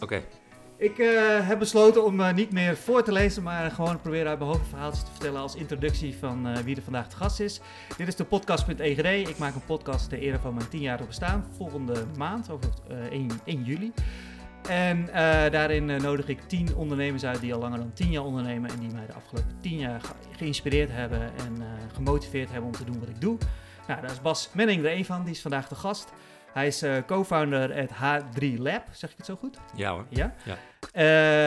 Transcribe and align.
Oké. 0.00 0.22
Ik 0.78 0.98
uh, 0.98 1.48
heb 1.48 1.58
besloten 1.58 2.04
om 2.04 2.20
uh, 2.20 2.32
niet 2.32 2.52
meer 2.52 2.76
voor 2.76 3.02
te 3.02 3.12
lezen, 3.12 3.42
maar 3.42 3.70
gewoon 3.70 4.00
proberen 4.00 4.28
uit 4.28 4.38
mijn 4.38 4.50
hoofd 4.50 4.68
verhaaltjes 4.68 5.04
te 5.04 5.10
vertellen 5.10 5.40
als 5.40 5.54
introductie 5.54 6.16
van 6.16 6.46
uh, 6.46 6.56
wie 6.56 6.76
er 6.76 6.82
vandaag 6.82 7.08
te 7.08 7.16
gast 7.16 7.40
is. 7.40 7.60
Dit 7.96 8.08
is 8.08 8.16
de 8.16 8.24
podcast.egd. 8.24 9.28
Ik 9.28 9.38
maak 9.38 9.54
een 9.54 9.64
podcast 9.66 10.08
ter 10.08 10.18
ere 10.18 10.38
van 10.38 10.54
mijn 10.54 10.68
tienjarige 10.68 11.06
bestaan, 11.06 11.46
volgende 11.56 12.04
maand, 12.16 12.50
over 12.50 12.70
1, 13.10 13.30
1 13.44 13.62
juli. 13.62 13.92
En 14.68 15.06
daarin 15.50 15.86
nodig 15.86 16.28
ik 16.28 16.40
tien 16.46 16.74
ondernemers 16.74 17.24
uit 17.24 17.40
die 17.40 17.54
al 17.54 17.60
langer 17.60 17.78
dan 17.78 17.92
tien 17.92 18.10
jaar 18.10 18.24
ondernemen 18.24 18.70
en 18.70 18.78
die 18.78 18.92
mij 18.92 19.06
de 19.06 19.12
afgelopen 19.12 19.56
tien 19.60 19.78
jaar 19.78 20.00
ge 20.00 20.12
geïnspireerd 20.36 20.90
hebben 20.92 21.20
en 21.20 21.62
gemotiveerd 21.94 22.50
hebben 22.50 22.66
om 22.66 22.76
te 22.76 22.84
doen 22.84 23.00
wat 23.00 23.08
ik 23.08 23.20
doe. 23.20 23.38
Nou, 23.88 24.00
daar 24.00 24.10
is 24.10 24.20
Bas 24.20 24.50
Menning 24.52 24.84
er 24.84 24.92
een 24.92 25.04
van, 25.04 25.24
die 25.24 25.34
is 25.34 25.40
vandaag 25.40 25.68
de 25.68 25.74
gast. 25.74 26.12
Hij 26.56 26.66
is 26.66 26.82
uh, 26.82 26.96
co-founder 27.06 27.74
at 27.74 27.90
H3 27.90 28.58
Lab, 28.58 28.82
zeg 28.92 29.10
ik 29.10 29.16
het 29.16 29.26
zo 29.26 29.36
goed? 29.36 29.58
Ja 29.74 29.90
hoor. 29.90 30.06
Ja? 30.08 30.34
ja. 30.44 30.56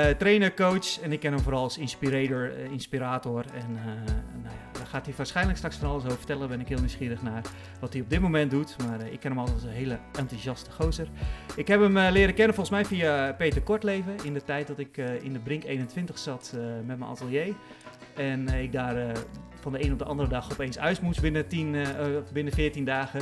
Uh, 0.10 0.16
trainer, 0.16 0.54
coach 0.54 1.02
en 1.02 1.12
ik 1.12 1.20
ken 1.20 1.34
hem 1.34 1.42
vooral 1.42 1.64
als 1.64 1.78
inspirator. 1.78 2.60
Uh, 2.60 2.72
inspirator. 2.72 3.46
En 3.54 3.74
nou 3.74 4.56
ja, 4.56 4.72
daar 4.72 4.86
gaat 4.86 5.06
hij 5.06 5.14
waarschijnlijk 5.18 5.58
straks 5.58 5.76
van 5.76 5.90
alles 5.90 6.04
over 6.04 6.18
vertellen. 6.18 6.40
Daar 6.40 6.50
ben 6.50 6.60
ik 6.60 6.68
heel 6.68 6.80
nieuwsgierig 6.80 7.22
naar 7.22 7.42
wat 7.80 7.94
hij 7.94 8.02
op 8.02 8.10
dit 8.10 8.20
moment 8.20 8.52
doet. 8.52 8.76
Maar 8.88 9.02
ik 9.12 9.20
ken 9.20 9.30
hem 9.30 9.40
altijd 9.40 9.58
als 9.58 9.66
een 9.66 9.74
hele 9.74 10.00
enthousiaste 10.18 10.72
gozer. 10.72 11.08
Ik 11.56 11.68
heb 11.68 11.80
hem 11.80 11.98
leren 11.98 12.34
kennen 12.34 12.56
volgens 12.56 12.76
mij 12.76 12.86
via 12.86 13.34
Peter 13.34 13.62
Kortleven. 13.62 14.16
In 14.24 14.34
de 14.34 14.44
tijd 14.44 14.68
dat 14.68 14.80
ik 14.80 14.98
in 14.98 15.34
de 15.34 15.40
Brink 15.40 15.64
21 15.64 16.18
zat 16.18 16.54
met 16.86 16.98
mijn 16.98 17.12
atelier. 17.12 17.54
En 18.16 18.48
ik 18.48 18.72
daar 18.72 19.18
van 19.60 19.72
de 19.72 19.84
een 19.84 19.92
op 19.92 20.00
de 20.00 20.06
andere 20.06 20.30
dag 20.30 20.52
opeens 20.52 20.80
uit 20.80 21.02
moest 21.02 21.22
binnen, 21.22 21.48
10, 21.48 21.76
binnen 22.34 22.54
14 22.54 22.86
dagen. 22.86 23.22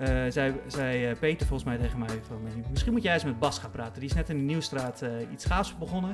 Uh, 0.00 0.24
zei, 0.28 0.54
zei 0.66 1.10
uh, 1.10 1.18
Peter 1.18 1.46
volgens 1.46 1.68
mij 1.68 1.78
tegen 1.78 1.98
mij 1.98 2.20
van, 2.26 2.46
uh, 2.46 2.70
misschien 2.70 2.92
moet 2.92 3.02
jij 3.02 3.14
eens 3.14 3.24
met 3.24 3.38
Bas 3.38 3.58
gaan 3.58 3.70
praten. 3.70 4.00
Die 4.00 4.08
is 4.08 4.14
net 4.14 4.28
in 4.28 4.36
de 4.36 4.42
Nieuwstraat 4.42 5.02
iets 5.32 5.44
gaafs 5.44 5.78
begonnen. 5.78 6.10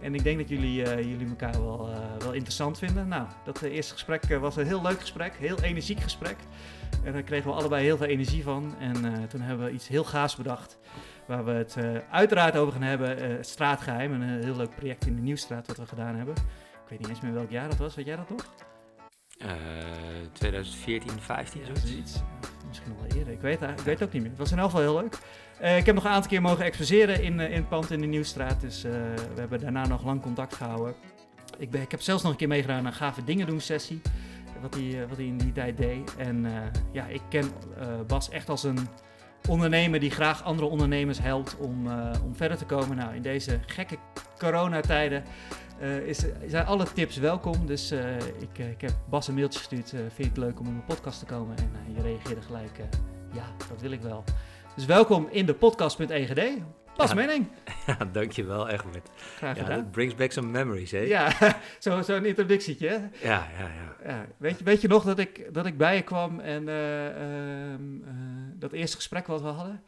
En 0.00 0.14
ik 0.14 0.22
denk 0.22 0.38
dat 0.38 0.48
jullie, 0.48 0.74
jullie 1.08 1.28
elkaar 1.28 1.52
wel, 1.52 1.90
wel 2.18 2.32
interessant 2.32 2.78
vinden. 2.78 3.08
Nou, 3.08 3.26
dat 3.44 3.62
eerste 3.62 3.92
gesprek 3.92 4.38
was 4.40 4.56
een 4.56 4.66
heel 4.66 4.82
leuk 4.82 5.00
gesprek, 5.00 5.34
heel 5.38 5.60
energiek 5.60 6.00
gesprek. 6.00 6.36
En 7.04 7.12
daar 7.12 7.22
kregen 7.22 7.50
we 7.50 7.56
allebei 7.56 7.84
heel 7.84 7.96
veel 7.96 8.06
energie 8.06 8.42
van. 8.42 8.74
En 8.78 9.28
toen 9.28 9.40
hebben 9.40 9.66
we 9.66 9.72
iets 9.72 9.88
heel 9.88 10.04
gaafs 10.04 10.36
bedacht. 10.36 10.78
Waar 11.26 11.44
we 11.44 11.50
het 11.50 11.76
uiteraard 12.10 12.56
over 12.56 12.72
gaan 12.72 12.82
hebben. 12.82 13.44
straatgeheim, 13.44 14.12
een 14.12 14.42
heel 14.42 14.56
leuk 14.56 14.74
project 14.76 15.06
in 15.06 15.16
de 15.16 15.22
Nieuwstraat 15.22 15.66
wat 15.66 15.76
we 15.76 15.86
gedaan 15.86 16.14
hebben. 16.14 16.34
Ik 16.84 16.88
weet 16.88 16.98
niet 16.98 17.08
eens 17.08 17.20
meer 17.20 17.34
welk 17.34 17.50
jaar 17.50 17.68
dat 17.68 17.78
was, 17.78 17.94
weet 17.94 18.06
jij 18.06 18.16
dat 18.16 18.30
nog? 18.30 18.46
2014, 20.32 21.20
15, 21.20 21.60
ja, 21.60 21.66
zoiets 21.86 22.22
misschien 22.78 23.08
wel 23.08 23.18
eerder. 23.18 23.32
Ik 23.32 23.40
weet, 23.40 23.84
weet 23.84 24.02
ook 24.02 24.12
niet 24.12 24.22
meer. 24.22 24.30
Het 24.30 24.40
was 24.40 24.52
in 24.52 24.58
elk 24.58 24.70
geval 24.70 24.82
heel 24.82 25.00
leuk. 25.00 25.18
Uh, 25.62 25.76
ik 25.76 25.86
heb 25.86 25.94
nog 25.94 26.04
een 26.04 26.10
aantal 26.10 26.30
keer 26.30 26.42
mogen 26.42 26.64
exposeren 26.64 27.22
in, 27.22 27.38
uh, 27.38 27.50
in 27.50 27.56
het 27.56 27.68
pand 27.68 27.90
in 27.90 28.00
de 28.00 28.06
Nieuwstraat. 28.06 28.60
Dus 28.60 28.84
uh, 28.84 28.92
we 29.34 29.40
hebben 29.40 29.60
daarna 29.60 29.86
nog 29.86 30.04
lang 30.04 30.22
contact 30.22 30.54
gehouden. 30.54 30.94
Ik, 31.58 31.70
ben, 31.70 31.80
ik 31.80 31.90
heb 31.90 32.00
zelfs 32.00 32.22
nog 32.22 32.32
een 32.32 32.38
keer 32.38 32.48
meegedaan 32.48 32.78
aan 32.78 32.86
een 32.86 32.92
gave 32.92 33.24
dingen 33.24 33.46
doen 33.46 33.60
sessie. 33.60 34.00
Wat 34.60 34.74
hij, 34.74 35.06
wat 35.08 35.16
hij 35.16 35.26
in 35.26 35.38
die 35.38 35.52
tijd 35.52 35.76
deed. 35.76 36.16
En 36.16 36.46
ja, 36.92 37.06
ik 37.06 37.20
ken 37.28 37.52
Bas 38.06 38.28
echt 38.28 38.48
als 38.48 38.64
een 38.64 38.88
ondernemer 39.48 40.00
die 40.00 40.10
graag 40.10 40.44
andere 40.44 40.68
ondernemers 40.68 41.18
helpt 41.18 41.56
om, 41.56 41.86
om 42.24 42.36
verder 42.36 42.56
te 42.56 42.64
komen. 42.64 42.96
Nou, 42.96 43.14
in 43.14 43.22
deze 43.22 43.58
gekke 43.66 43.96
coronatijden 44.38 45.24
uh, 45.80 46.06
is, 46.06 46.24
zijn 46.46 46.66
alle 46.66 46.92
tips 46.92 47.16
welkom. 47.16 47.66
Dus 47.66 47.92
uh, 47.92 48.16
ik, 48.16 48.58
ik 48.58 48.80
heb 48.80 48.92
Bas 49.08 49.28
een 49.28 49.34
mailtje 49.34 49.58
gestuurd. 49.58 49.92
Uh, 49.92 50.00
vind 50.00 50.16
je 50.16 50.24
het 50.24 50.36
leuk 50.36 50.60
om 50.60 50.66
in 50.66 50.72
mijn 50.72 50.84
podcast 50.84 51.18
te 51.18 51.24
komen? 51.24 51.56
En 51.56 51.94
je 51.94 52.02
reageerde 52.02 52.42
gelijk, 52.42 52.80
ja, 53.32 53.44
dat 53.68 53.80
wil 53.80 53.90
ik 53.90 54.00
wel. 54.00 54.24
Dus 54.74 54.84
welkom 54.84 55.28
in 55.30 55.46
de 55.46 55.54
podcast.egd. 55.54 56.34
Bas 56.96 57.08
ja, 57.08 57.14
Menning. 57.14 57.46
Ja, 57.86 57.98
dankjewel 58.12 58.68
Egbert. 58.68 59.10
Graag 59.36 59.56
gedaan. 59.56 59.76
Ja, 59.76 59.82
that 59.82 59.90
brings 59.90 60.14
back 60.14 60.32
some 60.32 60.48
memories, 60.48 60.90
hè? 60.90 60.98
Ja, 60.98 61.32
zo'n 61.78 62.04
zo 62.04 62.22
introductietje, 62.22 62.88
hè? 62.88 62.94
Ja, 63.28 63.48
ja, 63.58 63.68
ja. 63.68 63.96
ja. 64.04 64.26
weet, 64.36 64.58
je, 64.58 64.64
weet 64.64 64.80
je 64.80 64.88
nog 64.88 65.04
dat 65.04 65.18
ik, 65.18 65.54
dat 65.54 65.66
ik 65.66 65.76
bij 65.76 65.96
je 65.96 66.02
kwam 66.02 66.40
en 66.40 66.68
ehm, 66.68 67.82
dat 68.58 68.72
eerste 68.72 68.96
gesprek 68.96 69.26
wat 69.26 69.40
we 69.40 69.48
hadden? 69.48 69.82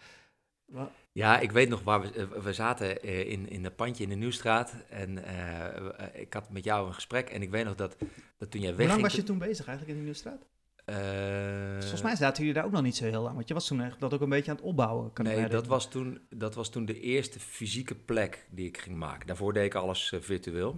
Wat? 0.65 0.91
Ja, 1.19 1.39
ik 1.39 1.53
weet 1.53 1.69
nog 1.69 1.83
waar 1.83 2.01
we, 2.01 2.13
eh, 2.13 2.43
we 2.43 2.53
zaten 2.53 3.03
eh, 3.03 3.31
in, 3.31 3.49
in 3.49 3.65
een 3.65 3.75
pandje 3.75 4.03
in 4.03 4.09
de 4.09 4.15
Nieuwstraat. 4.15 4.75
En 4.89 5.19
uh, 5.19 6.05
ik 6.13 6.33
had 6.33 6.51
met 6.51 6.65
jou 6.65 6.87
een 6.87 6.95
gesprek. 6.95 7.31
En 7.31 7.43
ik 7.43 7.51
weet 7.51 7.65
nog 7.65 7.75
dat, 7.75 7.97
dat 8.37 8.51
toen 8.51 8.61
jij 8.61 8.71
wegging... 8.71 8.79
Hoe 8.79 8.87
lang 8.89 9.03
was 9.03 9.15
je 9.15 9.23
toen 9.23 9.39
bezig 9.39 9.67
eigenlijk 9.67 9.97
in 9.97 9.99
de 9.99 10.05
Nieuwstraat? 10.05 10.47
Uh, 10.87 11.81
Volgens 11.81 12.03
mij 12.03 12.17
zaten 12.17 12.39
jullie 12.39 12.55
daar 12.55 12.65
ook 12.65 12.73
nog 12.73 12.83
niet 12.83 12.97
zo 12.97 13.05
heel 13.05 13.23
lang. 13.23 13.35
Want 13.35 13.49
je 13.49 13.55
was 13.55 13.67
toen 13.67 13.81
echt 13.81 14.01
dat 14.01 14.15
ook 14.15 14.21
een 14.21 14.29
beetje 14.29 14.51
aan 14.51 14.57
het 14.57 14.67
opbouwen. 14.67 15.13
Kan 15.13 15.25
nee, 15.25 15.49
dat 15.49 15.67
was, 15.67 15.91
toen, 15.91 16.21
dat 16.29 16.55
was 16.55 16.71
toen 16.71 16.85
de 16.85 17.01
eerste 17.01 17.41
fysieke 17.41 17.95
plek 17.95 18.47
die 18.51 18.67
ik 18.67 18.79
ging 18.79 18.97
maken. 18.97 19.27
Daarvoor 19.27 19.53
deed 19.53 19.65
ik 19.65 19.75
alles 19.75 20.15
virtueel. 20.21 20.73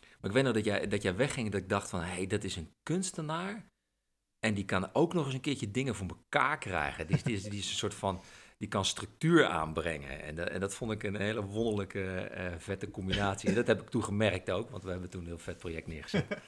Maar 0.00 0.30
ik 0.30 0.32
weet 0.32 0.44
nog 0.44 0.54
dat 0.54 0.64
jij, 0.64 0.88
dat 0.88 1.02
jij 1.02 1.16
wegging 1.16 1.50
dat 1.50 1.60
ik 1.60 1.68
dacht 1.68 1.90
van... 1.90 2.00
Hé, 2.00 2.14
hey, 2.14 2.26
dat 2.26 2.44
is 2.44 2.56
een 2.56 2.68
kunstenaar. 2.82 3.66
En 4.38 4.54
die 4.54 4.64
kan 4.64 4.94
ook 4.94 5.14
nog 5.14 5.24
eens 5.24 5.34
een 5.34 5.40
keertje 5.40 5.70
dingen 5.70 5.94
voor 5.94 6.08
elkaar 6.08 6.58
krijgen. 6.58 7.06
Die, 7.06 7.22
die, 7.22 7.40
die 7.40 7.58
is 7.58 7.68
een 7.68 7.76
soort 7.76 7.94
van 7.94 8.22
die 8.64 8.72
kan 8.72 8.84
structuur 8.84 9.46
aanbrengen. 9.46 10.22
En, 10.22 10.52
en 10.52 10.60
dat 10.60 10.74
vond 10.74 10.92
ik 10.92 11.02
een 11.02 11.16
hele 11.16 11.42
wonderlijke, 11.42 12.30
uh, 12.36 12.40
vette 12.58 12.90
combinatie. 12.90 13.48
En 13.48 13.54
dat 13.54 13.66
heb 13.66 13.80
ik 13.80 13.88
toen 13.88 14.04
gemerkt 14.04 14.50
ook, 14.50 14.70
want 14.70 14.84
we 14.84 14.90
hebben 14.90 15.10
toen 15.10 15.20
een 15.20 15.26
heel 15.26 15.38
vet 15.38 15.58
project 15.58 15.86
neergezet. 15.86 16.28
Dat, 16.28 16.38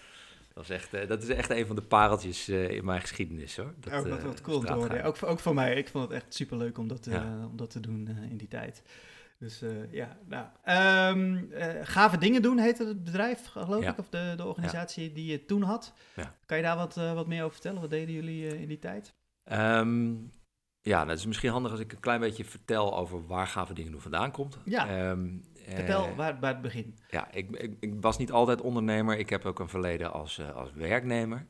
was 0.54 0.70
echt, 0.70 0.94
uh, 0.94 1.08
dat 1.08 1.22
is 1.22 1.28
echt 1.28 1.50
een 1.50 1.66
van 1.66 1.76
de 1.76 1.82
pareltjes 1.82 2.48
uh, 2.48 2.70
in 2.70 2.84
mijn 2.84 3.00
geschiedenis 3.00 3.56
hoor. 3.56 3.74
Dat, 3.80 3.92
ook 3.92 4.08
wat, 4.08 4.22
wat 4.22 4.40
cool 4.40 4.60
te 4.60 4.72
horen. 4.72 5.04
Ook, 5.04 5.22
ook 5.22 5.38
voor 5.38 5.54
mij. 5.54 5.74
Ik 5.74 5.88
vond 5.88 6.04
het 6.04 6.22
echt 6.22 6.34
super 6.34 6.56
leuk 6.56 6.78
om 6.78 6.88
dat, 6.88 7.04
ja. 7.04 7.46
om 7.50 7.56
dat 7.56 7.70
te 7.70 7.80
doen 7.80 8.08
in 8.30 8.36
die 8.36 8.48
tijd. 8.48 8.82
Dus 9.38 9.62
ja, 9.90 10.18
nou. 10.24 10.46
Um, 11.18 11.50
gave 11.82 12.18
dingen 12.18 12.42
doen 12.42 12.58
heette 12.58 12.86
het 12.86 13.04
bedrijf, 13.04 13.46
geloof 13.46 13.82
ja. 13.82 13.90
ik, 13.90 13.98
of 13.98 14.08
de, 14.08 14.34
de 14.36 14.44
organisatie 14.44 15.08
ja. 15.08 15.14
die 15.14 15.30
je 15.30 15.44
toen 15.44 15.62
had. 15.62 15.92
Kan 16.46 16.56
je 16.56 16.62
daar 16.62 16.76
wat, 16.76 16.94
wat 16.94 17.26
meer 17.26 17.40
over 17.40 17.52
vertellen? 17.52 17.80
Wat 17.80 17.90
deden 17.90 18.14
jullie 18.14 18.60
in 18.60 18.68
die 18.68 18.78
tijd? 18.78 19.14
Um, 19.52 20.30
ja, 20.86 21.04
dat 21.04 21.18
is 21.18 21.26
misschien 21.26 21.50
handig 21.50 21.70
als 21.70 21.80
ik 21.80 21.92
een 21.92 22.00
klein 22.00 22.20
beetje 22.20 22.44
vertel 22.44 22.96
over 22.96 23.26
waar 23.26 23.46
gave 23.46 23.74
dingen 23.74 23.92
doen 23.92 24.00
vandaan 24.00 24.30
komt. 24.30 24.58
Ja, 24.64 25.08
um, 25.10 25.44
vertel 25.54 26.08
uh, 26.08 26.16
waar, 26.16 26.40
waar 26.40 26.52
het 26.52 26.62
begin. 26.62 26.98
Ja, 27.10 27.32
ik, 27.32 27.50
ik, 27.50 27.76
ik, 27.80 27.94
was 28.00 28.18
niet 28.18 28.32
altijd 28.32 28.60
ondernemer. 28.60 29.18
Ik 29.18 29.30
heb 29.30 29.44
ook 29.44 29.58
een 29.58 29.68
verleden 29.68 30.12
als, 30.12 30.38
uh, 30.38 30.54
als 30.54 30.72
werknemer. 30.72 31.46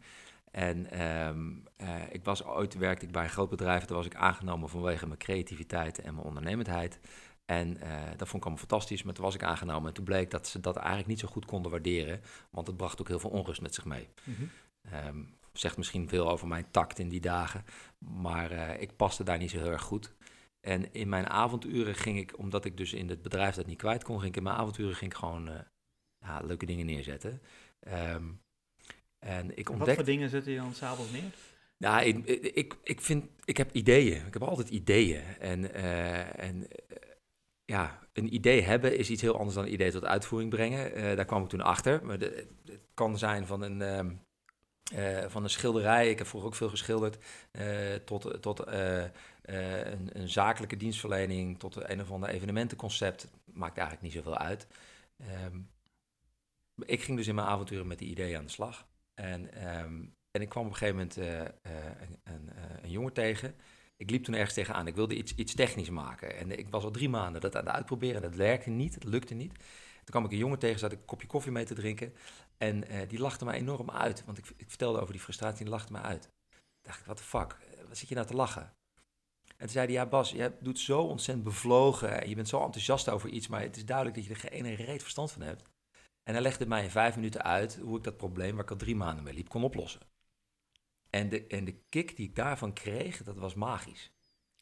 En 0.51 1.07
um, 1.27 1.63
uh, 1.79 1.89
ik 2.11 2.25
was 2.25 2.45
ooit 2.45 2.79
werkte 2.79 3.07
ik 3.07 3.13
bij 3.13 3.23
een 3.23 3.31
groot 3.31 3.51
bedrijf. 3.51 3.85
Daar 3.85 3.97
was 3.97 4.07
ik 4.07 4.15
aangenomen 4.15 4.69
vanwege 4.69 5.07
mijn 5.07 5.19
creativiteit 5.19 6.01
en 6.01 6.15
mijn 6.15 6.27
ondernemendheid. 6.27 7.01
En 7.47 7.79
dat 8.17 8.29
vond 8.29 8.43
ik 8.43 8.49
allemaal 8.49 8.57
fantastisch. 8.57 9.03
Maar 9.03 9.15
toen 9.15 9.25
was 9.25 9.35
ik 9.35 9.43
aangenomen 9.43 9.89
en 9.89 9.95
toen 9.95 10.05
bleek 10.05 10.31
dat 10.31 10.47
ze 10.47 10.61
dat 10.61 10.77
eigenlijk 10.77 11.09
niet 11.09 11.21
zo 11.21 11.29
goed 11.29 11.45
konden 11.45 11.71
waarderen. 11.71 12.21
Want 12.51 12.67
het 12.67 12.77
bracht 12.77 13.01
ook 13.01 13.09
heel 13.09 13.19
veel 13.19 13.31
onrust 13.31 13.61
met 13.61 13.75
zich 13.75 13.85
mee. 13.85 14.09
Mm 14.25 14.35
-hmm. 14.35 14.51
um, 15.07 15.36
zegt 15.59 15.77
misschien 15.77 16.09
veel 16.09 16.31
over 16.31 16.49
mijn 16.49 16.71
tact 16.71 16.99
in 16.99 17.09
die 17.09 17.21
dagen. 17.21 17.65
Maar 17.99 18.53
uh, 18.53 18.81
ik 18.81 18.97
paste 18.97 19.25
daar 19.25 19.39
niet 19.39 19.51
zo 19.51 19.59
heel 19.59 19.71
erg 19.71 19.83
goed. 19.83 20.15
En 20.61 20.93
in 20.93 21.09
mijn 21.09 21.29
avonturen 21.29 21.95
ging 21.95 22.19
ik, 22.19 22.39
omdat 22.39 22.65
ik 22.65 22.77
dus 22.77 22.93
in 22.93 23.09
het 23.09 23.23
bedrijf 23.23 23.55
dat 23.55 23.67
niet 23.67 23.79
kwijt 23.79 24.05
kon, 24.05 24.19
ging 24.19 24.31
ik 24.31 24.37
in 24.37 24.43
mijn 24.43 24.57
avonturen 24.57 24.95
ging 24.95 25.11
ik 25.11 25.17
gewoon 25.17 25.49
uh, 25.49 25.55
ja, 26.19 26.41
leuke 26.41 26.67
dingen 26.67 26.87
neerzetten. 26.87 27.41
Um, 27.89 28.41
en 29.19 29.59
ik 29.59 29.71
ontdekte... 29.71 29.85
Wat 29.85 29.95
voor 29.95 30.05
dingen 30.05 30.29
zette 30.29 30.51
je 30.51 30.57
dan 30.57 30.75
s'avonds 30.75 31.13
neer? 31.13 31.33
Nou, 31.79 32.05
ik, 32.05 32.27
ik, 32.55 32.77
ik 32.83 33.01
vind, 33.01 33.27
ik 33.45 33.57
heb 33.57 33.73
ideeën. 33.73 34.27
Ik 34.27 34.33
heb 34.33 34.43
altijd 34.43 34.69
ideeën. 34.69 35.23
En, 35.39 35.65
uh, 35.65 36.39
en 36.39 36.69
ja, 37.65 38.09
een 38.13 38.35
idee 38.35 38.63
hebben 38.63 38.99
is 38.99 39.11
iets 39.11 39.23
heel 39.23 39.37
anders 39.37 39.55
dan 39.55 39.65
een 39.65 39.73
idee 39.73 39.91
tot 39.91 40.05
uitvoering 40.05 40.51
brengen. 40.51 41.17
daar 41.17 41.25
kwam 41.25 41.43
ik 41.43 41.49
toen 41.49 41.61
achter. 41.61 42.07
Maar 42.07 42.19
de, 42.19 42.47
het 42.65 42.81
kan 42.95 43.19
zijn 43.19 43.47
van 43.47 43.63
een, 43.63 43.81
um, 43.81 44.26
uh, 44.95 45.25
van 45.29 45.43
een 45.43 45.51
schilderij, 45.51 46.11
ik 46.11 46.19
heb 46.19 46.27
vroeger 46.27 46.51
ook 46.51 46.57
veel 46.57 46.69
geschilderd, 46.69 47.19
uh, 47.53 47.95
tot, 47.95 48.43
tot 48.43 48.69
uh, 48.69 49.03
een, 49.43 50.11
een, 50.13 50.29
zakelijke 50.29 50.77
dienstverlening, 50.77 51.59
tot 51.59 51.91
een 51.91 52.01
of 52.01 52.11
ander 52.11 52.29
evenementenconcept. 52.29 53.29
Maakt 53.45 53.79
eigenlijk 53.79 54.03
niet 54.03 54.25
zoveel 54.25 54.39
uit. 54.39 54.67
Um, 55.45 55.71
ik 56.85 57.03
ging 57.03 57.17
dus 57.17 57.27
in 57.27 57.35
mijn 57.35 57.47
avonturen 57.47 57.87
met 57.87 57.99
die 57.99 58.09
ideeën 58.09 58.37
aan 58.39 58.45
de 58.45 58.51
slag. 58.51 58.87
En, 59.15 59.69
um, 59.79 60.15
en 60.31 60.43
ik 60.43 60.49
kwam 60.49 60.65
op 60.65 60.71
een 60.71 60.77
gegeven 60.77 60.97
moment 60.97 61.17
een, 61.17 62.19
een, 62.25 62.51
een, 62.83 62.91
jongen 62.91 63.13
tegen. 63.13 63.55
Ik 63.97 64.11
liep 64.11 64.25
toen 64.25 64.35
ergens 64.35 64.55
tegenaan. 64.55 64.87
Ik 64.87 64.95
wilde 64.95 65.17
iets, 65.17 65.35
iets 65.35 65.55
technisch 65.55 65.91
maken. 65.91 66.37
En 66.37 66.59
ik 66.59 66.69
was 66.69 66.85
al 66.85 66.91
drie 66.91 67.09
maanden 67.09 67.41
dat 67.41 67.57
aan 67.57 67.65
het 67.65 67.75
uitproberen. 67.75 68.23
Dat 68.23 68.35
werkte 68.35 68.71
niet, 68.71 68.95
het 68.95 69.05
lukte 69.05 69.35
niet. 69.35 69.53
Toen 70.07 70.15
kwam 70.15 70.25
ik 70.25 70.31
een 70.31 70.45
jongen 70.45 70.59
tegen, 70.59 70.79
zat 70.79 70.93
ik 70.93 70.99
een 70.99 71.05
kopje 71.05 71.27
koffie 71.27 71.53
mee 71.53 71.65
te 71.65 71.75
drinken. 71.75 72.15
En 72.57 72.93
uh, 72.93 73.09
die 73.09 73.19
lachte 73.19 73.45
mij 73.45 73.55
enorm 73.55 73.91
uit. 73.91 74.25
Want 74.25 74.39
ik, 74.39 74.53
ik, 74.57 74.69
vertelde 74.69 75.01
over 75.01 75.13
die 75.13 75.23
frustratie 75.23 75.59
en 75.59 75.65
die 75.65 75.75
lachte 75.75 75.93
mij 75.93 76.01
uit. 76.01 76.23
Toen 76.23 76.61
dacht 76.83 77.01
ik, 77.01 77.07
wat 77.07 77.19
de 77.19 77.25
fuck, 77.25 77.53
eh, 77.53 77.85
wat 77.89 77.97
zit 77.97 78.09
je 78.09 78.15
nou 78.15 78.27
te 78.27 78.35
lachen? 78.35 78.63
En 79.47 79.57
toen 79.59 79.69
zei 79.69 79.87
hij, 79.87 79.95
ja 79.95 80.07
Bas, 80.07 80.31
jij 80.31 80.57
doet 80.61 80.79
zo 80.79 81.01
ontzettend 81.01 81.47
bevlogen. 81.47 82.23
En 82.23 82.29
je 82.29 82.35
bent 82.35 82.49
zo 82.49 82.63
enthousiast 82.63 83.09
over 83.09 83.29
iets, 83.29 83.49
maar 83.49 83.61
het 83.61 83.77
is 83.77 83.85
duidelijk 83.85 84.17
dat 84.17 84.25
je 84.25 84.31
er 84.31 84.51
geen 84.51 84.75
reet 84.75 85.03
verstand 85.03 85.33
van 85.33 85.43
hebt. 85.43 85.63
En 86.23 86.33
hij 86.33 86.43
legde 86.43 86.67
mij 86.67 86.83
in 86.83 86.91
vijf 86.91 87.17
minuten 87.17 87.43
uit 87.43 87.77
hoe 87.77 87.97
ik 87.97 88.05
dat 88.05 88.17
probleem, 88.17 88.55
waar 88.55 88.65
ik 88.65 88.71
al 88.71 88.77
drie 88.77 88.97
maanden 88.97 89.25
mee 89.25 89.35
liep, 89.35 89.49
kon 89.49 89.65
oplossen. 89.65 90.01
En 91.11 91.29
de, 91.29 91.47
en 91.47 91.65
de 91.65 91.81
kick 91.89 92.17
die 92.17 92.29
ik 92.29 92.35
daarvan 92.35 92.73
kreeg, 92.73 93.23
dat 93.23 93.39
was 93.39 93.55
magisch. 93.55 94.11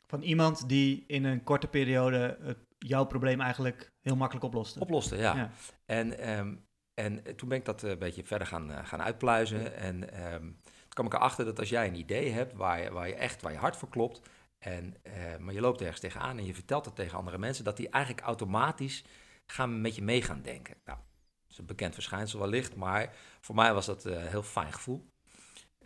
Van 0.06 0.22
iemand 0.22 0.68
die 0.68 1.04
in 1.06 1.24
een 1.24 1.44
korte 1.44 1.66
periode 1.66 2.38
het 2.40 2.58
jouw 2.86 3.04
probleem 3.04 3.40
eigenlijk 3.40 3.92
heel 4.00 4.16
makkelijk 4.16 4.46
oploste. 4.46 4.80
Oploste, 4.80 5.16
ja. 5.16 5.36
ja. 5.36 5.50
En, 5.84 6.18
ehm, 6.18 6.54
en 6.94 7.36
toen 7.36 7.48
ben 7.48 7.58
ik 7.58 7.64
dat 7.64 7.82
een 7.82 7.98
beetje 7.98 8.24
verder 8.24 8.46
gaan, 8.46 8.86
gaan 8.86 9.02
uitpluizen. 9.02 9.76
En 9.76 10.12
ehm, 10.12 10.42
toen 10.42 10.88
kwam 10.88 11.06
ik 11.06 11.14
erachter 11.14 11.44
dat 11.44 11.58
als 11.58 11.68
jij 11.68 11.86
een 11.86 11.98
idee 11.98 12.30
hebt 12.30 12.52
waar 12.52 12.82
je, 12.82 12.90
waar 12.90 13.08
je 13.08 13.14
echt, 13.14 13.42
waar 13.42 13.52
je 13.52 13.58
hart 13.58 13.76
voor 13.76 13.88
klopt, 13.88 14.20
en, 14.58 14.96
maar 15.38 15.54
je 15.54 15.60
loopt 15.60 15.80
ergens 15.80 16.00
tegenaan 16.00 16.38
en 16.38 16.44
je 16.44 16.54
vertelt 16.54 16.84
dat 16.84 16.96
tegen 16.96 17.18
andere 17.18 17.38
mensen, 17.38 17.64
dat 17.64 17.76
die 17.76 17.88
eigenlijk 17.88 18.26
automatisch 18.26 19.04
gaan 19.46 19.80
met 19.80 19.94
je 19.94 20.02
mee 20.02 20.22
gaan 20.22 20.42
denken. 20.42 20.76
Nou, 20.84 20.98
dat 21.42 21.50
is 21.50 21.58
een 21.58 21.66
bekend 21.66 21.94
verschijnsel 21.94 22.38
wellicht, 22.38 22.76
maar 22.76 23.14
voor 23.40 23.54
mij 23.54 23.74
was 23.74 23.86
dat 23.86 24.04
een 24.04 24.26
heel 24.26 24.42
fijn 24.42 24.72
gevoel. 24.72 25.10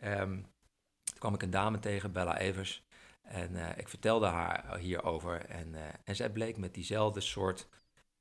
Um, 0.04 0.46
toen 1.04 1.18
kwam 1.18 1.34
ik 1.34 1.42
een 1.42 1.50
dame 1.50 1.78
tegen, 1.78 2.12
Bella 2.12 2.38
Evers. 2.38 2.86
En 3.28 3.52
uh, 3.52 3.68
ik 3.76 3.88
vertelde 3.88 4.26
haar 4.26 4.78
hierover. 4.78 5.44
En, 5.44 5.68
uh, 5.68 5.80
en 6.04 6.16
zij 6.16 6.30
bleek 6.30 6.56
met 6.56 6.74
diezelfde 6.74 7.20
soort 7.20 7.68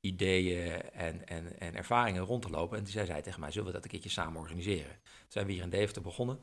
ideeën 0.00 0.82
en, 0.82 1.26
en, 1.26 1.60
en 1.60 1.74
ervaringen 1.74 2.22
rond 2.22 2.42
te 2.42 2.50
lopen. 2.50 2.78
En 2.78 2.84
toen 2.84 2.92
zei 2.92 3.06
zij 3.06 3.22
tegen 3.22 3.40
mij, 3.40 3.50
zullen 3.50 3.66
we 3.66 3.72
dat 3.72 3.84
een 3.84 3.90
keertje 3.90 4.10
samen 4.10 4.40
organiseren? 4.40 4.90
Toen 4.90 5.26
zijn 5.28 5.46
we 5.46 5.52
hier 5.52 5.62
in 5.62 5.70
Deventer 5.70 6.02
begonnen. 6.02 6.38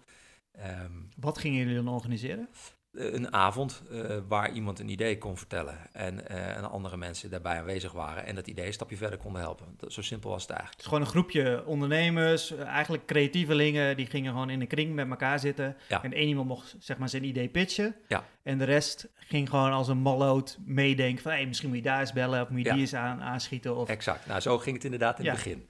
Um, 0.60 1.10
Wat 1.18 1.38
gingen 1.38 1.60
jullie 1.60 1.76
dan 1.76 1.88
organiseren? 1.88 2.50
Eh, 2.98 3.14
een 3.14 3.34
avond 3.34 3.82
uh, 3.92 4.18
waar 4.28 4.52
iemand 4.52 4.80
een 4.80 4.90
idee 4.90 5.18
kon 5.18 5.38
vertellen 5.38 5.78
en, 5.92 6.20
uh, 6.32 6.58
en 6.58 6.72
andere 6.72 6.98
mensen 6.98 7.30
daarbij 7.30 7.60
aanwezig 7.60 7.92
waren 7.92 8.26
en 8.26 8.36
dat 8.36 8.48
idee 8.48 8.66
een 8.66 8.74
stapje 8.74 8.98
verder 8.98 9.20
konden 9.20 9.42
helpen. 9.42 9.66
Dat, 9.78 9.94
zo 9.94 10.02
simpel 10.02 10.30
was 10.30 10.42
het 10.42 10.52
eigenlijk. 10.52 10.82
Het 10.82 10.92
is 10.92 10.94
gewoon 10.94 11.08
een 11.08 11.22
groepje 11.22 11.66
ondernemers, 11.66 12.56
eigenlijk 12.56 13.06
creatievelingen, 13.06 13.98
die 13.98 14.06
gingen 14.06 14.32
gewoon 14.32 14.50
in 14.50 14.62
een 14.62 14.68
kring 14.68 14.94
met 14.94 15.10
elkaar 15.10 15.40
zitten. 15.40 15.78
Ja. 15.90 16.04
En 16.04 16.14
één 16.14 16.28
iemand 16.28 16.48
mocht 16.48 16.76
zeg 16.80 16.98
maar 16.98 17.10
zijn 17.10 17.24
idee 17.24 17.48
pitchen. 17.48 17.96
Ja. 18.08 18.24
En 18.44 18.58
de 18.58 18.64
rest 18.64 19.08
ging 19.16 19.50
gewoon 19.50 19.72
als 19.72 19.88
een 19.88 19.98
malloot 19.98 20.58
meedenken 20.66 21.24
van 21.24 21.32
hey, 21.32 21.46
misschien 21.46 21.70
moet 21.70 21.78
je 21.78 21.84
daar 21.84 22.00
eens 22.00 22.14
bellen 22.14 22.42
of 22.42 22.50
moet 22.50 22.64
je 22.64 22.72
die 22.72 22.82
eens 22.82 22.96
aan, 22.96 23.22
aanschieten. 23.22 23.76
Of... 23.76 23.90
Exact, 23.90 24.26
nou 24.26 24.40
zo 24.40 24.58
ging 24.58 24.76
het 24.76 24.86
inderdaad 24.86 25.20
in 25.20 25.26
het 25.26 25.34
begin. 25.34 25.68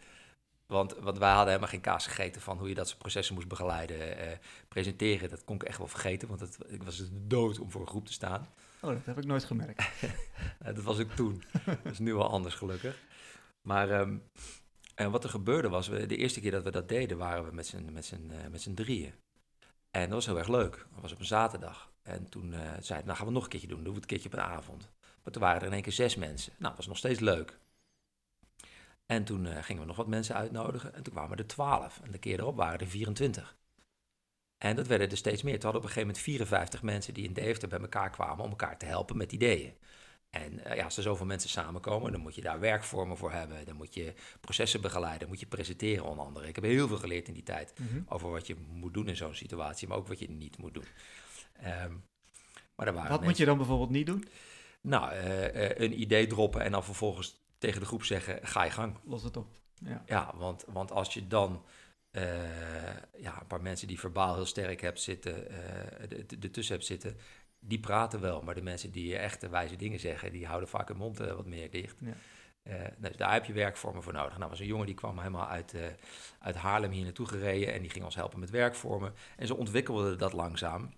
Want, 0.67 0.95
want 0.95 1.17
wij 1.17 1.29
hadden 1.29 1.47
helemaal 1.47 1.69
geen 1.69 1.81
kaas 1.81 2.07
gegeten 2.07 2.41
van 2.41 2.57
hoe 2.57 2.69
je 2.69 2.75
dat 2.75 2.87
soort 2.87 2.99
processen 2.99 3.35
moest 3.35 3.47
begeleiden. 3.47 4.17
Eh, 4.17 4.37
presenteren, 4.67 5.29
dat 5.29 5.43
kon 5.43 5.55
ik 5.55 5.63
echt 5.63 5.77
wel 5.77 5.87
vergeten, 5.87 6.27
want 6.27 6.39
het, 6.39 6.57
ik 6.67 6.83
was 6.83 7.03
dood 7.11 7.59
om 7.59 7.71
voor 7.71 7.81
een 7.81 7.87
groep 7.87 8.05
te 8.05 8.13
staan. 8.13 8.47
Oh, 8.81 8.89
dat 8.89 9.05
heb 9.05 9.17
ik 9.17 9.25
nooit 9.25 9.43
gemerkt. 9.43 9.89
dat 10.75 10.83
was 10.83 10.97
ik 10.97 11.11
toen. 11.11 11.43
dat 11.65 11.91
is 11.91 11.99
nu 11.99 12.13
wel 12.13 12.29
anders, 12.29 12.55
gelukkig. 12.55 12.99
Maar 13.61 13.99
um, 13.99 14.23
en 14.95 15.11
wat 15.11 15.23
er 15.23 15.29
gebeurde 15.29 15.69
was, 15.69 15.87
we, 15.87 16.05
de 16.05 16.17
eerste 16.17 16.39
keer 16.39 16.51
dat 16.51 16.63
we 16.63 16.71
dat 16.71 16.89
deden, 16.89 17.17
waren 17.17 17.45
we 17.45 17.51
met 17.51 17.67
z'n, 17.67 17.89
met 17.93 18.05
z'n, 18.05 18.31
uh, 18.31 18.47
met 18.51 18.61
z'n 18.61 18.73
drieën. 18.73 19.13
En 19.91 20.01
dat 20.01 20.09
was 20.09 20.25
heel 20.25 20.37
erg 20.37 20.47
leuk. 20.47 20.85
Dat 20.93 21.01
was 21.01 21.11
op 21.11 21.19
een 21.19 21.25
zaterdag. 21.25 21.91
En 22.03 22.29
toen 22.29 22.53
uh, 22.53 22.59
zeiden 22.79 23.07
nou 23.07 23.17
gaan 23.17 23.27
we 23.27 23.33
nog 23.33 23.43
een 23.43 23.49
keertje 23.49 23.67
doen. 23.67 23.83
Doen 23.83 23.93
we 23.93 23.99
het 23.99 24.01
een 24.01 24.17
keertje 24.17 24.29
op 24.29 24.33
een 24.33 24.55
avond. 24.55 24.89
Maar 25.23 25.33
toen 25.33 25.41
waren 25.41 25.61
er 25.61 25.67
in 25.67 25.73
één 25.73 25.81
keer 25.81 25.91
zes 25.91 26.15
mensen. 26.15 26.51
Nou, 26.57 26.67
dat 26.67 26.77
was 26.77 26.87
nog 26.87 26.97
steeds 26.97 27.19
leuk. 27.19 27.57
En 29.05 29.23
toen 29.23 29.45
uh, 29.45 29.63
gingen 29.63 29.81
we 29.81 29.87
nog 29.87 29.97
wat 29.97 30.07
mensen 30.07 30.35
uitnodigen. 30.35 30.93
En 30.93 31.03
toen 31.03 31.13
kwamen 31.13 31.37
er 31.37 31.47
12. 31.47 31.99
En 32.03 32.11
de 32.11 32.17
keer 32.17 32.39
erop 32.39 32.55
waren 32.55 32.79
er 32.79 32.87
24. 32.87 33.57
En 34.57 34.75
dat 34.75 34.87
werden 34.87 35.09
er 35.09 35.17
steeds 35.17 35.43
meer. 35.43 35.53
Toen 35.53 35.63
hadden 35.63 35.81
op 35.81 35.87
een 35.87 35.93
gegeven 35.93 36.07
moment 36.07 36.25
54 36.25 36.83
mensen 36.83 37.13
die 37.13 37.25
in 37.25 37.33
Deventer 37.33 37.69
bij 37.69 37.79
elkaar 37.79 38.09
kwamen 38.09 38.43
om 38.43 38.49
elkaar 38.49 38.77
te 38.77 38.85
helpen 38.85 39.17
met 39.17 39.31
ideeën. 39.31 39.73
En 40.29 40.53
uh, 40.53 40.75
ja, 40.75 40.83
als 40.83 40.97
er 40.97 41.03
zoveel 41.03 41.25
mensen 41.25 41.49
samenkomen, 41.49 42.11
dan 42.11 42.21
moet 42.21 42.35
je 42.35 42.41
daar 42.41 42.59
werkvormen 42.59 43.17
voor 43.17 43.31
hebben. 43.31 43.65
Dan 43.65 43.75
moet 43.75 43.93
je 43.93 44.13
processen 44.41 44.81
begeleiden, 44.81 45.19
dan 45.19 45.29
moet 45.29 45.39
je 45.39 45.45
presenteren 45.45 46.05
onder 46.05 46.25
andere. 46.25 46.47
Ik 46.47 46.55
heb 46.55 46.63
heel 46.63 46.87
veel 46.87 46.97
geleerd 46.97 47.27
in 47.27 47.33
die 47.33 47.43
tijd 47.43 47.73
mm 47.79 47.87
-hmm. 47.87 48.05
over 48.07 48.29
wat 48.29 48.47
je 48.47 48.55
moet 48.73 48.93
doen 48.93 49.07
in 49.07 49.15
zo'n 49.15 49.35
situatie, 49.35 49.87
maar 49.87 49.97
ook 49.97 50.07
wat 50.07 50.19
je 50.19 50.29
niet 50.29 50.57
moet 50.57 50.73
doen. 50.73 50.85
Um, 51.83 52.03
maar 52.75 52.85
waren 52.85 52.95
wat 52.95 53.09
mensen... 53.09 53.25
moet 53.25 53.37
je 53.37 53.45
dan 53.45 53.57
bijvoorbeeld 53.57 53.89
niet 53.89 54.05
doen? 54.05 54.27
Nou, 54.81 55.13
uh, 55.13 55.69
een 55.69 56.01
idee 56.01 56.27
droppen 56.27 56.61
en 56.61 56.71
dan 56.71 56.83
vervolgens 56.83 57.44
tegen 57.65 57.79
de 57.79 57.85
groep 57.85 58.03
zeggen, 58.03 58.39
ga 58.47 58.63
je 58.63 58.71
gang. 58.71 58.97
Los 59.03 59.23
het 59.23 59.37
op. 59.37 59.47
Ja, 59.73 60.03
ja 60.05 60.33
want, 60.37 60.65
want 60.67 60.91
als 60.91 61.13
je 61.13 61.27
dan 61.27 61.63
uh, 62.11 62.21
ja, 63.17 63.39
een 63.39 63.47
paar 63.47 63.61
mensen 63.61 63.87
die 63.87 63.99
verbaal 63.99 64.35
heel 64.35 64.45
sterk 64.45 64.81
hebt 64.81 65.01
zitten, 65.01 65.51
uh, 65.51 66.43
ertussen 66.43 66.75
hebt 66.75 66.87
zitten, 66.87 67.17
die 67.59 67.79
praten 67.79 68.21
wel. 68.21 68.41
Maar 68.41 68.55
de 68.55 68.61
mensen 68.61 68.91
die 68.91 69.17
echte 69.17 69.49
wijze 69.49 69.75
dingen 69.75 69.99
zeggen, 69.99 70.31
die 70.31 70.45
houden 70.45 70.69
vaak 70.69 70.87
hun 70.87 70.97
mond 70.97 71.21
uh, 71.21 71.33
wat 71.33 71.45
meer 71.45 71.71
dicht. 71.71 71.95
Ja. 71.99 72.13
dus 72.97 73.17
daar 73.17 73.33
heb 73.33 73.45
je 73.45 73.53
werkvormen 73.53 74.03
voor 74.03 74.13
nodig. 74.13 74.37
Nou, 74.37 74.49
was 74.49 74.59
een 74.59 74.65
jongen 74.65 74.85
die 74.85 74.95
kwam 74.95 75.17
helemaal 75.17 75.47
uit, 75.47 75.75
uit 76.39 76.55
Haarlem 76.55 76.91
hier 76.91 77.03
naartoe 77.03 77.27
gereden 77.27 77.73
en 77.73 77.81
die 77.81 77.89
ging 77.89 78.05
ons 78.05 78.15
helpen 78.15 78.39
met 78.39 78.49
werkvormen. 78.49 79.13
En 79.37 79.47
zo 79.47 79.53
ontwikkelden 79.53 80.17
dat 80.17 80.33
langzaam. 80.33 80.93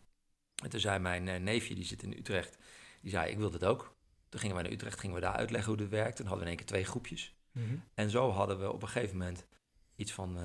En 0.63 0.69
toen 0.69 0.79
zei 0.79 0.99
mijn 0.99 1.43
neefje, 1.43 1.75
die 1.75 1.85
zit 1.85 2.03
in 2.03 2.17
Utrecht, 2.17 2.57
die 3.01 3.11
zei, 3.11 3.31
ik 3.31 3.37
wil 3.37 3.51
dit 3.51 3.65
ook. 3.65 3.96
Toen 4.29 4.39
gingen 4.39 4.55
we 4.55 4.61
naar 4.61 4.71
Utrecht, 4.71 4.99
gingen 4.99 5.15
we 5.15 5.21
daar 5.21 5.35
uitleggen 5.35 5.69
hoe 5.69 5.81
dit 5.81 5.89
werkt. 5.89 6.15
Toen 6.15 6.27
hadden 6.27 6.45
we 6.45 6.51
in 6.51 6.57
één 6.57 6.65
keer 6.65 6.75
twee 6.75 6.85
groepjes. 6.85 7.35
Mm 7.51 7.67
-hmm. 7.67 7.83
En 7.93 8.09
zo 8.09 8.29
hadden 8.29 8.59
we 8.59 8.71
op 8.71 8.81
een 8.81 8.87
gegeven 8.87 9.17
moment 9.17 9.47
iets 9.95 10.11
van 10.11 10.37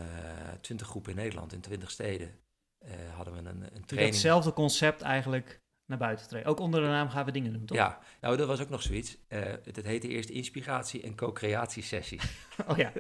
twintig 0.60 0.86
uh, 0.86 0.92
groepen 0.92 1.10
in 1.10 1.16
Nederland, 1.18 1.52
in 1.52 1.60
twintig 1.60 1.90
steden. 1.90 2.40
Uh, 2.84 2.90
hadden 3.14 3.34
we 3.34 3.38
een, 3.38 3.46
een 3.46 3.84
training. 3.84 4.12
Hetzelfde 4.12 4.52
concept 4.52 5.02
eigenlijk 5.02 5.60
naar 5.86 5.98
buiten 5.98 6.28
treden. 6.28 6.48
Ook 6.48 6.60
onder 6.60 6.80
de 6.80 6.86
naam 6.86 7.08
gaan 7.08 7.24
we 7.24 7.32
dingen 7.32 7.52
doen, 7.52 7.64
toch? 7.64 7.76
Ja, 7.76 7.98
nou 8.20 8.36
dat 8.36 8.46
was 8.46 8.60
ook 8.60 8.68
nog 8.68 8.82
zoiets. 8.82 9.16
Het, 9.28 9.76
het 9.76 9.86
heette 9.86 10.08
eerst 10.08 10.28
inspiratie- 10.28 11.02
en 11.02 11.14
co-creatiesessies. 11.14 12.22
oh 12.68 12.76
ja. 12.76 12.92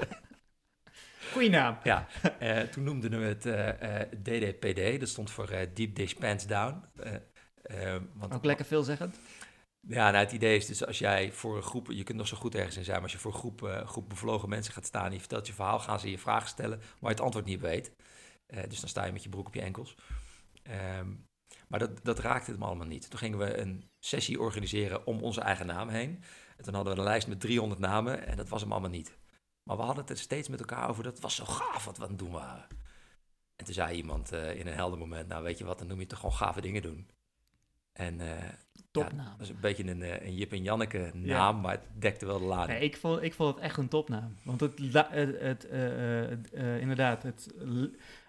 Goeie 1.32 1.50
naam. 1.50 1.78
Ja, 1.82 2.06
toen 2.70 2.84
noemden 2.84 3.20
we 3.20 3.26
het 3.26 3.42
DDPD. 4.22 5.00
Dat 5.00 5.08
stond 5.08 5.30
voor 5.30 5.48
Deep 5.74 5.94
Dish 5.94 6.12
Pants 6.12 6.46
Down. 6.46 6.84
want 8.14 8.34
ook 8.34 8.44
lekker 8.44 8.66
veelzeggend. 8.66 9.18
Ja, 9.88 10.10
nou, 10.10 10.24
het 10.24 10.32
idee 10.32 10.56
is 10.56 10.66
dus 10.66 10.86
als 10.86 10.98
jij 10.98 11.32
voor 11.32 11.56
een 11.56 11.62
groep, 11.62 11.90
je 11.90 12.02
kunt 12.02 12.18
nog 12.18 12.26
zo 12.26 12.36
goed 12.36 12.54
ergens 12.54 12.76
in 12.76 12.84
zijn, 12.84 12.94
maar 12.94 13.04
als 13.04 13.12
je 13.12 13.18
voor 13.18 13.32
een 13.32 13.38
groep, 13.38 13.62
uh, 13.62 13.86
groep 13.86 14.08
bevlogen 14.08 14.48
mensen 14.48 14.72
gaat 14.72 14.86
staan 14.86 15.06
en 15.06 15.12
je 15.12 15.18
vertelt 15.18 15.46
je 15.46 15.52
verhaal, 15.52 15.78
gaan 15.78 16.00
ze 16.00 16.10
je 16.10 16.18
vragen 16.18 16.48
stellen 16.48 16.78
waar 16.78 16.86
je 17.00 17.08
het 17.08 17.20
antwoord 17.20 17.44
niet 17.44 17.60
weet. 17.60 17.92
Uh, 18.46 18.62
dus 18.68 18.80
dan 18.80 18.88
sta 18.88 19.04
je 19.04 19.12
met 19.12 19.22
je 19.22 19.28
broek 19.28 19.46
op 19.46 19.54
je 19.54 19.60
enkels. 19.60 19.96
Um, 20.98 21.26
maar 21.68 21.78
dat, 21.78 22.04
dat 22.04 22.18
raakte 22.18 22.50
het 22.50 22.60
me 22.60 22.66
allemaal 22.66 22.86
niet. 22.86 23.10
Toen 23.10 23.18
gingen 23.18 23.38
we 23.38 23.58
een 23.58 23.90
sessie 23.98 24.40
organiseren 24.40 25.06
om 25.06 25.22
onze 25.22 25.40
eigen 25.40 25.66
naam 25.66 25.88
heen. 25.88 26.22
En 26.56 26.64
toen 26.64 26.74
hadden 26.74 26.92
we 26.92 26.98
een 26.98 27.06
lijst 27.06 27.28
met 27.28 27.40
300 27.40 27.80
namen 27.80 28.26
en 28.26 28.36
dat 28.36 28.48
was 28.48 28.60
hem 28.60 28.72
allemaal 28.72 28.90
niet. 28.90 29.18
Maar 29.62 29.76
we 29.76 29.82
hadden 29.82 30.04
het 30.06 30.18
steeds 30.18 30.48
met 30.48 30.60
elkaar 30.60 30.88
over, 30.88 31.02
dat 31.02 31.20
was 31.20 31.34
zo 31.34 31.44
gaaf 31.44 31.84
wat 31.84 31.96
we 31.96 32.02
aan 32.02 32.08
het 32.08 32.18
doen 32.18 32.30
waren. 32.30 32.66
En 33.56 33.64
toen 33.64 33.74
zei 33.74 33.96
iemand 33.96 34.32
uh, 34.32 34.58
in 34.58 34.66
een 34.66 34.74
helder 34.74 34.98
moment, 34.98 35.28
nou 35.28 35.42
weet 35.42 35.58
je 35.58 35.64
wat, 35.64 35.78
dan 35.78 35.86
noem 35.86 36.00
je 36.00 36.06
toch 36.06 36.18
gewoon 36.18 36.34
gave 36.34 36.60
dingen 36.60 36.82
doen. 36.82 37.10
En 37.92 38.20
Topnaam. 38.92 39.26
Ja, 39.26 39.30
dat 39.30 39.40
is 39.40 39.48
een 39.48 39.60
beetje 39.60 39.86
een, 39.86 40.02
eh, 40.02 40.26
een 40.26 40.34
Jip 40.34 40.52
en 40.52 40.62
Janneke 40.62 41.10
naam, 41.14 41.60
maar 41.60 41.72
het 41.72 41.86
dekte 41.98 42.26
wel 42.26 42.38
de 42.38 42.44
lading. 42.44 42.78
Nee, 42.78 42.88
ik, 42.88 42.96
vond, 42.96 43.22
ik 43.22 43.34
vond 43.34 43.54
het 43.54 43.64
echt 43.64 43.76
een 43.76 43.88
topnaam. 43.88 44.36
Want 44.42 44.60
het, 44.60 44.78
het, 44.78 45.40
het 45.40 45.66
uh, 45.72 46.30
uh, 46.30 46.80
inderdaad, 46.80 47.22
het, 47.22 47.54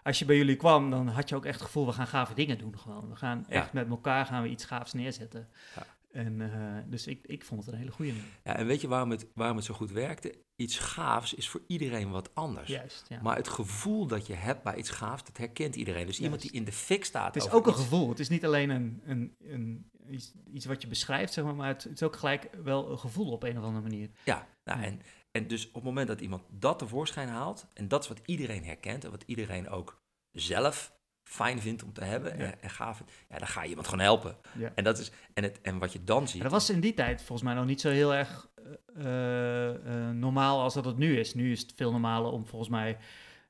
als 0.03 0.19
je 0.19 0.25
bij 0.25 0.37
jullie 0.37 0.55
kwam, 0.55 0.89
dan 0.89 1.07
had 1.07 1.29
je 1.29 1.35
ook 1.35 1.45
echt 1.45 1.55
het 1.55 1.65
gevoel, 1.65 1.85
we 1.85 1.91
gaan 1.91 2.07
gave 2.07 2.33
dingen 2.33 2.57
doen 2.57 2.79
gewoon. 2.79 3.09
We 3.09 3.15
gaan 3.15 3.45
echt 3.47 3.65
ja. 3.65 3.69
met 3.73 3.89
elkaar 3.89 4.25
gaan 4.25 4.43
we 4.43 4.49
iets 4.49 4.65
gaafs 4.65 4.93
neerzetten. 4.93 5.47
Ja. 5.75 5.85
En, 6.11 6.41
dus 6.89 7.07
ik, 7.07 7.19
ik 7.25 7.45
vond 7.45 7.65
het 7.65 7.73
een 7.73 7.79
hele 7.79 7.91
goede 7.91 8.11
naam. 8.11 8.25
Ja, 8.43 8.55
en 8.55 8.65
weet 8.65 8.81
je 8.81 8.87
waarom 8.87 9.09
het, 9.09 9.27
waarom 9.33 9.55
het 9.55 9.65
zo 9.65 9.73
goed 9.73 9.91
werkte? 9.91 10.35
Iets 10.55 10.79
gaafs 10.79 11.33
is 11.33 11.49
voor 11.49 11.61
iedereen 11.67 12.09
wat 12.09 12.35
anders. 12.35 12.69
Juist, 12.69 13.05
ja. 13.09 13.21
Maar 13.21 13.35
het 13.35 13.47
gevoel 13.47 14.07
dat 14.07 14.27
je 14.27 14.33
hebt 14.33 14.63
bij 14.63 14.75
iets 14.75 14.89
gaafs, 14.89 15.23
dat 15.23 15.37
herkent 15.37 15.75
iedereen. 15.75 16.05
Dus 16.05 16.17
Juist. 16.17 16.21
iemand 16.21 16.41
die 16.41 16.51
in 16.51 16.63
de 16.63 16.71
fik 16.71 17.05
staat. 17.05 17.33
Het 17.33 17.43
is 17.43 17.51
ook 17.51 17.65
een 17.65 17.71
iets... 17.71 17.81
gevoel. 17.81 18.09
Het 18.09 18.19
is 18.19 18.29
niet 18.29 18.45
alleen 18.45 18.69
een, 18.69 19.01
een, 19.05 19.35
een 19.39 19.91
iets, 20.09 20.33
iets 20.53 20.65
wat 20.65 20.81
je 20.81 20.87
beschrijft, 20.87 21.33
zeg 21.33 21.43
maar, 21.43 21.55
maar 21.55 21.67
het, 21.67 21.83
het, 21.83 21.93
is 21.93 22.03
ook 22.03 22.15
gelijk 22.15 22.49
wel 22.63 22.91
een 22.91 22.99
gevoel 22.99 23.31
op 23.31 23.43
een 23.43 23.57
of 23.57 23.63
andere 23.63 23.83
manier. 23.83 24.09
Ja, 24.23 24.47
nou, 24.63 24.81
en, 24.83 25.01
en 25.31 25.47
dus 25.47 25.67
op 25.67 25.73
het 25.73 25.83
moment 25.83 26.07
dat 26.07 26.21
iemand 26.21 26.43
dat 26.49 26.79
tevoorschijn 26.79 27.29
haalt, 27.29 27.67
en 27.73 27.87
dat 27.87 28.03
is 28.03 28.07
wat 28.07 28.21
iedereen 28.25 28.65
herkent 28.65 29.03
en 29.03 29.11
wat 29.11 29.23
iedereen 29.25 29.69
ook 29.69 30.01
zelf 30.31 30.93
fijn 31.23 31.61
vindt 31.61 31.83
om 31.83 31.93
te 31.93 32.03
hebben 32.03 32.37
ja. 32.37 32.43
en, 32.43 32.61
en 32.61 32.69
gaaf 32.69 32.97
vindt, 32.97 33.11
ja, 33.29 33.37
dan 33.37 33.47
ga 33.47 33.63
je 33.63 33.69
iemand 33.69 33.87
gewoon 33.87 34.03
helpen. 34.03 34.37
Ja. 34.57 34.71
En, 34.75 34.83
dat 34.83 34.97
is, 34.97 35.11
en, 35.33 35.43
het, 35.43 35.61
en 35.61 35.77
wat 35.77 35.93
je 35.93 36.03
dan 36.03 36.27
ziet... 36.27 36.41
dat 36.41 36.51
was 36.51 36.69
in 36.69 36.79
die 36.79 36.93
tijd 36.93 37.21
volgens 37.21 37.41
mij 37.41 37.53
nog 37.53 37.65
niet 37.65 37.81
zo 37.81 37.89
heel 37.89 38.13
erg 38.13 38.51
uh, 38.97 39.67
uh, 39.67 40.09
normaal 40.09 40.61
als 40.61 40.73
dat 40.73 40.85
het 40.85 40.97
nu 40.97 41.19
is. 41.19 41.33
Nu 41.33 41.51
is 41.51 41.61
het 41.61 41.73
veel 41.75 41.91
normaler 41.91 42.31
om 42.31 42.45
volgens 42.45 42.69
mij 42.69 42.97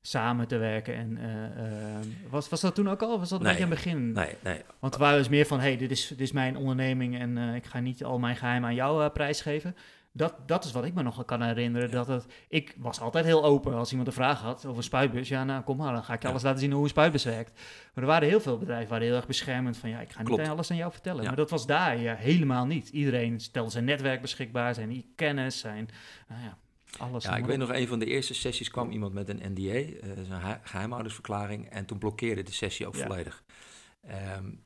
samen 0.06 0.48
te 0.48 0.58
werken. 0.58 0.96
En 0.96 1.18
uh, 1.18 2.30
was, 2.30 2.50
was 2.50 2.62
dat 2.62 2.76
toen 2.76 2.90
ook 2.90 3.02
al? 3.02 3.20
Was 3.20 3.30
dat 3.30 3.40
een 3.40 3.46
nee, 3.46 3.56
beetje 3.56 3.66
aan 3.66 3.76
het 3.76 3.84
begin? 3.84 4.12
Nee, 4.12 4.36
nee. 4.44 4.62
Want 4.80 4.94
het 4.94 5.02
waren 5.02 5.18
dus 5.18 5.30
meer 5.30 5.46
van, 5.46 5.60
hey, 5.60 5.78
dit 5.78 5.92
is, 5.92 6.08
dit 6.08 6.22
is 6.22 6.32
mijn 6.32 6.58
onderneming 6.58 7.20
en 7.20 7.38
uh, 7.38 7.56
ik 7.56 7.66
ga 7.66 7.80
niet 7.80 8.04
al 8.04 8.20
mijn 8.20 8.36
geheimen 8.36 8.70
aan 8.70 8.76
jou 8.76 9.04
uh, 9.04 9.10
prijsgeven. 9.10 9.76
Dat, 10.16 10.36
dat 10.46 10.66
is 10.66 10.72
wat 10.72 10.86
ik 10.86 10.94
me 10.94 11.04
nog 11.04 11.26
kan 11.26 11.42
herinneren. 11.42 11.90
Ja. 11.90 11.96
Dat 11.96 12.08
het, 12.08 12.26
ik 12.48 12.76
was 12.78 13.00
altijd 13.00 13.26
heel 13.26 13.44
open 13.44 13.74
als 13.74 13.90
iemand 13.90 14.08
een 14.08 14.14
vraag 14.14 14.42
had 14.42 14.66
over 14.66 14.78
een 14.78 14.84
spuitbus. 14.84 15.28
Ja, 15.28 15.44
nou 15.44 15.64
kom 15.64 15.78
maar, 15.78 15.94
dan 15.94 16.04
ga 16.04 16.14
ik 16.14 16.20
je 16.20 16.26
ja. 16.26 16.32
alles 16.32 16.44
laten 16.44 16.60
zien 16.60 16.72
hoe 16.72 16.84
een 16.84 16.90
spuitbus 16.90 17.24
werkt. 17.24 17.52
Maar 17.94 18.04
er 18.04 18.10
waren 18.10 18.28
heel 18.28 18.42
veel 18.42 18.58
bedrijven 18.58 18.90
waar 18.90 19.02
heel 19.02 19.16
erg 19.16 19.28
beschermend 19.28 19.78
van, 19.78 19.90
ja, 19.90 20.00
ik 20.00 20.12
ga 20.12 20.24
niet 20.24 20.40
alles 20.40 20.72
aan 20.72 20.78
jou 20.78 20.92
vertellen. 20.92 21.22
Ja. 21.22 21.28
Maar 21.28 21.38
dat 21.38 21.50
was 21.50 21.66
daar 21.66 21.98
ja, 21.98 22.16
helemaal 22.16 22.66
niet. 22.66 22.90
Iedereen 22.90 23.40
stelde 23.40 23.72
zijn 23.72 23.86
netwerk 23.86 24.22
beschikbaar, 24.22 24.74
zijn 24.74 25.06
kennis, 25.16 25.60
zijn, 25.60 25.90
nou 26.28 26.42
ja, 26.42 26.58
alles 26.98 27.24
ja, 27.24 27.38
ik 27.38 27.46
weet 27.46 27.58
nog, 27.58 27.70
een 27.70 27.88
van 27.88 28.00
de 28.00 28.06
eerste 28.06 28.34
sessies 28.34 28.70
kwam 28.70 28.92
iemand 28.92 29.14
met 29.14 29.30
een 29.30 29.42
NDA, 29.52 29.62
uh, 29.62 30.18
een 30.30 30.60
geheimhoudersverklaring, 30.64 31.70
en 31.70 31.86
toen 31.86 31.98
blokkeerde 31.98 32.44
de 32.44 32.52
sessie 32.52 32.88
ook 32.88 32.96
ja. 32.96 33.06
volledig. 33.06 33.44
Um, 34.38 34.66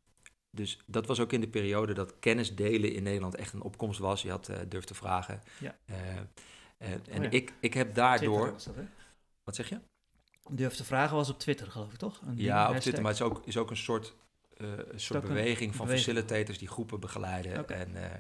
dus 0.51 0.79
dat 0.85 1.05
was 1.05 1.19
ook 1.19 1.33
in 1.33 1.41
de 1.41 1.47
periode 1.47 1.93
dat 1.93 2.19
kennis 2.19 2.55
delen 2.55 2.93
in 2.93 3.03
Nederland 3.03 3.35
echt 3.35 3.53
een 3.53 3.61
opkomst 3.61 3.99
was. 3.99 4.21
Je 4.21 4.29
had 4.29 4.49
uh, 4.49 4.57
durf 4.67 4.83
te 4.83 4.93
vragen. 4.93 5.41
Ja. 5.59 5.77
Uh, 5.85 5.95
en 6.77 7.01
Oh 7.17 7.23
ja. 7.23 7.29
ik, 7.29 7.53
ik 7.59 7.73
heb 7.73 7.95
daardoor... 7.95 8.45
dat? 8.45 8.69
Wat 9.43 9.55
zeg 9.55 9.69
je? 9.69 9.79
Durf 10.49 10.75
te 10.75 10.83
vragen 10.83 11.15
was 11.15 11.29
op 11.29 11.39
Twitter, 11.39 11.71
geloof 11.71 11.91
ik, 11.91 11.97
toch? 11.97 12.21
Een 12.21 12.37
Ja, 12.37 12.53
op 12.53 12.59
hashtag. 12.59 12.81
Twitter, 12.81 13.03
maar 13.03 13.11
het 13.11 13.21
is 13.21 13.27
ook, 13.27 13.45
is 13.45 13.57
ook 13.57 13.69
een 13.69 13.77
soort, 13.77 14.15
eh, 14.57 14.67
soort 14.95 15.23
ook 15.23 15.29
een 15.29 15.35
beweging 15.35 15.75
van 15.75 15.85
beweging. 15.85 16.15
facilitators 16.15 16.57
die 16.57 16.67
groepen 16.67 16.99
begeleiden. 16.99 17.59
Oké. 17.59 17.73
En 17.73 17.95
eh, 17.95 18.05
eh, 18.05 18.11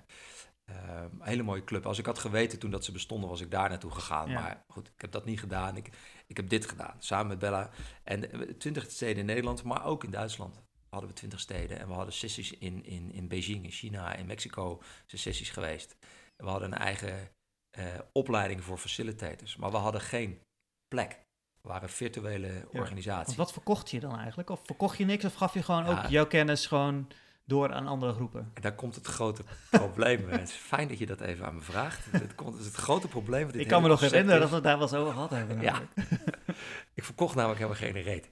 een 0.75 1.21
hele 1.21 1.43
mooie 1.43 1.63
club. 1.63 1.85
Als 1.85 1.97
ik 1.99 2.05
had 2.05 2.19
geweten 2.19 2.59
toen 2.59 2.71
dat 2.71 2.85
ze 2.85 2.91
bestonden, 2.91 3.29
was 3.29 3.41
ik 3.41 3.51
daar 3.51 3.69
naartoe 3.69 3.91
gegaan. 3.91 4.29
Ja. 4.29 4.41
Maar 4.41 4.63
goed, 4.67 4.87
ik 4.87 5.01
heb 5.01 5.11
dat 5.11 5.25
niet 5.25 5.39
gedaan. 5.39 5.77
Ik, 5.77 5.89
ik 6.27 6.37
heb 6.37 6.49
dit 6.49 6.65
gedaan, 6.65 6.95
samen 6.99 7.27
met 7.27 7.39
Bella. 7.39 7.69
En 8.03 8.31
eh, 8.31 8.39
twintig 8.39 8.91
steden 8.91 9.17
in 9.17 9.25
Nederland, 9.25 9.63
maar 9.63 9.85
ook 9.85 10.03
in 10.03 10.11
Duitsland 10.11 10.61
hadden 10.89 11.09
we 11.09 11.15
twintig 11.15 11.39
steden. 11.39 11.79
En 11.79 11.87
we 11.87 11.93
hadden 11.93 12.13
sessies 12.13 12.51
in, 12.53 12.85
in, 12.85 13.11
in 13.11 13.27
Beijing, 13.27 13.63
in 13.63 13.71
China, 13.71 14.13
in 14.13 14.25
Mexico, 14.25 14.81
zijn 15.05 15.21
sessies 15.21 15.49
geweest. 15.49 15.97
We 16.37 16.49
hadden 16.49 16.71
een 16.71 16.77
eigen 16.77 17.29
eh, 17.69 17.85
opleiding 18.11 18.63
voor 18.63 18.77
facilitators. 18.77 19.55
Maar 19.55 19.71
we 19.71 19.77
hadden 19.77 20.01
geen 20.01 20.41
plek. 20.87 21.25
We 21.61 21.67
waren 21.69 21.83
een 21.83 21.89
virtuele 21.95 22.67
organisatie. 22.71 23.25
Want 23.25 23.37
wat 23.37 23.51
verkocht 23.51 23.91
je 23.91 23.99
dan 23.99 24.17
eigenlijk? 24.17 24.49
Of 24.49 24.61
verkocht 24.65 24.97
je 24.97 25.05
niks 25.05 25.25
of 25.25 25.33
gaf 25.33 25.53
je 25.53 25.63
gewoon 25.63 25.85
Ja. 25.85 26.03
ook 26.03 26.09
jouw 26.09 26.27
kennis 26.27 26.65
gewoon 26.65 27.07
door 27.47 27.73
aan 27.73 27.87
andere 27.87 28.13
groepen? 28.13 28.51
En 28.53 28.61
daar 28.61 28.75
komt 28.75 28.95
het 28.95 29.07
grote 29.07 29.43
probleem. 29.69 30.29
het 30.29 30.49
is 30.49 30.55
fijn 30.55 30.87
dat 30.87 30.97
je 30.97 31.05
dat 31.05 31.21
even 31.21 31.45
aan 31.45 31.55
me 31.55 31.61
vraagt. 31.61 32.05
Het, 32.11 32.35
komt, 32.35 32.59
is 32.59 32.65
het 32.65 32.75
grote 32.75 33.07
probleem. 33.07 33.51
dit 33.51 33.61
Ik 33.61 33.67
kan 33.67 33.81
me 33.81 33.87
nog 33.87 33.99
herinneren 33.99 34.39
dat 34.39 34.49
we 34.49 34.55
het 34.55 34.63
daar 34.63 34.77
wel 34.77 34.87
zo 34.87 35.01
over 35.01 35.13
gehad 35.13 35.29
hebben. 35.29 35.61
Ja. 35.61 35.81
Ik 36.93 37.03
verkocht 37.03 37.35
namelijk 37.35 37.59
helemaal 37.59 37.81
geen 37.81 38.01
reet. 38.01 38.31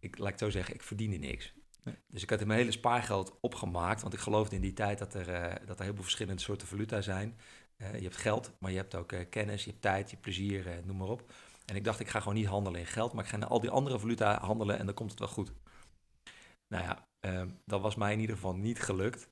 Ik, 0.00 0.18
laat 0.18 0.32
ik 0.32 0.38
zo 0.38 0.50
zeggen, 0.50 0.74
ik 0.74 0.82
verdiende 0.82 1.16
niks. 1.16 1.54
Nee. 1.84 1.94
Dus 2.08 2.22
ik 2.22 2.30
had 2.30 2.44
mijn 2.44 2.58
hele 2.58 2.70
spaargeld 2.70 3.38
opgemaakt. 3.40 4.02
Want 4.02 4.14
ik 4.14 4.20
geloofde 4.20 4.56
in 4.56 4.62
die 4.62 4.72
tijd 4.72 4.98
dat 4.98 5.14
er, 5.14 5.28
eh, 5.28 5.66
dat 5.66 5.78
er 5.78 5.84
heel 5.84 5.94
veel 5.94 6.02
verschillende 6.02 6.42
soorten 6.42 6.68
valuta 6.68 7.00
zijn. 7.00 7.38
Eh, 7.76 7.94
je 7.94 8.02
hebt 8.02 8.16
geld, 8.16 8.52
maar 8.58 8.70
je 8.70 8.76
hebt 8.76 8.94
ook 8.94 9.12
eh, 9.12 9.20
kennis, 9.30 9.64
je 9.64 9.70
hebt 9.70 9.82
tijd, 9.82 10.04
je 10.04 10.10
hebt 10.10 10.20
plezier, 10.20 10.80
noem 10.84 10.96
maar 10.96 11.08
op. 11.08 11.32
En 11.66 11.76
ik 11.76 11.84
dacht, 11.84 12.00
ik 12.00 12.08
ga 12.08 12.18
gewoon 12.18 12.34
niet 12.34 12.46
handelen 12.46 12.80
in 12.80 12.86
geld, 12.86 13.12
maar 13.12 13.24
ik 13.24 13.30
ga 13.30 13.36
naar 13.36 13.48
al 13.48 13.60
die 13.60 13.70
andere 13.70 13.98
valuta 13.98 14.38
handelen 14.40 14.78
en 14.78 14.86
dan 14.86 14.94
komt 14.94 15.10
het 15.10 15.18
wel 15.18 15.28
goed. 15.28 15.52
Nou 16.68 16.84
ja, 16.84 17.08
ehm, 17.20 17.48
dat 17.64 17.80
was 17.80 17.94
mij 17.94 18.12
in 18.12 18.20
ieder 18.20 18.36
geval 18.36 18.54
niet 18.54 18.82
gelukt. 18.82 19.28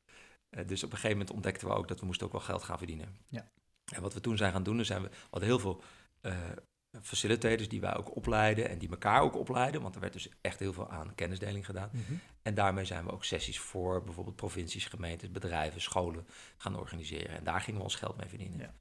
Eh, 0.51 0.67
dus 0.67 0.83
op 0.83 0.91
een 0.91 0.97
gegeven 0.97 1.17
moment 1.17 1.35
ontdekten 1.35 1.69
we 1.69 1.75
ook 1.75 1.89
dat 1.89 2.01
we 2.01 2.07
moesten 2.07 2.27
ook 2.27 2.33
wel 2.33 2.41
geld 2.41 2.63
gaan 2.63 2.79
verdienen. 2.79 3.17
Ja. 3.29 3.51
En 3.95 4.03
wat 4.03 4.15
we 4.15 4.21
toen 4.21 4.37
zijn 4.37 4.53
gaan 4.53 4.63
doen, 4.63 4.85
zijn 4.85 5.03
we, 5.03 5.11
hadden 5.31 5.49
heel 5.49 5.59
veel 5.59 5.83
eh, 6.21 6.39
facilitators 7.01 7.69
die 7.69 7.81
wij 7.81 7.97
ook 7.97 8.17
opleiden 8.17 8.69
en 8.69 8.79
die 8.79 8.91
elkaar 8.91 9.21
ook 9.21 9.37
opleiden. 9.37 9.83
Want 9.83 9.95
er 9.95 10.01
werd 10.01 10.13
dus 10.13 10.29
echt 10.41 10.59
heel 10.59 10.73
veel 10.73 10.91
aan 10.91 11.15
kennisdeling 11.15 11.67
gedaan. 11.67 11.91
Mhm. 11.93 12.13
En 12.43 12.55
daarmee 12.55 12.85
zijn 12.85 13.05
we 13.05 13.13
ook 13.13 13.25
sessies 13.25 13.59
voor 13.59 14.05
bijvoorbeeld 14.05 14.37
provincies, 14.37 14.87
gemeentes, 14.87 15.31
bedrijven, 15.31 15.81
scholen 15.81 16.27
gaan 16.57 16.77
organiseren. 16.77 17.37
En 17.37 17.45
daar 17.45 17.61
gingen 17.61 17.79
we 17.79 17.85
ons 17.85 17.95
geld 17.95 18.17
mee 18.17 18.29
verdienen. 18.29 18.59
Ja. 18.59 18.75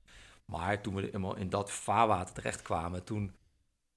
Maar 0.45 0.81
toen 0.81 0.95
we 0.95 1.01
helemaal 1.01 1.35
in 1.35 1.49
dat 1.49 1.71
vaarwater 1.71 2.33
terechtkwamen, 2.33 3.03
toen 3.03 3.35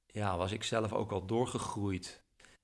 ja, 0.06 0.36
was 0.36 0.52
ik 0.52 0.62
zelf 0.62 0.92
ook 0.92 1.12
al 1.12 1.26
doorgegroeid. 1.26 2.22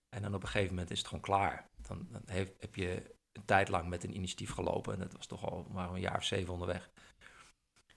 En 0.09 0.23
dan 0.23 0.35
op 0.35 0.43
een 0.43 0.49
gegeven 0.49 0.75
moment 0.75 0.91
is 0.91 0.99
het 0.99 1.07
gewoon 1.07 1.23
klaar. 1.23 1.70
Dan, 1.91 2.07
dan 2.11 2.23
heeft, 2.27 2.53
heb 2.59 2.75
je 2.75 3.15
een 3.33 3.45
tijd 3.45 3.69
lang 3.69 3.89
met 3.89 4.05
een 4.05 4.15
initiatief 4.15 4.51
gelopen. 4.51 4.93
En 4.93 4.99
dat 4.99 5.13
was 5.13 5.27
toch 5.27 5.51
al 5.51 5.67
maar 5.71 5.91
een 5.91 6.01
jaar 6.01 6.17
of 6.17 6.25
zeven 6.25 6.53
onderweg. 6.53 6.91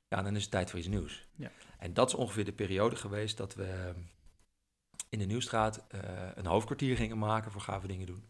Ja, 0.08 0.22
dan 0.22 0.36
is 0.36 0.42
het 0.42 0.52
tijd 0.52 0.70
voor 0.70 0.80
iets 0.80 0.88
nieuws. 0.88 1.28
Ja. 1.36 1.52
En 1.78 1.94
dat 1.94 2.08
is 2.08 2.14
ongeveer 2.14 2.46
de 2.46 2.54
periode 2.54 2.96
geweest 2.96 3.38
dat 3.38 3.56
we 3.56 3.94
in 5.10 5.20
de 5.20 5.26
Nieuwstraat 5.26 5.88
eh, 5.88 6.02
een 6.36 6.46
hoofdkwartier 6.46 6.96
gingen 6.96 7.18
maken 7.18 7.52
voor 7.52 7.62
gave 7.62 7.88
dingen 7.88 8.06
doen. 8.06 8.28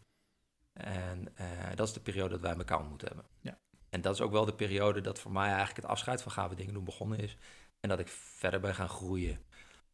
En 0.72 1.36
eh, 1.36 1.74
dat 1.74 1.88
is 1.88 1.94
de 1.94 2.00
periode 2.00 2.30
dat 2.30 2.40
wij 2.40 2.54
elkaar 2.54 2.80
ontmoet 2.80 3.02
hebben. 3.02 3.24
Ja. 3.40 3.58
En 3.88 4.00
dat 4.00 4.14
is 4.14 4.20
ook 4.20 4.32
wel 4.32 4.44
de 4.44 4.54
periode 4.54 5.00
dat 5.00 5.18
voor 5.18 5.32
mij 5.32 5.48
eigenlijk 5.48 5.76
het 5.76 5.86
afscheid 5.86 6.22
van 6.22 6.32
gave 6.32 6.54
dingen 6.54 6.74
doen 6.74 6.84
begonnen 6.84 7.18
is. 7.18 7.36
En 7.80 7.88
dat 7.88 7.98
ik 7.98 8.08
verder 8.08 8.60
ben 8.60 8.74
gaan 8.74 8.88
groeien. 8.88 9.44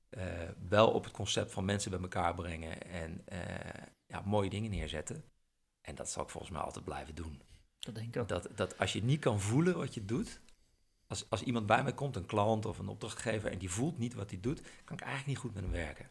Eh, 0.09 0.49
wel 0.69 0.91
op 0.91 1.05
het 1.05 1.13
concept 1.13 1.53
van 1.53 1.65
mensen 1.65 1.91
bij 1.91 2.01
elkaar 2.01 2.35
brengen 2.35 2.83
en 2.83 3.25
ja, 4.07 4.21
mooie 4.25 4.51
dingen 4.51 4.71
neerzetten. 4.71 5.25
En 5.81 5.95
dat 5.95 6.11
zal 6.11 6.23
ik 6.23 6.29
volgens 6.29 6.53
mij 6.53 6.63
altijd 6.63 6.85
blijven 6.85 7.15
doen. 7.15 7.43
Dat 7.79 7.95
denk 7.95 8.15
ik 8.15 8.23
ook. 8.23 8.29
Dat, 8.29 8.49
dat 8.55 8.79
als 8.79 8.93
je 8.93 9.03
niet 9.03 9.21
kan 9.21 9.41
voelen 9.41 9.77
wat 9.77 9.95
je 9.95 10.05
doet, 10.05 10.41
als, 11.07 11.31
als 11.31 11.43
iemand 11.43 11.67
bij 11.67 11.83
mij 11.83 11.95
komt, 11.95 12.17
een 12.17 12.27
klant 12.27 12.67
of 12.67 12.79
een 12.79 12.89
opdrachtgever, 12.89 13.51
en 13.51 13.59
die 13.59 13.71
voelt 13.71 13.99
niet 13.99 14.15
wat 14.15 14.31
hij 14.31 14.41
doet, 14.41 14.61
kan 14.85 14.97
ik 14.97 15.03
eigenlijk 15.03 15.27
niet 15.27 15.39
goed 15.39 15.55
met 15.55 15.63
hem 15.63 15.73
werken. 15.73 16.11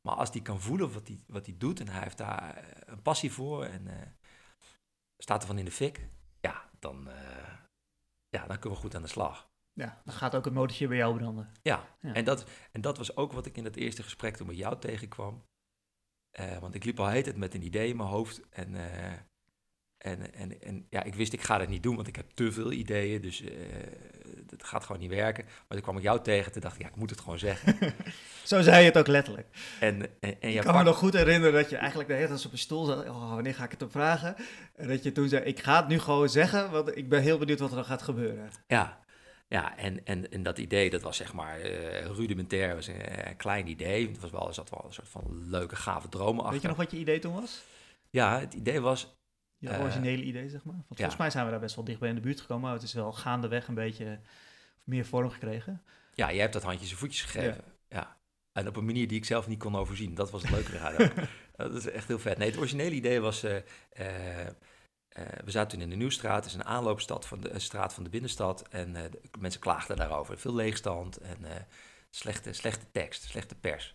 Maar 0.00 0.14
als 0.14 0.32
die 0.32 0.42
kan 0.42 0.60
voelen 0.60 0.92
wat 0.92 1.08
hij 1.08 1.20
wat 1.26 1.46
hij 1.46 1.54
doet 1.58 1.80
en 1.80 1.88
hij 1.88 2.02
heeft 2.02 2.18
daar 2.18 2.56
eh, 2.56 2.64
een 2.86 3.02
passie 3.02 3.32
voor 3.32 3.64
en 3.64 3.88
eh, 3.88 4.06
staat 5.18 5.40
er 5.40 5.46
van 5.46 5.58
in 5.58 5.64
de 5.64 5.70
fik, 5.70 6.08
ja, 6.40 6.70
dan, 6.78 7.08
eh, 7.08 7.54
ja, 8.28 8.46
dan 8.46 8.58
kunnen 8.58 8.78
we 8.78 8.84
goed 8.84 8.94
aan 8.94 9.02
de 9.02 9.08
slag. 9.08 9.50
Ja, 9.72 10.02
dan 10.04 10.14
gaat 10.14 10.34
ook 10.34 10.44
het 10.44 10.54
motortje 10.54 10.88
bij 10.88 10.96
jou 10.96 11.16
branden. 11.16 11.52
Ja, 11.62 11.96
Ja. 12.00 12.14
En, 12.14 12.24
dat, 12.24 12.50
en 12.72 12.80
dat 12.80 12.96
was 12.96 13.16
ook 13.16 13.32
wat 13.32 13.46
ik 13.46 13.56
in 13.56 13.64
dat 13.64 13.76
eerste 13.76 14.02
gesprek 14.02 14.36
toen 14.36 14.46
met 14.46 14.56
jou 14.56 14.78
tegenkwam. 14.78 15.44
Eh, 16.38 16.58
want 16.60 16.74
ik 16.74 16.84
liep 16.84 17.00
al 17.00 17.08
heet 17.08 17.26
het 17.26 17.36
met 17.36 17.54
een 17.54 17.64
idee 17.64 17.88
in 17.88 17.96
mijn 17.96 18.08
hoofd. 18.08 18.40
En, 18.50 18.74
eh, 18.74 19.12
en, 19.98 20.34
en, 20.34 20.62
en 20.62 20.86
ja, 20.90 21.02
ik 21.02 21.14
wist 21.14 21.32
ik 21.32 21.42
ga 21.42 21.58
dat 21.58 21.68
niet 21.68 21.82
doen, 21.82 21.96
want 21.96 22.08
ik 22.08 22.16
heb 22.16 22.30
te 22.34 22.52
veel 22.52 22.72
ideeën. 22.72 23.20
Dus 23.20 23.42
eh 23.42 23.50
dat 24.50 24.64
gaat 24.64 24.84
gewoon 24.84 25.00
niet 25.00 25.10
werken. 25.10 25.44
Maar 25.44 25.64
toen 25.68 25.80
kwam 25.80 25.96
ik 25.96 26.02
jou 26.02 26.22
tegen, 26.22 26.52
toen 26.52 26.60
dacht 26.62 26.74
ik, 26.74 26.80
ja, 26.82 26.88
ik 26.88 26.96
moet 26.96 27.10
het 27.10 27.20
gewoon 27.20 27.38
zeggen. 27.38 27.76
Zo 28.44 28.62
zei 28.62 28.78
je 28.78 28.84
het 28.84 28.98
ook 28.98 29.06
letterlijk. 29.06 29.46
en, 29.80 30.02
en, 30.20 30.40
en 30.40 30.50
Ik 30.50 30.60
kan 30.60 30.76
me 30.76 30.82
nog 30.82 30.96
goed 30.96 31.12
herinneren 31.12 31.52
dat 31.54 31.70
je 31.70 31.76
eigenlijk 31.76 32.08
de 32.08 32.14
hele 32.14 32.26
tijd 32.26 32.46
op 32.46 32.50
je 32.50 32.56
stoel 32.56 32.84
zat. 32.84 33.08
Oh, 33.08 33.34
wanneer 33.34 33.54
ga 33.54 33.64
ik 33.64 33.70
het 33.70 33.80
hem 33.80 33.90
vragen? 33.90 34.36
En 34.76 34.88
dat 34.88 35.02
je 35.02 35.12
toen 35.12 35.28
zei, 35.28 35.44
ik 35.44 35.60
ga 35.60 35.76
het 35.76 35.88
nu 35.88 35.98
gewoon 35.98 36.28
zeggen, 36.28 36.70
want 36.70 36.96
ik 36.96 37.08
ben 37.08 37.22
heel 37.22 37.38
benieuwd 37.38 37.58
wat 37.58 37.70
er 37.70 37.76
dan 37.76 37.84
gaat 37.84 38.02
gebeuren. 38.02 38.50
Ja, 38.66 38.98
ja 39.48 39.76
en, 39.76 40.04
en, 40.04 40.30
en 40.30 40.42
dat 40.42 40.58
idee, 40.58 40.90
dat 40.90 41.02
was 41.02 41.16
zeg 41.16 41.32
maar 41.32 41.60
eh, 41.60 42.06
rudimentair, 42.06 42.74
was 42.74 42.86
een 42.86 43.00
eh, 43.00 43.36
klein 43.36 43.68
idee. 43.68 44.08
Het 44.08 44.20
was 44.20 44.30
wel, 44.30 44.48
er 44.48 44.54
zat 44.54 44.70
wel 44.70 44.84
een 44.86 44.92
soort 44.92 45.08
van 45.08 45.48
leuke, 45.48 45.76
gave 45.76 46.08
dromen 46.08 46.38
achter. 46.38 46.52
Weet 46.52 46.62
je 46.62 46.68
nog 46.68 46.76
wat 46.76 46.90
je 46.90 46.96
idee 46.96 47.18
toen 47.18 47.34
was? 47.34 47.62
Ja, 48.10 48.40
het 48.40 48.54
idee 48.54 48.80
was, 48.80 49.16
Je 49.56 49.68
Eh, 49.68 49.80
originele 49.80 50.22
idee, 50.22 50.48
zeg 50.48 50.64
maar. 50.64 50.74
Want 50.74 50.86
volgens 50.86 51.10
ja. 51.12 51.16
mij 51.18 51.30
zijn 51.30 51.44
we 51.44 51.50
daar 51.50 51.60
best 51.60 51.74
wel 51.74 51.84
dichtbij 51.84 52.08
in 52.08 52.14
de 52.14 52.20
buurt 52.20 52.40
gekomen, 52.40 52.62
maar 52.64 52.72
het 52.72 52.82
is 52.82 52.92
wel 52.92 53.12
gaandeweg 53.12 53.68
een 53.68 53.74
beetje 53.74 54.20
meer 54.84 55.04
vorm 55.04 55.30
gekregen. 55.30 55.82
Ja, 56.14 56.30
jij 56.30 56.40
hebt 56.40 56.52
dat 56.52 56.62
handjes 56.62 56.90
en 56.90 56.96
voetjes 56.96 57.22
gegeven. 57.22 57.64
Ja. 57.88 58.16
En 58.52 58.68
op 58.68 58.76
een 58.76 58.84
manier 58.84 59.08
die 59.08 59.16
ik 59.18 59.24
zelf 59.24 59.46
niet 59.46 59.58
kon 59.58 59.76
overzien. 59.76 60.14
Dat 60.14 60.30
was 60.30 60.42
het 60.42 60.50
leuke 60.50 60.74
eraan 60.74 61.10
dat 61.56 61.74
is 61.74 61.90
echt 61.90 62.08
heel 62.08 62.18
vet. 62.18 62.38
Nee, 62.38 62.48
het 62.48 62.58
originele 62.58 62.94
idee 62.94 63.20
was... 63.20 63.42
eh, 63.42 63.56
eh, 65.26 65.44
we 65.44 65.50
zaten 65.50 65.68
toen 65.70 65.80
in 65.80 65.90
de 65.90 65.96
Nieuwstraat. 65.96 66.36
Het 66.36 66.44
is 66.44 66.54
een 66.54 66.64
aanloopstad 66.64 67.26
van 67.26 67.40
de 67.40 67.58
straat 67.58 67.94
van 67.94 68.02
de 68.04 68.10
binnenstad. 68.10 68.68
En 68.68 68.96
eh, 68.96 69.10
de- 69.10 69.20
mensen 69.38 69.60
klaagden 69.60 69.96
daarover. 69.96 70.38
Veel 70.38 70.54
leegstand 70.54 71.16
en 71.16 71.44
eh, 71.44 71.62
slechte, 72.10 72.52
slechte 72.52 72.86
tekst, 72.92 73.22
slechte 73.22 73.54
pers. 73.54 73.94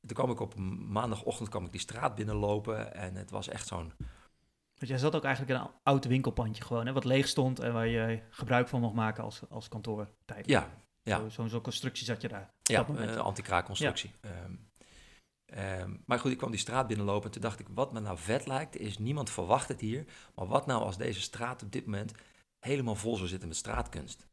Toen 0.00 0.16
kwam 0.16 0.30
ik 0.30 0.40
op 0.40 0.54
maandagochtend 0.88 1.48
kwam 1.48 1.64
ik 1.64 1.70
die 1.72 1.80
straat 1.80 2.14
binnenlopen. 2.14 2.94
En 2.94 3.14
het 3.14 3.30
was 3.30 3.48
echt 3.48 3.66
zo'n... 3.66 3.92
Want 4.74 4.92
jij 4.92 4.98
zat 4.98 5.14
ook 5.14 5.24
eigenlijk 5.24 5.58
in 5.58 5.64
een 5.66 5.72
oud 5.82 6.04
winkelpandje 6.04 6.62
gewoon, 6.62 6.86
hè, 6.86 6.92
wat 6.92 7.04
leeg 7.04 7.28
stond 7.28 7.58
en 7.60 7.72
waar 7.72 7.86
je 7.86 8.20
gebruik 8.30 8.68
van 8.68 8.80
mocht 8.80 8.94
maken 8.94 9.24
als, 9.24 9.40
als 9.48 9.68
kantoortijd. 9.68 10.46
Ja, 10.46 10.70
ja. 11.02 11.18
Zo- 11.18 11.28
Zo'n 11.28 11.48
zo'n 11.48 11.60
constructie 11.60 12.04
zat 12.04 12.20
je 12.22 12.28
daar. 12.28 12.50
Ja, 12.62 12.84
een 12.88 13.18
anti-kraakconstructie. 13.18 14.14
Ehm, 14.20 14.52
ehm, 15.50 15.96
maar 16.04 16.18
goed, 16.18 16.30
ik 16.30 16.38
kwam 16.38 16.50
die 16.50 16.60
straat 16.60 16.86
binnenlopen 16.86 17.24
en 17.24 17.30
toen 17.30 17.42
dacht 17.42 17.60
ik, 17.60 17.66
wat 17.74 17.92
me 17.92 18.00
nou 18.00 18.18
vet 18.18 18.46
lijkt, 18.46 18.76
is 18.76 18.98
niemand 18.98 19.30
verwacht 19.30 19.68
het 19.68 19.80
hier. 19.80 20.04
Maar 20.34 20.46
wat 20.46 20.66
nou 20.66 20.82
als 20.82 20.96
deze 20.96 21.20
straat 21.20 21.62
op 21.62 21.72
dit 21.72 21.84
moment 21.84 22.12
helemaal 22.58 22.94
vol 22.94 23.16
zou 23.16 23.28
zitten 23.28 23.48
met 23.48 23.56
straatkunst? 23.56 24.28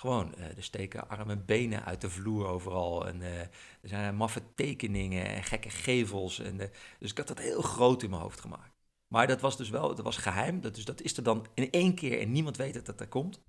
Gewoon, 0.00 0.34
eh, 0.34 0.56
er 0.56 0.62
steken 0.62 1.08
armen 1.08 1.38
en 1.38 1.44
benen 1.44 1.84
uit 1.84 2.00
de 2.00 2.10
vloer 2.10 2.46
overal. 2.46 3.06
En 3.06 3.22
eh, 3.22 3.40
er 3.40 3.48
zijn 3.82 4.16
maffe 4.16 4.42
tekeningen 4.54 5.26
en 5.26 5.44
gekke 5.44 5.70
gevels. 5.70 6.38
En, 6.38 6.60
eh, 6.60 6.68
dus 6.98 7.10
ik 7.10 7.18
had 7.18 7.28
dat 7.28 7.38
heel 7.38 7.62
groot 7.62 8.02
in 8.02 8.10
mijn 8.10 8.22
hoofd 8.22 8.40
gemaakt. 8.40 8.76
Maar 9.08 9.26
dat 9.26 9.40
was 9.40 9.56
dus 9.56 9.70
wel, 9.70 9.94
dat 9.94 10.04
was 10.04 10.16
geheim. 10.16 10.60
Dat, 10.60 10.74
dus 10.74 10.84
dat 10.84 11.00
is 11.00 11.16
er 11.16 11.22
dan 11.22 11.46
in 11.54 11.70
één 11.70 11.94
keer 11.94 12.20
en 12.20 12.32
niemand 12.32 12.56
weet 12.56 12.74
dat 12.74 12.86
dat 12.86 13.00
er 13.00 13.08
komt. 13.08 13.40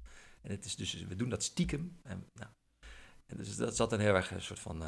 En 0.41 0.51
het 0.51 0.65
is 0.65 0.75
dus, 0.75 0.93
we 0.93 1.15
doen 1.15 1.29
dat 1.29 1.43
stiekem. 1.43 1.99
En, 2.03 2.27
nou, 2.33 2.51
en 3.25 3.37
dus 3.37 3.55
dat 3.55 3.75
zat 3.75 3.91
een 3.91 3.99
heel 3.99 4.15
erg 4.15 4.31
een 4.31 4.41
soort 4.41 4.59
van, 4.59 4.83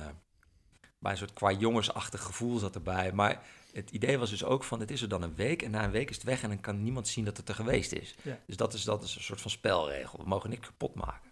bij 1.03 1.11
een 1.11 1.17
soort 1.17 1.33
qua 1.33 1.51
jongensachtig 1.51 2.21
gevoel 2.21 2.57
zat 2.57 2.75
erbij. 2.75 3.11
Maar 3.11 3.43
het 3.71 3.91
idee 3.91 4.17
was 4.17 4.29
dus 4.29 4.43
ook 4.43 4.63
van, 4.63 4.79
het 4.79 4.91
is 4.91 5.01
er 5.01 5.09
dan 5.09 5.21
een 5.21 5.35
week 5.35 5.61
en 5.61 5.71
na 5.71 5.83
een 5.83 5.91
week 5.91 6.09
is 6.09 6.15
het 6.15 6.25
weg 6.25 6.43
en 6.43 6.49
dan 6.49 6.59
kan 6.59 6.83
niemand 6.83 7.07
zien 7.07 7.25
dat 7.25 7.37
het 7.37 7.49
er 7.49 7.55
geweest 7.55 7.91
is. 7.91 8.15
Ja. 8.21 8.39
Dus 8.45 8.57
dat 8.57 8.73
is, 8.73 8.83
dat 8.83 9.03
is 9.03 9.15
een 9.15 9.21
soort 9.21 9.41
van 9.41 9.51
spelregel. 9.51 10.19
We 10.19 10.27
mogen 10.27 10.49
niks 10.49 10.67
kapot 10.67 10.95
maken. 10.95 11.31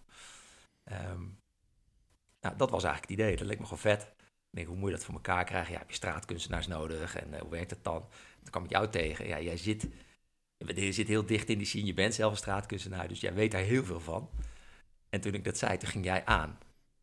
Ehm, 0.83 1.23
nou, 2.41 2.57
dat 2.57 2.69
was 2.69 2.83
eigenlijk 2.83 3.11
het 3.11 3.19
idee. 3.19 3.37
Dat 3.37 3.47
leek 3.47 3.59
me 3.59 3.63
gewoon 3.63 3.79
vet. 3.79 4.01
Ik 4.01 4.57
denk, 4.57 4.67
hoe 4.67 4.77
moet 4.77 4.89
je 4.89 4.95
dat 4.95 5.05
voor 5.05 5.13
elkaar 5.13 5.45
krijgen? 5.45 5.73
Ja, 5.73 5.79
heb 5.79 5.89
je 5.89 5.95
straatkunstenaars 5.95 6.67
nodig 6.67 7.15
en 7.15 7.33
eh, 7.33 7.41
hoe 7.41 7.49
werkt 7.49 7.71
het 7.71 7.83
dan? 7.83 7.99
Toen 8.41 8.51
kwam 8.51 8.63
ik 8.63 8.69
jou 8.69 8.89
tegen. 8.89 9.27
Ja, 9.27 9.41
jij 9.41 9.57
zit, 9.57 9.87
je 10.57 10.91
zit 10.91 11.07
heel 11.07 11.25
dicht 11.25 11.49
in 11.49 11.57
die 11.57 11.67
scene. 11.67 11.85
Je 11.85 11.93
bent 11.93 12.13
zelf 12.13 12.31
een 12.31 12.37
straatkunstenaar, 12.37 13.07
dus 13.07 13.19
jij 13.19 13.33
weet 13.33 13.51
daar 13.51 13.61
heel 13.61 13.83
veel 13.83 13.99
van. 13.99 14.29
En 15.09 15.21
toen 15.21 15.33
ik 15.33 15.43
dat 15.43 15.57
zei, 15.57 15.77
toen 15.77 15.89
ging 15.89 16.05
jij 16.05 16.25
aan. 16.25 16.57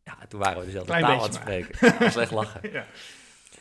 Ja, 0.09 0.27
toen 0.27 0.39
waren 0.39 0.59
we 0.59 0.65
dezelfde 0.65 0.91
Klein 0.91 1.05
taal 1.05 1.17
aan 1.17 1.23
het 1.23 1.33
spreken. 1.33 1.77
Dat 1.79 1.99
was 1.99 2.15
echt 2.15 2.31
lachen. 2.31 2.61
Ja. 2.71 2.85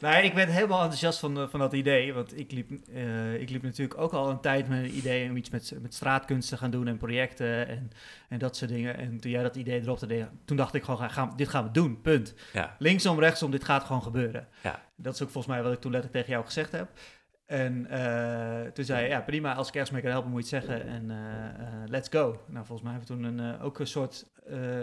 Nee, 0.00 0.22
ik 0.22 0.32
werd 0.32 0.50
helemaal 0.50 0.80
enthousiast 0.80 1.18
van, 1.18 1.38
eh, 1.38 1.48
van 1.48 1.60
dat 1.60 1.72
idee. 1.72 2.14
Want 2.14 2.38
ik 2.38 2.52
liep, 2.52 2.70
eh, 2.94 3.34
ik 3.34 3.50
liep 3.50 3.62
natuurlijk 3.62 4.00
ook 4.00 4.12
al 4.12 4.30
een 4.30 4.40
tijd 4.40 4.68
met 4.68 4.78
een 4.78 4.96
idee 4.96 5.30
om 5.30 5.36
iets 5.36 5.50
met, 5.50 5.72
met 5.80 5.94
straatkunst 5.94 6.48
te 6.48 6.56
gaan 6.56 6.70
doen 6.70 6.86
en 6.86 6.96
projecten 6.96 7.68
en, 7.68 7.90
en 8.28 8.38
dat 8.38 8.56
soort 8.56 8.70
dingen. 8.70 8.96
En 8.96 9.20
toen 9.20 9.30
jij 9.30 9.42
dat 9.42 9.56
idee 9.56 9.80
erop 9.80 9.98
te 9.98 10.26
toen 10.44 10.56
dacht 10.56 10.74
ik 10.74 10.82
gewoon, 10.82 11.10
gaan, 11.10 11.32
dit 11.36 11.48
gaan 11.48 11.64
we 11.64 11.70
doen, 11.70 12.00
punt. 12.00 12.34
Ja. 12.52 12.76
Linksom, 12.78 13.20
rechtsom, 13.20 13.50
dit 13.50 13.64
gaat 13.64 13.84
gewoon 13.84 14.02
gebeuren. 14.02 14.48
Ja. 14.62 14.82
Dat 14.96 15.14
is 15.14 15.22
ook 15.22 15.30
volgens 15.30 15.54
mij 15.54 15.62
wat 15.62 15.72
ik 15.72 15.80
toen 15.80 15.92
letterlijk 15.92 16.20
tegen 16.20 16.36
jou 16.36 16.46
gezegd 16.46 16.72
heb. 16.72 16.88
En 17.48 17.86
uh, 17.90 18.60
toen 18.72 18.84
zei 18.84 19.02
je, 19.02 19.08
ja 19.08 19.20
prima, 19.20 19.54
als 19.54 19.68
ik 19.68 19.74
ergens 19.74 19.90
mee 19.90 20.02
kan 20.02 20.10
helpen 20.10 20.30
moet 20.30 20.48
je 20.48 20.56
het 20.56 20.64
zeggen 20.64 20.86
en 20.86 21.04
uh, 21.04 21.16
uh, 21.16 21.66
let's 21.86 22.08
go. 22.10 22.40
Nou, 22.46 22.66
volgens 22.66 22.82
mij 22.82 22.92
hebben 22.92 23.16
we 23.16 23.22
toen 23.22 23.38
een, 23.38 23.60
ook 23.60 23.78
een 23.78 23.86
soort 23.86 24.26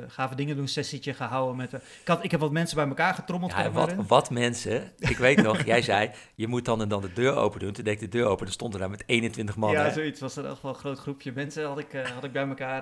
gave 0.08 0.36
dingen 0.36 0.56
doen 0.56 0.68
sessietje 0.68 1.14
gehouden 1.14 1.56
met... 1.56 1.74
ik, 1.74 1.82
had, 2.06 2.24
ik 2.24 2.32
heb 2.32 2.40
wat 2.40 2.52
mensen 2.52 2.78
bij 2.78 2.88
elkaar 2.88 3.14
getrommeld. 3.14 3.52
Ja, 3.52 3.72
wat, 3.72 3.94
wat 4.08 4.30
mensen, 4.30 4.92
ik 4.98 5.18
weet 5.18 5.42
nog, 5.42 5.64
jij 5.66 5.82
zei, 5.82 6.12
je 6.36 6.48
moet 6.48 6.66
dan 6.66 6.82
en 6.82 6.88
dan 6.88 7.02
de 7.02 7.14
deur 7.14 7.36
open 7.36 7.60
doen. 7.60 7.74
Toen 7.74 7.84
deed 7.84 7.94
ik 7.94 8.12
de 8.12 8.18
deur 8.18 8.26
open, 8.26 8.46
dan 8.46 8.54
stonden 8.54 8.80
daar 8.80 8.90
met 8.90 9.04
21 9.06 9.56
man. 9.56 9.72
Ja, 9.72 9.92
zoiets 9.92 10.20
was 10.20 10.36
er 10.36 10.46
in 10.46 10.56
wel 10.62 10.72
een 10.72 10.78
groot 10.78 11.00
groepje 11.00 11.32
mensen 11.36 11.66
had 11.66 11.80
ik, 11.80 11.92
had 12.14 12.24
ik 12.24 12.32
bij 12.32 12.48
elkaar. 12.48 12.82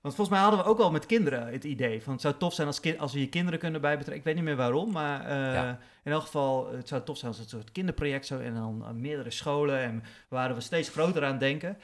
want 0.00 0.14
volgens 0.14 0.28
mij 0.28 0.38
hadden 0.38 0.60
we 0.60 0.66
ook 0.66 0.78
al 0.78 0.90
met 0.90 1.06
kinderen 1.06 1.52
het 1.52 1.64
idee 1.64 2.02
van 2.02 2.12
het 2.12 2.22
zou 2.22 2.34
tof 2.38 2.54
zijn 2.54 2.66
als, 2.66 2.80
als 2.98 3.12
we 3.12 3.20
je 3.20 3.28
kinderen 3.28 3.58
kunnen 3.58 3.80
bijbetrekken. 3.80 4.18
Ik 4.18 4.24
weet 4.24 4.34
niet 4.34 4.44
meer 4.44 4.56
waarom, 4.56 4.92
maar... 4.92 5.30
Ja 5.32 5.78
in 6.04 6.12
elk 6.12 6.22
geval, 6.22 6.72
het 6.72 6.88
zou 6.88 7.02
tof 7.02 7.16
zijn 7.16 7.30
als 7.30 7.40
het 7.40 7.52
een 7.52 7.58
soort 7.58 7.72
kinderproject 7.72 8.26
zo 8.26 8.38
en 8.38 8.54
dan 8.54 8.84
aan 8.84 9.00
meerdere 9.00 9.30
scholen. 9.30 9.78
En 9.78 10.02
waren 10.28 10.56
we 10.56 10.60
steeds 10.60 10.88
groter 10.88 11.24
aan 11.24 11.30
het 11.30 11.40
denken. 11.40 11.78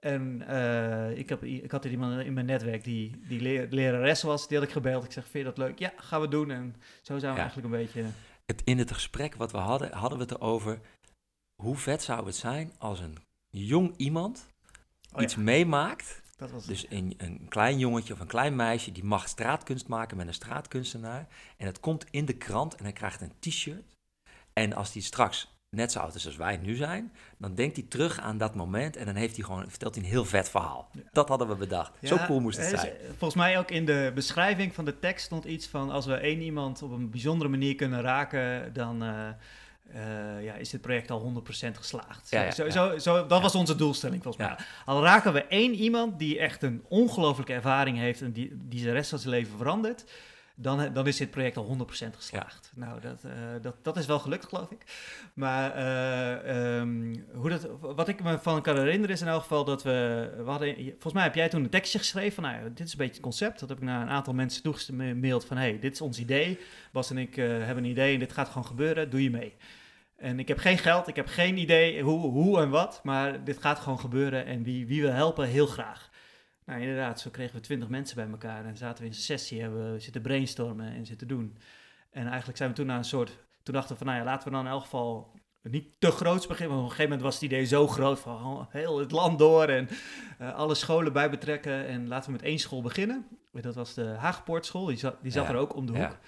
En 0.00 0.44
uh, 0.48 1.18
ik, 1.18 1.28
heb, 1.28 1.44
ik 1.44 1.70
had 1.70 1.82
hier 1.82 1.92
iemand 1.92 2.24
in 2.24 2.32
mijn 2.32 2.46
netwerk 2.46 2.84
die, 2.84 3.20
die 3.28 3.40
leer, 3.40 3.66
lerares 3.70 4.22
was, 4.22 4.48
die 4.48 4.58
had 4.58 4.66
ik 4.66 4.72
gebeld. 4.72 5.04
Ik 5.04 5.12
zeg, 5.12 5.24
vind 5.24 5.44
je 5.44 5.50
dat 5.54 5.58
leuk? 5.58 5.78
Ja, 5.78 5.92
gaan 5.96 6.20
we 6.20 6.28
doen. 6.28 6.50
En 6.50 6.76
zo 7.02 7.18
zijn 7.18 7.32
we 7.34 7.40
eigenlijk 7.40 7.72
een 7.72 7.80
beetje... 7.80 8.04
Het, 8.46 8.62
in 8.64 8.78
het 8.78 8.92
gesprek 8.92 9.34
wat 9.34 9.52
we 9.52 9.58
hadden, 9.58 9.92
hadden 9.92 10.18
we 10.18 10.24
het 10.24 10.32
erover... 10.32 10.80
hoe 11.62 11.76
vet 11.76 12.02
zou 12.02 12.26
het 12.26 12.36
zijn 12.36 12.72
als 12.78 13.00
een 13.00 13.16
jong 13.48 13.94
iemand 13.96 14.46
oh, 15.14 15.22
iets 15.22 15.36
meemaakt 15.36 16.22
dat 16.36 16.50
was 16.50 16.66
dus 16.66 16.86
een, 16.88 17.14
een 17.16 17.46
klein 17.48 17.78
jongetje 17.78 18.12
of 18.12 18.20
een 18.20 18.26
klein 18.26 18.56
meisje 18.56 18.92
die 18.92 19.04
mag 19.04 19.28
straatkunst 19.28 19.88
maken 19.88 20.16
met 20.16 20.26
een 20.26 20.34
straatkunstenaar. 20.34 21.26
En 21.56 21.66
het 21.66 21.80
komt 21.80 22.04
in 22.10 22.24
de 22.24 22.36
krant 22.36 22.74
en 22.74 22.84
hij 22.84 22.92
krijgt 22.92 23.20
een 23.20 23.32
t-shirt. 23.38 23.94
En 24.52 24.72
als 24.72 24.92
hij 24.92 25.02
straks 25.02 25.54
net 25.70 25.92
zo 25.92 25.98
oud 25.98 26.14
is 26.14 26.26
als 26.26 26.36
wij 26.36 26.56
nu 26.56 26.74
zijn, 26.74 27.12
dan 27.38 27.54
denkt 27.54 27.76
hij 27.76 27.86
terug 27.88 28.20
aan 28.20 28.38
dat 28.38 28.54
moment 28.54 28.96
en 28.96 29.06
dan 29.06 29.14
heeft 29.14 29.36
hij 29.36 29.44
gewoon, 29.44 29.70
vertelt 29.70 29.94
hij 29.94 30.04
een 30.04 30.10
heel 30.10 30.24
vet 30.24 30.48
verhaal. 30.48 30.90
Dat 31.12 31.28
hadden 31.28 31.48
we 31.48 31.54
bedacht. 31.54 31.92
zo 32.02 32.16
cool 32.16 32.40
moest 32.40 32.58
het 32.58 32.78
zijn. 32.80 32.92
Volgens 33.06 33.34
mij 33.34 33.58
ook 33.58 33.70
in 33.70 33.86
de 33.86 34.12
beschrijving 34.14 34.74
van 34.74 34.84
de 34.84 34.98
tekst 34.98 35.24
stond 35.24 35.44
iets 35.44 35.66
van 35.66 35.90
als 35.90 36.06
we 36.06 36.14
één 36.14 36.40
iemand 36.40 36.82
op 36.82 36.90
een 36.90 37.10
bijzondere 37.10 37.50
manier 37.50 37.74
kunnen 37.74 38.00
raken, 38.00 38.72
dan... 38.72 39.02
Uh, 39.02 39.28
uh, 39.94 40.44
ja, 40.44 40.54
is 40.54 40.70
dit 40.70 40.80
project 40.80 41.10
al 41.10 41.44
100% 41.66 41.70
geslaagd. 41.72 42.30
Ja, 42.30 42.50
zo, 42.50 42.70
zo, 42.70 42.98
zo, 42.98 43.26
dat 43.26 43.42
was 43.42 43.54
onze 43.54 43.76
doelstelling 43.76 44.22
volgens 44.22 44.46
mij. 44.46 44.56
Al 44.84 45.02
raken 45.02 45.32
we 45.32 45.44
één 45.44 45.74
iemand 45.74 46.18
die 46.18 46.38
echt 46.38 46.62
een 46.62 46.84
ongelooflijke 46.88 47.52
ervaring 47.52 47.98
heeft 47.98 48.20
en 48.20 48.32
die, 48.32 48.50
die 48.54 48.80
zijn 48.80 48.94
rest 48.94 49.10
van 49.10 49.18
zijn 49.18 49.34
leven 49.34 49.58
verandert, 49.58 50.04
dan, 50.58 50.92
dan 50.92 51.06
is 51.06 51.16
dit 51.16 51.30
project 51.30 51.56
al 51.56 51.76
100% 51.78 52.16
geslaagd. 52.16 52.72
Nou, 52.74 53.00
dat, 53.00 53.22
uh, 53.24 53.32
dat, 53.62 53.76
dat 53.82 53.96
is 53.96 54.06
wel 54.06 54.18
gelukt, 54.18 54.44
geloof 54.44 54.70
ik. 54.70 54.82
Maar 55.34 55.76
uh, 55.76 56.76
um, 56.78 57.24
hoe 57.34 57.50
dat, 57.50 57.68
wat 57.80 58.08
ik 58.08 58.22
me 58.22 58.38
van 58.38 58.62
kan 58.62 58.76
herinneren 58.76 59.14
is 59.14 59.20
in 59.20 59.28
elk 59.28 59.42
geval 59.42 59.64
dat 59.64 59.82
we, 59.82 60.30
we 60.36 60.50
hadden, 60.50 60.74
volgens 60.74 61.12
mij 61.12 61.22
heb 61.22 61.34
jij 61.34 61.48
toen 61.48 61.62
een 61.62 61.70
tekstje 61.70 61.98
geschreven 61.98 62.32
van, 62.32 62.42
nou, 62.42 62.72
dit 62.72 62.86
is 62.86 62.92
een 62.92 62.98
beetje 62.98 63.12
het 63.12 63.22
concept. 63.22 63.60
Dat 63.60 63.68
heb 63.68 63.78
ik 63.78 63.84
naar 63.84 64.02
een 64.02 64.08
aantal 64.08 64.34
mensen 64.34 64.62
toegemaild 64.62 65.44
van, 65.44 65.56
hey, 65.56 65.78
dit 65.78 65.92
is 65.92 66.00
ons 66.00 66.18
idee. 66.18 66.58
Bas 66.92 67.10
en 67.10 67.18
ik 67.18 67.36
uh, 67.36 67.46
hebben 67.46 67.84
een 67.84 67.90
idee 67.90 68.14
en 68.14 68.20
dit 68.20 68.32
gaat 68.32 68.48
gewoon 68.48 68.66
gebeuren, 68.66 69.10
doe 69.10 69.22
je 69.22 69.30
mee. 69.30 69.54
En 70.16 70.38
ik 70.38 70.48
heb 70.48 70.58
geen 70.58 70.78
geld, 70.78 71.08
ik 71.08 71.16
heb 71.16 71.26
geen 71.26 71.58
idee 71.58 72.02
hoe, 72.02 72.30
hoe 72.30 72.60
en 72.60 72.70
wat, 72.70 73.00
maar 73.02 73.44
dit 73.44 73.58
gaat 73.58 73.78
gewoon 73.78 74.00
gebeuren 74.00 74.46
en 74.46 74.62
wie, 74.62 74.86
wie 74.86 75.02
wil 75.02 75.12
helpen, 75.12 75.46
heel 75.46 75.66
graag. 75.66 76.10
Nou, 76.66 76.80
inderdaad, 76.80 77.20
zo 77.20 77.30
kregen 77.30 77.54
we 77.54 77.60
twintig 77.60 77.88
mensen 77.88 78.16
bij 78.16 78.28
elkaar 78.28 78.64
en 78.64 78.76
zaten 78.76 78.98
we 78.98 79.08
in 79.08 79.14
een 79.14 79.22
sessie, 79.22 79.60
hebben 79.60 79.92
we 79.92 80.00
zitten 80.00 80.22
brainstormen 80.22 80.92
en 80.92 81.06
zitten 81.06 81.28
doen. 81.28 81.56
En 82.10 82.26
eigenlijk 82.26 82.56
zijn 82.56 82.70
we 82.70 82.76
toen 82.76 82.86
naar 82.86 82.98
een 82.98 83.04
soort, 83.04 83.38
toen 83.62 83.74
dachten 83.74 83.92
we 83.92 83.98
van, 83.98 84.06
nou 84.06 84.18
ja, 84.18 84.24
laten 84.24 84.48
we 84.48 84.54
dan 84.54 84.64
in 84.64 84.70
elk 84.70 84.82
geval 84.82 85.34
niet 85.62 85.88
te 85.98 86.10
groots 86.10 86.46
beginnen. 86.46 86.76
Want 86.76 86.86
op 86.86 86.90
een 86.90 86.96
gegeven 86.96 87.18
moment 87.18 87.22
was 87.22 87.34
het 87.34 87.42
idee 87.42 87.64
zo 87.64 87.86
groot 87.86 88.20
van 88.20 88.44
oh, 88.44 88.66
heel 88.68 88.98
het 88.98 89.10
land 89.10 89.38
door 89.38 89.68
en 89.68 89.88
uh, 90.40 90.54
alle 90.54 90.74
scholen 90.74 91.12
bij 91.12 91.30
betrekken. 91.30 91.86
En 91.86 92.08
laten 92.08 92.26
we 92.26 92.36
met 92.36 92.46
één 92.46 92.58
school 92.58 92.82
beginnen. 92.82 93.26
Dat 93.52 93.74
was 93.74 93.94
de 93.94 94.04
Haagpoortschool, 94.04 94.86
die 94.86 94.96
zat, 94.96 95.22
die 95.22 95.32
zat 95.32 95.48
er 95.48 95.56
ook 95.56 95.74
om 95.74 95.86
de 95.86 95.92
hoek. 95.92 96.00
Ja. 96.00 96.18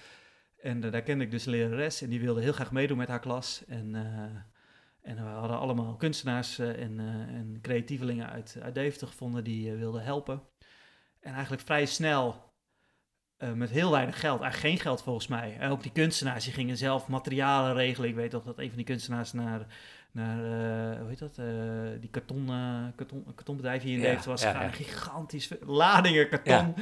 En 0.61 0.85
uh, 0.85 0.91
daar 0.91 1.01
kende 1.01 1.23
ik 1.23 1.31
dus 1.31 1.45
een 1.45 1.51
lerares 1.51 2.01
en 2.01 2.09
die 2.09 2.19
wilde 2.19 2.41
heel 2.41 2.53
graag 2.53 2.71
meedoen 2.71 2.97
met 2.97 3.07
haar 3.07 3.19
klas. 3.19 3.63
En, 3.67 3.95
uh, 3.95 4.23
en 5.09 5.15
we 5.15 5.29
hadden 5.29 5.59
allemaal 5.59 5.95
kunstenaars 5.95 6.59
en, 6.59 6.99
en 7.29 7.59
creatievelingen 7.61 8.29
uit, 8.29 8.57
uit 8.61 8.73
Deventer 8.73 9.07
gevonden 9.07 9.43
die 9.43 9.71
wilden 9.71 10.03
helpen. 10.03 10.41
En 11.19 11.33
eigenlijk 11.33 11.61
vrij 11.61 11.85
snel 11.85 12.47
met 13.53 13.69
heel 13.69 13.91
weinig 13.91 14.19
geld, 14.19 14.41
eigenlijk 14.41 14.73
geen 14.73 14.83
geld 14.83 15.03
volgens 15.03 15.27
mij. 15.27 15.57
En 15.59 15.69
ook 15.69 15.83
die 15.83 15.91
kunstenaars 15.91 16.43
die 16.43 16.53
gingen 16.53 16.77
zelf 16.77 17.07
materialen 17.07 17.73
regelen. 17.73 18.09
Ik 18.09 18.15
weet 18.15 18.31
toch 18.31 18.43
dat 18.43 18.57
een 18.57 18.67
van 18.67 18.77
die 18.77 18.85
kunstenaars 18.85 19.33
naar 19.33 19.65
naar, 20.11 20.37
uh, 20.37 20.99
hoe 20.99 21.07
heet 21.07 21.19
dat, 21.19 21.37
uh, 21.39 21.45
die 21.99 22.09
karton, 22.09 22.47
uh, 22.49 22.83
karton, 22.95 23.25
kartonbedrijf 23.35 23.81
hier 23.81 23.93
in 23.93 24.11
ja, 24.11 24.19
was 24.25 24.41
ja, 24.41 24.61
ja. 24.61 24.69
gigantisch 24.69 25.51
ladingen 25.65 26.29
karton 26.29 26.73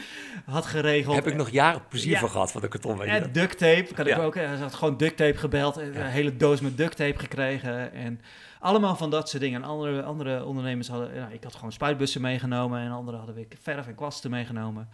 had 0.46 0.66
geregeld. 0.66 1.16
Heb 1.16 1.28
ik 1.28 1.36
nog 1.36 1.50
jaren 1.50 1.88
plezier 1.88 2.18
van 2.18 2.30
gehad 2.30 2.52
van 2.52 2.62
de 2.62 2.68
karton. 2.68 3.04
En 3.04 3.32
duct 3.32 3.58
tape, 3.58 3.94
kan 3.94 4.08
ik 4.08 4.18
ook, 4.18 4.36
hij 4.36 4.46
had 4.46 4.74
gewoon 4.74 4.98
duct 4.98 5.18
tape 5.18 5.38
gebeld, 5.38 5.78
een 5.78 6.06
hele 6.06 6.38
doos 6.38 6.62
met 6.62 6.78
duct 6.78 6.96
tape 6.96 7.20
gekregen 7.20 7.92
en 7.92 8.22
allemaal 8.60 8.96
van 8.96 9.10
dat 9.10 9.30
soort 9.30 9.44
dingen. 9.44 9.62
En 9.62 9.68
andere, 9.68 10.04
andere 10.04 10.46
ondernemers 10.46 10.88
hadden, 10.88 11.32
ik 11.32 11.44
had 11.44 11.56
gewoon 11.56 11.72
spuitbussen 11.72 12.22
meegenomen 12.22 12.80
en 12.80 12.92
anderen 12.92 13.20
hadden 13.20 13.36
weer 13.36 13.48
verf 13.62 13.88
en 13.88 13.96
kwasten 13.96 14.30
meegenomen. 14.32 14.90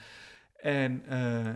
En 0.62 1.04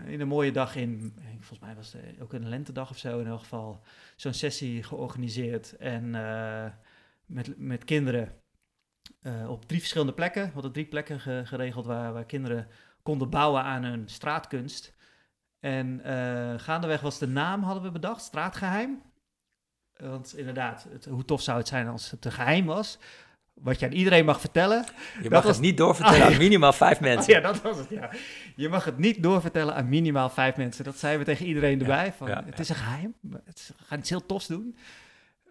in 0.08 0.22
een 0.22 0.28
mooie 0.28 0.52
dag 0.52 0.76
in, 0.76 1.14
volgens 1.38 1.60
mij 1.60 1.76
was 1.76 1.94
het 1.94 2.22
ook 2.22 2.34
een 2.34 2.50
lentedag 2.50 2.90
of 2.90 2.98
zo 2.98 3.20
in 3.20 3.28
elk 3.28 3.40
geval, 3.40 3.82
zo'n 4.18 4.34
sessie 4.34 4.84
georganiseerd. 4.84 5.78
En 5.78 6.04
uh, 6.14 6.66
met, 7.26 7.58
met 7.58 7.84
kinderen 7.84 8.42
uh, 9.22 9.50
op 9.50 9.66
drie 9.66 9.80
verschillende 9.80 10.14
plekken. 10.14 10.46
We 10.46 10.54
hadden 10.54 10.72
drie 10.72 10.86
plekken 10.86 11.20
ge 11.20 11.42
geregeld 11.46 11.86
waar, 11.86 12.14
waar 12.14 12.26
kinderen 12.26 12.68
konden 13.04 13.30
bouwen 13.30 13.64
aan 13.64 13.84
hun 13.84 14.10
straatkunst. 14.10 14.96
En 15.60 16.02
uh, 16.06 16.60
gaandeweg 16.60 17.02
was 17.02 17.20
de 17.20 17.28
naam, 17.28 17.64
hadden 17.64 17.84
we 17.84 17.92
bedacht, 17.92 18.22
Straatgeheim. 18.22 19.02
Want 19.98 20.38
inderdaad, 20.38 20.88
hoe 21.10 21.26
tof 21.26 21.42
zou 21.42 21.58
het 21.58 21.68
zijn 21.68 21.88
als 21.88 22.12
het 22.12 22.22
te 22.22 22.32
geheim 22.32 22.66
was 22.66 23.00
wat 23.62 23.80
je 23.80 23.86
aan 23.86 23.92
iedereen 23.92 24.26
mag 24.26 24.40
vertellen. 24.40 24.86
Je 25.22 25.30
mag 25.30 25.44
het 25.44 25.60
niet 25.60 25.78
doorvertellen 25.78 26.26
aan 26.26 26.38
minimaal 26.38 26.74
vijf 26.74 27.00
mensen. 27.10 27.34
ja, 27.34 27.40
dat 27.40 27.62
was 27.62 27.78
het, 27.78 27.90
ja. 27.90 28.10
Je 28.56 28.70
mag 28.70 28.86
het 28.86 28.98
niet 28.98 29.24
doorvertellen 29.24 29.76
aan 29.76 29.90
minimaal 29.90 30.30
vijf 30.30 30.56
mensen. 30.56 30.84
Dat 30.84 30.98
zeiden 30.98 31.26
we 31.26 31.32
tegen 31.32 31.46
iedereen 31.46 31.80
erbij. 31.80 32.14
Van, 32.18 32.30
het 32.30 32.60
is 32.60 32.70
een 32.70 32.76
geheim. 32.76 33.16
Het, 33.46 33.74
we 33.78 33.84
gaan 33.86 34.00
iets 34.00 34.10
heel 34.10 34.26
tofs 34.26 34.48
doen. 34.48 34.78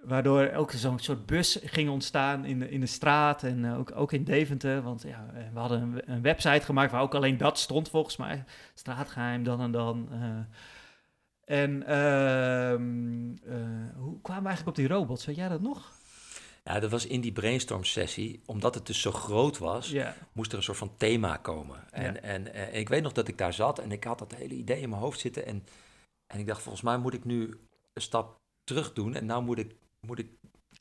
Waardoor 0.03 0.53
ook 0.53 0.71
zo'n 0.71 0.99
soort 0.99 1.27
bus 1.27 1.59
ging 1.65 1.91
ontstaan 1.91 2.45
in 2.45 2.59
de, 2.59 2.71
in 2.71 2.81
de 2.81 2.87
straat 2.87 3.43
en 3.43 3.65
eh, 3.65 3.79
ook, 3.79 3.93
ook 3.95 4.13
in 4.13 4.25
Deventer. 4.25 4.83
Want 4.83 5.03
ja, 5.03 5.27
eh, 5.35 5.43
we 5.53 5.59
hadden 5.59 5.83
een, 5.83 6.13
een, 6.13 6.23
website 6.23 6.65
gemaakt 6.65 6.93
waar 6.93 7.01
ook 7.01 7.15
alleen 7.15 7.37
dat 7.37 7.59
stond 7.59 7.89
volgens 7.89 8.17
mij. 8.17 8.45
Straatgeheim, 8.75 9.45
dan 9.45 9.61
en 9.61 9.71
dan. 9.71 10.09
Uh, 10.13 10.19
en 11.45 11.71
uh, 11.89 12.75
hoe 13.97 14.21
kwamen 14.21 14.43
we 14.43 14.49
eigenlijk 14.49 14.67
op 14.67 14.75
die 14.75 14.89
robots? 14.89 15.27
Weet 15.27 15.37
jij 15.37 15.49
dat 15.49 15.61
nog? 15.61 15.96
Ja, 16.67 16.81
dat 16.81 16.91
was 16.91 17.07
in 17.07 17.21
die 17.21 17.33
brainstorm 17.33 17.85
sessie, 17.85 18.41
omdat 18.47 18.75
het 18.75 18.87
dus 18.87 19.01
zo 19.01 19.11
groot 19.13 19.59
was, 19.59 19.95
moest 20.33 20.53
er 20.53 20.59
een 20.59 20.65
soort 20.65 20.79
van 20.79 20.97
thema 20.97 21.37
komen. 21.37 21.93
En, 21.93 22.23
en, 22.23 22.53
en, 22.55 22.75
ik 22.75 22.89
weet 22.89 23.03
nog 23.03 23.13
dat 23.13 23.29
ik 23.29 23.39
daar 23.39 23.53
zat 23.53 23.79
en 23.79 23.93
ik 23.93 24.05
had 24.05 24.19
dat 24.19 24.35
hele 24.35 24.55
idee 24.55 24.81
in 24.81 24.89
mijn 24.89 25.01
hoofd 25.01 25.21
zitten. 25.21 25.47
En, 25.47 25.67
en 26.27 26.39
ik 26.39 26.47
dacht, 26.47 26.63
volgens 26.63 26.85
mij 26.85 26.99
moet 26.99 27.15
ik 27.15 27.25
nu 27.25 27.61
een 27.93 28.03
stap 28.03 28.41
terug 28.65 28.93
doen. 28.93 29.15
En 29.15 29.27
nou 29.27 29.43
moet 29.43 29.59
ik... 29.59 29.75
Moet 30.01 30.19
ik 30.19 30.29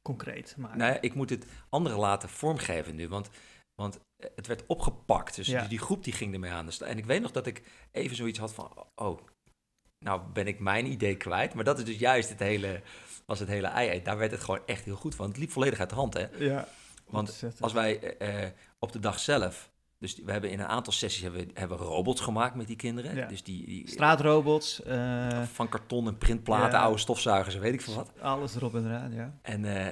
Concreet 0.01 0.55
maar 0.57 0.77
Nou 0.77 0.93
ja, 0.93 1.01
ik 1.01 1.13
moet 1.13 1.29
het 1.29 1.45
anderen 1.69 1.99
laten 1.99 2.29
vormgeven 2.29 2.95
nu, 2.95 3.07
want... 3.07 3.29
Want 3.75 3.99
het 4.35 4.47
werd 4.47 4.63
opgepakt. 4.67 5.35
Dus 5.35 5.47
die, 5.47 5.67
die, 5.67 5.79
groep 5.79 6.03
die 6.03 6.13
ging 6.13 6.33
ermee 6.33 6.51
aan. 6.51 6.69
En 6.71 6.97
ik 6.97 7.05
weet 7.05 7.21
nog 7.21 7.31
dat 7.31 7.47
ik 7.47 7.63
even 7.91 8.15
zoiets 8.15 8.39
had 8.39 8.53
van... 8.53 8.71
Oh, 8.95 9.19
nou 10.05 10.21
ben 10.33 10.47
ik 10.47 10.59
mijn 10.59 10.85
idee 10.85 11.17
kwijt. 11.17 11.53
Maar 11.53 11.63
dat 11.63 11.77
is 11.77 11.85
dus 11.85 11.97
juist 11.97 12.29
het 12.29 12.39
hele 12.39 12.81
was 13.25 13.39
het 13.39 13.47
hele 13.47 13.67
ei. 13.67 14.01
Daar 14.01 14.17
werd 14.17 14.31
het 14.31 14.43
gewoon 14.43 14.61
echt 14.65 14.85
heel 14.85 14.95
goed 14.95 15.15
van. 15.15 15.27
Het 15.27 15.37
liep 15.37 15.51
volledig 15.51 15.79
uit 15.79 15.89
de 15.89 15.95
hand, 15.95 16.13
hè? 16.13 16.25
Ja. 16.37 16.67
Want 17.09 17.43
als 17.59 17.73
wij 17.73 18.21
uh, 18.21 18.49
op 18.79 18.91
de 18.91 18.99
dag 18.99 19.19
zelf 19.19 19.73
dus 19.99 20.21
we 20.25 20.31
hebben 20.31 20.51
in 20.51 20.59
een 20.59 20.65
aantal 20.65 20.93
sessies 20.93 21.21
hebben, 21.21 21.49
hebben 21.53 21.77
robots 21.77 22.21
gemaakt 22.21 22.55
met 22.55 22.67
die 22.67 22.75
kinderen. 22.75 23.15
Ja. 23.15 23.27
Dus 23.27 23.43
die, 23.43 23.65
die 23.65 23.89
Straatrobots. 23.89 24.81
Uh, 24.87 25.41
van 25.43 25.69
karton 25.69 26.07
en 26.07 26.17
printplaten, 26.17 26.79
oude 26.79 26.97
stofzuigers, 26.97 27.55
weet 27.55 27.73
ik 27.73 27.81
veel 27.81 27.95
wat. 27.95 28.11
Alles 28.21 28.55
erop 28.55 28.75
en 28.75 28.85
eraan, 28.85 29.13
ja. 29.13 29.37
En, 29.41 29.63
uh, 29.63 29.87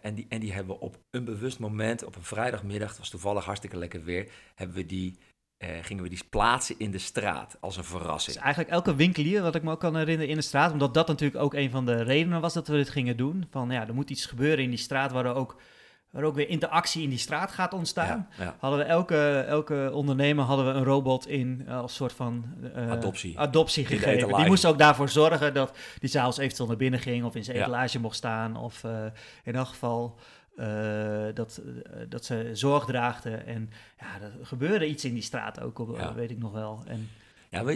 en, 0.00 0.14
die, 0.14 0.26
en 0.28 0.40
die 0.40 0.52
hebben 0.52 0.74
we 0.74 0.80
op 0.80 0.98
een 1.10 1.24
bewust 1.24 1.58
moment, 1.58 2.04
op 2.04 2.16
een 2.16 2.22
vrijdagmiddag, 2.22 2.88
het 2.88 2.98
was 2.98 3.08
toevallig 3.08 3.44
hartstikke 3.44 3.76
lekker 3.76 4.04
weer, 4.04 4.30
hebben 4.54 4.76
we 4.76 4.86
die 4.86 5.18
gingen 5.82 6.02
we 6.02 6.08
die 6.08 6.24
plaatsen 6.30 6.74
in 6.78 6.90
de 6.90 6.98
straat 6.98 7.56
als 7.60 7.76
een 7.76 7.82
Dus 7.82 7.90
verrassing. 7.90 8.36
eigenlijk 8.36 8.70
elke 8.74 8.94
winkelier, 8.94 9.42
wat 9.42 9.54
ik 9.54 9.62
me 9.62 9.70
ook 9.70 9.80
kan 9.80 9.96
herinneren 9.96 10.30
in 10.30 10.36
de 10.36 10.42
straat, 10.42 10.72
omdat 10.72 10.94
dat 10.94 11.06
natuurlijk 11.08 11.42
ook 11.42 11.54
een 11.54 11.70
van 11.70 11.86
de 11.86 12.02
redenen 12.02 12.40
was 12.40 12.52
dat 12.54 12.68
we 12.68 12.76
dit 12.76 12.88
gingen 12.90 13.16
doen. 13.16 13.46
Van 13.50 13.70
ja, 13.70 13.86
er 13.86 13.94
moet 13.94 14.10
iets 14.10 14.26
gebeuren 14.26 14.64
in 14.64 14.70
die 14.70 14.78
straat 14.78 15.12
waar 15.12 15.24
er 15.26 15.34
ook, 15.34 15.56
waar 16.10 16.22
ook 16.22 16.34
weer 16.34 16.48
interactie 16.48 17.02
in 17.02 17.08
die 17.08 17.18
straat 17.18 17.50
gaat 17.50 17.72
ontstaan. 17.74 18.26
Ja, 18.38 18.44
ja. 18.44 18.56
Hadden 18.58 18.78
we 18.78 18.84
elke, 18.84 19.44
elke 19.48 19.90
ondernemer 19.92 20.44
hadden 20.44 20.66
we 20.66 20.72
een 20.72 20.84
robot 20.84 21.26
in 21.28 21.64
eh, 21.66 21.78
als 21.80 21.94
soort 21.94 22.12
van 22.12 22.44
eh, 22.74 22.90
Adoptie. 22.90 23.38
adoptie 23.38 23.84
gegeven. 23.86 24.34
Die 24.36 24.46
moest 24.46 24.64
ook 24.66 24.78
daarvoor 24.78 25.08
zorgen 25.08 25.54
dat 25.54 25.76
die 25.98 26.08
s'avonds 26.08 26.38
eventueel 26.38 26.68
naar 26.68 26.76
binnen 26.76 27.00
ging 27.00 27.24
of 27.24 27.34
in 27.34 27.44
zijn 27.44 27.56
Ja. 27.56 27.62
etalage 27.62 28.00
mocht 28.00 28.16
staan. 28.16 28.56
Of 28.56 28.84
eh, 28.84 29.04
in 29.44 29.54
elk 29.54 29.66
geval 29.68 30.18
eh, 30.56 31.34
dat, 31.34 31.62
eh, 31.84 31.92
dat 32.08 32.24
ze 32.24 32.50
zorg 32.52 32.84
draagden. 32.84 33.46
En 33.46 33.70
ja, 34.00 34.20
er 34.20 34.46
gebeurde 34.46 34.88
iets 34.88 35.04
in 35.04 35.14
die 35.14 35.22
straat 35.22 35.60
ook, 35.60 35.78
op, 35.78 35.96
Ja. 35.96 36.14
weet 36.14 36.30
ik 36.30 36.38
nog 36.38 36.52
wel. 36.52 36.82
En 36.86 37.08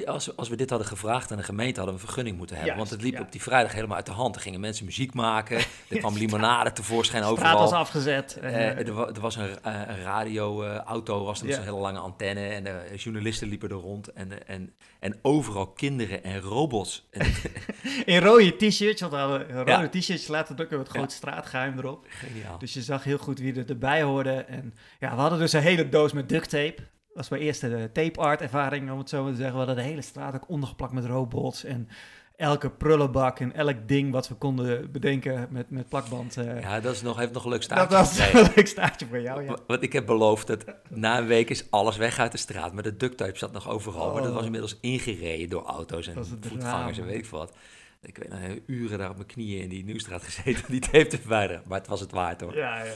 Als, 0.07 0.27
we- 0.27 0.33
als 0.37 0.49
we 0.49 0.57
dit 0.57 0.71
hadden 0.71 0.89
gevraagd 0.89 1.31
aan 1.31 1.37
de 1.37 1.43
gemeente, 1.43 1.81
hadden 1.81 1.95
we 1.95 2.01
een 2.01 2.07
vergunning 2.07 2.37
moeten 2.37 2.57
hebben. 2.57 2.75
Juist, 2.75 2.89
want 2.91 3.03
het 3.03 3.11
liep 3.11 3.19
ja. 3.21 3.27
op 3.27 3.33
die 3.33 3.43
vrijdag 3.43 3.73
helemaal 3.73 3.97
uit 3.97 4.07
de 4.07 4.13
hand. 4.13 4.35
Er 4.35 4.41
gingen 4.41 4.61
mensen 4.61 4.85
muziek 4.85 5.15
maken. 5.15 5.59
Er 5.89 5.99
kwam 5.99 6.17
limonade 6.17 6.73
tevoorschijn 6.73 7.23
de 7.23 7.29
straat 7.37 7.53
was 7.53 7.63
overal. 7.63 7.81
afgezet. 7.81 8.37
Eh, 8.41 8.71
eh, 8.71 8.87
er, 8.87 8.93
wa- 8.93 9.07
er 9.15 9.21
was 9.21 9.37
een, 9.37 9.63
eh, 9.63 9.81
een 9.87 10.03
radioauto, 10.03 11.25
was 11.25 11.41
er 11.41 11.47
met 11.47 11.55
zo'n 11.55 11.65
hele 11.65 11.77
lange 11.77 11.99
antenne. 11.99 12.47
En 12.49 12.65
de 12.65 12.81
journalisten 12.97 13.49
liepen 13.49 13.69
er 13.69 13.75
rond. 13.77 14.13
En, 14.13 14.33
eh, 14.47 14.55
en, 14.55 14.75
en 15.01 15.19
overal 15.23 15.67
kinderen 15.67 16.25
en 16.25 16.41
robots. 16.41 17.07
In 18.05 18.19
rode 18.21 18.57
t-shirts, 18.57 19.01
want 19.01 19.13
we 19.13 19.19
hadden 19.19 19.53
rode 19.53 19.71
Ja. 19.71 19.89
t-shirts 19.89 20.27
laten 20.29 20.57
drukken 20.57 20.79
met 20.79 20.89
groot 20.89 21.13
straatgeheim 21.13 21.79
erop. 21.79 22.07
geniaal. 22.09 22.59
Dus 22.59 22.73
je 22.73 22.83
zag 22.83 23.05
heel 23.05 23.19
goed 23.19 23.39
wie 23.39 23.55
er 23.55 23.69
erbij 23.69 24.03
hoorde. 24.03 24.31
En 24.33 24.75
ja, 25.01 25.15
we 25.15 25.21
hadden 25.21 25.39
dus 25.39 25.53
een 25.53 25.61
hele 25.63 25.89
doos 25.89 26.13
met 26.13 26.29
duct 26.29 26.51
tape. 26.51 26.83
Dat 27.17 27.29
was 27.29 27.39
mijn 27.39 27.43
eerste 27.43 27.77
eh, 27.77 27.85
tape 27.93 28.21
art 28.21 28.41
ervaring, 28.41 28.91
om 28.91 28.99
het 28.99 29.09
zo 29.09 29.23
maar 29.23 29.31
te 29.33 29.37
zeggen. 29.37 29.59
We 29.59 29.65
hadden 29.67 29.85
de 29.85 29.91
hele 29.91 30.03
straat 30.03 30.35
ook 30.35 30.49
ondergeplakt 30.49 30.93
met 30.93 31.05
robots. 31.05 31.65
En 31.65 31.89
elke 32.37 32.71
prullenbak 32.71 33.39
en 33.41 33.55
elk 33.55 33.77
ding 33.89 34.13
wat 34.13 34.29
we 34.29 34.35
konden 34.35 34.93
bedenken 34.93 35.47
met, 35.51 35.71
met 35.71 35.89
plakband. 35.89 36.37
eh, 36.37 36.61
Ja, 36.61 36.81
dat 36.81 36.95
is 36.95 37.03
nog, 37.03 37.17
heeft 37.19 37.33
nog 37.33 37.45
een 37.45 37.51
leuk 37.51 37.69
dat 37.69 37.71
staartje 37.71 37.97
was 37.97 38.11
gekregen. 38.21 38.41
een 38.49 38.53
leuk 38.57 38.67
staartje 38.67 39.07
voor 39.07 39.21
jou, 39.21 39.43
ja. 39.43 39.49
Wa- 39.51 39.59
Want 39.67 39.83
ik 39.83 39.93
heb 39.93 40.07
beloofd 40.07 40.47
dat 40.47 40.65
na 40.89 41.19
een 41.19 41.27
week 41.27 41.51
is 41.51 41.71
alles 41.71 41.97
weg 41.97 42.19
uit 42.19 42.33
de 42.33 42.39
straat. 42.39 42.73
Maar 42.73 42.83
de 42.83 42.97
duct 42.97 43.17
tape 43.17 43.39
zat 43.39 43.53
nog 43.53 43.69
overal. 43.69 44.13
Maar 44.13 44.23
dat 44.23 44.31
was 44.31 44.39
Oh. 44.41 44.45
inmiddels 44.47 44.79
ingereden 44.81 45.49
door 45.49 45.63
auto's 45.65 46.07
en 46.07 46.15
Dat 46.15 46.29
voetgangers 46.41 46.99
en 46.99 47.07
weet 47.07 47.19
ik 47.19 47.27
wat. 47.27 47.57
Ik 48.03 48.19
weet 48.19 48.29
nog, 48.29 48.41
uren 48.67 48.99
daar 48.99 49.11
op 49.11 49.17
mijn 49.17 49.29
knieën 49.29 49.63
in 49.63 49.69
die 49.69 49.85
Nieuwstraat 49.85 50.23
gezeten 50.23 50.65
om 50.67 50.71
die 50.79 50.81
tape 50.81 51.07
te 51.07 51.19
verwijderen. 51.19 51.63
Maar 51.67 51.79
het 51.79 51.89
was 51.89 52.01
het 52.01 52.11
waard 52.11 52.41
hoor. 52.41 52.57
Ja, 52.57 52.85
ja. 52.85 52.93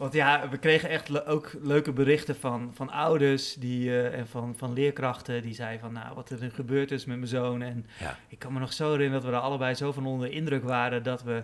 Want 0.00 0.12
ja, 0.12 0.48
we 0.48 0.58
kregen 0.58 0.88
echt 0.88 1.08
le- 1.08 1.24
ook 1.26 1.52
leuke 1.62 1.92
berichten 1.92 2.36
van, 2.36 2.74
van 2.74 2.90
ouders 2.90 3.54
die, 3.54 3.88
eh, 3.90 4.18
en 4.18 4.26
van, 4.28 4.56
van 4.56 4.72
leerkrachten 4.72 5.42
die 5.42 5.54
zeiden 5.54 5.80
van 5.80 5.92
nou, 5.92 6.14
wat 6.14 6.30
er 6.30 6.50
gebeurd 6.50 6.90
is 6.90 7.04
met 7.04 7.16
mijn 7.16 7.28
zoon. 7.28 7.62
En 7.62 7.86
Ja. 7.98 8.18
ik 8.28 8.38
kan 8.38 8.52
me 8.52 8.58
nog 8.58 8.72
zo 8.72 8.90
herinneren 8.90 9.22
dat 9.22 9.30
we 9.30 9.36
er 9.36 9.42
allebei 9.42 9.74
zo 9.74 9.92
van 9.92 10.06
onder 10.06 10.28
de 10.28 10.34
indruk 10.34 10.62
waren 10.64 11.02
dat 11.02 11.22
we 11.22 11.42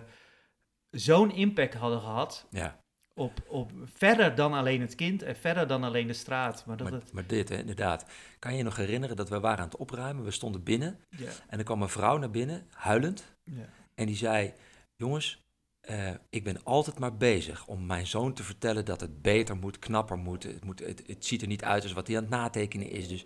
zo'n 0.89 1.31
impact 1.31 1.73
hadden 1.73 1.99
gehad 1.99 2.47
Ja, 2.49 2.79
op, 3.13 3.31
op 3.47 3.71
verder 3.83 4.35
dan 4.35 4.53
alleen 4.53 4.81
het 4.81 4.95
kind 4.95 5.23
en 5.23 5.35
verder 5.35 5.67
dan 5.67 5.83
alleen 5.83 6.07
de 6.07 6.13
straat. 6.13 6.63
Maar 6.65 6.77
dat 6.77 6.89
maar, 6.89 6.99
het, 6.99 7.11
maar 7.13 7.27
dit 7.27 7.49
hè, 7.49 7.57
inderdaad. 7.57 8.05
Kan 8.39 8.51
je 8.51 8.57
je 8.57 8.63
nog 8.63 8.75
herinneren 8.75 9.15
dat 9.15 9.29
we 9.29 9.39
waren 9.39 9.59
aan 9.59 9.69
het 9.69 9.77
opruimen? 9.77 10.23
We 10.23 10.31
stonden 10.31 10.63
binnen 10.63 10.99
ja, 11.09 11.29
en 11.47 11.57
er 11.57 11.65
kwam 11.65 11.81
een 11.81 11.89
vrouw 11.89 12.17
naar 12.17 12.29
binnen, 12.31 12.67
huilend. 12.73 13.35
ja. 13.43 13.69
En 13.95 14.05
die 14.05 14.15
zei, 14.15 14.53
jongens, 14.95 15.45
eh, 15.87 16.09
ik 16.29 16.43
ben 16.43 16.63
altijd 16.63 16.99
maar 16.99 17.17
bezig 17.17 17.67
om 17.67 17.85
mijn 17.85 18.07
zoon 18.07 18.33
te 18.33 18.43
vertellen 18.43 18.85
dat 18.85 19.01
het 19.01 19.21
beter 19.21 19.55
moet, 19.55 19.79
knapper 19.79 20.17
moet. 20.17 20.43
Het, 20.43 20.65
moet 20.65 20.79
het, 20.79 21.25
ziet 21.25 21.41
er 21.41 21.47
niet 21.47 21.63
uit 21.63 21.83
als 21.83 21.93
wat 21.93 22.07
hij 22.07 22.15
aan 22.15 22.21
het 22.21 22.31
natekenen 22.31 22.89
is. 22.89 23.07
Dus 23.07 23.25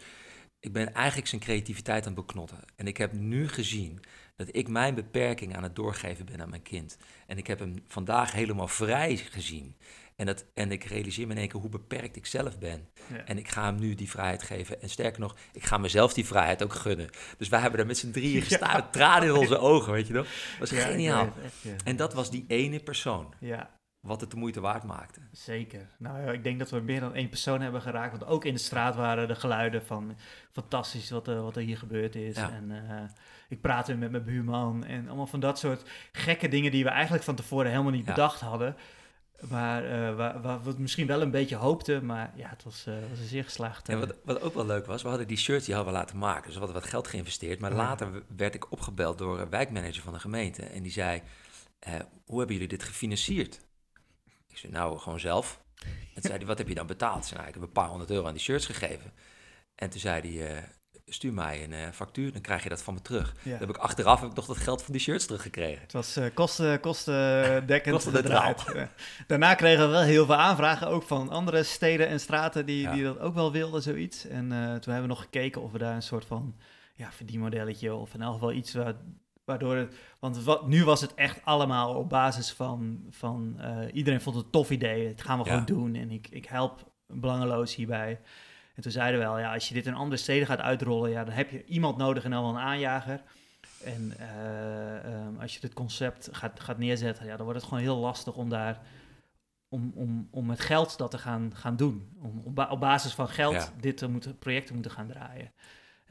ik 0.61 0.73
ben 0.73 0.93
eigenlijk 0.93 1.27
zijn 1.27 1.41
creativiteit 1.41 2.07
aan 2.07 2.13
het 2.15 2.25
beknotten. 2.25 2.59
En 2.75 2.87
ik 2.87 2.97
heb 2.97 3.13
nu 3.13 3.47
gezien 3.47 3.99
dat 4.35 4.47
ik 4.51 4.67
mijn 4.67 4.95
beperking 4.95 5.55
aan 5.55 5.63
het 5.63 5.75
doorgeven 5.75 6.25
ben 6.25 6.41
aan 6.41 6.49
mijn 6.49 6.61
kind. 6.61 6.97
En 7.27 7.37
ik 7.37 7.47
heb 7.47 7.59
hem 7.59 7.83
vandaag 7.87 8.31
helemaal 8.31 8.67
vrij 8.67 9.17
gezien. 9.17 9.75
En, 10.15 10.25
dat, 10.25 10.45
en 10.53 10.71
ik 10.71 10.83
realiseer 10.83 11.27
me 11.27 11.33
in 11.33 11.39
één 11.39 11.47
keer 11.49 11.59
hoe 11.59 11.69
beperkt 11.69 12.15
ik 12.15 12.25
zelf 12.25 12.59
ben. 12.59 12.87
Ja. 13.13 13.25
En 13.25 13.37
ik 13.37 13.47
ga 13.49 13.63
hem 13.65 13.79
nu 13.79 13.95
die 13.95 14.09
vrijheid 14.09 14.43
geven. 14.43 14.81
En 14.81 14.89
sterker 14.89 15.19
nog, 15.21 15.35
ik 15.53 15.63
ga 15.63 15.77
mezelf 15.77 16.13
die 16.13 16.25
vrijheid 16.25 16.63
ook 16.63 16.73
gunnen. 16.73 17.09
Dus 17.37 17.49
wij 17.49 17.59
hebben 17.59 17.77
daar 17.77 17.87
met 17.87 17.97
z'n 17.97 18.11
drieën 18.11 18.41
gestaan, 18.41 18.75
met 18.75 18.91
tranen 18.93 19.27
in 19.27 19.35
onze 19.35 19.57
ogen, 19.57 19.93
weet 19.93 20.07
je 20.07 20.13
nog? 20.13 20.27
Dat 20.59 20.69
was 20.69 20.79
Ja, 20.79 20.85
geniaal. 20.85 21.33
ja. 21.61 21.71
En 21.83 21.95
dat 21.95 22.13
was 22.13 22.31
die 22.31 22.45
ene 22.47 22.79
persoon, 22.79 23.33
ja, 23.39 23.79
wat 24.01 24.21
het 24.21 24.31
de 24.31 24.37
moeite 24.37 24.59
waard 24.59 24.83
maakte. 24.83 25.19
Zeker. 25.31 25.87
Nou 25.97 26.21
ja, 26.21 26.31
ik 26.31 26.43
denk 26.43 26.59
dat 26.59 26.69
we 26.69 26.79
meer 26.79 26.99
dan 26.99 27.13
één 27.13 27.29
persoon 27.29 27.61
hebben 27.61 27.81
geraakt. 27.81 28.11
Want 28.17 28.31
ook 28.31 28.45
in 28.45 28.53
de 28.53 28.59
straat 28.59 28.95
waren 28.95 29.27
de 29.27 29.35
geluiden 29.35 29.85
van 29.85 30.15
fantastisch 30.51 31.09
wat, 31.09 31.27
er 31.27 31.41
wat 31.41 31.55
er 31.55 31.61
hier 31.61 31.77
gebeurd 31.77 32.15
is. 32.15 32.35
Ja. 32.35 32.51
En 32.51 32.89
eh, 32.89 33.03
ik 33.49 33.61
praatte 33.61 33.95
met 33.95 34.11
mijn 34.11 34.23
buurman 34.23 34.83
en 34.85 35.07
allemaal 35.07 35.27
van 35.27 35.39
dat 35.39 35.59
soort 35.59 35.89
gekke 36.11 36.47
dingen 36.47 36.71
die 36.71 36.83
we 36.83 36.89
eigenlijk 36.89 37.23
van 37.23 37.35
tevoren 37.35 37.71
helemaal 37.71 37.91
niet 37.91 38.05
Ja. 38.05 38.13
bedacht 38.13 38.39
hadden. 38.39 38.75
Maar 39.49 39.85
eh, 39.85 40.15
waar, 40.15 40.41
waar 40.41 40.63
we 40.63 40.73
misschien 40.77 41.07
wel 41.07 41.21
een 41.21 41.31
beetje 41.31 41.55
hoopten. 41.55 42.05
Maar 42.05 42.31
ja, 42.35 42.49
het 42.49 42.63
was, 42.63 42.85
was 43.09 43.19
een 43.19 43.25
zeer 43.25 43.43
geslaagd. 43.43 43.89
En 43.89 43.99
wat, 43.99 44.15
wat 44.23 44.41
ook 44.41 44.53
wel 44.53 44.65
leuk 44.65 44.85
was, 44.85 45.01
we 45.01 45.07
hadden 45.07 45.27
die 45.27 45.37
shirts 45.37 45.65
die 45.65 45.75
hadden 45.75 45.93
we 45.93 45.99
laten 45.99 46.17
maken. 46.17 46.43
Dus 46.43 46.53
we 46.53 46.59
hadden 46.59 46.81
wat 46.81 46.89
geld 46.89 47.07
geïnvesteerd. 47.07 47.59
Maar 47.59 47.71
ja. 47.71 47.77
later 47.77 48.23
werd 48.35 48.55
ik 48.55 48.71
opgebeld 48.71 49.17
door 49.17 49.39
een 49.39 49.49
wijkmanager 49.49 50.01
van 50.03 50.13
de 50.13 50.19
gemeente. 50.19 50.63
En 50.63 50.83
die 50.83 50.91
zei, 50.91 51.21
hoe 52.25 52.37
hebben 52.37 52.55
jullie 52.55 52.67
dit 52.67 52.83
gefinancierd? 52.83 53.59
Ik 54.51 54.57
zei, 54.57 54.71
nou, 54.71 54.97
gewoon 54.99 55.19
zelf. 55.19 55.61
En 55.83 55.87
toen 56.13 56.21
zei 56.23 56.37
hij, 56.37 56.45
wat 56.45 56.57
heb 56.57 56.67
je 56.67 56.75
dan 56.75 56.87
betaald? 56.87 57.17
Ik 57.17 57.23
zei, 57.23 57.35
nou, 57.35 57.47
ik 57.47 57.53
heb 57.53 57.63
een 57.63 57.71
paar 57.71 57.87
honderd 57.87 58.11
euro 58.11 58.27
aan 58.27 58.33
die 58.33 58.41
shirts 58.41 58.65
gegeven. 58.65 59.11
En 59.75 59.89
toen 59.89 59.99
zei 59.99 60.37
hij, 60.37 60.55
eh, 60.55 60.63
stuur 61.05 61.33
mij 61.33 61.63
een 61.63 61.73
eh, 61.73 61.87
factuur, 61.93 62.31
dan 62.31 62.41
krijg 62.41 62.63
je 62.63 62.69
dat 62.69 62.81
van 62.83 62.93
me 62.93 63.01
terug. 63.01 63.35
ja. 63.43 63.49
Dan 63.51 63.59
heb 63.59 63.69
ik 63.69 63.77
achteraf 63.77 64.19
heb 64.21 64.29
ik 64.29 64.35
nog 64.35 64.45
dat 64.45 64.57
geld 64.57 64.81
van 64.83 64.91
die 64.93 65.01
shirts 65.01 65.25
teruggekregen. 65.25 65.81
Het 65.81 65.91
was 65.91 66.15
eh 66.15 66.25
kosten, 66.33 66.79
kostendekkend. 66.79 68.03
Gedraaid. 68.15 68.63
Ja. 68.73 68.89
Daarna 69.27 69.55
kregen 69.55 69.85
we 69.85 69.91
wel 69.91 70.01
heel 70.01 70.25
veel 70.25 70.35
aanvragen, 70.35 70.87
ook 70.87 71.03
van 71.03 71.29
andere 71.29 71.63
steden 71.63 72.07
en 72.07 72.19
straten 72.19 72.65
die, 72.65 72.81
Ja. 72.81 72.93
die 72.93 73.03
dat 73.03 73.19
ook 73.19 73.33
wel 73.33 73.51
wilden, 73.51 73.81
zoiets. 73.81 74.25
En 74.27 74.47
toen 74.49 74.93
hebben 74.93 75.01
we 75.01 75.07
nog 75.07 75.21
gekeken 75.21 75.61
of 75.61 75.71
we 75.71 75.77
daar 75.77 75.95
een 75.95 76.01
soort 76.01 76.25
van 76.25 76.55
ja, 76.93 77.11
verdienmodelletje 77.11 77.93
of 77.93 78.13
in 78.13 78.21
elk 78.21 78.33
geval 78.33 78.51
iets 78.51 78.73
wa- 78.73 78.95
waardoor 79.51 79.75
het... 79.75 79.95
Want 80.19 80.43
wat, 80.43 80.67
nu 80.67 80.83
was 80.83 81.01
het 81.01 81.13
echt 81.13 81.45
allemaal 81.45 81.95
op 81.95 82.09
basis 82.09 82.51
van, 82.51 83.05
van 83.09 83.55
eh, 83.59 83.77
iedereen 83.93 84.21
vond 84.21 84.35
het 84.35 84.45
een 84.45 84.51
tof 84.51 84.69
idee, 84.71 85.07
het 85.07 85.21
gaan 85.21 85.37
we 85.39 85.43
Ja. 85.45 85.49
gewoon 85.51 85.65
doen 85.65 85.95
en 85.95 86.11
ik, 86.11 86.27
ik 86.29 86.45
help 86.45 86.91
belangeloos 87.07 87.75
hierbij. 87.75 88.19
En 88.75 88.81
toen 88.81 88.91
zeiden 88.91 89.19
we 89.19 89.25
wel, 89.25 89.39
ja, 89.39 89.53
als 89.53 89.67
je 89.67 89.73
dit 89.73 89.85
in 89.85 89.93
andere 89.93 90.17
steden 90.21 90.47
gaat 90.47 90.59
uitrollen, 90.59 91.09
ja, 91.09 91.23
dan 91.23 91.33
heb 91.33 91.49
je 91.49 91.65
iemand 91.65 91.97
nodig 91.97 92.23
en 92.23 92.31
dan 92.31 92.41
wel 92.41 92.51
een 92.51 92.57
aanjager. 92.57 93.21
En 93.83 94.13
eh, 94.17 94.95
ehm, 95.05 95.39
als 95.39 95.53
je 95.53 95.59
dit 95.59 95.73
concept 95.73 96.29
gaat, 96.31 96.59
gaat 96.59 96.77
neerzetten, 96.77 97.25
ja, 97.25 97.35
dan 97.35 97.45
wordt 97.45 97.59
het 97.59 97.67
gewoon 97.69 97.83
heel 97.83 97.97
lastig 97.97 98.33
om 98.35 98.49
daar 98.49 98.81
om, 99.69 99.91
om, 99.95 100.27
om 100.31 100.45
met 100.45 100.59
geld 100.59 100.97
dat 100.97 101.11
te 101.11 101.17
gaan, 101.17 101.51
gaan 101.55 101.75
doen. 101.75 102.09
Om 102.21 102.41
op, 102.45 102.55
ba- 102.55 102.67
op 102.69 102.79
basis 102.79 103.13
van 103.13 103.27
geld 103.27 103.53
Ja. 103.53 103.69
dit 103.79 103.97
te 103.97 104.07
moeten, 104.07 104.37
project 104.37 104.67
te 104.67 104.73
moeten 104.73 104.91
gaan 104.91 105.07
draaien. 105.07 105.51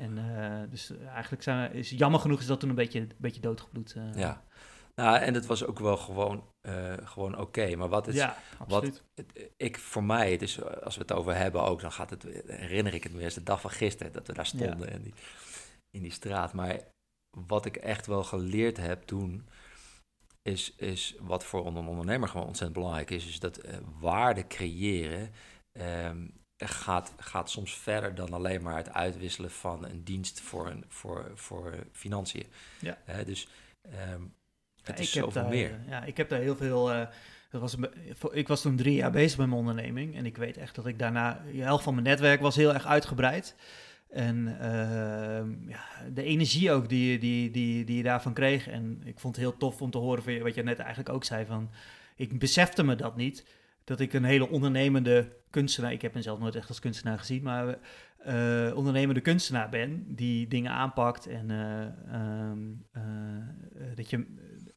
En 0.01 0.19
eh, 0.19 0.71
dus 0.71 0.91
eh, 0.91 1.07
eigenlijk 1.09 1.43
zijn 1.43 1.71
we, 1.71 1.79
is 1.79 1.91
jammer 1.91 2.21
genoeg 2.21 2.41
is 2.41 2.47
dat 2.47 2.61
toen 2.61 2.69
een 2.69 2.75
beetje, 2.75 3.01
een 3.01 3.13
beetje 3.17 3.41
doodgebloed. 3.41 3.93
eh. 3.97 4.15
Ja. 4.15 4.43
Nou, 4.95 5.17
en 5.19 5.35
het 5.35 5.47
was 5.47 5.65
ook 5.65 5.79
wel 5.79 5.97
gewoon, 5.97 6.45
gewoon 7.05 7.39
oké. 7.39 7.77
Maar 7.77 7.89
wat 7.89 8.07
het, 8.07 8.15
ja, 8.15 8.37
het- 8.85 9.03
ik 9.57 9.79
voor 9.79 10.05
mij, 10.05 10.31
het 10.33 10.43
is, 10.43 10.63
als 10.65 10.95
we 10.97 11.01
het 11.03 11.13
over 11.13 11.37
hebben 11.37 11.63
ook, 11.63 11.81
dan 11.81 11.93
gaat 11.93 12.11
het, 12.11 12.23
herinner 12.47 12.95
ik 12.95 13.03
het 13.03 13.13
me 13.13 13.21
eens 13.23 13.35
de 13.35 13.43
dag 13.43 13.61
van 13.61 13.71
gisteren 13.71 14.13
dat 14.13 14.27
we 14.27 14.33
daar 14.33 14.47
stonden 14.47 14.89
in, 14.93 15.03
die, 15.03 15.15
in 15.91 16.03
die 16.03 16.13
straat. 16.13 16.53
Maar 16.53 16.81
wat 17.47 17.65
ik 17.67 17.77
echt 17.77 18.07
wel 18.07 18.25
geleerd 18.25 18.77
heb 18.77 19.03
toen, 19.03 19.49
is, 20.43 20.75
is 20.77 21.17
wat 21.21 21.45
voor 21.45 21.67
een 21.67 21.77
ondernemer 21.77 22.29
gewoon 22.29 22.47
ontzettend 22.47 22.79
belangrijk 22.79 23.11
is, 23.11 23.27
is 23.27 23.41
dat 23.41 23.61
waarde 24.01 24.47
creëren 24.47 25.31
ehm, 25.79 26.27
gaat, 26.69 27.13
gaat 27.19 27.51
soms 27.51 27.75
verder 27.75 28.15
dan 28.15 28.33
alleen 28.33 28.63
maar 28.63 28.77
het 28.77 28.93
uitwisselen 28.93 29.51
van 29.51 29.85
een 29.85 30.05
dienst 30.05 30.41
voor, 30.41 30.67
een, 30.71 30.85
voor, 30.89 31.31
voor 31.35 31.75
financiën. 31.93 32.47
Ja. 32.81 32.99
Dus 33.25 33.49
ehm, 33.83 34.23
het 34.83 34.97
Ja, 34.97 35.03
is 35.03 35.15
heb 35.15 35.25
zoveel 35.25 35.43
daar, 35.43 35.51
meer. 35.51 35.71
eh, 35.71 35.89
Ja, 35.89 36.05
ik 36.05 36.17
heb 36.17 36.29
daar 36.29 36.41
heel 36.41 36.57
veel. 36.57 36.93
eh, 36.93 37.07
dat 37.51 37.61
was 37.61 37.77
ik 38.33 38.49
was 38.49 38.61
toen 38.63 38.77
drie 38.77 38.95
jaar 38.95 39.11
bezig 39.11 39.39
met 39.39 39.47
mijn 39.47 39.59
onderneming. 39.61 40.17
En 40.17 40.27
ik 40.27 40.37
weet 40.37 40.57
echt 40.57 40.75
dat 40.75 40.87
ik 40.87 40.99
daarna. 40.99 41.43
De 41.53 41.63
helft 41.63 41.85
van 41.85 41.95
mijn 41.95 42.07
netwerk 42.07 42.41
was 42.41 42.57
heel 42.57 42.75
erg 42.75 42.87
uitgebreid. 42.87 43.55
En 44.11 44.57
ehm, 44.61 45.69
ja, 45.71 45.85
de 46.13 46.23
energie 46.23 46.73
ook 46.73 46.89
die, 46.89 47.19
die, 47.19 47.51
die, 47.51 47.85
die 47.85 47.97
je 47.97 48.03
daarvan 48.03 48.33
kreeg. 48.33 48.69
En 48.69 49.01
ik 49.05 49.19
vond 49.21 49.37
het 49.37 49.45
heel 49.45 49.57
tof 49.57 49.83
om 49.83 49.91
te 49.91 49.99
horen 49.99 50.23
van 50.23 50.33
je, 50.33 50.43
wat 50.43 50.55
je 50.55 50.63
net 50.63 50.79
eigenlijk 50.79 51.09
ook 51.09 51.25
zei. 51.25 51.47
Van, 51.47 51.71
ik 52.17 52.39
besefte 52.39 52.83
me 52.83 52.97
dat 52.97 53.17
niet. 53.17 53.47
Dat 53.91 54.01
ik 54.01 54.13
een 54.13 54.25
hele 54.25 54.49
ondernemende 54.49 55.37
kunstenaar. 55.51 55.93
Ik 55.93 56.03
heb 56.03 56.15
mezelf 56.15 56.39
nooit 56.39 56.55
echt 56.55 56.69
als 56.69 56.79
kunstenaar 56.79 57.19
gezien. 57.19 57.43
Maar 57.43 57.79
eh, 58.19 58.73
ondernemende 58.75 59.21
kunstenaar 59.21 59.69
ben. 59.69 60.05
Die 60.09 60.49
dingen 60.49 60.71
aanpakt. 60.73 61.27
En 61.27 61.51
eh, 61.51 61.81
ehm, 62.15 62.59
eh, 62.93 63.03
dat 63.95 64.11
je 64.11 64.27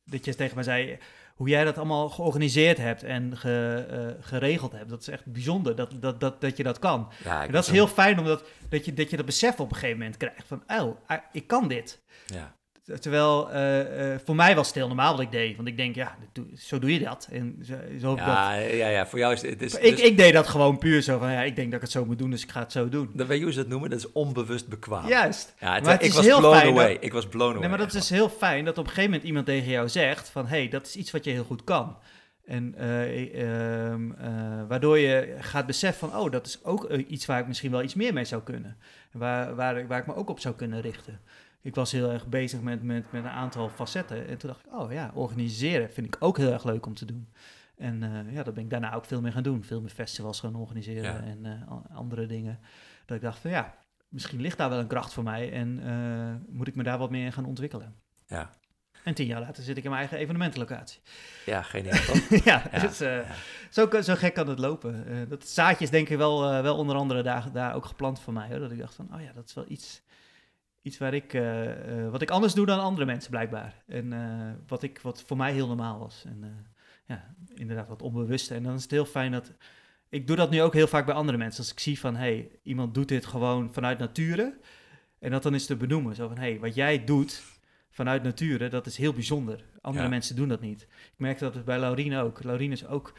dat 0.06 0.26
je 0.26 0.36
tegen 0.36 0.56
mij 0.56 0.64
zei, 0.64 0.98
hoe 1.36 1.50
jij 1.50 1.64
dat 1.64 1.78
allemaal 1.78 2.10
georganiseerd 2.10 2.78
hebt 2.78 3.04
en 3.04 3.38
ge, 3.38 4.18
geregeld 4.20 4.72
hebt. 4.72 4.90
Dat 4.90 5.02
is 5.02 5.08
echt 5.08 5.26
bijzonder 5.26 5.76
dat, 5.76 5.96
dat, 6.00 6.20
dat, 6.20 6.42
dat 6.42 6.58
je 6.58 6.64
dat 6.64 6.80
kan. 6.80 7.12
Ja, 7.24 7.46
En 7.46 7.52
dat 7.52 7.64
is 7.64 7.72
heel 7.72 7.88
fijn, 7.88 8.20
omdat 8.20 8.44
dat 8.70 8.86
je, 8.86 8.94
dat 8.94 9.10
je 9.10 9.18
dat 9.18 9.26
besef 9.26 9.60
op 9.60 9.70
een 9.70 9.76
gegeven 9.76 9.98
moment 9.98 10.18
krijgt 10.18 10.48
van, 10.48 10.64
oh, 10.68 10.98
ah, 11.06 11.20
ik 11.32 11.48
kan 11.48 11.68
dit. 11.68 12.04
Ja, 12.26 12.56
Terwijl 13.00 13.52
eh, 13.52 14.14
eh, 14.14 14.20
voor 14.26 14.36
mij 14.36 14.56
was 14.56 14.68
het 14.68 14.76
heel 14.76 14.88
normaal 14.88 15.12
wat 15.12 15.20
ik 15.22 15.32
deed. 15.32 15.56
Want 15.56 15.68
ik 15.68 15.78
denk, 15.78 15.96
ja, 15.96 16.16
dat 16.20 16.30
doe- 16.34 16.58
zo 16.58 16.80
doe 16.80 16.94
je 16.94 17.00
dat. 17.00 17.28
En 17.32 17.58
zo, 17.66 17.74
ik 17.74 18.02
dat. 18.02 18.18
ja, 18.18 18.54
ja, 18.56 18.88
ja, 18.88 19.08
voor 19.08 19.20
jou 19.20 19.34
is 19.34 19.42
het... 19.42 19.62
is, 19.62 19.76
Ik, 19.76 19.96
dus- 19.96 20.06
ik 20.06 20.18
deed 20.18 20.34
dat 20.34 20.48
gewoon 20.48 20.78
puur 20.78 21.02
zo 21.02 21.18
van, 21.18 21.32
ja, 21.32 21.42
ik 21.42 21.56
denk 21.56 21.68
dat 21.68 21.76
ik 21.76 21.82
het 21.82 21.92
zo 21.92 22.06
moet 22.06 22.18
doen, 22.18 22.30
dus 22.30 22.44
ik 22.44 22.52
ga 22.52 22.60
het 22.60 22.72
zo 22.72 22.90
doen. 22.90 23.10
je 23.16 23.42
hoe 23.42 23.52
ze 23.52 23.58
dat 23.60 23.68
noemen? 23.68 23.90
Dat 23.90 24.00
is 24.00 24.12
onbewust 24.12 24.68
bekwaam. 24.68 25.08
Juist. 25.08 25.54
Ja, 25.60 25.74
het- 25.74 25.84
Maar 25.84 25.92
het 25.94 26.02
ik 26.02 26.08
is 26.10 26.16
was 26.16 26.26
heel 26.26 26.40
blown 26.40 26.56
fijn 26.58 26.72
away. 26.72 26.94
dat- 26.94 27.04
Ik 27.04 27.14
was 27.14 27.28
blown 27.28 27.46
away. 27.50 27.60
Nee, 27.60 27.70
maar 27.70 27.78
dat 27.78 27.94
is 27.94 28.10
heel 28.10 28.30
fijn 28.30 28.66
dat 28.66 28.78
op 28.78 28.84
een 28.84 28.90
gegeven 28.90 29.10
moment 29.10 29.28
iemand 29.28 29.46
tegen 29.46 29.70
jou 29.72 29.90
zegt 29.90 30.30
van, 30.30 30.48
hé, 30.48 30.58
hey, 30.58 30.68
dat 30.70 30.86
is 30.86 30.96
iets 30.96 31.12
wat 31.12 31.24
je 31.24 31.32
heel 31.32 31.44
goed 31.44 31.64
kan. 31.64 31.98
En 32.46 32.76
eh, 32.78 33.42
ehm, 33.42 34.12
eh, 34.12 34.28
waardoor 34.68 34.98
je 34.98 35.36
gaat 35.40 35.66
beseffen 35.66 36.10
van, 36.10 36.20
oh, 36.20 36.32
dat 36.32 36.46
is 36.48 36.64
ook 36.64 36.90
iets 36.92 37.26
waar 37.26 37.40
ik 37.40 37.48
misschien 37.48 37.72
wel 37.72 37.84
iets 37.84 37.94
meer 37.94 38.14
mee 38.14 38.26
zou 38.26 38.42
kunnen. 38.42 38.78
En 39.14 39.20
waar, 39.20 39.56
waar 39.88 40.00
ik 40.00 40.08
me 40.08 40.16
ook 40.16 40.30
op 40.30 40.40
zou 40.40 40.56
kunnen 40.56 40.82
richten. 40.82 41.20
Ik 41.64 41.76
was 41.76 41.92
heel 41.92 42.12
erg 42.12 42.28
bezig 42.28 42.62
met, 42.62 42.84
met, 42.84 43.12
met 43.12 43.24
een 43.24 43.30
aantal 43.30 43.70
facetten. 43.70 44.28
En 44.28 44.38
toen 44.38 44.50
dacht 44.50 44.66
ik, 44.66 44.74
oh 44.74 44.92
ja, 44.92 45.12
organiseren 45.14 45.92
vind 45.92 46.08
ik 46.08 46.16
ook 46.20 46.38
heel 46.38 46.52
erg 46.52 46.64
leuk 46.64 46.86
om 46.86 46.94
te 46.94 47.06
doen. 47.06 47.28
En 47.78 48.04
eh, 48.04 48.34
ja, 48.34 48.44
dat 48.44 48.54
ben 48.54 48.64
ik 48.64 48.70
daarna 48.70 48.94
ook 48.94 49.06
veel 49.06 49.22
meer 49.22 49.32
gaan 49.32 49.44
doen. 49.44 49.64
Veel 49.64 49.82
meer 49.82 49.90
festivals 49.90 50.40
gaan 50.40 50.56
organiseren 50.56 51.04
Ja. 51.04 51.22
en 51.24 51.46
eh, 51.46 51.96
andere 51.98 52.26
dingen. 52.26 52.60
Dat 53.06 53.18
ik 53.18 53.24
dacht 53.24 53.40
van 53.40 53.52
ja, 53.52 53.76
misschien 54.08 54.42
ligt 54.42 54.58
daar 54.58 54.70
wel 54.70 54.80
een 54.80 54.88
kracht 54.88 55.14
voor 55.14 55.24
mij. 55.24 55.52
En 55.52 55.80
eh, 55.86 56.54
moet 56.56 56.68
ik 56.68 56.76
me 56.76 56.84
daar 56.84 56.98
wat 56.98 57.10
meer 57.10 57.26
in 57.26 57.34
gaan 57.34 57.46
ontwikkelen. 57.46 57.96
Ja. 58.28 58.50
En 59.04 59.14
tien 59.14 59.26
jaar 59.28 59.42
later 59.42 59.64
zit 59.64 59.78
ik 59.78 59.84
in 59.84 59.90
mijn 59.90 60.02
eigen 60.02 60.20
evenementenlocatie. 60.20 61.02
Ja, 61.46 61.62
geen 61.62 61.84
ja, 62.44 62.64
Ja, 62.72 62.80
dus, 62.80 62.98
ja. 62.98 63.26
Zo, 63.70 64.02
zo 64.02 64.16
gek 64.16 64.34
kan 64.34 64.48
het 64.48 64.60
lopen. 64.60 65.06
Dat 65.30 65.48
zaadje 65.48 65.84
is 65.84 65.90
denk 65.90 66.10
ik 66.10 66.18
wel, 66.18 66.62
wel 66.62 66.78
onder 66.78 66.96
andere 66.96 67.24
daar, 67.24 67.52
daar 67.52 67.76
ook 67.76 67.86
geplant 67.86 68.20
voor 68.20 68.34
mij. 68.34 68.50
Hoor. 68.50 68.60
Dat 68.60 68.72
ik 68.72 68.80
dacht 68.80 68.96
van, 68.96 69.16
oh 69.16 69.22
ja, 69.22 69.34
dat 69.34 69.46
is 69.46 69.54
wel 69.54 69.66
iets, 69.68 70.02
iets 70.84 70.98
waar 70.98 71.14
ik, 71.14 71.34
eh, 71.34 71.72
eh, 72.06 72.12
wat 72.12 72.22
ik 72.22 72.30
anders 72.32 72.54
doe 72.54 72.66
dan 72.66 72.80
andere 72.80 73.06
mensen 73.06 73.32
blijkbaar. 73.32 73.84
En 73.88 74.14
eh, 74.14 74.52
wat, 74.68 74.84
ik, 74.84 75.00
wat 75.02 75.24
voor 75.26 75.38
mij 75.38 75.54
heel 75.54 75.68
normaal 75.68 76.00
was. 76.00 76.24
En 76.26 76.66
ja, 77.06 77.36
inderdaad 77.56 77.88
wat 77.88 78.02
onbewust. 78.02 78.52
En 78.52 78.64
dan 78.64 78.74
is 78.76 78.82
het 78.82 78.92
heel 78.92 79.06
fijn 79.06 79.32
dat... 79.32 79.52
Ik 80.10 80.28
doe 80.28 80.36
dat 80.36 80.50
nu 80.50 80.62
ook 80.62 80.74
heel 80.74 80.88
vaak 80.88 81.06
bij 81.06 81.16
andere 81.16 81.38
mensen. 81.38 81.60
Als 81.60 81.72
ik 81.72 81.80
zie 81.80 82.00
van, 82.00 82.16
hey, 82.16 82.50
iemand 82.64 82.94
doet 82.94 83.08
dit 83.08 83.26
gewoon 83.26 83.74
vanuit 83.74 83.98
nature. 84.00 84.58
En 85.20 85.32
dat 85.32 85.44
dan 85.44 85.54
is 85.54 85.66
te 85.66 85.76
benoemen. 85.76 86.16
Zo 86.16 86.28
van, 86.28 86.38
hey, 86.38 86.60
wat 86.60 86.76
jij 86.76 87.04
doet 87.04 87.42
vanuit 87.90 88.24
nature, 88.24 88.68
dat 88.70 88.86
is 88.86 88.98
heel 88.98 89.14
bijzonder. 89.14 89.64
Andere 89.82 90.04
Ja. 90.04 90.10
mensen 90.10 90.36
doen 90.36 90.48
dat 90.48 90.62
niet. 90.62 90.82
Ik 90.82 91.14
merk 91.18 91.40
dat 91.40 91.54
het 91.54 91.66
bij 91.66 91.80
Laurien 91.80 92.16
ook. 92.16 92.44
Laurien 92.44 92.72
is 92.72 92.86
ook 92.88 93.14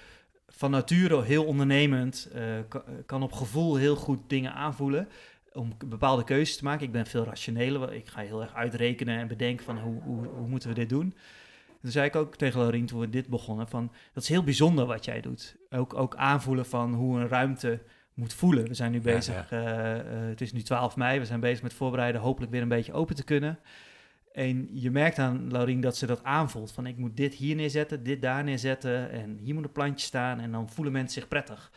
van 0.49 0.71
nature 0.71 1.23
heel 1.23 1.45
ondernemend. 1.45 2.31
ka- 2.69 2.85
kan 3.07 3.23
op 3.23 3.33
gevoel 3.33 3.77
heel 3.77 3.97
goed 3.97 4.19
dingen 4.29 4.53
aanvoelen. 4.55 5.09
Om 5.55 5.73
bepaalde 5.87 6.25
keuzes 6.25 6.57
te 6.57 6.65
maken. 6.65 6.87
Ik 6.87 6.93
ben 6.93 7.07
veel 7.07 7.25
rationeler. 7.25 7.93
Ik 7.93 8.09
ga 8.09 8.21
heel 8.21 8.43
erg 8.43 8.55
uitrekenen 8.55 9.19
en 9.19 9.29
bedenken 9.29 9.65
van 9.65 9.79
hoe, 9.79 10.03
hoe, 10.03 10.27
hoe 10.27 10.49
moeten 10.49 10.69
we 10.69 10.75
dit 10.75 10.89
doen. 10.89 11.15
Toen 11.81 11.91
zei 11.91 12.07
ik 12.07 12.17
ook 12.17 12.37
tegen 12.37 12.61
Laurien 12.61 12.87
toen 12.87 13.01
we 13.01 13.11
dit 13.11 13.29
begonnen. 13.29 13.69
Van, 13.69 13.93
dat 14.13 14.23
is 14.23 14.29
heel 14.29 14.45
bijzonder 14.45 14.87
wat 14.87 15.05
jij 15.05 15.21
doet. 15.21 15.57
Ook, 15.71 15.95
ook 15.95 16.17
aanvoelen 16.17 16.67
van 16.67 16.95
hoe 16.95 17.21
een 17.21 17.29
ruimte 17.29 17.83
moet 18.15 18.35
voelen. 18.35 18.69
We 18.69 18.75
zijn 18.75 18.91
nu 18.93 18.97
Ja, 18.97 19.03
bezig, 19.03 19.51
eh, 19.51 19.99
eh, 19.99 20.29
het 20.29 20.41
is 20.41 20.53
nu 20.53 20.63
12 20.63 20.97
mei. 20.97 21.19
We 21.19 21.25
zijn 21.25 21.41
bezig 21.41 21.63
met 21.63 21.75
voorbereiden 21.75 22.21
hopelijk 22.21 22.53
weer 22.53 22.63
een 22.63 22.69
beetje 22.69 22.93
open 22.93 23.15
te 23.15 23.25
kunnen. 23.25 23.59
En 24.33 24.69
je 24.73 24.91
merkt 24.91 25.19
aan 25.19 25.51
Laurien 25.51 25.81
dat 25.81 25.97
ze 25.97 26.07
dat 26.07 26.25
aanvoelt. 26.25 26.73
Van 26.73 26.87
ik 26.87 26.97
moet 26.97 27.17
dit 27.17 27.35
hier 27.35 27.55
neerzetten, 27.55 28.03
dit 28.03 28.23
daar 28.23 28.45
neerzetten. 28.45 29.11
En 29.11 29.39
hier 29.39 29.55
moet 29.55 29.65
een 29.65 29.73
plantje 29.73 30.07
staan. 30.07 30.41
En 30.41 30.53
dan 30.53 30.69
voelen 30.69 30.93
mensen 30.93 31.21
zich 31.21 31.29
prettig. 31.29 31.73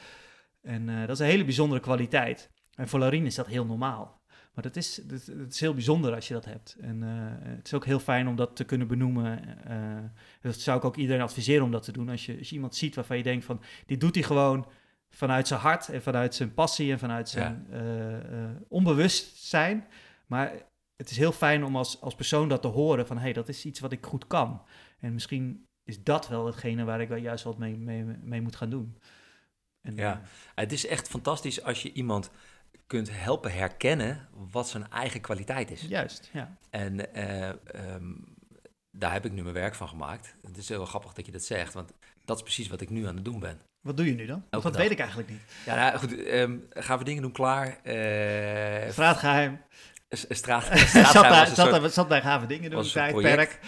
En 0.61 0.89
eh, 0.89 0.99
dat 0.99 1.09
is 1.09 1.19
een 1.19 1.25
hele 1.25 1.45
bijzondere 1.45 1.81
kwaliteit. 1.81 2.49
En 2.77 2.87
voor 2.87 2.99
Laurien 2.99 3.25
is 3.25 3.35
dat 3.35 3.47
heel 3.47 3.65
normaal. 3.65 4.15
Maar 4.53 4.63
dat 4.63 4.75
is, 4.75 4.95
dat, 4.95 5.25
het 5.25 5.53
is 5.53 5.59
heel 5.59 5.73
bijzonder 5.73 6.13
als 6.15 6.27
je 6.27 6.33
dat 6.33 6.45
hebt. 6.45 6.75
En 6.79 7.03
eh, 7.03 7.09
het 7.55 7.65
is 7.65 7.73
ook 7.73 7.85
heel 7.85 7.99
fijn 7.99 8.27
om 8.27 8.35
dat 8.35 8.55
te 8.55 8.63
kunnen 8.63 8.87
benoemen. 8.87 9.63
eh, 9.65 10.03
dat 10.41 10.55
zou 10.59 10.77
ik 10.77 10.85
ook 10.85 10.95
iedereen 10.95 11.21
adviseren 11.21 11.63
om 11.63 11.71
dat 11.71 11.83
te 11.83 11.91
doen. 11.91 12.09
Als 12.09 12.25
je, 12.25 12.37
als 12.37 12.49
je 12.49 12.55
iemand 12.55 12.75
ziet 12.75 12.95
waarvan 12.95 13.17
je 13.17 13.23
denkt 13.23 13.45
van... 13.45 13.61
dit 13.85 13.99
doet 13.99 14.15
hij 14.15 14.23
gewoon 14.23 14.67
vanuit 15.09 15.47
zijn 15.47 15.59
hart 15.59 15.89
en 15.89 16.01
vanuit 16.01 16.35
zijn 16.35 16.53
passie... 16.53 16.91
en 16.91 16.99
vanuit 16.99 17.29
zijn 17.29 17.67
eh, 17.71 18.43
eh, 18.43 18.49
onbewustzijn. 18.67 19.85
Maar 20.25 20.51
het 20.95 21.09
is 21.09 21.17
heel 21.17 21.31
fijn 21.31 21.63
om 21.63 21.75
als, 21.75 22.01
als 22.01 22.15
persoon 22.15 22.49
dat 22.49 22.61
te 22.61 22.67
horen 22.67 23.07
van... 23.07 23.17
hé, 23.17 23.23
hey, 23.23 23.33
dat 23.33 23.49
is 23.49 23.65
iets 23.65 23.79
wat 23.79 23.91
ik 23.91 24.05
goed 24.05 24.27
kan. 24.27 24.61
En 24.99 25.13
misschien 25.13 25.65
is 25.83 26.03
dat 26.03 26.27
wel 26.27 26.45
hetgene 26.45 26.83
waar 26.83 27.01
ik 27.01 27.07
wel 27.09 27.17
juist 27.17 27.43
wat 27.43 27.57
mee, 27.57 27.77
mee, 27.77 28.03
mee 28.03 28.41
moet 28.41 28.55
gaan 28.55 28.69
doen. 28.69 28.97
En, 29.81 29.95
Ja. 29.95 30.11
eh, 30.11 30.27
Het 30.55 30.71
is 30.71 30.87
echt 30.87 31.07
fantastisch 31.07 31.63
als 31.63 31.81
je 31.81 31.91
iemand 31.93 32.31
kunt 32.87 33.09
helpen 33.11 33.51
herkennen 33.51 34.27
wat 34.51 34.67
zijn 34.69 34.89
eigen 34.91 35.21
kwaliteit 35.21 35.71
is. 35.71 35.81
juist, 35.81 36.29
ja. 36.33 36.57
En 36.69 37.13
eh, 37.13 37.47
ehm, 37.49 38.11
daar 38.91 39.11
heb 39.13 39.25
ik 39.25 39.31
nu 39.31 39.41
mijn 39.41 39.53
werk 39.53 39.75
van 39.75 39.87
gemaakt. 39.87 40.35
Het 40.47 40.57
is 40.57 40.69
heel 40.69 40.85
grappig 40.85 41.13
dat 41.13 41.25
je 41.25 41.31
dat 41.31 41.43
zegt, 41.43 41.73
want 41.73 41.91
dat 42.25 42.37
is 42.37 42.43
precies 42.43 42.67
wat 42.67 42.81
ik 42.81 42.89
nu 42.89 43.07
aan 43.07 43.15
het 43.15 43.25
doen 43.25 43.39
ben. 43.39 43.61
Wat 43.81 43.97
doe 43.97 44.05
je 44.05 44.13
nu 44.13 44.25
dan? 44.25 44.43
Dat 44.49 44.63
dag. 44.63 44.75
weet 44.77 44.91
ik 44.91 44.99
eigenlijk 44.99 45.29
niet. 45.29 45.41
Ja, 45.65 45.75
nou, 45.75 45.97
goed, 45.97 46.23
ehm, 46.23 46.57
gaan 46.69 46.97
we 46.97 47.03
dingen 47.03 47.21
doen 47.21 47.31
klaar? 47.31 47.67
Eh, 47.83 48.91
Straatgeheim. 48.91 49.61
s- 50.09 50.25
straat, 50.29 50.63
straatgeheim 50.87 51.55
zat, 51.55 51.71
daar- 51.71 51.89
zat 51.89 52.07
bij 52.07 52.21
gave 52.21 52.45
dingen 52.45 52.69
doen, 52.71 52.83
tijdperk. 52.83 53.59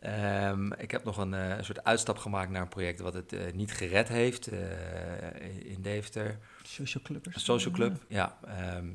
Ehm, 0.00 0.72
ik 0.72 0.90
heb 0.90 1.04
nog 1.04 1.16
een 1.16 1.34
eh, 1.34 1.62
soort 1.62 1.84
uitstap 1.84 2.18
gemaakt 2.18 2.50
naar 2.50 2.62
een 2.62 2.68
project 2.68 3.00
wat 3.00 3.14
het 3.14 3.32
eh, 3.32 3.52
niet 3.52 3.72
gered 3.72 4.08
heeft 4.08 4.46
eh, 4.46 4.58
in 5.72 5.82
Deventer. 5.82 6.38
Social 6.66 7.02
clubbers. 7.02 7.34
Een 7.34 7.40
social 7.40 7.74
club, 7.74 8.04
ja. 8.08 8.38
ehm, 8.44 8.88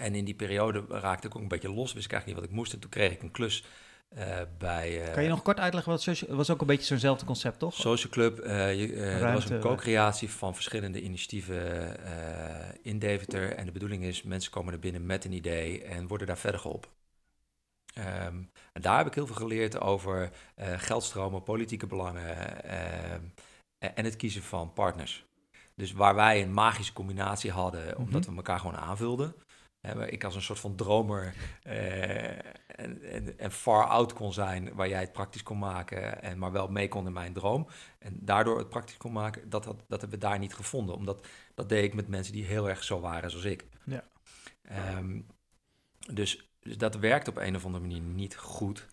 en 0.00 0.14
in 0.14 0.24
die 0.24 0.34
periode 0.34 0.84
raakte 0.88 1.26
ik 1.26 1.36
ook 1.36 1.42
een 1.42 1.48
beetje 1.48 1.72
los, 1.72 1.92
wist 1.92 2.04
ik 2.06 2.12
eigenlijk 2.12 2.26
niet 2.26 2.34
wat 2.36 2.44
ik 2.44 2.50
moest. 2.50 2.72
En 2.72 2.78
toen 2.78 2.90
kreeg 2.90 3.12
ik 3.12 3.22
een 3.22 3.30
klus 3.30 3.64
eh, 4.08 4.40
bij... 4.58 5.06
eh, 5.06 5.12
Kan 5.12 5.22
je 5.22 5.28
nog 5.28 5.42
kort 5.42 5.58
uitleggen 5.58 5.92
wat 5.92 6.02
social... 6.02 6.28
Het 6.28 6.38
was 6.38 6.50
ook 6.50 6.60
een 6.60 6.66
beetje 6.66 6.86
zo'nzelfde 6.86 7.24
concept, 7.24 7.58
toch? 7.58 7.74
Social 7.74 8.12
Club, 8.12 8.38
eh, 8.38 8.80
je, 8.80 9.18
was 9.32 9.50
een 9.50 9.60
co-creatie 9.60 10.30
van 10.30 10.54
verschillende 10.54 11.00
initiatieven 11.02 11.96
in 12.82 12.98
Deventer. 12.98 13.52
En 13.54 13.64
de 13.66 13.72
bedoeling 13.72 14.04
is, 14.04 14.22
mensen 14.22 14.50
komen 14.50 14.72
er 14.72 14.78
binnen 14.78 15.06
met 15.06 15.24
een 15.24 15.32
idee 15.32 15.82
en 15.84 16.06
worden 16.06 16.26
daar 16.26 16.38
verder 16.38 16.60
geholpen. 16.60 16.90
Ehm, 17.94 18.36
en 18.72 18.82
daar 18.82 18.98
heb 18.98 19.06
ik 19.06 19.14
heel 19.14 19.26
veel 19.26 19.34
geleerd 19.36 19.80
over 19.80 20.30
geldstromen, 20.76 21.42
politieke 21.42 21.86
belangen 21.86 22.64
ehm, 22.64 23.22
en 23.78 24.04
het 24.04 24.16
kiezen 24.16 24.42
van 24.42 24.72
partners. 24.72 25.24
Dus 25.80 25.92
waar 25.92 26.14
wij 26.14 26.42
een 26.42 26.52
magische 26.52 26.92
combinatie 26.92 27.50
hadden, 27.50 27.98
omdat 27.98 28.26
we 28.26 28.36
elkaar 28.36 28.60
gewoon 28.60 28.76
aanvulden. 28.76 29.34
Ik 30.06 30.24
als 30.24 30.34
een 30.34 30.42
soort 30.42 30.58
van 30.58 30.76
dromer 30.76 31.34
eh, 31.62 32.30
en, 32.66 33.02
en, 33.02 33.38
en 33.38 33.52
far 33.52 33.86
out 33.86 34.12
kon 34.12 34.32
zijn, 34.32 34.74
waar 34.74 34.88
jij 34.88 35.00
het 35.00 35.12
praktisch 35.12 35.42
kon 35.42 35.58
maken, 35.58 36.22
en 36.22 36.38
maar 36.38 36.52
wel 36.52 36.68
mee 36.68 36.88
kon 36.88 37.06
in 37.06 37.12
mijn 37.12 37.32
droom. 37.32 37.66
En 37.98 38.16
daardoor 38.20 38.58
het 38.58 38.68
praktisch 38.68 38.96
kon 38.96 39.12
maken, 39.12 39.50
dat, 39.50 39.64
had, 39.64 39.84
dat 39.88 40.00
hebben 40.00 40.18
we 40.18 40.26
daar 40.26 40.38
niet 40.38 40.54
gevonden. 40.54 40.94
Omdat 40.94 41.26
dat 41.54 41.68
deed 41.68 41.84
ik 41.84 41.94
met 41.94 42.08
mensen 42.08 42.32
die 42.32 42.44
heel 42.44 42.68
erg 42.68 42.84
zo 42.84 43.00
waren 43.00 43.30
zoals 43.30 43.44
ik. 43.44 43.66
Ja. 43.84 44.04
Ehm, 44.62 45.20
dus, 46.12 46.50
dus 46.60 46.78
dat 46.78 46.96
werkte 46.96 47.30
op 47.30 47.36
een 47.36 47.56
of 47.56 47.64
andere 47.64 47.84
manier 47.84 48.02
niet 48.02 48.36
goed. 48.36 48.86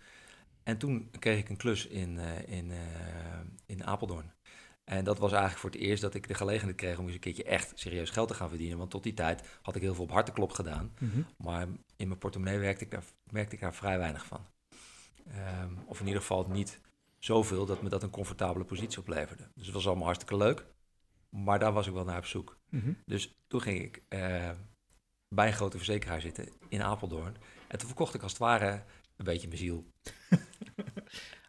En 0.63 0.77
toen 0.77 1.09
kreeg 1.19 1.39
ik 1.39 1.49
een 1.49 1.57
klus 1.57 1.87
in, 1.87 2.19
eh, 2.19 2.57
in, 2.57 2.71
eh, 2.71 2.77
in 3.65 3.85
Apeldoorn. 3.85 4.36
En 4.89 5.03
dat 5.03 5.17
was 5.17 5.31
eigenlijk 5.31 5.61
voor 5.61 5.69
het 5.69 5.79
eerst 5.79 6.01
dat 6.01 6.13
ik 6.13 6.27
de 6.27 6.33
gelegenheid 6.33 6.77
kreeg 6.77 6.97
om 6.97 7.05
eens 7.05 7.13
een 7.13 7.19
keertje 7.19 7.43
echt 7.43 7.71
serieus 7.75 8.09
geld 8.09 8.27
te 8.27 8.33
gaan 8.33 8.49
verdienen. 8.49 8.77
Want 8.77 8.89
tot 8.89 9.03
die 9.03 9.13
tijd 9.13 9.59
had 9.61 9.75
ik 9.75 9.81
heel 9.81 9.93
veel 9.93 10.03
op 10.03 10.11
harteklop 10.11 10.51
gedaan. 10.51 10.93
Mhm. 10.99 11.21
Maar 11.37 11.67
in 11.95 12.07
mijn 12.07 12.19
portemonnee 12.19 12.59
werkte 12.59 12.83
ik 12.83 12.91
daar, 12.91 13.03
merkte 13.29 13.55
ik 13.55 13.61
daar 13.61 13.73
vrij 13.73 13.97
weinig 13.97 14.25
van. 14.25 14.45
Ehm, 15.31 15.73
of 15.85 15.99
in 15.99 16.05
ieder 16.05 16.21
geval 16.21 16.45
niet 16.49 16.79
zoveel 17.19 17.65
dat 17.65 17.81
me 17.81 17.89
dat 17.89 18.03
een 18.03 18.09
comfortabele 18.09 18.65
positie 18.65 18.99
opleverde. 18.99 19.47
Dus 19.55 19.65
het 19.65 19.75
was 19.75 19.87
allemaal 19.87 20.05
hartstikke 20.05 20.37
leuk. 20.37 20.65
Maar 21.29 21.59
daar 21.59 21.73
was 21.73 21.87
ik 21.87 21.93
wel 21.93 22.03
naar 22.03 22.17
op 22.17 22.25
zoek. 22.25 22.57
Mhm. 22.69 22.93
Dus 23.05 23.37
toen 23.47 23.61
ging 23.61 23.83
ik 23.83 24.01
eh, 24.07 24.49
bij 25.29 25.47
een 25.47 25.53
grote 25.53 25.77
verzekeraar 25.77 26.21
zitten 26.21 26.49
in 26.69 26.83
Apeldoorn. 26.83 27.35
En 27.67 27.77
toen 27.77 27.87
verkocht 27.87 28.13
ik 28.13 28.21
als 28.21 28.31
het 28.31 28.41
ware 28.41 28.83
een 29.15 29.25
beetje 29.25 29.47
mijn 29.47 29.59
ziel. 29.59 29.85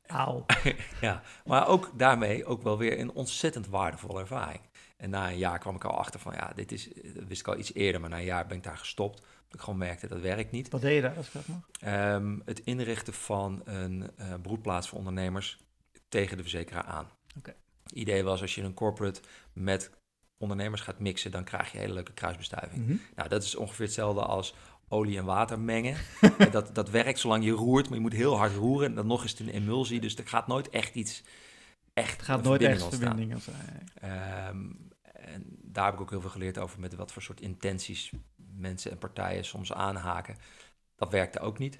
Auw. 0.08 0.44
ja, 1.00 1.22
maar 1.44 1.66
ook 1.66 1.90
daarmee 1.96 2.44
ook 2.44 2.62
wel 2.62 2.78
weer 2.78 2.98
een 2.98 3.10
ontzettend 3.10 3.66
waardevolle 3.66 4.20
ervaring. 4.20 4.60
En 4.96 5.10
na 5.10 5.30
een 5.30 5.38
jaar 5.38 5.58
kwam 5.58 5.74
ik 5.74 5.84
al 5.84 5.98
achter 5.98 6.20
van, 6.20 6.32
ja, 6.32 6.52
dit 6.54 6.72
is, 6.72 6.88
dat 7.14 7.24
wist 7.26 7.40
ik 7.40 7.48
al 7.48 7.58
iets 7.58 7.74
eerder, 7.74 8.00
maar 8.00 8.10
na 8.10 8.18
een 8.18 8.24
jaar 8.24 8.46
ben 8.46 8.56
ik 8.56 8.62
daar 8.62 8.76
gestopt. 8.76 9.18
Omdat 9.18 9.54
ik 9.54 9.60
gewoon 9.60 9.78
merkte, 9.78 10.08
dat 10.08 10.20
werkt 10.20 10.50
niet. 10.50 10.70
Wat 10.70 10.80
deed 10.80 10.94
je 10.94 11.00
daar, 11.00 11.16
als 11.16 11.26
ik 11.26 11.32
dat 11.32 11.46
mag? 11.46 11.68
Ehm, 11.80 12.38
het 12.44 12.60
inrichten 12.60 13.12
van 13.12 13.60
een 13.64 14.10
eh 14.16 14.34
broedplaats 14.42 14.88
voor 14.88 14.98
ondernemers 14.98 15.58
tegen 16.08 16.36
de 16.36 16.42
verzekeraar 16.42 16.84
aan. 16.84 17.10
Oké. 17.38 17.54
Het 17.82 17.92
idee 17.92 18.24
was, 18.24 18.40
als 18.40 18.54
je 18.54 18.62
een 18.62 18.74
corporate 18.74 19.20
met 19.52 19.90
ondernemers 20.38 20.80
gaat 20.80 20.98
mixen, 20.98 21.30
dan 21.30 21.44
krijg 21.44 21.72
je 21.72 21.78
hele 21.78 21.92
leuke 21.92 22.12
kruisbestuiving. 22.12 22.86
Mhm. 22.86 22.96
Nou, 23.16 23.28
dat 23.28 23.42
is 23.42 23.54
ongeveer 23.54 23.84
hetzelfde 23.84 24.22
als 24.22 24.54
olie 24.88 25.18
en 25.18 25.24
water 25.24 25.60
mengen. 25.60 25.96
En 26.38 26.50
dat, 26.50 26.74
dat 26.74 26.90
werkt 26.90 27.18
zolang 27.18 27.44
je 27.44 27.50
roert, 27.50 27.86
maar 27.86 27.96
je 27.96 28.02
moet 28.02 28.12
heel 28.12 28.36
hard 28.36 28.54
roeren. 28.54 28.88
En 28.88 28.94
dan 28.94 29.06
nog 29.06 29.24
is 29.24 29.30
het 29.30 29.40
een 29.40 29.48
emulsie, 29.48 30.00
dus 30.00 30.16
er 30.16 30.28
gaat 30.28 30.46
nooit 30.46 30.68
echt 30.70 30.94
iets... 30.94 31.24
Echt 31.94 32.12
Het 32.12 32.22
gaat 32.22 32.42
nooit 32.42 32.62
echt 32.62 32.82
ontstaan. 32.82 32.98
verbinding 33.00 33.32
ontstaan. 33.32 33.54
Ehm, 33.94 34.70
en 35.02 35.44
daar 35.62 35.84
heb 35.84 35.94
ik 35.94 36.00
ook 36.00 36.10
heel 36.10 36.20
veel 36.20 36.30
geleerd 36.30 36.58
over 36.58 36.80
met 36.80 36.94
wat 36.94 37.12
voor 37.12 37.22
soort 37.22 37.40
intenties 37.40 38.12
mensen 38.36 38.90
en 38.90 38.98
partijen 38.98 39.44
soms 39.44 39.72
aanhaken. 39.72 40.36
Dat 40.96 41.10
werkte 41.10 41.40
ook 41.40 41.58
niet. 41.58 41.72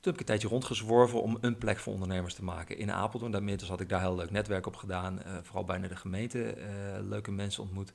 Toen 0.00 0.12
heb 0.12 0.14
ik 0.14 0.20
een 0.20 0.26
tijdje 0.26 0.48
rondgezworven 0.48 1.22
om 1.22 1.38
een 1.40 1.58
plek 1.58 1.78
voor 1.78 1.92
ondernemers 1.92 2.34
te 2.34 2.44
maken 2.44 2.78
in 2.78 2.92
Apeldoorn. 2.92 3.32
Daarmiddels 3.32 3.70
had 3.70 3.80
ik 3.80 3.88
daar 3.88 4.00
heel 4.00 4.14
leuk 4.14 4.30
netwerk 4.30 4.66
op 4.66 4.76
gedaan. 4.76 5.22
eh, 5.22 5.36
vooral 5.42 5.64
bijna 5.64 5.88
de 5.88 5.96
gemeente 5.96 6.52
eh, 6.52 6.68
leuke 7.00 7.30
mensen 7.30 7.62
ontmoet. 7.62 7.86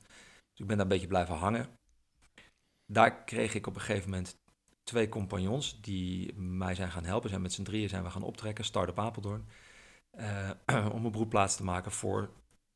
Dus 0.50 0.60
ik 0.60 0.66
ben 0.66 0.76
daar 0.76 0.86
een 0.86 0.92
beetje 0.92 1.06
blijven 1.06 1.34
hangen. 1.34 1.68
Daar 2.86 3.24
kreeg 3.24 3.54
ik 3.54 3.66
op 3.66 3.74
een 3.74 3.80
gegeven 3.80 4.10
moment 4.10 4.38
twee 4.84 5.08
compagnons 5.08 5.80
die 5.80 6.34
mij 6.38 6.74
zijn 6.74 6.90
gaan 6.90 7.04
helpen. 7.04 7.28
Zijn 7.28 7.42
met 7.42 7.52
z'n 7.52 7.62
drieën 7.62 7.88
zijn 7.88 8.02
we 8.02 8.10
gaan 8.10 8.22
optrekken, 8.22 8.64
Start-up 8.64 8.98
Apeldoorn. 8.98 9.48
eh, 10.10 10.50
om 10.94 11.04
een 11.04 11.10
broedplaats 11.10 11.56
te 11.56 11.64
maken 11.64 11.90
voor 11.92 12.30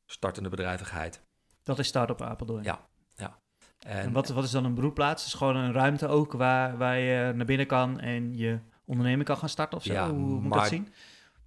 startende 0.05 0.49
bedrijvigheid. 0.49 1.21
Dat 1.63 1.79
is 1.79 1.87
Startup 1.87 2.21
Apeldoorn. 2.21 2.63
Ja. 2.63 2.89
En, 3.79 3.97
En 3.97 4.11
wat, 4.11 4.27
wat 4.29 4.43
is 4.43 4.51
dan 4.51 4.65
een 4.65 4.73
broedplaats? 4.73 5.23
Het 5.23 5.31
is 5.33 5.37
gewoon 5.37 5.55
een 5.55 5.73
ruimte 5.73 6.07
ook 6.07 6.31
waar, 6.31 6.77
waar 6.77 6.97
je 6.97 7.33
naar 7.35 7.45
binnen 7.45 7.67
kan 7.67 7.99
en 7.99 8.37
je 8.37 8.59
onderneming 8.85 9.25
kan 9.25 9.37
gaan 9.37 9.49
starten 9.49 9.77
of 9.77 9.83
zo? 9.83 9.93
Ja, 9.93 10.09
Hoe 10.09 10.17
moet 10.19 10.43
ik 10.43 10.49
maar- 10.49 10.59
dat 10.59 10.67
zien? 10.67 10.87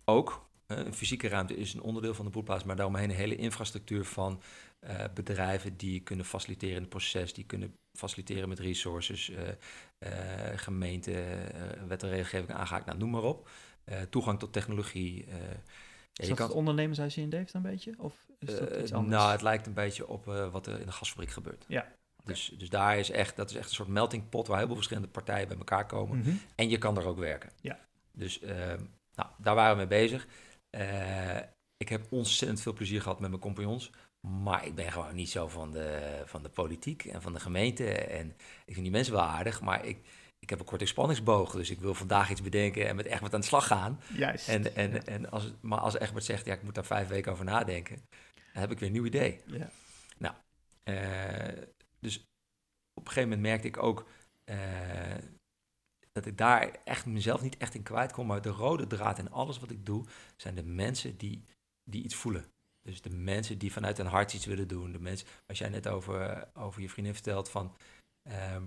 ook, 0.04 0.46
eh, 0.66 0.78
een 0.78 0.94
fysieke 0.94 1.28
ruimte 1.28 1.56
is 1.56 1.74
een 1.74 1.80
onderdeel 1.82 2.14
van 2.14 2.24
de 2.24 2.30
broedplaats, 2.30 2.64
maar 2.64 2.76
daaromheen 2.76 3.10
een 3.10 3.16
hele 3.16 3.36
infrastructuur 3.36 4.04
van 4.04 4.40
eh, 4.84 5.04
bedrijven 5.14 5.76
die 5.76 6.00
kunnen 6.00 6.24
faciliteren 6.24 6.74
in 6.74 6.80
het 6.80 6.90
proces, 6.90 7.32
die 7.32 7.44
kunnen 7.44 7.76
faciliteren 7.92 8.48
met 8.48 8.58
resources, 8.58 9.30
eh 9.30 9.48
eh, 9.98 10.58
gemeente, 10.58 11.24
wet 11.86 12.02
en 12.02 12.08
regelgeving 12.08 12.50
aangehaakt, 12.50 12.86
nou, 12.86 12.98
noem 12.98 13.10
maar 13.10 13.22
op. 13.22 13.48
Toegang 14.10 14.38
tot 14.38 14.52
technologie. 14.52 15.26
Is 16.14 16.28
dat 16.28 16.36
kan, 16.36 16.46
het 16.46 16.56
ondernemershuisje 16.56 17.20
in 17.20 17.46
een 17.52 17.62
beetje? 17.62 17.94
Of 17.98 18.26
is 18.38 18.58
dat 18.58 18.76
iets 18.76 18.92
anders? 18.92 19.14
nou, 19.14 19.32
het 19.32 19.42
lijkt 19.42 19.66
een 19.66 19.74
beetje 19.74 20.08
op 20.08 20.24
wat 20.24 20.66
er 20.66 20.80
in 20.80 20.86
de 20.86 20.92
gasfabriek 20.92 21.30
gebeurt. 21.30 21.64
Ja, 21.68 21.92
Dus, 22.24 22.54
dus 22.58 22.68
daar 22.68 22.98
is 22.98 23.10
echt, 23.10 23.36
dat 23.36 23.50
is 23.50 23.56
echt 23.56 23.68
een 23.68 23.74
soort 23.74 23.88
melting 23.88 24.28
pot 24.28 24.46
waar 24.46 24.56
heel 24.56 24.66
veel 24.66 24.76
verschillende 24.76 25.08
partijen 25.08 25.48
bij 25.48 25.56
elkaar 25.56 25.86
komen. 25.86 26.18
Mhm. 26.18 26.34
En 26.54 26.68
je 26.68 26.78
kan 26.78 26.96
er 26.96 27.06
ook 27.06 27.18
werken. 27.18 27.50
Ja. 27.60 27.78
Dus 28.12 28.40
ehm, 28.40 28.82
nou, 29.14 29.28
daar 29.38 29.54
waren 29.54 29.72
we 29.72 29.86
mee 29.86 30.00
bezig. 30.00 30.26
Ik 31.76 31.88
heb 31.88 32.06
ontzettend 32.10 32.60
veel 32.60 32.72
plezier 32.72 33.02
gehad 33.02 33.20
met 33.20 33.28
mijn 33.30 33.42
compagnons. 33.42 33.90
Maar 34.28 34.66
ik 34.66 34.74
ben 34.74 34.92
gewoon 34.92 35.14
niet 35.14 35.30
zo 35.30 35.48
van 35.48 35.72
de, 35.72 36.22
van 36.26 36.42
de 36.42 36.48
politiek 36.48 37.04
en 37.04 37.22
van 37.22 37.32
de 37.32 37.40
gemeente. 37.40 37.90
En 37.92 38.28
ik 38.64 38.72
vind 38.72 38.82
die 38.82 38.90
mensen 38.90 39.12
wel 39.12 39.22
aardig, 39.22 39.60
maar 39.60 39.84
ik, 39.84 39.98
ik 40.38 40.50
heb 40.50 40.58
een 40.58 40.64
korte 40.64 40.86
spanningsboog. 40.86 41.52
Dus 41.52 41.70
ik 41.70 41.80
wil 41.80 41.94
vandaag 41.94 42.30
iets 42.30 42.42
bedenken 42.42 42.86
en 42.88 42.96
met 42.96 43.06
Egbert 43.06 43.34
aan 43.34 43.40
de 43.40 43.46
slag 43.46 43.66
gaan. 43.66 44.00
Juist. 44.14 44.48
En, 44.48 44.76
en, 44.76 44.92
Ja. 44.92 45.02
en 45.04 45.30
als, 45.30 45.42
het- 45.44 45.62
maar 45.62 45.78
als 45.78 45.98
Egbert 45.98 46.24
zegt, 46.24 46.44
ja, 46.46 46.54
ik 46.54 46.62
moet 46.62 46.74
daar 46.74 46.84
vijf 46.84 47.08
weken 47.08 47.32
over 47.32 47.44
nadenken, 47.44 47.96
dan 48.52 48.62
heb 48.62 48.70
ik 48.70 48.78
weer 48.78 48.88
een 48.88 48.94
nieuw 48.94 49.04
idee. 49.04 49.40
Ja. 49.46 49.70
Eh, 50.82 51.62
dus 52.00 52.16
op 52.94 53.06
een 53.06 53.12
gegeven 53.12 53.28
moment 53.28 53.40
merkte 53.40 53.66
ik 53.68 53.82
ook 53.82 54.08
eh, 54.44 55.14
dat 56.12 56.26
ik 56.26 56.38
daar 56.38 56.70
echt 56.84 57.06
mezelf 57.06 57.42
niet 57.42 57.56
echt 57.56 57.74
in 57.74 57.82
kwijt 57.82 58.12
kon. 58.12 58.26
Maar 58.26 58.42
de 58.42 58.48
rode 58.48 58.86
draad 58.86 59.18
in 59.18 59.30
alles 59.30 59.58
wat 59.58 59.70
ik 59.70 59.86
doe, 59.86 60.04
zijn 60.36 60.54
de 60.54 60.62
mensen 60.62 61.16
die, 61.16 61.44
die 61.90 62.02
iets 62.04 62.14
voelen. 62.14 62.44
Dus 62.88 63.02
de 63.02 63.10
mensen 63.10 63.58
die 63.58 63.72
vanuit 63.72 63.96
hun 63.96 64.06
hart 64.06 64.32
iets 64.32 64.46
willen 64.46 64.68
doen. 64.68 64.92
De 64.92 65.00
mensen, 65.00 65.28
als 65.46 65.58
jij 65.58 65.68
net 65.68 65.88
over, 65.88 66.48
over 66.54 66.80
je 66.80 66.88
vriendin 66.88 67.14
vertelt 67.14 67.48
van... 67.48 67.76
ehm, 68.28 68.64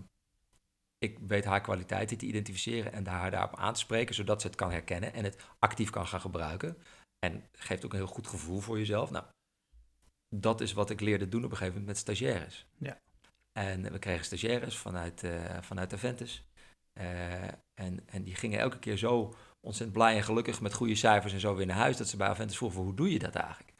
ik 0.97 1.19
weet 1.19 1.45
haar 1.45 1.61
kwaliteiten 1.61 2.17
te 2.17 2.25
identificeren 2.25 2.93
en 2.93 3.07
haar 3.07 3.31
daarop 3.31 3.55
aan 3.55 3.73
te 3.73 3.79
spreken, 3.79 4.15
zodat 4.15 4.41
ze 4.41 4.47
het 4.47 4.55
kan 4.55 4.71
herkennen 4.71 5.13
en 5.13 5.23
het 5.23 5.43
actief 5.59 5.89
kan 5.89 6.07
gaan 6.07 6.21
gebruiken. 6.21 6.77
En 7.19 7.43
geeft 7.51 7.85
ook 7.85 7.91
een 7.91 7.99
heel 7.99 8.07
goed 8.07 8.27
gevoel 8.27 8.59
voor 8.59 8.77
jezelf. 8.77 9.11
Nou, 9.11 9.25
dat 10.35 10.61
is 10.61 10.73
wat 10.73 10.89
ik 10.89 10.99
leerde 10.99 11.29
doen 11.29 11.43
op 11.43 11.51
een 11.51 11.57
gegeven 11.57 11.79
moment 11.79 11.87
met 11.87 11.97
stagiaires. 11.97 12.65
Ja. 12.77 13.01
En 13.59 13.91
we 13.91 13.99
kregen 13.99 14.25
stagiaires 14.25 14.77
vanuit, 14.77 15.23
eh 15.23 15.61
vanuit 15.61 15.93
Aventus. 15.93 16.43
Eh, 16.93 17.43
en, 17.73 17.99
en 18.05 18.23
die 18.23 18.35
gingen 18.35 18.59
elke 18.59 18.79
keer 18.79 18.97
zo 18.97 19.33
ontzettend 19.59 19.97
blij 19.97 20.15
en 20.15 20.23
gelukkig 20.23 20.61
met 20.61 20.73
goede 20.73 20.95
cijfers 20.95 21.33
en 21.33 21.39
zo 21.39 21.55
weer 21.55 21.65
naar 21.65 21.75
huis, 21.75 21.97
dat 21.97 22.07
ze 22.07 22.17
bij 22.17 22.27
Aventus 22.27 22.57
vroegen, 22.57 22.81
hoe 22.81 22.93
doe 22.93 23.11
je 23.11 23.19
dat 23.19 23.35
eigenlijk? 23.35 23.73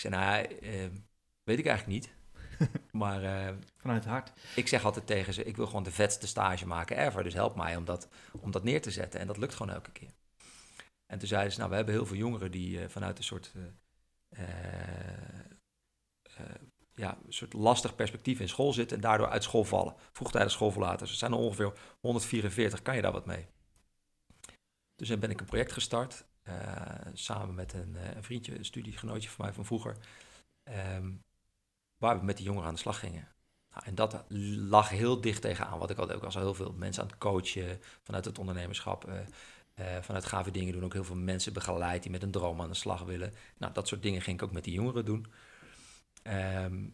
Ik 0.00 0.10
zei, 0.10 0.22
nou, 0.22 0.44
eh, 0.44 0.88
weet 1.42 1.58
ik 1.58 1.66
eigenlijk 1.66 1.86
niet. 1.86 2.12
maar 3.02 3.22
eh, 3.22 3.54
Vanuit 3.76 4.04
het 4.04 4.12
hart. 4.12 4.32
ik 4.56 4.68
zeg 4.68 4.84
altijd 4.84 5.06
tegen 5.06 5.32
ze, 5.32 5.44
ik 5.44 5.56
wil 5.56 5.66
gewoon 5.66 5.82
de 5.82 5.90
vetste 5.90 6.26
stage 6.26 6.66
maken 6.66 6.98
ever. 7.06 7.22
Dus 7.22 7.34
help 7.34 7.56
mij 7.56 7.76
om 7.76 7.84
dat, 7.84 8.08
om 8.40 8.50
dat 8.50 8.64
neer 8.64 8.82
te 8.82 8.90
zetten. 8.90 9.20
En 9.20 9.26
dat 9.26 9.36
lukt 9.36 9.54
gewoon 9.54 9.72
elke 9.72 9.90
keer. 9.90 10.10
En 11.06 11.18
toen 11.18 11.28
zeiden 11.28 11.52
ze, 11.52 11.58
nou, 11.58 11.70
we 11.70 11.76
hebben 11.76 11.94
heel 11.94 12.06
veel 12.06 12.16
jongeren 12.16 12.50
die 12.50 12.80
eh, 12.80 12.88
vanuit 12.88 13.18
een 13.18 13.24
soort, 13.24 13.52
eh, 14.28 14.44
ja, 16.94 17.18
een 17.26 17.32
soort 17.32 17.52
lastig 17.52 17.94
perspectief 17.94 18.40
in 18.40 18.48
school 18.48 18.72
zitten 18.72 18.96
en 18.96 19.02
daardoor 19.02 19.28
uit 19.28 19.42
school 19.42 19.64
vallen. 19.64 19.94
Vroegtijdig 20.12 20.52
schoolverlaters. 20.52 21.10
Er 21.10 21.16
zijn 21.16 21.32
er 21.32 21.38
ongeveer 21.38 21.72
144. 22.00 22.82
Kan 22.82 22.96
je 22.96 23.02
daar 23.02 23.12
wat 23.12 23.26
mee? 23.26 23.46
Dus 24.96 25.08
dan 25.08 25.18
ben 25.18 25.30
ik 25.30 25.40
een 25.40 25.46
project 25.46 25.72
gestart, 25.72 26.24
samen 27.12 27.54
met 27.54 27.72
een, 27.72 27.96
eh, 27.96 28.16
een 28.16 28.22
vriendje, 28.22 28.58
een 28.58 28.64
studiegenootje 28.64 29.28
van 29.30 29.44
mij 29.44 29.54
van 29.54 29.64
vroeger, 29.64 29.96
ehm, 30.62 31.12
waar 31.96 32.18
we 32.18 32.24
met 32.24 32.36
die 32.36 32.46
jongeren 32.46 32.68
aan 32.68 32.74
de 32.74 32.80
slag 32.80 32.98
gingen. 32.98 33.28
Nou, 33.70 33.84
en 33.86 33.94
dat 33.94 34.24
lag 34.68 34.88
heel 34.88 35.20
dicht 35.20 35.42
tegenaan 35.42 35.78
wat 35.78 35.90
ik 35.90 35.96
had 35.96 36.12
ook 36.12 36.22
als 36.24 36.34
heel 36.34 36.54
veel 36.54 36.72
mensen 36.72 37.02
aan 37.02 37.08
het 37.08 37.18
coachen 37.18 37.80
vanuit 38.02 38.24
het 38.24 38.38
ondernemerschap. 38.38 39.04
eh, 39.08 39.18
eh, 39.74 40.02
vanuit 40.02 40.24
gave 40.24 40.50
dingen 40.50 40.72
doen 40.72 40.84
ook 40.84 40.92
heel 40.92 41.04
veel 41.04 41.16
mensen 41.16 41.52
begeleid 41.52 42.02
die 42.02 42.10
met 42.10 42.22
een 42.22 42.30
droom 42.30 42.60
aan 42.60 42.68
de 42.68 42.74
slag 42.74 43.02
willen. 43.02 43.34
Nou, 43.58 43.72
dat 43.72 43.88
soort 43.88 44.02
dingen 44.02 44.22
ging 44.22 44.36
ik 44.36 44.42
ook 44.42 44.52
met 44.52 44.64
die 44.64 44.72
jongeren 44.74 45.04
doen. 45.04 45.26
Ehm, 46.22 46.88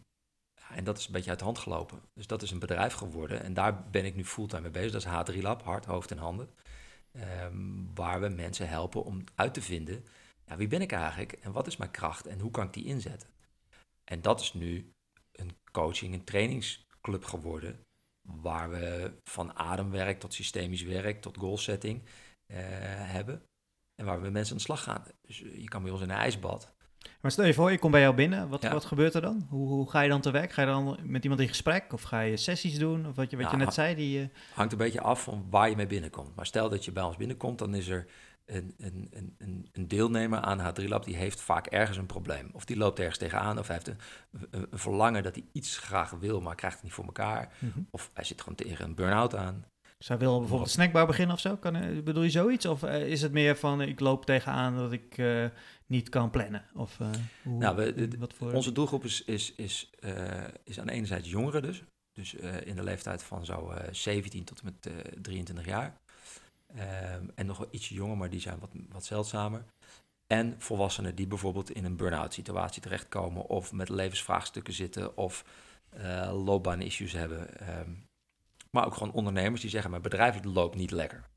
en 0.69 0.83
dat 0.83 0.97
is 0.97 1.05
een 1.05 1.11
beetje 1.11 1.29
uit 1.29 1.39
de 1.39 1.45
hand 1.45 1.57
gelopen. 1.57 2.01
Dus 2.13 2.27
dat 2.27 2.41
is 2.41 2.51
een 2.51 2.59
bedrijf 2.59 2.93
geworden 2.93 3.43
en 3.43 3.53
daar 3.53 3.89
ben 3.89 4.05
ik 4.05 4.15
nu 4.15 4.25
fulltime 4.25 4.61
mee 4.61 4.71
bezig. 4.71 4.91
Dat 4.91 5.01
is 5.01 5.35
H3 5.35 5.41
Lab, 5.41 5.63
hart, 5.63 5.85
hoofd 5.85 6.11
en 6.11 6.17
handen. 6.17 6.49
Ehm, 7.11 7.93
waar 7.93 8.21
we 8.21 8.29
mensen 8.29 8.69
helpen 8.69 9.03
om 9.03 9.23
uit 9.35 9.53
te 9.53 9.61
vinden, 9.61 10.05
ja, 10.45 10.57
wie 10.57 10.67
ben 10.67 10.81
ik 10.81 10.91
eigenlijk 10.91 11.31
en 11.31 11.51
wat 11.51 11.67
is 11.67 11.77
mijn 11.77 11.91
kracht 11.91 12.25
en 12.25 12.39
hoe 12.39 12.51
kan 12.51 12.65
ik 12.65 12.73
die 12.73 12.85
inzetten? 12.85 13.29
En 14.03 14.21
dat 14.21 14.41
is 14.41 14.53
nu 14.53 14.93
een 15.31 15.57
coaching, 15.71 16.13
een 16.13 16.23
trainingsclub 16.23 17.23
geworden. 17.23 17.85
Waar 18.21 18.69
we 18.69 19.17
van 19.23 19.53
ademwerk 19.53 20.19
tot 20.19 20.33
systemisch 20.33 20.83
werk 20.83 21.21
tot 21.21 21.37
goalsetting 21.37 22.03
eh, 22.45 22.57
hebben. 23.11 23.43
En 23.95 24.05
waar 24.05 24.21
we 24.21 24.29
mensen 24.29 24.51
aan 24.51 24.57
de 24.57 24.63
slag 24.63 24.83
gaan. 24.83 25.03
Dus 25.21 25.41
eh, 25.41 25.61
je 25.61 25.67
kan 25.67 25.83
bij 25.83 25.91
ons 25.91 26.01
in 26.01 26.09
een 26.09 26.15
ijsbad. 26.15 26.75
Maar 27.21 27.31
stel 27.31 27.45
je 27.45 27.53
voor, 27.53 27.71
ik 27.71 27.79
kom 27.79 27.91
bij 27.91 28.01
jou 28.01 28.15
binnen. 28.15 28.49
Wat, 28.49 28.61
Ja. 28.61 28.71
wat 28.71 28.85
gebeurt 28.85 29.13
er 29.13 29.21
dan? 29.21 29.45
Hoe, 29.49 29.67
hoe 29.67 29.89
ga 29.89 30.01
je 30.01 30.09
dan 30.09 30.21
te 30.21 30.31
werk? 30.31 30.51
Ga 30.51 30.61
je 30.61 30.67
dan 30.67 30.97
met 31.03 31.23
iemand 31.23 31.41
in 31.41 31.47
gesprek? 31.47 31.93
Of 31.93 32.01
ga 32.01 32.19
je 32.21 32.37
sessies 32.37 32.79
doen? 32.79 33.07
Of 33.07 33.15
wat 33.15 33.29
je, 33.31 33.37
wat 33.37 33.51
je 33.51 33.57
net 33.57 33.73
zei, 33.73 33.95
die... 33.95 34.21
eh, 34.21 34.27
Hangt 34.53 34.71
een 34.71 34.77
beetje 34.77 35.01
af 35.01 35.23
van 35.23 35.45
waar 35.49 35.69
je 35.69 35.75
mee 35.75 35.87
binnenkomt. 35.87 36.35
Maar 36.35 36.45
stel 36.45 36.69
dat 36.69 36.85
je 36.85 36.91
bij 36.91 37.03
ons 37.03 37.17
binnenkomt, 37.17 37.59
dan 37.59 37.75
is 37.75 37.87
er 37.87 38.05
een, 38.45 38.73
een, 38.77 39.07
een- 39.37 39.67
een, 39.71 39.87
deelnemer 39.87 40.39
aan 40.39 40.59
H3 40.59 40.83
Lab 40.87 41.05
die 41.05 41.15
heeft 41.15 41.41
vaak 41.41 41.65
ergens 41.67 41.97
een 41.97 42.05
probleem. 42.05 42.49
Of 42.53 42.65
die 42.65 42.77
loopt 42.77 42.99
ergens 42.99 43.17
tegenaan, 43.17 43.59
of 43.59 43.67
hij 43.67 43.75
heeft 43.75 43.87
een, 43.87 43.97
een, 44.51 44.67
verlangen 44.71 45.23
dat 45.23 45.35
hij 45.35 45.43
iets 45.51 45.77
graag 45.77 46.09
wil, 46.11 46.41
maar 46.41 46.55
krijgt 46.55 46.75
het 46.75 46.83
niet 46.85 46.93
voor 46.93 47.05
elkaar. 47.05 47.51
Of 47.91 48.11
hij 48.13 48.23
zit 48.23 48.41
gewoon 48.41 48.55
tegen 48.55 48.85
een 48.85 48.95
burn-out 48.95 49.35
aan. 49.35 49.65
Zij 49.97 50.17
wil 50.17 50.37
bijvoorbeeld 50.39 50.69
een 50.69 50.75
snackbar 50.75 51.05
beginnen 51.07 51.35
of 51.35 51.41
zo? 51.41 51.55
Kan, 51.55 51.75
eh, 51.75 52.03
bedoel 52.03 52.23
je 52.23 52.29
zoiets? 52.29 52.65
Of 52.65 52.83
eh, 52.83 53.07
is 53.07 53.21
het 53.21 53.31
meer 53.31 53.55
van, 53.57 53.81
ik 53.81 53.99
loop 53.99 54.25
tegenaan 54.25 54.75
dat 54.77 54.91
ik 54.91 55.17
niet 55.87 56.09
kan 56.09 56.29
plannen? 56.29 56.65
Of 56.75 56.99
eh, 56.99 57.07
hoe, 57.43 57.57
Nou, 57.57 57.75
we- 57.75 57.93
hoe- 57.95 58.07
de- 58.07 58.17
wat 58.17 58.33
voor... 58.33 58.53
Onze 58.53 58.71
doelgroep 58.71 59.03
is, 59.03 59.23
is, 59.23 59.53
is, 59.55 59.89
eh, 59.99 60.43
is 60.63 60.79
aan 60.79 60.85
de 60.87 60.91
ene 60.93 61.05
zijde 61.05 61.29
jongeren 61.29 61.61
dus. 61.61 61.83
Dus 62.11 62.35
eh, 62.35 62.65
in 62.65 62.75
de 62.75 62.83
leeftijd 62.83 63.23
van 63.23 63.45
zo 63.45 63.69
eh 63.69 63.87
17 63.93 64.43
tot 64.43 64.59
en 64.59 64.65
met 64.65 64.85
eh, 64.93 65.11
23 65.21 65.65
jaar. 65.65 65.97
Ehm, 66.75 67.25
en 67.35 67.45
nog 67.45 67.57
wel 67.57 67.67
ietsje 67.71 67.93
jonger, 67.93 68.17
maar 68.17 68.29
die 68.29 68.39
zijn 68.39 68.59
wat, 68.59 68.69
wat 68.89 69.05
zeldzamer. 69.05 69.63
En 70.27 70.55
volwassenen 70.57 71.15
die 71.15 71.27
bijvoorbeeld 71.27 71.71
in 71.71 71.85
een 71.85 71.95
burn-out 71.97 72.33
situatie 72.33 72.81
terechtkomen... 72.81 73.45
of 73.47 73.71
met 73.71 73.89
levensvraagstukken 73.89 74.73
zitten 74.73 75.17
of 75.17 75.45
loopbaan-issues 76.31 77.11
hebben. 77.13 77.59
Ehm, 77.59 77.91
maar 78.71 78.85
ook 78.85 78.93
gewoon 78.93 79.13
ondernemers 79.13 79.61
die 79.61 79.69
zeggen... 79.69 79.89
mijn 79.89 80.01
bedrijf 80.01 80.43
loopt 80.43 80.75
niet 80.75 80.91
lekker. 80.91 81.29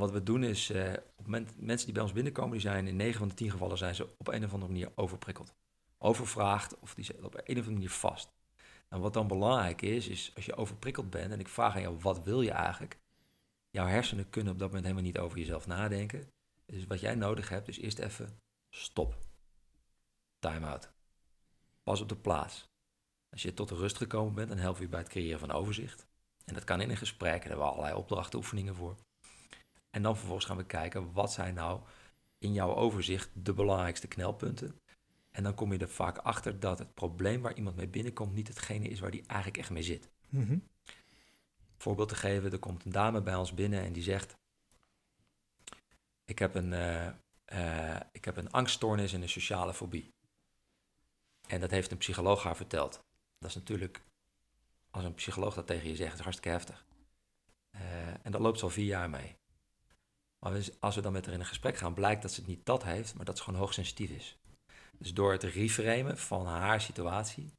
Wat 0.00 0.10
we 0.10 0.22
doen 0.22 0.44
is, 0.44 0.70
eh, 0.70 0.92
op 1.16 1.24
moment, 1.24 1.60
mensen 1.60 1.84
die 1.84 1.94
bij 1.94 2.02
ons 2.02 2.12
binnenkomen... 2.12 2.52
die 2.52 2.60
zijn 2.60 2.86
in 2.86 2.96
9 2.96 3.18
van 3.18 3.28
de 3.28 3.34
10 3.34 3.50
gevallen 3.50 3.78
zijn 3.78 3.94
ze 3.94 4.08
op 4.18 4.28
een 4.28 4.44
of 4.44 4.52
andere 4.52 4.72
manier 4.72 4.92
overprikkeld. 4.94 5.54
Overvraagd 5.98 6.78
of 6.78 6.94
die 6.94 7.04
zitten 7.04 7.24
op 7.24 7.34
een 7.34 7.40
of 7.40 7.48
andere 7.48 7.70
manier 7.70 7.90
vast. 7.90 8.32
En 8.88 9.00
wat 9.00 9.14
dan 9.14 9.26
belangrijk 9.26 9.82
is, 9.82 10.08
is 10.08 10.32
als 10.34 10.46
je 10.46 10.56
overprikkeld 10.56 11.10
bent... 11.10 11.32
en 11.32 11.40
ik 11.40 11.48
vraag 11.48 11.74
aan 11.74 11.80
jou, 11.80 11.98
wat 11.98 12.22
wil 12.24 12.40
je 12.40 12.50
eigenlijk? 12.50 12.98
Jouw 13.70 13.86
hersenen 13.86 14.30
kunnen 14.30 14.52
op 14.52 14.58
dat 14.58 14.68
moment 14.68 14.86
helemaal 14.86 15.06
niet 15.06 15.18
over 15.18 15.38
jezelf 15.38 15.66
nadenken. 15.66 16.32
Dus 16.66 16.86
wat 16.86 17.00
jij 17.00 17.14
nodig 17.14 17.48
hebt, 17.48 17.68
is 17.68 17.78
eerst 17.78 17.98
even 17.98 18.40
stop. 18.70 19.18
Time-out. 20.38 20.92
Pas 21.82 22.00
op 22.00 22.08
de 22.08 22.16
plaats. 22.16 22.68
Als 23.30 23.42
je 23.42 23.54
tot 23.54 23.68
de 23.68 23.74
rust 23.74 23.96
gekomen 23.96 24.34
bent, 24.34 24.48
dan 24.48 24.58
helpen 24.58 24.78
we 24.78 24.84
je 24.84 24.90
bij 24.90 25.00
het 25.00 25.08
creëren 25.08 25.38
van 25.38 25.50
overzicht. 25.50 26.06
En 26.44 26.54
dat 26.54 26.64
kan 26.64 26.80
in 26.80 26.90
een 26.90 26.96
gesprek, 26.96 27.32
daar 27.32 27.48
hebben 27.48 27.66
we 27.66 27.72
allerlei 27.72 27.94
opdrachtoefeningen 27.94 28.74
voor. 28.74 28.96
En 29.96 30.02
dan 30.02 30.16
vervolgens 30.16 30.46
gaan 30.46 30.56
we 30.56 30.64
kijken, 30.64 31.12
wat 31.12 31.32
zijn 31.32 31.54
nou 31.54 31.80
in 32.38 32.52
jouw 32.52 32.74
overzicht 32.74 33.30
de 33.32 33.52
belangrijkste 33.52 34.08
knelpunten? 34.08 34.80
En 35.30 35.42
dan 35.42 35.54
kom 35.54 35.72
je 35.72 35.78
er 35.78 35.88
vaak 35.88 36.18
achter 36.18 36.60
dat 36.60 36.78
het 36.78 36.94
probleem 36.94 37.42
waar 37.42 37.54
iemand 37.54 37.76
mee 37.76 37.88
binnenkomt 37.88 38.34
niet 38.34 38.48
hetgene 38.48 38.88
is 38.88 39.00
waar 39.00 39.10
die 39.10 39.24
eigenlijk 39.26 39.58
echt 39.58 39.70
mee 39.70 39.82
zit. 39.82 40.08
Mhm. 40.28 40.58
Voorbeeld 41.76 42.08
te 42.08 42.14
geven, 42.14 42.52
er 42.52 42.58
komt 42.58 42.84
een 42.84 42.92
dame 42.92 43.22
bij 43.22 43.34
ons 43.34 43.54
binnen 43.54 43.82
en 43.82 43.92
die 43.92 44.02
zegt: 44.02 44.36
Ik 46.24 46.38
heb 46.38 46.54
een, 46.54 46.72
eh, 46.72 47.06
eh, 47.44 48.00
ik 48.12 48.24
heb 48.24 48.36
een 48.36 48.50
angststoornis 48.50 49.12
en 49.12 49.22
een 49.22 49.28
sociale 49.28 49.74
fobie. 49.74 50.12
En 51.46 51.60
dat 51.60 51.70
heeft 51.70 51.90
een 51.90 51.98
psycholoog 51.98 52.42
haar 52.42 52.56
verteld. 52.56 53.00
Dat 53.38 53.48
is 53.50 53.56
natuurlijk, 53.56 54.02
als 54.90 55.04
een 55.04 55.14
psycholoog 55.14 55.54
dat 55.54 55.66
tegen 55.66 55.88
je 55.88 55.96
zegt, 55.96 56.14
is 56.14 56.20
hartstikke 56.20 56.56
heftig. 56.56 56.84
Eh, 57.70 58.08
en 58.08 58.30
dat 58.32 58.40
loopt 58.40 58.62
al 58.62 58.70
vier 58.70 58.86
jaar 58.86 59.10
mee. 59.10 59.36
Maar 60.38 60.68
als 60.80 60.94
we 60.94 61.00
dan 61.00 61.12
met 61.12 61.24
haar 61.24 61.34
in 61.34 61.40
een 61.40 61.46
gesprek 61.46 61.76
gaan, 61.76 61.94
blijkt 61.94 62.22
dat 62.22 62.32
ze 62.32 62.40
het 62.40 62.48
niet 62.48 62.66
dat 62.66 62.84
heeft, 62.84 63.14
maar 63.14 63.24
dat 63.24 63.38
ze 63.38 63.44
gewoon 63.44 63.60
hoogsensitief 63.60 64.10
is. 64.10 64.36
Dus 64.98 65.14
door 65.14 65.32
het 65.32 65.42
reframen 65.42 66.18
van 66.18 66.46
haar 66.46 66.80
situatie, 66.80 67.52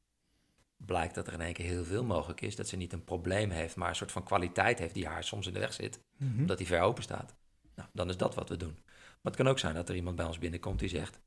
blijkt 0.78 1.16
dat 1.16 1.28
er 1.28 1.34
in 1.34 1.42
één 1.42 1.54
keer 1.54 1.66
heel 1.66 1.84
veel 1.86 2.04
mogelijk 2.04 2.42
is. 2.42 2.56
Dat 2.56 2.68
ze 2.68 2.76
niet 2.76 2.94
een 2.94 3.04
probleem 3.04 3.50
heeft, 3.50 3.76
maar 3.76 3.90
een 3.90 3.96
soort 3.96 4.12
van 4.12 4.24
kwaliteit 4.24 4.80
heeft 4.80 4.94
die 4.94 5.08
haar 5.08 5.24
soms 5.24 5.48
in 5.48 5.54
de 5.54 5.60
weg 5.60 5.74
zit, 5.74 6.00
Mhm. 6.18 6.40
omdat 6.40 6.58
die 6.58 6.68
ver 6.68 6.82
open 6.82 7.04
staat. 7.04 7.36
Nou, 7.76 7.90
dan 7.94 8.10
is 8.10 8.18
dat 8.18 8.36
wat 8.36 8.50
we 8.50 8.58
doen. 8.58 8.80
Maar 8.86 9.34
het 9.34 9.36
kan 9.36 9.48
ook 9.48 9.60
zijn 9.60 9.76
dat 9.76 9.90
er 9.90 9.96
iemand 9.96 10.16
bij 10.16 10.26
ons 10.26 10.40
binnenkomt 10.40 10.80
die 10.80 10.90
zegt: 10.90 11.20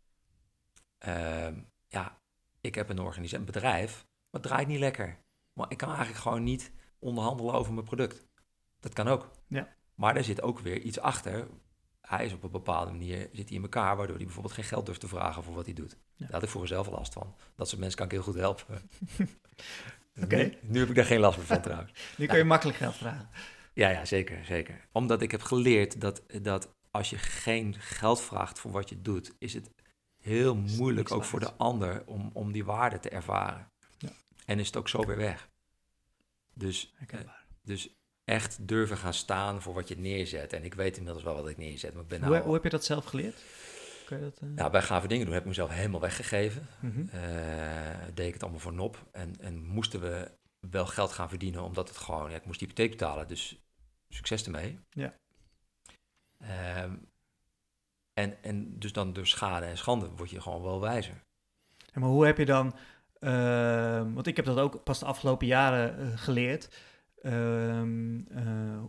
ehm, 0.98 1.54
Ja, 1.88 2.20
ik 2.60 2.74
heb 2.74 2.88
een 2.88 2.98
organisatie, 2.98 3.38
een 3.38 3.44
bedrijf, 3.52 3.92
maar 4.30 4.40
het 4.40 4.42
draait 4.42 4.68
niet 4.68 4.78
lekker. 4.78 5.18
Maar 5.52 5.70
ik 5.70 5.76
kan 5.76 5.88
eigenlijk 5.88 6.18
gewoon 6.18 6.42
niet 6.42 6.72
onderhandelen 6.98 7.54
over 7.54 7.72
mijn 7.72 7.84
product. 7.86 8.26
Dat 8.80 8.92
kan 8.92 9.08
ook. 9.08 9.30
Ja. 9.46 9.76
Maar 10.00 10.16
er 10.16 10.24
zit 10.24 10.42
ook 10.42 10.58
weer 10.58 10.80
iets 10.80 11.00
achter. 11.00 11.48
Hij 12.00 12.24
is 12.24 12.32
op 12.32 12.42
een 12.42 12.50
bepaalde 12.50 12.90
manier 12.90 13.28
zit 13.32 13.48
hij 13.48 13.56
in 13.56 13.62
elkaar, 13.62 13.96
waardoor 13.96 14.16
hij 14.16 14.24
bijvoorbeeld 14.24 14.54
geen 14.54 14.64
geld 14.64 14.86
durft 14.86 15.00
te 15.00 15.08
vragen 15.08 15.42
voor 15.42 15.54
wat 15.54 15.64
hij 15.64 15.74
doet. 15.74 15.96
Ja. 16.14 16.24
Daar 16.24 16.32
had 16.32 16.42
ik 16.42 16.48
voor 16.48 16.60
mezelf 16.60 16.88
last 16.88 17.12
van. 17.12 17.34
Dat 17.56 17.68
soort 17.68 17.80
mensen 17.80 17.98
kan 17.98 18.06
ik 18.06 18.12
heel 18.12 18.22
goed 18.22 18.34
helpen. 18.34 18.90
Oké. 20.22 20.36
Nu, 20.36 20.58
nu 20.60 20.78
heb 20.78 20.88
ik 20.88 20.94
daar 20.94 21.04
geen 21.04 21.20
last 21.20 21.36
meer 21.36 21.46
van 21.46 21.60
trouwens. 21.60 21.92
Nu 22.18 22.26
kun 22.26 22.38
je 22.38 22.44
makkelijk 22.44 22.78
geld 22.78 22.94
vragen. 22.94 23.28
Ja, 23.72 23.88
ja, 23.88 24.04
zeker, 24.04 24.44
zeker. 24.44 24.88
Omdat 24.92 25.22
ik 25.22 25.30
heb 25.30 25.42
geleerd 25.42 26.00
dat, 26.00 26.22
dat 26.42 26.74
als 26.90 27.10
je 27.10 27.18
geen 27.18 27.74
geld 27.74 28.20
vraagt 28.20 28.58
voor 28.58 28.70
wat 28.70 28.88
je 28.88 29.02
doet, 29.02 29.34
is 29.38 29.54
het 29.54 29.70
heel 30.16 30.62
Is 30.64 30.76
moeilijk 30.76 31.12
ook 31.12 31.24
voor 31.24 31.40
de 31.40 31.54
ander 31.54 32.02
om, 32.06 32.30
om 32.32 32.52
die 32.52 32.64
waarde 32.64 32.98
te 32.98 33.08
ervaren. 33.08 33.70
Ja. 33.98 34.10
En 34.44 34.58
is 34.58 34.66
het 34.66 34.76
ook 34.76 34.88
zo 34.88 35.06
weer 35.06 35.16
weg. 35.16 35.48
Dus, 36.54 36.92
Herkenbaar. 36.96 37.44
dus 37.62 37.99
echt 38.30 38.68
durven 38.68 38.96
gaan 38.96 39.14
staan 39.14 39.62
voor 39.62 39.74
wat 39.74 39.88
je 39.88 39.98
neerzet. 39.98 40.52
En 40.52 40.64
ik 40.64 40.74
weet 40.74 40.96
inmiddels 40.96 41.24
wel 41.24 41.34
wat 41.34 41.48
ik 41.48 41.56
neerzet, 41.56 41.92
maar 41.92 42.02
ik 42.02 42.08
ben 42.08 42.22
hoe, 42.22 42.30
nou... 42.30 42.44
hoe 42.44 42.54
heb 42.54 42.62
je 42.62 42.68
dat 42.68 42.84
zelf 42.84 43.04
geleerd? 43.04 43.42
Kun 44.06 44.16
je 44.16 44.22
dat, 44.22 44.38
eh, 44.40 44.48
Nou, 44.48 44.70
bij 44.70 44.82
gave 44.82 45.08
dingen 45.08 45.24
doen 45.24 45.34
heb 45.34 45.42
ik 45.42 45.48
mezelf 45.48 45.70
helemaal 45.70 46.00
weggegeven. 46.00 46.68
Eh, 47.12 47.20
deed 48.14 48.26
ik 48.26 48.32
het 48.32 48.42
allemaal 48.42 48.60
voor 48.60 48.72
nop. 48.72 49.06
En, 49.12 49.34
en 49.40 49.64
moesten 49.64 50.00
we 50.00 50.30
wel 50.70 50.86
geld 50.86 51.12
gaan 51.12 51.28
verdienen, 51.28 51.62
omdat 51.62 51.88
het 51.88 51.96
gewoon... 51.96 52.30
Ja, 52.30 52.36
ik 52.36 52.44
moest 52.44 52.58
die 52.58 52.68
hypotheek 52.68 52.98
betalen, 52.98 53.28
dus 53.28 53.56
succes 54.08 54.44
ermee. 54.44 54.78
Ja. 54.90 55.14
Ehm, 56.38 56.94
en, 58.14 58.42
en 58.42 58.78
dus 58.78 58.92
dan 58.92 59.12
door 59.12 59.26
schade 59.26 59.66
en 59.66 59.78
schande 59.78 60.10
word 60.16 60.30
je 60.30 60.40
gewoon 60.40 60.62
wel 60.62 60.80
wijzer. 60.80 61.22
Ja, 61.76 62.00
maar 62.00 62.08
hoe 62.08 62.26
heb 62.26 62.38
je 62.38 62.44
dan, 62.44 62.74
ehm, 63.18 64.12
want 64.12 64.26
ik 64.26 64.36
heb 64.36 64.44
dat 64.44 64.58
ook 64.58 64.84
pas 64.84 64.98
de 64.98 65.04
afgelopen 65.04 65.46
jaren 65.46 65.98
eh, 65.98 66.18
geleerd. 66.18 66.68
Ehm, 67.22 68.20
eh, 68.28 68.82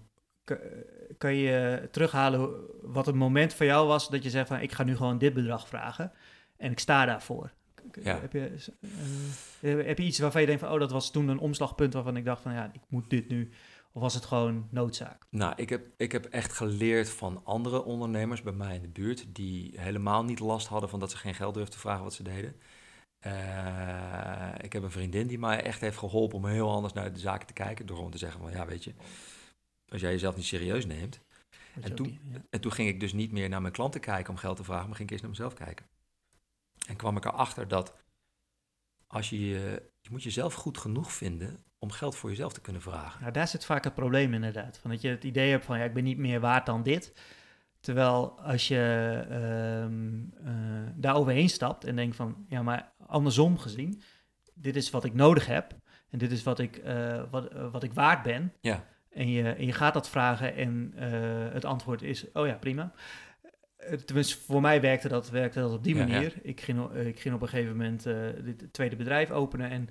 kan 1.17 1.35
je 1.35 1.87
terughalen 1.91 2.49
wat 2.81 3.05
het 3.05 3.15
moment 3.15 3.53
voor 3.53 3.65
jou 3.65 3.87
was 3.87 4.09
dat 4.09 4.23
je 4.23 4.29
zegt 4.29 4.47
van 4.47 4.59
ik 4.59 4.71
ga 4.71 4.83
nu 4.83 4.95
gewoon 4.95 5.17
dit 5.17 5.33
bedrag 5.33 5.67
vragen 5.67 6.11
en 6.57 6.71
ik 6.71 6.79
sta 6.79 7.05
daarvoor? 7.05 7.51
Ja. 8.03 8.19
Heb, 8.21 8.31
je, 8.31 8.51
eh, 9.61 9.85
heb 9.85 9.97
je 9.97 10.03
iets 10.03 10.19
waarvan 10.19 10.41
je 10.41 10.47
denkt 10.47 10.61
van 10.61 10.71
oh 10.71 10.79
dat 10.79 10.91
was 10.91 11.11
toen 11.11 11.27
een 11.27 11.39
omslagpunt 11.39 11.93
waarvan 11.93 12.17
ik 12.17 12.25
dacht 12.25 12.41
van 12.41 12.53
ja 12.53 12.69
ik 12.73 12.81
moet 12.87 13.09
dit 13.09 13.29
nu 13.29 13.51
of 13.93 14.01
was 14.01 14.13
het 14.13 14.25
gewoon 14.25 14.67
noodzaak? 14.69 15.25
Nou, 15.29 15.53
ik 15.55 15.69
heb, 15.69 15.87
ik 15.97 16.11
heb 16.11 16.25
echt 16.25 16.53
geleerd 16.53 17.09
van 17.09 17.41
andere 17.43 17.83
ondernemers 17.83 18.41
bij 18.41 18.53
mij 18.53 18.75
in 18.75 18.81
de 18.81 18.87
buurt... 18.87 19.25
die 19.35 19.73
helemaal 19.79 20.23
niet 20.23 20.39
last 20.39 20.67
hadden 20.67 20.89
van 20.89 20.99
dat 20.99 21.11
ze 21.11 21.17
geen 21.17 21.35
geld 21.35 21.53
durfden 21.53 21.73
te 21.73 21.79
vragen 21.79 22.03
wat 22.03 22.13
ze 22.13 22.23
deden. 22.23 22.55
Eh, 23.21 24.53
ik 24.61 24.73
heb 24.73 24.83
een 24.83 24.91
vriendin 24.91 25.27
die 25.27 25.39
mij 25.39 25.63
echt 25.63 25.81
heeft 25.81 25.97
geholpen 25.97 26.37
om 26.37 26.45
heel 26.45 26.71
anders 26.71 26.93
naar 26.93 27.13
de 27.13 27.19
zaken 27.19 27.47
te 27.47 27.53
kijken... 27.53 27.85
door 27.85 27.95
gewoon 27.95 28.11
te 28.11 28.17
zeggen 28.17 28.39
van, 28.41 28.51
ja, 28.51 28.65
weet 28.65 28.83
je... 28.83 28.93
als 29.91 30.01
jij 30.01 30.11
jezelf 30.11 30.35
niet 30.35 30.45
serieus 30.45 30.85
neemt... 30.85 31.19
En 31.81 31.95
toen- 31.95 32.07
niet- 32.07 32.19
ja. 32.31 32.41
En 32.49 32.61
toen 32.61 32.71
ging 32.71 32.89
ik 32.89 32.99
dus 32.99 33.13
niet 33.13 33.31
meer 33.31 33.49
naar 33.49 33.61
mijn 33.61 33.73
klanten 33.73 34.01
kijken 34.01 34.29
om 34.33 34.39
geld 34.39 34.57
te 34.57 34.63
vragen, 34.63 34.85
maar 34.87 34.95
ging 34.95 35.07
ik 35.07 35.11
eerst 35.11 35.21
naar 35.23 35.31
mezelf 35.31 35.53
kijken. 35.53 35.85
En 36.87 36.95
kwam 36.95 37.17
ik 37.17 37.25
erachter 37.25 37.67
dat 37.67 37.93
als 39.07 39.29
je, 39.29 39.39
je 39.49 39.89
je 40.01 40.09
moet 40.11 40.23
jezelf 40.23 40.53
goed 40.53 40.77
genoeg 40.77 41.13
vinden 41.13 41.59
om 41.79 41.91
geld 41.91 42.15
voor 42.15 42.29
jezelf 42.29 42.53
te 42.53 42.61
kunnen 42.61 42.81
vragen. 42.81 43.21
Nou, 43.21 43.33
daar 43.33 43.47
zit 43.47 43.65
vaak 43.65 43.83
het 43.83 43.93
probleem 43.93 44.33
inderdaad. 44.33 44.77
Van 44.77 44.89
dat 44.89 45.01
je 45.01 45.09
het 45.09 45.23
idee 45.23 45.49
hebt 45.51 45.65
van 45.65 45.77
ja, 45.77 45.83
ik 45.83 45.93
ben 45.93 46.03
niet 46.03 46.17
meer 46.17 46.39
waard 46.39 46.65
dan 46.65 46.83
dit. 46.83 47.13
Terwijl 47.81 48.39
als 48.39 48.67
je 48.67 49.23
eh, 49.29 50.93
daar 50.95 51.15
overheen 51.15 51.49
stapt 51.49 51.83
en 51.83 51.95
denkt 51.95 52.15
van 52.15 52.45
ja, 52.47 52.61
maar 52.61 52.91
andersom 53.07 53.57
gezien, 53.57 54.01
dit 54.53 54.75
is 54.75 54.89
wat 54.89 55.03
ik 55.03 55.13
nodig 55.13 55.45
heb 55.45 55.75
en 56.09 56.17
dit 56.17 56.31
is 56.31 56.43
wat 56.43 56.59
ik, 56.59 56.77
eh, 56.77 57.23
wat, 57.31 57.47
eh, 57.47 57.71
wat 57.71 57.83
ik 57.83 57.93
waard 57.93 58.23
ben. 58.23 58.53
Ja. 58.61 58.85
En 59.09 59.29
je, 59.29 59.51
en 59.51 59.65
je 59.65 59.71
gaat 59.71 59.93
dat 59.93 60.09
vragen 60.09 60.55
en 60.55 60.93
het 61.53 61.65
antwoord 61.65 62.01
is, 62.01 62.31
oh 62.31 62.47
ja, 62.47 62.55
prima. 62.55 62.91
Tenminste, 64.05 64.37
voor 64.37 64.61
mij 64.61 64.81
werkte 64.81 65.07
dat, 65.07 65.29
werkte 65.29 65.59
dat 65.59 65.71
op 65.71 65.83
die 65.83 65.95
Ja, 65.95 66.01
ja. 66.01 66.07
manier. 66.07 66.33
Ik, 66.41 66.61
ging, 66.61 66.91
ik 66.91 67.19
ging 67.19 67.35
op 67.35 67.41
een 67.41 67.47
gegeven 67.47 67.71
moment 67.77 68.03
dit 68.43 68.73
tweede 68.73 68.95
bedrijf 68.95 69.31
openen 69.31 69.69
en 69.69 69.89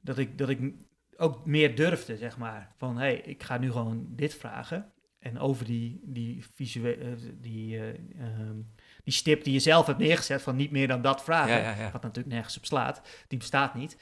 dat 0.00 0.18
ik, 0.18 0.38
dat 0.38 0.48
ik 0.48 0.74
ook 1.16 1.46
meer 1.46 1.76
durfde, 1.76 2.16
zeg 2.16 2.38
maar. 2.38 2.72
Van, 2.76 2.96
hé, 2.96 3.02
hey, 3.02 3.16
ik 3.16 3.42
ga 3.42 3.58
nu 3.58 3.70
gewoon 3.70 4.06
dit 4.08 4.34
vragen. 4.34 4.92
En 5.22 5.38
over 5.38 5.64
die, 5.64 6.00
die 6.04 6.44
visuele, 6.54 7.16
die, 7.40 7.78
eh, 7.78 7.88
ehm, 7.88 8.56
die 9.04 9.12
stip 9.12 9.44
die 9.44 9.52
je 9.52 9.58
zelf 9.58 9.86
hebt 9.86 9.98
neergezet 9.98 10.42
van 10.42 10.56
niet 10.56 10.70
meer 10.70 10.88
dan 10.88 11.02
dat 11.02 11.22
vragen. 11.22 11.52
Ja, 11.52 11.70
ja, 11.70 11.76
ja. 11.76 11.90
Wat 11.90 12.02
natuurlijk 12.02 12.34
nergens 12.34 12.56
op 12.56 12.64
slaat. 12.64 13.02
Die 13.28 13.38
bestaat 13.38 13.74
niet. 13.74 13.96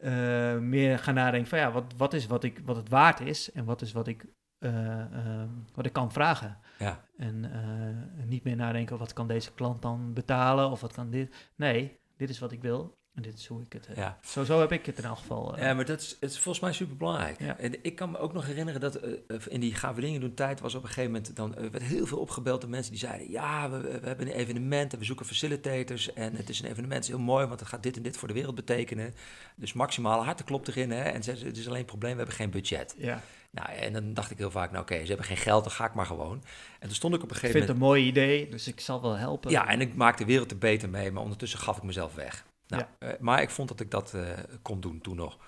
Eh, 0.00 0.58
meer 0.58 0.98
gaan 0.98 1.14
nadenken 1.14 1.48
van 1.48 1.58
ja, 1.58 1.72
wat, 1.72 1.94
wat 1.96 2.12
is 2.12 2.26
wat, 2.26 2.44
ik, 2.44 2.60
wat 2.64 2.76
het 2.76 2.88
waard 2.88 3.20
is 3.20 3.52
en 3.52 3.64
wat 3.64 3.82
is 3.82 3.92
wat 3.92 4.06
ik, 4.06 4.26
eh, 4.58 5.00
ehm, 5.00 5.48
wat 5.74 5.86
ik 5.86 5.92
kan 5.92 6.12
vragen. 6.12 6.58
Ja. 6.78 7.04
En 7.16 7.52
eh, 7.52 8.26
niet 8.26 8.44
meer 8.44 8.56
nadenken 8.56 8.98
wat 8.98 9.12
kan 9.12 9.28
deze 9.28 9.54
klant 9.54 9.82
dan 9.82 10.12
betalen 10.12 10.70
of 10.70 10.80
wat 10.80 10.92
kan 10.92 11.10
dit. 11.10 11.50
Nee, 11.54 11.98
dit 12.16 12.28
is 12.28 12.38
wat 12.38 12.52
ik 12.52 12.62
wil 12.62 12.98
en 13.16 13.22
dit 13.22 13.38
is 13.38 13.46
hoe 13.46 13.62
ik 13.62 13.72
het 13.72 13.86
heb. 13.86 13.96
Ja. 13.96 14.18
Zo, 14.24 14.44
zo 14.44 14.60
heb 14.60 14.72
ik 14.72 14.86
het 14.86 14.98
in 14.98 15.04
elk 15.04 15.18
geval. 15.18 15.56
eh, 15.56 15.62
Ja, 15.62 15.74
maar 15.74 15.84
dat 15.84 16.00
is, 16.00 16.16
het 16.20 16.30
is 16.30 16.38
volgens 16.38 16.64
mij 16.64 16.72
super 16.72 16.96
belangrijk. 16.96 17.40
Ja. 17.40 17.58
En 17.58 17.84
ik 17.84 17.96
kan 17.96 18.10
me 18.10 18.18
ook 18.18 18.32
nog 18.32 18.46
herinneren 18.46 18.80
dat 18.80 18.94
eh, 18.94 19.12
eh, 19.28 19.36
in 19.48 19.60
die 19.60 19.74
gave 19.74 20.00
dingen 20.00 20.20
doen 20.20 20.34
tijd 20.34 20.60
was 20.60 20.74
op 20.74 20.82
een 20.82 20.88
gegeven 20.88 21.10
moment 21.10 21.36
dan 21.36 21.54
eh, 21.56 21.70
werd 21.70 21.84
heel 21.84 22.06
veel 22.06 22.18
opgebeld 22.18 22.60
door 22.60 22.70
mensen 22.70 22.90
die 22.92 23.00
zeiden: 23.00 23.30
ja, 23.30 23.70
we, 23.70 23.80
we 23.80 24.06
hebben 24.06 24.26
een 24.26 24.32
evenement 24.34 24.92
en 24.92 24.98
we 24.98 25.04
zoeken 25.04 25.26
facilitators 25.26 26.12
en 26.12 26.34
het 26.36 26.48
is 26.48 26.58
een 26.60 26.66
evenement, 26.66 26.94
het 26.94 27.02
is 27.04 27.08
heel 27.10 27.18
mooi, 27.18 27.46
want 27.46 27.60
het 27.60 27.68
gaat 27.68 27.82
dit 27.82 27.96
en 27.96 28.02
dit 28.02 28.16
voor 28.16 28.28
de 28.28 28.34
wereld 28.34 28.54
betekenen. 28.54 29.14
Dus 29.56 29.72
maximale 29.72 30.22
hartenklop 30.24 30.66
erin, 30.66 30.90
hè? 30.90 31.02
En 31.02 31.22
ze, 31.22 31.30
het 31.30 31.56
is 31.56 31.66
alleen 31.66 31.80
een 31.80 31.84
probleem, 31.86 32.10
we 32.12 32.16
hebben 32.18 32.36
geen 32.36 32.50
budget. 32.50 32.94
ja. 32.98 33.22
Nou, 33.50 33.68
en 33.70 33.92
dan 33.92 34.14
dacht 34.14 34.30
ik 34.30 34.38
heel 34.38 34.50
vaak, 34.50 34.70
nou 34.70 34.82
oké, 34.82 35.00
ze 35.00 35.06
hebben 35.06 35.26
geen 35.26 35.36
geld, 35.36 35.64
dan 35.64 35.72
ga 35.72 35.84
ik 35.86 35.94
maar 35.94 36.06
gewoon. 36.06 36.42
En 36.78 36.86
toen 36.86 36.94
stond 36.96 37.14
ik 37.14 37.22
op 37.22 37.30
een 37.30 37.34
Ik 37.34 37.40
gegeven 37.40 37.58
vind 37.60 37.70
het 37.72 37.78
moment... 37.80 37.98
een 38.04 38.10
mooi 38.12 38.26
idee, 38.36 38.48
dus 38.50 38.68
ik 38.68 38.80
zal 38.80 39.02
wel 39.02 39.14
helpen. 39.16 39.50
Ja, 39.50 39.68
en 39.68 39.80
ik 39.80 39.94
maakte 39.94 40.22
de 40.24 40.28
wereld 40.28 40.50
er 40.50 40.58
beter 40.58 40.88
mee, 40.88 41.10
maar 41.10 41.22
ondertussen 41.22 41.58
gaf 41.58 41.76
ik 41.76 41.82
mezelf 41.82 42.14
weg. 42.14 42.44
Nou, 42.68 42.82
eh, 42.98 43.08
maar 43.20 43.42
ik 43.42 43.50
vond 43.50 43.68
dat 43.68 43.80
ik 43.80 43.90
dat 43.90 44.14
eh, 44.14 44.22
kon 44.62 44.80
doen 44.80 45.00
toen 45.00 45.16
nog. 45.16 45.38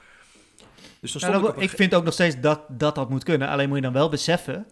Dus 1.01 1.13
dan 1.13 1.31
Nou, 1.31 1.43
dan 1.43 1.63
ik 1.63 1.71
vind 1.71 1.95
ook 1.95 2.05
nog 2.05 2.13
steeds 2.13 2.41
dat, 2.41 2.61
dat 2.69 2.95
dat 2.95 3.11
moet 3.11 3.25
kunnen. 3.25 3.49
Alleen 3.49 3.69
moet 3.69 3.77
je 3.77 3.83
dan 3.83 3.93
wel 3.93 4.09
beseffen 4.09 4.67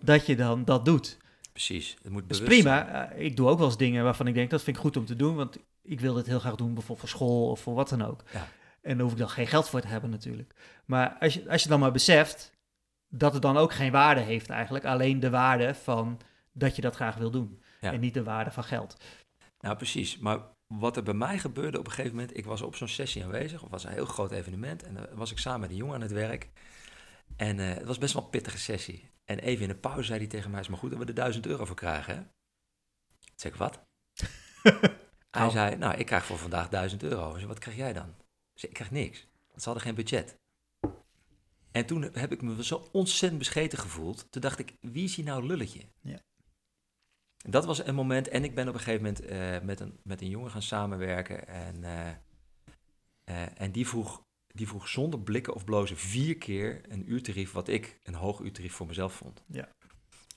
dat 0.00 0.26
je 0.26 0.36
dan 0.36 0.64
dat 0.64 0.84
doet. 0.84 1.18
Precies, 1.52 1.96
het 2.02 2.12
moet 2.12 2.24
is 2.28 2.42
prima. 2.42 2.86
zijn. 2.86 3.10
Eh, 3.10 3.24
ik 3.24 3.36
doe 3.36 3.48
ook 3.48 3.58
wel 3.58 3.66
eens 3.66 3.76
dingen 3.76 4.04
waarvan 4.04 4.26
ik 4.26 4.34
denk 4.34 4.50
dat 4.50 4.62
vind 4.62 4.76
ik 4.76 4.82
goed 4.82 4.96
om 4.96 5.04
te 5.04 5.16
doen. 5.16 5.34
Want 5.34 5.58
ik 5.82 6.00
wil 6.00 6.14
dit 6.14 6.26
heel 6.26 6.38
graag 6.38 6.54
doen, 6.54 6.74
bijvoorbeeld 6.74 6.98
voor 6.98 7.18
school 7.18 7.50
of 7.50 7.60
voor 7.60 7.74
wat 7.74 7.88
dan 7.88 8.02
ook. 8.02 8.22
Ja. 8.32 8.48
En 8.82 8.94
daar 8.94 9.02
hoef 9.02 9.12
ik 9.12 9.18
dan 9.18 9.28
geen 9.28 9.46
geld 9.46 9.68
voor 9.68 9.80
te 9.80 9.86
hebben 9.86 10.10
natuurlijk. 10.10 10.54
Maar 10.84 11.16
als 11.20 11.34
je, 11.34 11.50
als 11.50 11.62
je 11.62 11.68
dan 11.68 11.80
maar 11.80 11.92
beseft 11.92 12.52
dat 13.08 13.32
het 13.32 13.42
dan 13.42 13.56
ook 13.56 13.72
geen 13.72 13.92
waarde 13.92 14.20
heeft 14.20 14.50
eigenlijk. 14.50 14.84
Alleen 14.84 15.20
de 15.20 15.30
waarde 15.30 15.74
van 15.74 16.20
dat 16.52 16.76
je 16.76 16.82
dat 16.82 16.94
graag 16.94 17.16
wil 17.16 17.30
doen. 17.30 17.62
Ja. 17.80 17.92
En 17.92 18.00
niet 18.00 18.14
de 18.14 18.22
waarde 18.22 18.50
van 18.50 18.64
geld. 18.64 18.96
Nou, 19.60 19.76
precies. 19.76 20.18
Maar 20.18 20.38
wat 20.78 20.96
er 20.96 21.02
bij 21.02 21.14
mij 21.14 21.38
gebeurde 21.38 21.78
op 21.78 21.86
een 21.86 21.92
gegeven 21.92 22.16
moment, 22.16 22.36
ik 22.36 22.44
was 22.44 22.60
op 22.60 22.76
zo'n 22.76 22.88
sessie 22.88 23.24
aanwezig, 23.24 23.62
of 23.62 23.70
was 23.70 23.84
een 23.84 23.92
heel 23.92 24.04
groot 24.04 24.30
evenement, 24.30 24.82
en 24.82 24.94
dan 24.94 25.06
was 25.12 25.30
ik 25.30 25.38
samen 25.38 25.60
met 25.60 25.70
een 25.70 25.76
jongen 25.76 25.94
aan 25.94 26.00
het 26.00 26.12
werk. 26.12 26.50
En 27.36 27.58
eh, 27.58 27.74
het 27.74 27.86
was 27.86 27.98
best 27.98 28.14
wel 28.14 28.22
een 28.22 28.30
pittige 28.30 28.58
sessie. 28.58 29.10
En 29.24 29.38
even 29.38 29.62
in 29.62 29.68
de 29.68 29.74
pauze 29.74 30.02
zei 30.02 30.18
hij 30.18 30.28
tegen 30.28 30.50
mij, 30.50 30.60
is 30.60 30.68
maar 30.68 30.78
goed 30.78 30.90
dat 30.90 30.98
we 30.98 31.04
er 31.04 31.14
1000 31.14 31.46
euro 31.46 31.64
voor 31.64 31.76
krijgen, 31.76 32.14
hè? 32.14 32.20
Ik 33.34 33.40
zeg, 33.40 33.56
wat? 33.56 33.80
Hij 35.30 35.50
zei, 35.50 35.76
nou, 35.76 35.94
ik 35.94 36.06
krijg 36.06 36.24
voor 36.24 36.38
vandaag 36.38 36.68
1000 36.68 37.02
euro. 37.02 37.28
Ik 37.28 37.34
zei, 37.34 37.46
wat 37.46 37.58
krijg 37.58 37.76
jij 37.76 37.92
dan? 37.92 38.08
Ik 38.08 38.60
zei, 38.60 38.72
ik 38.72 38.76
krijg 38.76 38.90
niks. 38.90 39.26
Want 39.48 39.62
ze 39.62 39.68
hadden 39.68 39.82
geen 39.82 39.94
budget. 39.94 40.38
En 41.72 41.86
toen 41.86 42.02
heb 42.02 42.32
ik 42.32 42.42
me 42.42 42.64
zo 42.64 42.88
ontzettend 42.92 43.38
bescheten 43.38 43.78
gevoeld. 43.78 44.26
Toen 44.30 44.42
dacht 44.42 44.58
ik, 44.58 44.76
wie 44.80 45.04
is 45.04 45.16
hier 45.16 45.24
nou 45.24 45.46
lulletje? 45.46 45.80
Ja. 46.00 46.18
Dat 47.48 47.64
was 47.64 47.86
een 47.86 47.94
moment. 47.94 48.28
En 48.28 48.44
ik 48.44 48.54
ben 48.54 48.68
op 48.68 48.74
een 48.74 48.80
gegeven 48.80 49.02
moment 49.02 49.24
eh, 49.24 49.60
met, 49.66 49.80
een, 49.80 49.98
met 50.02 50.20
een 50.20 50.28
jongen 50.28 50.50
gaan 50.50 50.62
samenwerken. 50.62 51.48
En, 51.48 51.84
eh, 51.84 52.08
eh, 53.24 53.60
en 53.60 53.72
die, 53.72 53.88
vroeg, 53.88 54.22
die 54.46 54.68
vroeg 54.68 54.88
zonder 54.88 55.20
blikken 55.20 55.54
of 55.54 55.64
blozen 55.64 55.96
vier 55.96 56.36
keer 56.36 56.80
een 56.88 57.12
uurtarief... 57.12 57.52
wat 57.52 57.68
ik 57.68 57.98
een 58.02 58.14
hoog 58.14 58.40
uurtarief 58.40 58.72
voor 58.72 58.86
mezelf 58.86 59.14
vond. 59.14 59.42
Ja. 59.46 59.68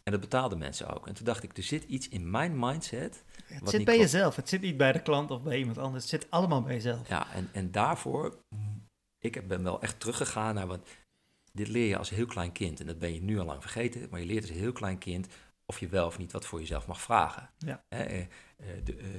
En 0.04 0.12
dat 0.12 0.22
betaalden 0.22 0.58
mensen 0.58 0.96
ook. 0.96 1.08
En 1.08 1.14
toen 1.14 1.26
dacht 1.26 1.44
ik, 1.44 1.58
er 1.58 1.64
zit 1.64 1.84
iets 1.84 2.10
in 2.10 2.30
mijn 2.32 2.60
mindset... 2.60 3.24
Het 3.46 3.60
wat 3.60 3.70
zit 3.70 3.86
bij 3.86 3.98
jezelf. 3.98 4.36
Het 4.36 4.50
zit 4.50 4.62
niet 4.62 4.78
bij 4.78 4.92
de 4.92 5.02
klant 5.02 5.32
of 5.32 5.44
bij 5.44 5.58
iemand 5.58 5.78
anders. 5.78 6.12
Het 6.12 6.22
zit 6.22 6.32
allemaal 6.32 6.62
bij 6.62 6.74
jezelf. 6.74 7.08
Ja, 7.08 7.34
en, 7.34 7.50
en 7.54 7.72
daarvoor, 7.72 8.38
ik 9.20 9.48
ben 9.48 9.64
wel 9.64 9.82
echt 9.82 10.00
teruggegaan 10.00 10.56
naar 10.56 10.68
wat. 10.68 10.88
Dit 11.52 11.68
leer 11.68 11.88
je 11.88 11.98
als 11.98 12.10
heel 12.10 12.26
klein 12.26 12.52
kind. 12.52 12.80
En 12.80 12.86
dat 12.86 13.00
ben 13.00 13.14
je 13.14 13.22
nu 13.22 13.40
al 13.40 13.46
lang 13.46 13.62
vergeten. 13.62 14.08
Maar 14.10 14.20
je 14.20 14.26
leert 14.26 14.48
als 14.48 14.58
heel 14.58 14.72
klein 14.72 14.98
kind 14.98 15.28
of 15.70 15.80
je 15.80 15.88
wel 15.88 16.06
of 16.06 16.18
niet 16.18 16.32
wat 16.32 16.46
voor 16.46 16.60
jezelf 16.60 16.88
mag 16.88 17.02
vragen. 17.02 17.50
Ja. 17.58 17.84
Hè, 17.90 18.04
eh, 18.04 18.20
eh, 18.22 18.28
de, 18.84 18.98
eh, 18.98 19.10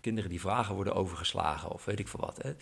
kinderen 0.00 0.30
die 0.30 0.40
vragen 0.40 0.74
worden 0.74 0.94
overgeslagen 0.94 1.70
of 1.70 1.84
weet 1.84 1.98
ik 1.98 2.08
veel 2.08 2.20
wat. 2.20 2.42
Hè. 2.42 2.54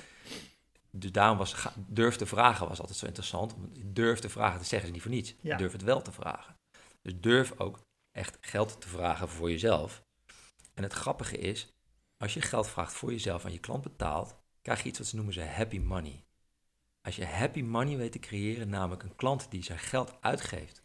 Dus 0.91 1.13
daarom 1.13 1.39
was 1.39 1.53
ga- 1.53 1.73
durf 1.77 2.17
te 2.17 2.27
vragen 2.27 2.69
was 2.69 2.81
altijd 2.81 2.99
zo 2.99 3.07
interessant. 3.07 3.55
Durf 3.85 4.19
te 4.19 4.29
vragen, 4.29 4.59
dat 4.59 4.67
zeggen 4.67 4.89
ze 4.89 4.95
niet 4.95 5.03
voor 5.03 5.11
niets. 5.11 5.35
Ja. 5.41 5.57
Durf 5.57 5.73
het 5.73 5.83
wel 5.83 6.03
te 6.03 6.13
vragen. 6.13 6.57
Dus 7.03 7.21
durf 7.21 7.59
ook 7.61 7.79
echt 8.11 8.39
geld 8.41 8.81
te 8.81 8.89
vragen 8.89 9.29
voor 9.29 9.51
jezelf. 9.51 10.03
En 10.75 10.83
het 10.83 10.93
grappige 10.93 11.39
is, 11.39 11.69
als 12.17 12.35
je 12.35 12.41
geld 12.41 12.67
vraagt 12.69 12.93
voor 12.93 13.11
jezelf 13.11 13.45
en 13.45 13.53
je 13.53 13.59
klant 13.59 13.83
betaalt, 13.83 14.35
krijg 14.63 14.83
je 14.83 14.89
iets 14.89 14.99
wat 14.99 15.07
ze 15.09 15.17
noemen 15.17 15.35
ze 15.35 15.43
happy 15.45 15.79
money. 15.79 16.25
Als 17.01 17.17
je 17.17 17.27
happy 17.27 17.63
money 17.63 17.97
weet 17.97 18.13
te 18.13 18.19
creëren, 18.19 18.69
namelijk 18.69 19.03
een 19.03 19.17
klant 19.17 19.51
die 19.51 19.63
zijn 19.65 19.79
geld 19.79 20.13
uitgeeft, 20.21 20.83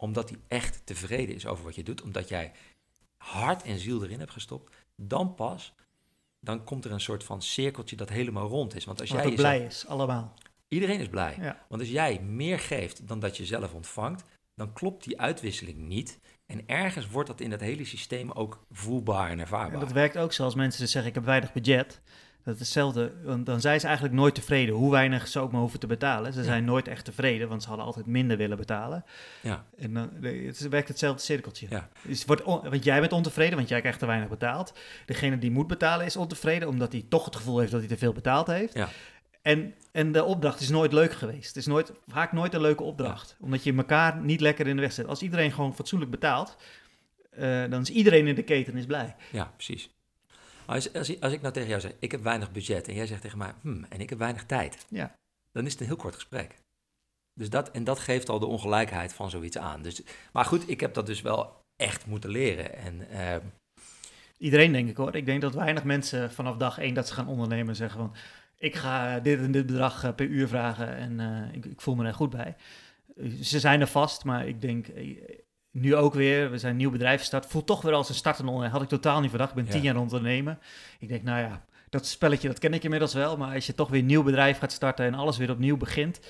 omdat 0.00 0.28
hij 0.28 0.38
echt 0.48 0.80
tevreden 0.84 1.34
is 1.34 1.46
over 1.46 1.64
wat 1.64 1.74
je 1.74 1.82
doet, 1.82 2.02
omdat 2.02 2.28
jij 2.28 2.52
hart 3.16 3.62
en 3.62 3.78
ziel 3.78 4.04
erin 4.04 4.18
hebt 4.18 4.30
gestopt, 4.30 4.74
dan 4.96 5.34
pas, 5.34 5.74
dan 6.40 6.64
komt 6.64 6.84
er 6.84 6.92
een 6.92 7.00
soort 7.00 7.24
van 7.24 7.42
cirkeltje 7.42 7.96
dat 7.96 8.08
helemaal 8.08 8.48
rond 8.48 8.76
is. 8.76 8.84
Want 8.84 9.00
als 9.00 9.10
Wat 9.10 9.22
jij 9.22 9.34
blij 9.34 9.64
is, 9.64 9.86
allemaal. 9.86 10.34
Iedereen 10.68 11.00
is 11.00 11.08
blij. 11.08 11.36
Ja. 11.40 11.64
Want 11.68 11.80
als 11.80 11.90
jij 11.90 12.20
meer 12.20 12.58
geeft 12.58 13.08
dan 13.08 13.20
dat 13.20 13.36
je 13.36 13.46
zelf 13.46 13.74
ontvangt, 13.74 14.24
dan 14.54 14.72
klopt 14.72 15.04
die 15.04 15.20
uitwisseling 15.20 15.78
niet. 15.78 16.20
En 16.46 16.62
ergens 16.66 17.08
wordt 17.08 17.28
dat 17.28 17.40
in 17.40 17.50
dat 17.50 17.60
hele 17.60 17.84
systeem 17.84 18.30
ook 18.30 18.64
voelbaar 18.70 19.30
en 19.30 19.38
ervaarbaar. 19.38 19.74
En 19.74 19.80
dat 19.80 19.92
werkt 19.92 20.18
ook 20.18 20.32
zoals 20.32 20.54
mensen 20.54 20.88
zeggen, 20.88 21.10
ik 21.10 21.16
heb 21.16 21.24
weinig 21.24 21.52
budget. 21.52 22.00
Dat 22.44 22.54
is 22.54 22.60
hetzelfde, 22.60 23.12
want 23.24 23.46
dan 23.46 23.60
zijn 23.60 23.80
ze 23.80 23.86
eigenlijk 23.86 24.16
nooit 24.16 24.34
tevreden, 24.34 24.74
hoe 24.74 24.90
weinig 24.90 25.28
ze 25.28 25.38
ook 25.40 25.52
maar 25.52 25.60
hoeven 25.60 25.80
te 25.80 25.86
betalen. 25.86 26.32
Ze 26.32 26.38
Ja. 26.38 26.44
zijn 26.44 26.64
nooit 26.64 26.88
echt 26.88 27.04
tevreden, 27.04 27.48
want 27.48 27.62
ze 27.62 27.68
hadden 27.68 27.86
altijd 27.86 28.06
minder 28.06 28.36
willen 28.36 28.56
betalen. 28.56 29.04
Ja. 29.40 29.64
En 29.78 29.94
dan 29.94 30.10
het 30.22 30.68
werkt 30.68 30.88
hetzelfde 30.88 31.22
cirkeltje. 31.22 31.66
Ja. 31.70 31.88
Dus 32.06 32.18
het 32.18 32.26
wordt 32.26 32.42
on- 32.42 32.68
want 32.70 32.84
jij 32.84 33.00
bent 33.00 33.12
ontevreden, 33.12 33.56
want 33.56 33.68
jij 33.68 33.80
krijgt 33.80 33.98
te 33.98 34.06
weinig 34.06 34.28
betaald. 34.28 34.72
Degene 35.06 35.38
die 35.38 35.50
moet 35.50 35.66
betalen 35.66 36.06
is 36.06 36.16
ontevreden, 36.16 36.68
omdat 36.68 36.92
hij 36.92 37.04
toch 37.08 37.24
het 37.24 37.36
gevoel 37.36 37.58
heeft 37.58 37.70
dat 37.70 37.80
hij 37.80 37.88
te 37.88 37.96
veel 37.98 38.12
betaald 38.12 38.46
heeft. 38.46 38.74
Ja. 38.74 38.88
En, 39.42 39.74
en 39.92 40.12
de 40.12 40.24
opdracht 40.24 40.60
is 40.60 40.68
nooit 40.68 40.92
leuk 40.92 41.12
geweest. 41.12 41.46
Het 41.46 41.56
is 41.56 41.66
nooit, 41.66 41.92
vaak 42.08 42.32
nooit 42.32 42.54
een 42.54 42.60
leuke 42.60 42.82
opdracht. 42.82 43.36
Omdat 43.40 43.64
je 43.64 43.74
elkaar 43.76 44.16
niet 44.20 44.40
lekker 44.40 44.66
in 44.66 44.76
de 44.76 44.82
weg 44.82 44.92
zet. 44.92 45.06
Als 45.06 45.22
iedereen 45.22 45.52
gewoon 45.52 45.74
fatsoenlijk 45.74 46.10
betaalt, 46.10 46.56
eh, 47.30 47.64
dan 47.70 47.80
is 47.80 47.90
iedereen 47.90 48.26
in 48.26 48.34
de 48.34 48.42
keten 48.42 48.76
is 48.76 48.86
blij. 48.86 49.14
Ja, 49.32 49.52
precies. 49.56 49.90
Als, 50.70 50.92
als, 50.94 51.08
ik- 51.10 51.22
als 51.22 51.32
ik 51.32 51.40
nou 51.40 51.52
tegen 51.52 51.68
jou 51.68 51.80
zeg, 51.80 51.92
ik 51.98 52.10
heb 52.10 52.22
weinig 52.22 52.52
budget 52.52 52.88
en 52.88 52.94
jij 52.94 53.06
zegt 53.06 53.22
tegen 53.22 53.38
mij, 53.38 53.52
hmm, 53.60 53.84
en 53.88 54.00
ik 54.00 54.08
heb 54.10 54.18
weinig 54.18 54.44
tijd, 54.44 54.86
Ja. 54.88 55.14
dan 55.52 55.66
is 55.66 55.72
het 55.72 55.80
een 55.80 55.86
heel 55.86 55.96
kort 55.96 56.14
gesprek. 56.14 56.54
Dus 57.34 57.50
dat, 57.50 57.70
en 57.70 57.84
dat 57.84 57.98
geeft 57.98 58.28
al 58.28 58.38
de 58.38 58.46
ongelijkheid 58.46 59.12
van 59.12 59.30
zoiets 59.30 59.58
aan. 59.58 59.82
Dus, 59.82 60.02
maar 60.32 60.44
goed, 60.44 60.68
ik 60.70 60.80
heb 60.80 60.94
dat 60.94 61.06
dus 61.06 61.20
wel 61.20 61.60
echt 61.76 62.06
moeten 62.06 62.30
leren. 62.30 62.74
En 62.76 63.08
eh, 63.10 63.36
Iedereen 64.38 64.72
denk 64.72 64.88
ik 64.88 64.96
hoor. 64.96 65.16
Ik 65.16 65.26
denk 65.26 65.40
dat 65.40 65.54
weinig 65.54 65.84
mensen 65.84 66.32
vanaf 66.32 66.56
dag 66.56 66.78
één 66.78 66.94
dat 66.94 67.08
ze 67.08 67.14
gaan 67.14 67.28
ondernemen 67.28 67.76
zeggen 67.76 67.98
van... 68.00 68.14
ik 68.58 68.74
ga 68.76 69.20
dit 69.20 69.38
en 69.38 69.52
dit 69.52 69.66
bedrag 69.66 70.04
eh, 70.04 70.14
per 70.14 70.26
uur 70.26 70.48
vragen 70.48 70.96
en 70.96 71.20
eh, 71.20 71.54
ik, 71.54 71.64
ik 71.64 71.80
voel 71.80 71.94
me 71.94 72.06
er 72.06 72.14
goed 72.14 72.30
bij. 72.30 72.56
Eh, 73.16 73.30
Ze 73.42 73.60
zijn 73.60 73.80
er 73.80 73.86
vast, 73.86 74.24
maar 74.24 74.46
ik 74.48 74.60
denk 74.60 74.86
nu 75.70 75.96
ook 75.96 76.14
weer, 76.14 76.50
we 76.50 76.58
zijn 76.58 76.72
een 76.72 76.78
nieuw 76.78 76.90
bedrijf 76.90 77.20
gestart. 77.20 77.46
Voelt 77.46 77.66
toch 77.66 77.82
weer 77.82 77.92
als 77.92 78.08
een 78.08 78.14
startende 78.14 78.50
ondernemer. 78.50 78.80
Had 78.80 78.92
ik 78.92 79.00
totaal 79.00 79.20
niet 79.20 79.30
verdacht. 79.30 79.50
Ik 79.50 79.56
ben 79.56 79.64
Ja. 79.64 79.70
tien 79.70 79.82
jaar 79.82 79.96
ondernemen. 79.96 80.58
Ik 80.98 81.08
denk, 81.08 81.22
nou 81.22 81.40
ja, 81.40 81.64
dat 81.90 82.06
spelletje 82.06 82.48
dat 82.48 82.58
ken 82.58 82.74
ik 82.74 82.84
inmiddels 82.84 83.14
wel. 83.14 83.36
Maar 83.36 83.54
als 83.54 83.66
je 83.66 83.74
toch 83.74 83.88
weer 83.88 84.00
een 84.00 84.06
nieuw 84.06 84.22
bedrijf 84.22 84.58
gaat 84.58 84.72
starten 84.72 85.06
en 85.06 85.14
alles 85.14 85.36
weer 85.36 85.50
opnieuw 85.50 85.76
begint... 85.76 86.20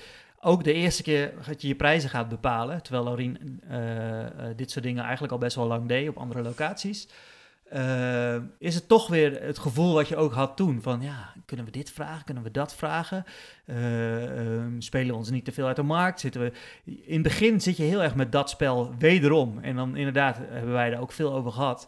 Ook 0.43 0.63
de 0.63 0.73
eerste 0.73 1.03
keer 1.03 1.33
dat 1.47 1.61
je 1.61 1.67
je 1.67 1.75
prijzen 1.75 2.09
gaat 2.09 2.29
bepalen, 2.29 2.83
terwijl 2.83 3.03
Laurien 3.03 3.61
eh, 3.69 4.21
eh, 4.25 4.29
dit 4.55 4.71
soort 4.71 4.85
dingen 4.85 5.03
eigenlijk 5.03 5.33
al 5.33 5.39
best 5.39 5.55
wel 5.55 5.67
lang 5.67 5.87
deed 5.87 6.09
op 6.09 6.17
andere 6.17 6.41
locaties, 6.41 7.07
eh, 7.71 8.35
is 8.57 8.75
het 8.75 8.87
toch 8.87 9.07
weer 9.07 9.41
het 9.41 9.59
gevoel 9.59 9.93
wat 9.93 10.07
je 10.07 10.15
ook 10.15 10.33
had 10.33 10.57
toen. 10.57 10.81
Van 10.81 11.01
ja, 11.01 11.33
kunnen 11.45 11.65
we 11.65 11.71
dit 11.71 11.91
vragen? 11.91 12.25
Kunnen 12.25 12.43
we 12.43 12.51
dat 12.51 12.75
vragen? 12.75 13.23
Eh, 13.65 14.39
ehm, 14.39 14.79
spelen 14.79 15.07
we 15.07 15.15
ons 15.15 15.29
niet 15.29 15.45
te 15.45 15.51
veel 15.51 15.67
uit 15.67 15.75
de 15.75 15.83
markt? 15.83 16.19
Zitten 16.19 16.41
we... 16.41 16.51
In 16.83 17.13
het 17.13 17.23
begin 17.23 17.61
zit 17.61 17.77
je 17.77 17.83
heel 17.83 18.03
erg 18.03 18.15
met 18.15 18.31
dat 18.31 18.49
spel 18.49 18.93
wederom. 18.99 19.59
En 19.59 19.75
dan 19.75 19.95
inderdaad 19.95 20.37
hebben 20.37 20.71
wij 20.71 20.91
er 20.91 20.99
ook 20.99 21.11
veel 21.11 21.33
over 21.33 21.51
gehad. 21.51 21.87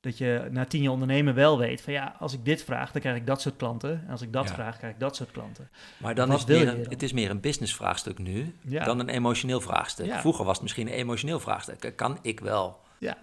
Dat 0.00 0.18
je 0.18 0.48
na 0.50 0.64
tien 0.64 0.82
jaar 0.82 0.92
ondernemen 0.92 1.34
wel 1.34 1.58
weet 1.58 1.80
van 1.80 1.92
ja, 1.92 2.14
als 2.18 2.32
ik 2.32 2.44
dit 2.44 2.64
vraag, 2.64 2.92
dan 2.92 3.00
krijg 3.00 3.16
ik 3.16 3.26
dat 3.26 3.40
soort 3.40 3.56
klanten. 3.56 4.02
En 4.04 4.10
als 4.10 4.22
ik 4.22 4.32
dat 4.32 4.48
Ja. 4.48 4.54
vraag, 4.54 4.78
krijg 4.78 4.92
ik 4.92 5.00
dat 5.00 5.16
soort 5.16 5.30
klanten. 5.30 5.70
maar 5.96 6.14
dan 6.14 6.32
is 6.32 6.38
het, 6.38 6.48
meer 6.48 6.68
een, 6.68 6.86
het 6.88 7.02
is 7.02 7.12
meer 7.12 7.30
een 7.30 7.40
business 7.40 7.74
vraagstuk 7.74 8.18
nu 8.18 8.54
Ja, 8.60 8.84
dan 8.84 8.98
een 8.98 9.08
emotioneel 9.08 9.60
vraagstuk. 9.60 10.06
Ja. 10.06 10.20
Vroeger 10.20 10.44
was 10.44 10.54
het 10.54 10.62
misschien 10.62 10.86
een 10.86 10.92
emotioneel 10.92 11.40
vraagstuk. 11.40 11.92
Kan 11.96 12.18
ik 12.22 12.40
wel 12.40 12.80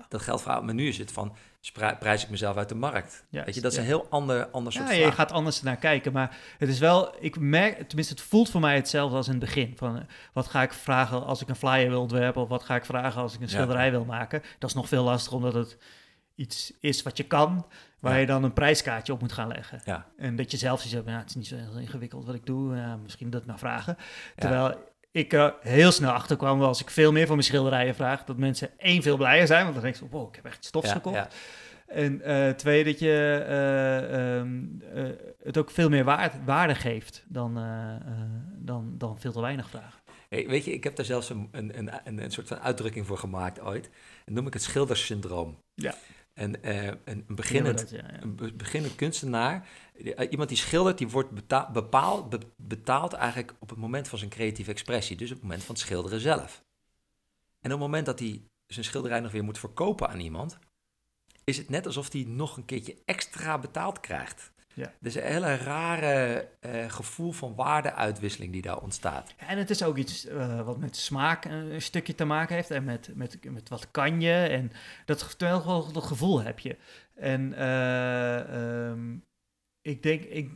dat 0.09 0.21
geld 0.21 0.41
vragen? 0.41 0.65
Maar 0.65 0.73
nu 0.73 0.87
is 0.87 0.97
het 0.97 1.11
van, 1.11 1.35
prijs 1.71 2.23
ik 2.23 2.29
mezelf 2.29 2.57
uit 2.57 2.69
de 2.69 2.75
markt? 2.75 3.25
Weet 3.29 3.55
je, 3.55 3.61
dat 3.61 3.71
is 3.71 3.77
een 3.77 3.83
heel 3.83 4.07
ander, 4.09 4.47
ander 4.47 4.73
soort 4.73 4.87
Ja, 4.89 4.93
je 4.93 5.11
gaat 5.11 5.31
anders 5.31 5.61
naar 5.61 5.75
kijken. 5.77 6.11
Maar 6.11 6.37
het 6.57 6.69
is 6.69 6.79
wel, 6.79 7.15
ik 7.19 7.39
merk, 7.39 7.87
tenminste, 7.87 8.13
het 8.13 8.23
voelt 8.23 8.49
voor 8.49 8.61
mij 8.61 8.75
hetzelfde 8.75 9.15
als 9.17 9.25
in 9.27 9.33
het 9.33 9.41
begin. 9.43 9.73
Van, 9.77 10.05
wat 10.33 10.47
ga 10.47 10.61
ik 10.61 10.73
vragen 10.73 11.25
als 11.25 11.41
ik 11.41 11.49
een 11.49 11.55
flyer 11.55 11.89
wil 11.89 12.01
ontwerpen? 12.01 12.41
Of 12.41 12.49
wat 12.49 12.63
ga 12.63 12.75
ik 12.75 12.85
vragen 12.85 13.21
als 13.21 13.33
ik 13.33 13.39
een 13.39 13.45
Ja. 13.47 13.51
schilderij 13.53 13.91
wil 13.91 14.05
maken? 14.05 14.41
Dat 14.59 14.69
is 14.69 14.75
nog 14.75 14.87
veel 14.87 15.03
lastiger, 15.03 15.37
omdat 15.37 15.53
het 15.53 15.77
iets 16.35 16.73
is 16.79 17.03
wat 17.03 17.17
je 17.17 17.23
kan, 17.23 17.65
waar 17.99 18.13
Ja. 18.13 18.19
je 18.19 18.25
dan 18.25 18.43
een 18.43 18.53
prijskaartje 18.53 19.13
op 19.13 19.21
moet 19.21 19.31
gaan 19.33 19.47
leggen. 19.47 19.81
Ja. 19.85 20.05
En 20.17 20.35
dat 20.35 20.51
je 20.51 20.57
zelf 20.57 20.81
ziet, 20.81 21.01
ja, 21.05 21.17
het 21.17 21.29
is 21.29 21.35
niet 21.35 21.47
zo 21.47 21.55
heel 21.55 21.77
ingewikkeld 21.79 22.25
wat 22.25 22.35
ik 22.35 22.45
doe, 22.45 22.97
misschien 23.03 23.29
dat 23.29 23.45
maar 23.45 23.59
vragen. 23.59 23.97
Terwijl 24.35 24.93
ik 25.15 25.51
heel 25.61 25.91
snel 25.91 26.11
achter 26.11 26.37
kwam, 26.37 26.61
als 26.61 26.81
ik 26.81 26.89
veel 26.89 27.11
meer 27.11 27.25
van 27.25 27.35
mijn 27.35 27.47
schilderijen 27.47 27.95
vraag, 27.95 28.23
dat 28.23 28.37
mensen 28.37 28.69
één 28.79 29.01
veel 29.01 29.17
blijer 29.17 29.47
zijn, 29.47 29.61
want 29.61 29.73
dan 29.73 29.83
denk 29.83 29.95
je, 29.95 30.05
wow, 30.09 30.27
ik 30.29 30.35
heb 30.35 30.45
echt 30.45 30.65
stofs 30.65 30.87
Ja, 30.87 30.93
gekocht. 30.93 31.15
ja. 31.15 31.27
En 31.87 32.21
eh, 32.21 32.49
twee, 32.49 32.83
dat 32.83 32.99
je 32.99 33.43
eh, 33.47 34.37
ehm, 34.37 34.63
eh, 34.93 35.03
het 35.43 35.57
ook 35.57 35.71
veel 35.71 35.89
meer 35.89 36.03
waard, 36.03 36.33
waarde 36.45 36.75
geeft 36.75 37.23
dan, 37.27 37.53
dan, 38.57 38.93
dan 38.97 39.19
veel 39.19 39.31
te 39.31 39.41
weinig 39.41 39.69
vragen. 39.69 39.99
Hey, 40.29 40.47
weet 40.47 40.65
je, 40.65 40.73
ik 40.73 40.83
heb 40.83 40.95
daar 40.95 41.05
zelfs 41.05 41.29
een, 41.29 41.49
een, 41.51 41.77
een, 41.77 42.23
een, 42.23 42.31
soort 42.31 42.47
van 42.47 42.59
uitdrukking 42.59 43.05
voor 43.07 43.17
gemaakt 43.17 43.61
ooit. 43.61 43.89
Dat 44.25 44.33
noem 44.35 44.47
ik 44.47 44.53
het 44.53 44.63
schilderssyndroom. 44.63 45.57
Ja. 45.73 45.93
En 46.33 46.55
een, 46.61 46.97
Ja, 47.05 47.13
beginnend, 47.27 47.79
dat, 47.91 47.99
een 48.21 48.35
be- 48.35 48.53
beginnend 48.53 48.95
kunstenaar, 48.95 49.67
iemand 50.29 50.49
die 50.49 50.57
schildert, 50.57 50.97
die 50.97 51.09
wordt 51.09 51.31
beta- 51.31 51.71
bepaald, 51.71 52.29
be- 52.29 52.39
betaald 52.57 53.13
eigenlijk 53.13 53.55
op 53.59 53.69
het 53.69 53.77
moment 53.77 54.07
van 54.07 54.17
zijn 54.17 54.29
creatieve 54.29 54.71
expressie. 54.71 55.17
Dus 55.17 55.29
op 55.29 55.35
het 55.35 55.43
moment 55.43 55.63
van 55.63 55.75
het 55.75 55.83
schilderen 55.83 56.19
zelf. 56.19 56.63
En 57.59 57.71
op 57.73 57.79
het 57.79 57.87
moment 57.87 58.05
dat 58.05 58.19
hij 58.19 58.41
zijn 58.67 58.85
schilderij 58.85 59.19
nog 59.19 59.31
weer 59.31 59.43
moet 59.43 59.59
verkopen 59.59 60.09
aan 60.09 60.19
iemand, 60.19 60.57
is 61.43 61.57
het 61.57 61.69
net 61.69 61.85
alsof 61.85 62.11
hij 62.11 62.23
nog 62.27 62.57
een 62.57 62.65
keertje 62.65 62.95
extra 63.05 63.57
betaald 63.57 63.99
krijgt. 63.99 64.53
Ja. 64.73 64.93
Dus 64.99 65.15
een 65.15 65.23
hele 65.23 65.55
rare 65.55 66.47
eh, 66.59 66.89
gevoel 66.89 67.31
van 67.31 67.55
waardeuitwisseling 67.55 68.51
die 68.51 68.61
daar 68.61 68.81
ontstaat. 68.81 69.33
Ja, 69.39 69.47
En 69.47 69.57
het 69.57 69.69
is 69.69 69.83
ook 69.83 69.97
iets 69.97 70.25
eh, 70.25 70.61
wat 70.61 70.77
met 70.77 70.95
smaak 70.95 71.45
eh, 71.45 71.51
een 71.51 71.81
stukje 71.81 72.15
te 72.15 72.25
maken 72.25 72.55
heeft. 72.55 72.71
En 72.71 72.83
met, 72.83 73.11
met, 73.13 73.37
met 73.51 73.69
wat 73.69 73.91
kan 73.91 74.21
je. 74.21 74.33
En 74.33 74.71
dat, 75.05 75.35
dat 75.37 76.03
gevoel 76.03 76.41
heb 76.41 76.59
je. 76.59 76.77
En 77.13 77.53
eh, 77.53 78.89
ehm, 78.89 79.17
ik, 79.85 80.03
denk, 80.03 80.23
ik, 80.23 80.51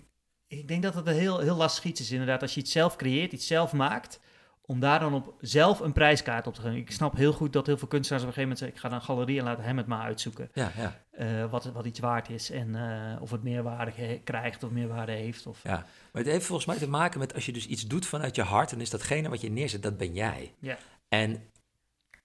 ik 0.48 0.68
denk 0.68 0.84
dat 0.84 0.94
het 0.94 1.08
een 1.08 1.14
heel, 1.14 1.40
heel 1.40 1.56
lastig 1.56 1.84
iets 1.84 2.02
is 2.02 2.12
inderdaad. 2.12 2.42
Als 2.42 2.54
je 2.54 2.60
iets 2.60 2.72
zelf 2.72 2.96
creëert, 2.96 3.32
iets 3.32 3.48
zelf 3.48 3.74
maakt. 3.74 4.20
Om 4.62 4.80
daar 4.80 5.00
dan 5.00 5.14
op 5.14 5.36
zelf 5.40 5.80
een 5.80 5.94
prijskaart 5.94 6.48
op 6.48 6.54
te 6.54 6.62
geven. 6.62 6.78
Ik 6.78 6.92
snap 6.92 7.16
heel 7.16 7.34
goed 7.34 7.54
dat 7.54 7.66
heel 7.66 7.78
veel 7.78 7.88
kunstenaars 7.88 8.24
op 8.24 8.30
een 8.30 8.36
gegeven 8.36 8.58
moment 8.58 8.60
zeggen... 8.60 8.76
ik 8.76 8.82
ga 8.82 8.90
naar 8.90 9.00
een 9.00 9.16
galerie 9.16 9.40
en 9.40 9.46
laat 9.46 9.66
hem 9.66 9.78
het 9.78 9.88
maar 9.88 10.02
uitzoeken. 10.02 10.50
Ja, 10.54 10.72
ja. 10.78 11.04
eh, 11.12 11.52
wat, 11.52 11.66
wat 11.66 11.86
iets 11.86 12.00
waard 12.00 12.30
is. 12.30 12.50
En 12.50 12.76
eh, 12.76 13.22
of 13.22 13.32
het 13.32 13.44
meerwaarde 13.44 14.22
krijgt 14.24 14.64
of 14.64 14.72
meerwaarde 14.72 15.12
heeft. 15.12 15.48
Of, 15.48 15.64
Ja, 15.64 15.86
maar 16.12 16.22
het 16.22 16.32
heeft 16.32 16.46
volgens 16.46 16.68
mij 16.68 16.78
te 16.78 16.90
maken 16.90 17.20
met 17.20 17.34
als 17.34 17.46
je 17.46 17.52
dus 17.52 17.68
iets 17.68 17.88
doet 17.88 18.06
vanuit 18.06 18.36
je 18.36 18.44
hart, 18.44 18.70
dan 18.70 18.82
is 18.82 18.90
datgene 18.90 19.30
wat 19.30 19.42
je 19.42 19.52
neerzet, 19.52 19.84
dat 19.84 19.98
ben 19.98 20.14
jij. 20.14 20.54
Ja. 20.60 20.78
En 21.08 21.52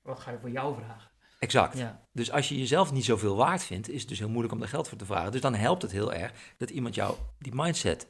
Wat 0.02 0.20
ga 0.20 0.30
je 0.30 0.38
voor 0.38 0.50
jou 0.50 0.74
vragen? 0.74 1.10
Exact. 1.44 1.78
Ja. 1.78 2.06
Dus 2.12 2.30
als 2.30 2.48
je 2.48 2.58
jezelf 2.58 2.92
niet 2.92 3.04
zoveel 3.04 3.36
waard 3.36 3.64
vindt, 3.64 3.88
is 3.88 4.00
het 4.00 4.08
dus 4.08 4.18
heel 4.18 4.28
moeilijk 4.28 4.54
om 4.54 4.60
daar 4.60 4.68
geld 4.68 4.88
voor 4.88 4.98
te 4.98 5.04
vragen. 5.04 5.32
Dus 5.32 5.40
dan 5.40 5.54
helpt 5.54 5.82
het 5.82 5.90
heel 5.90 6.12
erg 6.12 6.32
dat 6.56 6.70
iemand 6.70 6.94
jou 6.94 7.16
die 7.38 7.54
mindset 7.54 8.06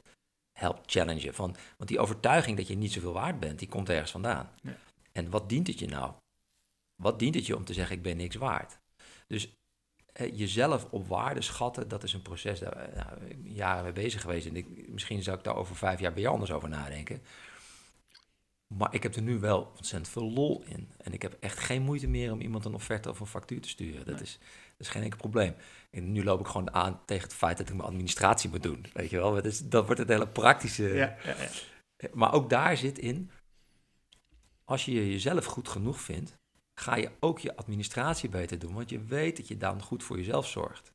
helpt 0.59 0.91
challengen. 0.91 1.35
Van, 1.35 1.57
want 1.77 1.91
die 1.91 1.99
overtuiging 1.99 2.57
dat 2.57 2.67
je 2.67 2.77
niet 2.77 2.93
zoveel 2.93 3.13
waard 3.13 3.41
bent, 3.41 3.59
die 3.59 3.69
komt 3.69 3.89
ergens 3.89 4.11
vandaan. 4.11 4.51
Ja. 4.63 4.77
En 5.13 5.31
wat 5.31 5.49
dient 5.49 5.67
het 5.67 5.79
je 5.79 5.87
nou? 5.87 6.13
Wat 7.03 7.19
dient 7.19 7.35
het 7.35 7.47
je 7.47 7.57
om 7.57 7.65
te 7.65 7.73
zeggen, 7.73 7.97
ik 7.97 8.03
ben 8.03 8.17
niks 8.17 8.37
waard? 8.37 8.79
Dus 9.27 9.55
eh, 10.13 10.39
jezelf 10.39 10.87
op 10.91 11.09
waarde 11.09 11.43
schatten, 11.43 11.89
dat 11.89 12.03
is 12.03 12.13
een 12.13 12.23
proces 12.23 12.59
daar 12.59 12.77
eh, 12.77 12.97
nou, 12.97 13.19
jaren 13.43 13.83
mee 13.83 13.93
bezig 13.93 14.21
geweest. 14.21 14.47
En 14.47 14.57
ik, 14.57 14.89
misschien 14.89 15.23
zou 15.23 15.37
ik 15.39 15.45
daar 15.45 15.57
over 15.57 15.77
vijf 15.77 16.01
jaar 16.01 16.13
bij 16.13 16.23
jou 16.23 16.35
anders 16.35 16.53
over 16.53 16.69
nadenken. 16.69 17.23
Maar 18.77 18.95
ik 18.95 19.03
heb 19.03 19.15
er 19.15 19.23
nu 19.23 19.39
wel 19.39 19.73
ontzettend 19.77 20.09
veel 20.09 20.31
lol 20.31 20.63
in. 20.67 20.93
En 20.97 21.13
ik 21.13 21.23
heb 21.23 21.37
echt 21.41 21.59
geen 21.59 21.83
moeite 21.83 22.07
meer 22.07 22.33
om 22.33 22.41
iemand 22.41 22.65
een 22.65 22.75
offerte 22.75 23.11
of 23.11 23.21
een 23.21 23.27
factuur 23.27 23.61
te 23.61 23.69
sturen. 23.69 24.05
Dat, 24.05 24.15
Nee. 24.15 24.23
is, 24.23 24.39
dat 24.77 24.87
is 24.87 24.89
geen 24.89 25.03
enkel 25.03 25.19
probleem. 25.19 25.55
En 25.91 26.13
nu 26.13 26.25
loop 26.25 26.41
ik 26.41 26.47
gewoon 26.47 26.75
aan 26.75 27.01
tegen 27.05 27.25
het 27.25 27.35
feit 27.35 27.59
dat 27.59 27.69
ik 27.69 27.75
mijn 27.75 27.89
administratie 27.89 28.51
moet 28.51 28.63
doen. 28.63 28.87
Weet 28.93 29.11
je 29.11 29.17
wel, 29.17 29.35
dat, 29.35 29.45
is, 29.45 29.69
dat 29.69 29.85
wordt 29.85 30.01
het 30.01 30.09
hele 30.09 30.29
praktische. 30.29 30.83
Ja, 30.89 31.17
ja, 31.25 31.37
ja. 31.97 32.09
Maar 32.13 32.33
ook 32.33 32.51
daar 32.51 32.77
zit 32.77 32.99
in, 32.99 33.31
als 34.65 34.85
je 34.85 35.11
jezelf 35.11 35.45
goed 35.45 35.69
genoeg 35.69 36.01
vindt, 36.01 36.35
ga 36.81 36.97
je 36.97 37.11
ook 37.21 37.39
je 37.39 37.57
administratie 37.57 38.29
beter 38.29 38.59
doen. 38.59 38.75
Want 38.75 38.91
je 38.91 39.05
weet 39.05 39.37
dat 39.37 39.49
je 39.49 39.57
dan 39.57 39.83
goed 39.83 40.03
voor 40.03 40.17
jezelf 40.17 40.49
zorgt. 40.49 40.93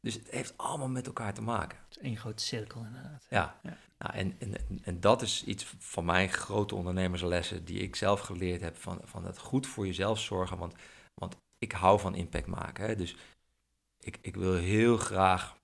Dus 0.00 0.14
het 0.14 0.30
heeft 0.30 0.56
allemaal 0.56 0.88
met 0.88 1.06
elkaar 1.06 1.34
te 1.34 1.42
maken. 1.42 1.78
Het 1.88 1.96
is 1.96 2.02
één 2.02 2.16
grote 2.16 2.42
cirkel 2.42 2.84
inderdaad. 2.84 3.26
Ja, 3.30 3.60
Ja. 3.62 3.76
Nou, 3.98 4.14
en, 4.14 4.36
en, 4.38 4.80
en 4.82 5.00
dat 5.00 5.22
is 5.22 5.44
iets 5.44 5.74
van 5.78 6.04
mijn 6.04 6.28
grote 6.28 6.74
ondernemerslessen 6.74 7.64
die 7.64 7.78
ik 7.78 7.96
zelf 7.96 8.20
geleerd 8.20 8.60
heb 8.60 8.76
van, 8.76 9.00
van 9.04 9.24
het 9.24 9.38
goed 9.38 9.66
voor 9.66 9.86
jezelf 9.86 10.18
zorgen. 10.18 10.58
Want, 10.58 10.74
want 11.14 11.36
ik 11.58 11.72
hou 11.72 12.00
van 12.00 12.14
impact 12.14 12.46
maken. 12.46 12.86
Hè? 12.86 12.96
Dus 12.96 13.16
ik, 13.98 14.18
ik 14.20 14.36
wil 14.36 14.54
heel 14.54 14.96
graag 14.96 15.56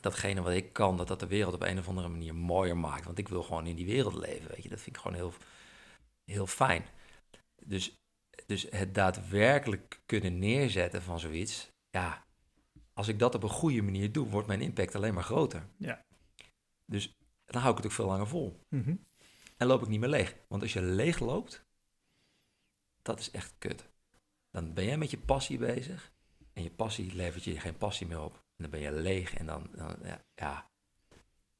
datgene 0.00 0.42
wat 0.42 0.52
ik 0.52 0.72
kan, 0.72 0.96
dat 0.96 1.08
dat 1.08 1.20
de 1.20 1.26
wereld 1.26 1.54
op 1.54 1.62
een 1.62 1.78
of 1.78 1.88
andere 1.88 2.08
manier 2.08 2.34
mooier 2.34 2.76
maakt. 2.76 3.04
Want 3.04 3.18
ik 3.18 3.28
wil 3.28 3.42
gewoon 3.42 3.66
in 3.66 3.76
die 3.76 3.86
wereld 3.86 4.14
leven, 4.14 4.48
weet 4.48 4.62
je. 4.62 4.68
Dat 4.68 4.80
vind 4.80 4.96
ik 4.96 5.02
gewoon 5.02 5.16
heel, 5.16 5.32
heel 6.24 6.46
fijn. 6.46 6.84
Dus, 7.64 7.94
dus 8.46 8.66
het 8.70 8.94
daadwerkelijk 8.94 10.00
kunnen 10.06 10.38
neerzetten 10.38 11.02
van 11.02 11.20
zoiets, 11.20 11.70
ja, 11.90 12.24
als 12.94 13.08
ik 13.08 13.18
dat 13.18 13.34
op 13.34 13.42
een 13.42 13.48
goede 13.48 13.82
manier 13.82 14.12
doe, 14.12 14.28
wordt 14.28 14.48
mijn 14.48 14.60
impact 14.60 14.94
alleen 14.94 15.14
maar 15.14 15.22
groter. 15.22 15.66
Ja. 15.76 16.04
Dus 16.86 17.16
dan 17.44 17.60
hou 17.60 17.70
ik 17.70 17.76
het 17.76 17.86
ook 17.86 17.92
veel 17.92 18.06
langer 18.06 18.28
vol. 18.28 18.60
Mhm. 18.68 18.94
En 19.56 19.66
loop 19.66 19.82
ik 19.82 19.88
niet 19.88 20.00
meer 20.00 20.08
leeg. 20.08 20.36
Want 20.48 20.62
als 20.62 20.72
je 20.72 20.82
leeg 20.82 21.18
loopt, 21.18 21.64
dat 23.02 23.20
is 23.20 23.30
echt 23.30 23.54
kut. 23.58 23.88
Dan 24.50 24.74
ben 24.74 24.84
jij 24.84 24.98
met 24.98 25.10
je 25.10 25.18
passie 25.18 25.58
bezig. 25.58 26.12
En 26.52 26.62
je 26.62 26.70
passie 26.70 27.14
levert 27.14 27.44
je 27.44 27.60
geen 27.60 27.76
passie 27.76 28.06
meer 28.06 28.20
op. 28.20 28.34
En 28.34 28.42
dan 28.56 28.70
ben 28.70 28.80
je 28.80 28.92
leeg 28.92 29.34
en 29.34 29.46
dan, 29.46 29.70
dan 29.74 29.96
ja, 30.02 30.24
ja. 30.34 30.70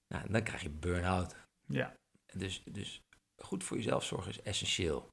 Nou, 0.08 0.30
dan 0.30 0.42
krijg 0.42 0.62
je 0.62 0.70
burn-out. 0.70 1.36
Ja. 1.66 1.96
Dus, 2.32 2.62
dus 2.64 3.02
goed 3.36 3.64
voor 3.64 3.76
jezelf 3.76 4.04
zorgen 4.04 4.30
is 4.30 4.42
essentieel. 4.42 5.10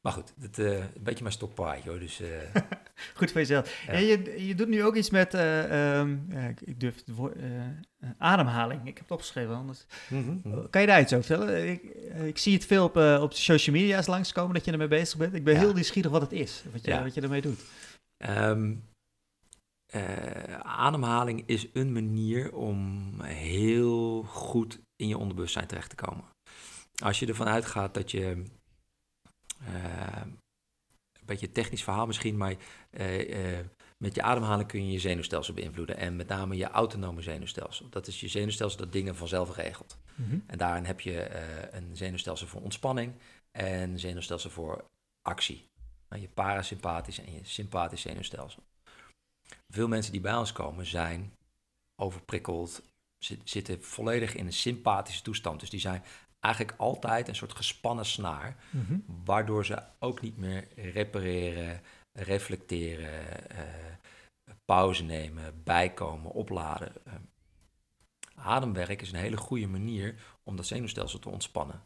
Maar 0.00 0.12
goed, 0.12 0.32
dat, 0.36 0.58
eh, 0.58 0.78
een 0.78 1.02
beetje 1.02 1.22
mijn 1.22 1.34
stokpaardje 1.34 1.90
hoor. 1.90 1.98
Dus 1.98 2.20
eh, 2.20 2.54
Goed 3.18 3.30
voor 3.30 3.40
jezelf. 3.40 3.82
Ja. 3.86 3.92
En 3.92 4.04
je, 4.04 4.46
je 4.46 4.54
doet 4.54 4.68
nu 4.68 4.84
ook 4.84 4.94
iets 4.96 5.10
met, 5.10 5.34
eh, 5.34 5.98
ehm, 5.98 6.16
ja, 6.28 6.52
ik, 6.64 6.80
durf 6.80 6.94
het 6.94 7.14
woord, 7.14 7.36
eh, 7.36 7.50
ademhaling. 8.18 8.80
Ik 8.80 8.86
heb 8.96 9.02
het 9.02 9.10
opgeschreven, 9.10 9.54
anders. 9.54 9.86
Kan 10.70 10.80
je 10.80 10.86
daar 10.86 11.00
iets 11.00 11.12
over 11.12 11.24
vertellen? 11.26 11.68
Ik, 11.70 11.82
eh, 11.84 12.26
ik 12.26 12.38
zie 12.38 12.54
het 12.54 12.64
veel 12.64 12.84
op, 13.20 13.32
social 13.32 13.76
media's 13.76 14.06
langskomen 14.06 14.54
dat 14.54 14.64
je 14.64 14.72
ermee 14.72 14.88
bezig 14.88 15.18
bent. 15.18 15.34
Ik 15.34 15.44
ben 15.44 15.54
Ja. 15.54 15.60
heel 15.60 15.72
nieuwsgierig 15.72 16.10
wat 16.10 16.20
het 16.20 16.32
is, 16.32 16.64
wat 16.72 16.84
je, 16.84 17.02
wat 17.02 17.14
je 17.14 17.20
ermee 17.20 17.40
doet. 17.40 17.60
Ehm, 18.16 18.74
eh, 19.86 20.54
ademhaling 20.60 21.42
is 21.46 21.66
een 21.72 21.92
manier 21.92 22.52
om 22.52 23.12
heel 23.22 24.22
goed 24.22 24.78
in 24.96 25.08
je 25.08 25.18
onderbewustzijn 25.18 25.66
terecht 25.66 25.90
te 25.90 25.96
komen. 25.96 26.24
Als 27.02 27.18
je 27.18 27.26
ervan 27.26 27.48
uitgaat 27.48 27.94
dat 27.94 28.10
je, 28.10 28.42
beetje 31.28 31.46
een 31.46 31.52
technisch 31.52 31.84
verhaal 31.84 32.06
misschien, 32.06 32.36
maar 32.36 32.54
eh, 32.90 33.58
eh, 33.58 33.66
met 33.98 34.14
je 34.14 34.22
ademhaling 34.22 34.68
kun 34.68 34.86
je 34.86 34.92
je 34.92 34.98
zenuwstelsel 34.98 35.54
beïnvloeden. 35.54 35.96
En 35.96 36.16
met 36.16 36.28
name 36.28 36.56
je 36.56 36.68
autonome 36.68 37.22
zenuwstelsel. 37.22 37.88
Dat 37.88 38.06
is 38.06 38.20
je 38.20 38.28
zenuwstelsel 38.28 38.78
dat 38.78 38.92
dingen 38.92 39.16
vanzelf 39.16 39.56
regelt. 39.56 39.98
Mhm. 40.14 40.38
En 40.46 40.58
daarin 40.58 40.84
heb 40.84 41.00
je 41.00 41.20
eh, 41.20 41.80
een 41.80 41.96
zenuwstelsel 41.96 42.46
voor 42.46 42.62
ontspanning 42.62 43.12
en 43.50 43.90
een 43.90 43.98
zenuwstelsel 43.98 44.50
voor 44.50 44.84
actie. 45.22 45.64
Nou, 46.08 46.22
je 46.22 46.28
parasympathische 46.28 47.22
en 47.22 47.32
je 47.32 47.40
sympathisch 47.42 48.00
zenuwstelsel. 48.00 48.62
Veel 49.68 49.88
mensen 49.88 50.12
die 50.12 50.20
bij 50.20 50.36
ons 50.36 50.52
komen 50.52 50.86
zijn 50.86 51.32
overprikkeld, 52.00 52.82
zi- 53.24 53.40
zitten 53.44 53.82
volledig 53.84 54.34
in 54.34 54.46
een 54.46 54.52
sympathische 54.52 55.22
toestand. 55.22 55.60
Dus 55.60 55.70
die 55.70 55.80
zijn 55.80 56.04
eigenlijk 56.40 56.74
altijd 56.78 57.28
een 57.28 57.36
soort 57.36 57.54
gespannen 57.54 58.06
snaar, 58.06 58.56
Mhm. 58.70 58.98
waardoor 59.24 59.64
ze 59.64 59.82
ook 59.98 60.20
niet 60.20 60.36
meer 60.36 60.68
repareren, 60.76 61.80
reflecteren, 62.12 63.50
eh, 63.50 63.58
pauze 64.64 65.02
nemen, 65.04 65.60
bijkomen, 65.64 66.30
opladen. 66.30 66.92
Eh, 67.04 67.12
ademwerk 68.34 69.02
is 69.02 69.12
een 69.12 69.18
hele 69.18 69.36
goede 69.36 69.66
manier 69.66 70.14
om 70.42 70.56
dat 70.56 70.66
zenuwstelsel 70.66 71.18
te 71.18 71.28
ontspannen. 71.28 71.82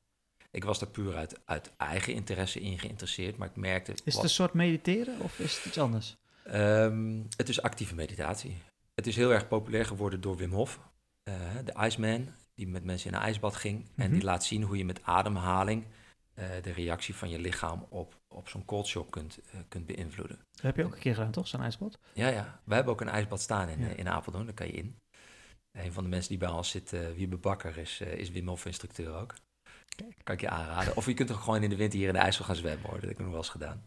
Ik 0.51 0.65
was 0.65 0.79
daar 0.79 0.89
puur 0.89 1.17
uit, 1.17 1.41
uit 1.45 1.73
eigen 1.77 2.15
interesse 2.15 2.61
in 2.61 2.79
geïnteresseerd, 2.79 3.37
maar 3.37 3.49
ik 3.49 3.57
merkte... 3.57 3.93
Is 4.05 4.15
het 4.15 4.23
een 4.23 4.29
soort 4.29 4.53
mediteren 4.53 5.21
of 5.21 5.39
is 5.39 5.57
het 5.57 5.65
iets 5.65 5.79
anders? 5.79 6.17
Ehm, 6.45 7.21
het 7.37 7.49
is 7.49 7.63
actieve 7.63 7.95
meditatie. 7.95 8.57
Het 8.95 9.07
is 9.07 9.17
heel 9.17 9.33
erg 9.33 9.49
populair 9.49 9.87
geworden 9.87 10.21
door 10.21 10.37
Wim 10.37 10.53
Hof, 10.53 10.81
eh, 11.23 11.35
de 11.65 11.75
Iceman, 11.87 12.29
die 12.55 12.69
met 12.69 12.85
mensen 12.85 13.11
in 13.11 13.17
een 13.17 13.23
ijsbad 13.23 13.57
ging. 13.57 13.87
En 13.97 14.05
Mhm. 14.07 14.13
die 14.13 14.23
laat 14.25 14.45
zien 14.45 14.63
hoe 14.63 14.77
je 14.77 14.85
met 14.85 15.03
ademhaling 15.03 15.85
eh, 16.35 16.49
de 16.63 16.73
reactie 16.73 17.15
van 17.15 17.29
je 17.31 17.39
lichaam 17.39 17.87
op, 17.89 18.15
op 18.35 18.49
zo'n 18.49 18.65
cold 18.65 18.87
shock 18.87 19.11
kunt, 19.11 19.39
eh, 19.51 19.61
kunt 19.69 19.87
beïnvloeden. 19.87 20.39
Dat 20.53 20.63
heb 20.63 20.77
je 20.77 20.85
ook 20.85 20.93
een 20.95 20.99
keer 21.01 21.15
gedaan, 21.15 21.31
toch? 21.31 21.49
Zo'n 21.49 21.61
ijsbad? 21.63 21.99
Ja, 22.13 22.29
ja. 22.29 22.61
We 22.65 22.75
hebben 22.75 22.93
ook 22.93 23.01
een 23.01 23.09
ijsbad 23.09 23.41
staan 23.41 23.69
in, 23.69 23.81
Ja. 23.81 23.89
eh, 23.89 23.99
in 23.99 24.09
Apeldoorn, 24.09 24.45
daar 24.45 24.55
kan 24.55 24.67
je 24.67 24.73
in. 24.73 24.97
Een 25.79 25.93
van 25.93 26.03
de 26.03 26.09
mensen 26.09 26.29
die 26.29 26.39
bij 26.39 26.49
ons 26.49 26.71
zit, 26.71 26.93
eh 26.93 27.01
Wiebe 27.17 27.37
Bakker, 27.37 27.79
is, 27.79 28.01
is 28.01 28.31
Wim 28.31 28.49
Hof 28.49 28.65
instructeur 28.67 29.15
ook. 29.15 29.35
Kijk. 29.97 30.15
Kan 30.23 30.35
ik 30.35 30.41
je 30.41 30.49
aanraden. 30.49 30.97
Of 30.97 31.07
je 31.07 31.15
kunt 31.15 31.33
ook 31.33 31.39
gewoon 31.41 31.63
in 31.63 31.71
de 31.71 31.77
winter 31.77 31.99
hier 31.99 32.09
in 32.09 32.15
de 32.15 32.21
IJssel 32.21 32.45
gaan 32.45 32.57
zwemmen 32.57 32.85
hoor. 32.85 32.93
Dat 33.01 33.03
heb 33.03 33.11
ik 33.11 33.19
nog 33.19 33.29
wel 33.29 33.37
eens 33.37 33.49
gedaan. 33.49 33.85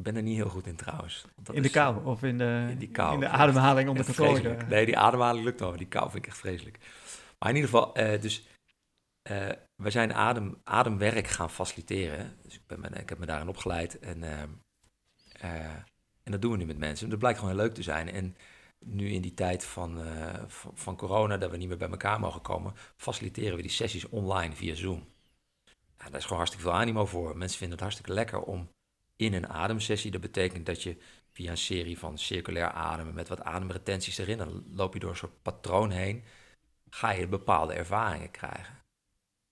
Ik 0.00 0.06
ben 0.06 0.16
er 0.16 0.22
niet 0.22 0.36
heel 0.36 0.48
goed 0.48 0.66
in 0.66 0.76
trouwens. 0.76 1.24
dat 1.42 1.54
in 1.54 1.62
de 1.62 1.70
kou 1.70 2.04
of 2.04 2.22
in 2.22 2.38
de, 2.38 2.66
in 2.70 2.78
die 2.78 2.90
kou, 2.90 3.14
in 3.14 3.20
de 3.20 3.28
ademhaling 3.28 3.88
onder 3.88 4.04
controle. 4.04 4.56
Nee, 4.68 4.86
die 4.86 4.98
ademhaling 4.98 5.44
lukt 5.44 5.60
wel. 5.60 5.76
Die 5.76 5.86
kou 5.86 6.10
vind 6.10 6.24
ik 6.24 6.30
echt 6.30 6.38
vreselijk. 6.38 6.78
Maar 7.38 7.48
in 7.48 7.54
ieder 7.54 7.70
geval, 7.70 7.94
eh, 7.94 8.20
dus 8.20 8.46
eh, 9.22 9.48
we 9.76 9.90
zijn 9.90 10.14
adem, 10.14 10.60
ademwerk 10.64 11.26
gaan 11.26 11.50
faciliteren. 11.50 12.36
Dus 12.42 12.54
ik, 12.54 12.66
ben, 12.66 12.94
ik 12.94 13.08
heb 13.08 13.18
me 13.18 13.26
daarin 13.26 13.48
opgeleid. 13.48 13.98
En, 13.98 14.22
eh, 15.40 15.74
en 16.22 16.32
dat 16.32 16.42
doen 16.42 16.52
we 16.52 16.56
nu 16.56 16.66
met 16.66 16.78
mensen. 16.78 17.10
Dat 17.10 17.18
blijkt 17.18 17.38
gewoon 17.38 17.54
heel 17.54 17.62
leuk 17.62 17.74
te 17.74 17.82
zijn. 17.82 18.08
En 18.08 18.36
nu 18.78 19.08
in 19.08 19.22
die 19.22 19.34
tijd 19.34 19.64
van, 19.64 20.02
van, 20.46 20.72
van 20.74 20.96
corona, 20.96 21.36
dat 21.36 21.50
we 21.50 21.56
niet 21.56 21.68
meer 21.68 21.76
bij 21.76 21.90
elkaar 21.90 22.20
mogen 22.20 22.40
komen, 22.42 22.72
faciliteren 22.96 23.56
we 23.56 23.62
die 23.62 23.70
sessies 23.70 24.08
online 24.08 24.54
via 24.54 24.74
Zoom. 24.74 25.08
Ja, 25.98 26.04
daar 26.04 26.18
is 26.18 26.22
gewoon 26.22 26.38
hartstikke 26.38 26.66
veel 26.66 26.78
animo 26.78 27.06
voor. 27.06 27.36
Mensen 27.36 27.58
vinden 27.58 27.76
het 27.76 27.86
hartstikke 27.86 28.12
lekker 28.12 28.40
om 28.40 28.68
in 29.20 29.34
een 29.34 29.48
ademsessie. 29.48 30.10
Dat 30.10 30.20
betekent 30.20 30.66
dat 30.66 30.82
je 30.82 30.96
via 31.32 31.50
een 31.50 31.56
serie 31.56 31.98
van 31.98 32.18
circulair 32.18 32.70
ademen 32.70 33.14
met 33.14 33.28
wat 33.28 33.42
ademretenties 33.42 34.18
erin, 34.18 34.38
dan 34.38 34.64
loop 34.74 34.94
je 34.94 35.00
door 35.00 35.10
een 35.10 35.16
soort 35.16 35.42
patroon 35.42 35.90
heen, 35.90 36.24
ga 36.90 37.10
je 37.10 37.26
bepaalde 37.26 37.72
ervaringen 37.72 38.30
krijgen. 38.30 38.78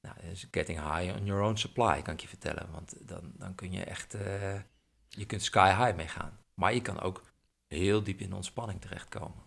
Nou, 0.01 0.17
dat 0.21 0.31
is 0.31 0.49
getting 0.51 0.79
high 0.79 1.15
on 1.17 1.25
your 1.25 1.43
own 1.43 1.57
supply, 1.57 2.03
kan 2.03 2.15
ik 2.15 2.21
je 2.21 2.29
vertellen. 2.29 2.71
Want 2.71 3.09
dan, 3.09 3.33
dan 3.35 3.55
kun 3.55 3.73
je 3.73 3.85
echt, 3.85 4.15
eh, 4.15 4.61
je 5.09 5.27
kunt 5.27 5.43
sky 5.43 5.75
high 5.77 5.97
mee 5.97 6.09
gaan. 6.09 6.39
Maar 6.55 6.75
je 6.75 6.83
kan 6.83 7.01
ook 7.01 7.23
heel 7.67 8.03
diep 8.03 8.21
in 8.21 8.31
de 8.31 8.37
ontspanning 8.37 8.81
terechtkomen. 8.81 9.47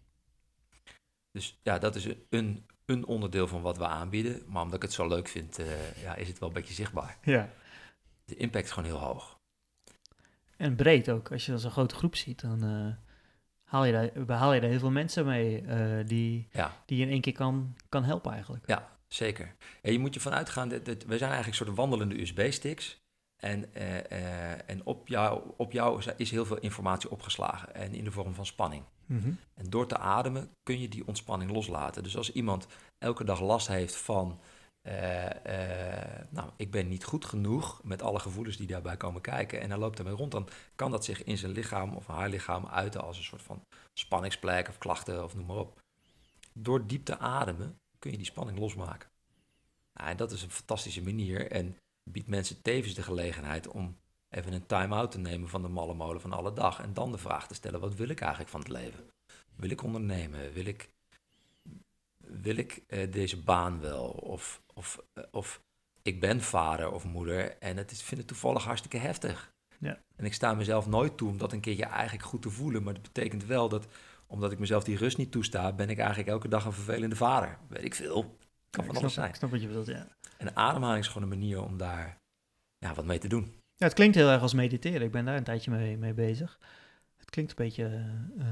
Dus 1.32 1.60
ja, 1.64 1.80
dat 1.80 1.96
is 1.96 2.08
een, 2.30 2.66
een 2.86 3.06
onderdeel 3.06 3.48
van 3.48 3.62
wat 3.62 3.78
we 3.78 3.88
aanbieden. 3.88 4.44
Maar 4.48 4.62
omdat 4.62 4.76
ik 4.76 4.82
het 4.82 4.94
zo 4.94 5.08
leuk 5.08 5.28
vind, 5.28 5.60
eh, 5.60 6.02
ja, 6.02 6.16
is 6.16 6.28
het 6.28 6.40
wel 6.40 6.50
een 6.50 6.56
beetje 6.56 6.74
zichtbaar. 6.74 7.18
Ja. 7.24 7.50
De 8.26 8.36
impact 8.36 8.66
is 8.66 8.72
gewoon 8.72 8.90
heel 8.90 9.00
hoog. 9.00 9.40
En 10.62 10.76
breed 10.76 11.10
ook. 11.10 11.32
Als 11.32 11.46
je 11.46 11.58
zo'n 11.58 11.72
grote 11.72 11.96
groep 11.96 12.16
ziet, 12.16 12.42
dan 12.42 12.64
eh, 12.64 13.10
haal, 13.64 13.86
je 13.86 13.92
daar, 13.92 14.26
behaal 14.26 14.54
je 14.54 14.62
daar 14.62 14.70
heel 14.70 14.80
veel 14.80 14.92
mensen 14.92 15.26
mee 15.26 15.62
eh, 15.62 16.08
die, 16.08 16.48
Ja. 16.52 16.74
die 16.86 16.98
je 16.98 17.04
in 17.06 17.12
één 17.12 17.22
keer 17.22 17.34
kan, 17.34 17.76
kan 17.90 18.04
helpen 18.04 18.32
eigenlijk. 18.32 18.68
Ja, 18.68 18.90
zeker. 19.08 19.56
En 19.82 19.92
je 19.92 20.00
moet 20.00 20.14
je 20.14 20.20
vanuit 20.20 20.50
gaan, 20.50 20.70
dat, 20.70 20.86
dat, 20.86 21.04
we 21.04 21.18
zijn 21.18 21.32
eigenlijk 21.32 21.64
soort 21.64 21.76
wandelende 21.78 22.22
USB-sticks. 22.22 23.00
En, 23.38 23.74
eh, 23.74 24.70
en 24.70 24.86
op, 24.86 25.08
jou, 25.08 25.42
op 25.58 25.72
jou 25.72 26.00
is- 26.00 26.08
is 26.18 26.32
heel 26.32 26.46
veel 26.46 26.58
informatie 26.58 27.12
opgeslagen 27.12 27.76
en 27.76 27.94
in 27.94 28.04
de 28.04 28.12
vorm 28.12 28.34
van 28.34 28.46
spanning. 28.46 28.84
Mhm. 29.06 29.32
En 29.54 29.70
door 29.70 29.88
te 29.88 29.98
ademen 29.98 30.50
kun 30.64 30.82
je 30.82 30.88
die 30.90 31.08
ontspanning 31.08 31.52
loslaten. 31.52 32.04
Dus 32.04 32.18
als 32.18 32.32
iemand 32.32 32.68
elke 32.98 33.24
dag 33.24 33.40
last 33.42 33.68
heeft 33.68 33.96
van, 33.96 34.40
eh, 34.82 36.20
eh, 36.20 36.26
nou, 36.30 36.50
ik 36.56 36.72
ben 36.72 36.88
niet 36.88 37.04
goed 37.04 37.26
genoeg 37.26 37.84
met 37.84 38.02
alle 38.02 38.20
gevoelens 38.20 38.58
die 38.58 38.68
daarbij 38.68 38.98
komen 38.98 39.22
kijken 39.22 39.62
en 39.62 39.70
hij 39.70 39.80
loopt 39.80 40.00
ermee 40.00 40.14
rond, 40.14 40.32
dan 40.32 40.48
kan 40.76 40.92
dat 40.92 41.06
zich 41.06 41.24
in 41.24 41.38
zijn 41.38 41.52
lichaam 41.52 41.96
of 41.96 42.08
haar 42.08 42.30
lichaam 42.30 42.68
uiten 42.68 43.02
als 43.02 43.18
een 43.18 43.24
soort 43.24 43.42
van 43.42 43.66
spanningsplek 43.94 44.68
of 44.68 44.78
klachten 44.78 45.24
of 45.24 45.36
noem 45.36 45.46
maar 45.46 45.58
op. 45.58 45.80
Door 46.54 46.88
diep 46.88 47.06
te 47.06 47.18
ademen 47.18 47.80
kun 48.00 48.12
je 48.12 48.18
die 48.18 48.26
spanning 48.26 48.60
losmaken. 48.60 49.10
En 49.94 50.18
dat 50.18 50.32
is 50.32 50.42
een 50.42 50.52
fantastische 50.52 51.04
manier 51.04 51.52
en 51.52 51.78
biedt 52.04 52.28
mensen 52.28 52.62
tevens 52.62 52.94
de 52.94 53.04
gelegenheid 53.04 53.68
om 53.68 53.98
even 54.30 54.54
een 54.54 54.66
time-out 54.66 55.12
te 55.12 55.20
nemen 55.20 55.50
van 55.50 55.62
de 55.62 55.68
malle 55.68 55.94
molen 55.94 56.22
van 56.22 56.34
alle 56.34 56.54
dag. 56.54 56.80
En 56.80 56.94
dan 56.94 57.12
de 57.12 57.18
vraag 57.18 57.48
te 57.48 57.54
stellen, 57.54 57.80
wat 57.80 57.96
wil 57.96 58.10
ik 58.10 58.20
eigenlijk 58.20 58.52
van 58.52 58.60
het 58.60 58.70
leven? 58.70 59.10
Wil 59.56 59.70
ik 59.70 59.84
ondernemen? 59.84 60.54
Wil 60.54 60.66
ik, 60.66 60.90
wil 62.32 62.56
ik 62.56 62.84
uh, 62.88 63.12
deze 63.12 63.42
baan 63.42 63.80
wel? 63.80 64.08
Of, 64.08 64.62
of, 64.74 65.04
uh, 65.14 65.24
of 65.32 65.62
ik 66.02 66.20
ben 66.20 66.42
vader 66.42 66.92
of 66.92 67.06
moeder 67.06 67.58
en 67.58 67.78
het 67.78 67.92
is, 67.92 68.02
vind 68.02 68.20
het 68.20 68.30
toevallig 68.30 68.64
hartstikke 68.64 68.98
heftig. 68.98 69.54
Ja. 69.80 70.00
En 70.16 70.26
ik 70.26 70.34
sta 70.34 70.54
mezelf 70.54 70.88
nooit 70.88 71.18
toe 71.18 71.30
om 71.30 71.38
dat 71.38 71.54
een 71.54 71.60
keertje 71.60 71.86
eigenlijk 71.86 72.26
goed 72.26 72.42
te 72.42 72.50
voelen. 72.50 72.84
Maar 72.84 72.94
dat 72.94 73.02
betekent 73.02 73.46
wel 73.46 73.70
dat, 73.70 73.88
omdat 74.28 74.52
ik 74.52 74.60
mezelf 74.60 74.84
die 74.84 74.98
rust 74.98 75.18
niet 75.18 75.32
toesta, 75.32 75.74
ben 75.74 75.90
ik 75.90 75.98
eigenlijk 75.98 76.30
elke 76.30 76.48
dag 76.48 76.66
een 76.66 76.74
vervelende 76.74 77.16
vader. 77.16 77.58
Weet 77.68 77.84
ik 77.84 77.96
veel. 77.96 78.38
Kan 78.70 78.86
van 78.86 78.96
alles 78.96 79.14
zijn. 79.14 79.30
Ik 79.30 79.36
snap 79.36 79.52
wat 79.52 79.62
je 79.62 79.68
bedoelt, 79.68 79.88
ja. 79.88 80.08
En 80.38 80.56
ademhaling 80.56 81.04
is 81.04 81.08
gewoon 81.08 81.24
een 81.24 81.40
manier 81.40 81.64
om 81.64 81.78
daar 81.78 82.18
ja, 82.78 82.94
wat 82.94 83.06
mee 83.06 83.20
te 83.20 83.28
doen. 83.28 83.44
Ja, 83.76 83.86
het 83.86 83.94
klinkt 83.94 84.16
heel 84.16 84.30
erg 84.30 84.42
als 84.42 84.54
mediteren. 84.54 85.02
Ik 85.02 85.12
ben 85.12 85.26
daar 85.26 85.38
een 85.38 85.44
tijdje 85.44 85.72
mee, 85.72 85.98
mee 85.98 86.14
bezig. 86.14 86.60
Het 87.18 87.30
klinkt 87.30 87.52
een 87.52 87.66
beetje... 87.66 88.06
Uh, 88.38 88.46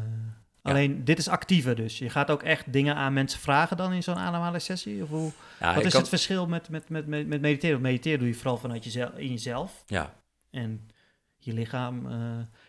Alleen, 0.70 1.04
dit 1.06 1.18
is 1.18 1.28
actiever 1.28 1.76
dus. 1.76 1.98
Je 1.98 2.10
gaat 2.10 2.30
ook 2.32 2.44
echt 2.44 2.74
dingen 2.74 2.96
aan 2.96 3.14
mensen 3.14 3.40
vragen 3.40 3.78
dan 3.78 3.94
in 3.94 4.04
zo'n 4.04 4.16
ademhalingssessie? 4.18 5.04
Of 5.04 5.10
hoe, 5.10 5.32
wat 5.60 5.86
is 5.86 5.92
kan- 5.92 6.00
het 6.00 6.10
verschil 6.10 6.48
met, 6.48 6.70
met, 6.70 6.90
met, 6.90 7.08
met, 7.08 7.28
met 7.28 7.42
mediteren? 7.42 7.72
Want 7.76 7.84
mediteren 7.88 8.20
doe 8.20 8.28
je 8.28 8.34
vooral 8.34 8.58
vanuit 8.58 8.84
jezelf, 8.84 9.12
in 9.18 9.30
jezelf. 9.30 9.84
Ja, 9.88 10.14
En 10.52 10.90
je 11.38 11.54
lichaam... 11.54 12.06
eh, 12.12 12.18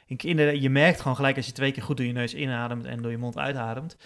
in, 0.07 0.17
in- 0.39 0.61
je 0.61 0.71
merkt 0.71 1.01
gewoon 1.01 1.17
gelijk 1.17 1.37
als 1.37 1.47
je 1.47 1.53
twee 1.53 1.73
keer 1.73 1.83
goed 1.83 1.97
door 1.97 2.07
je 2.07 2.13
neus 2.13 2.35
inademt 2.35 2.85
en 2.85 3.03
door 3.03 3.11
je 3.11 3.19
mond 3.19 3.39
uitademt... 3.39 3.97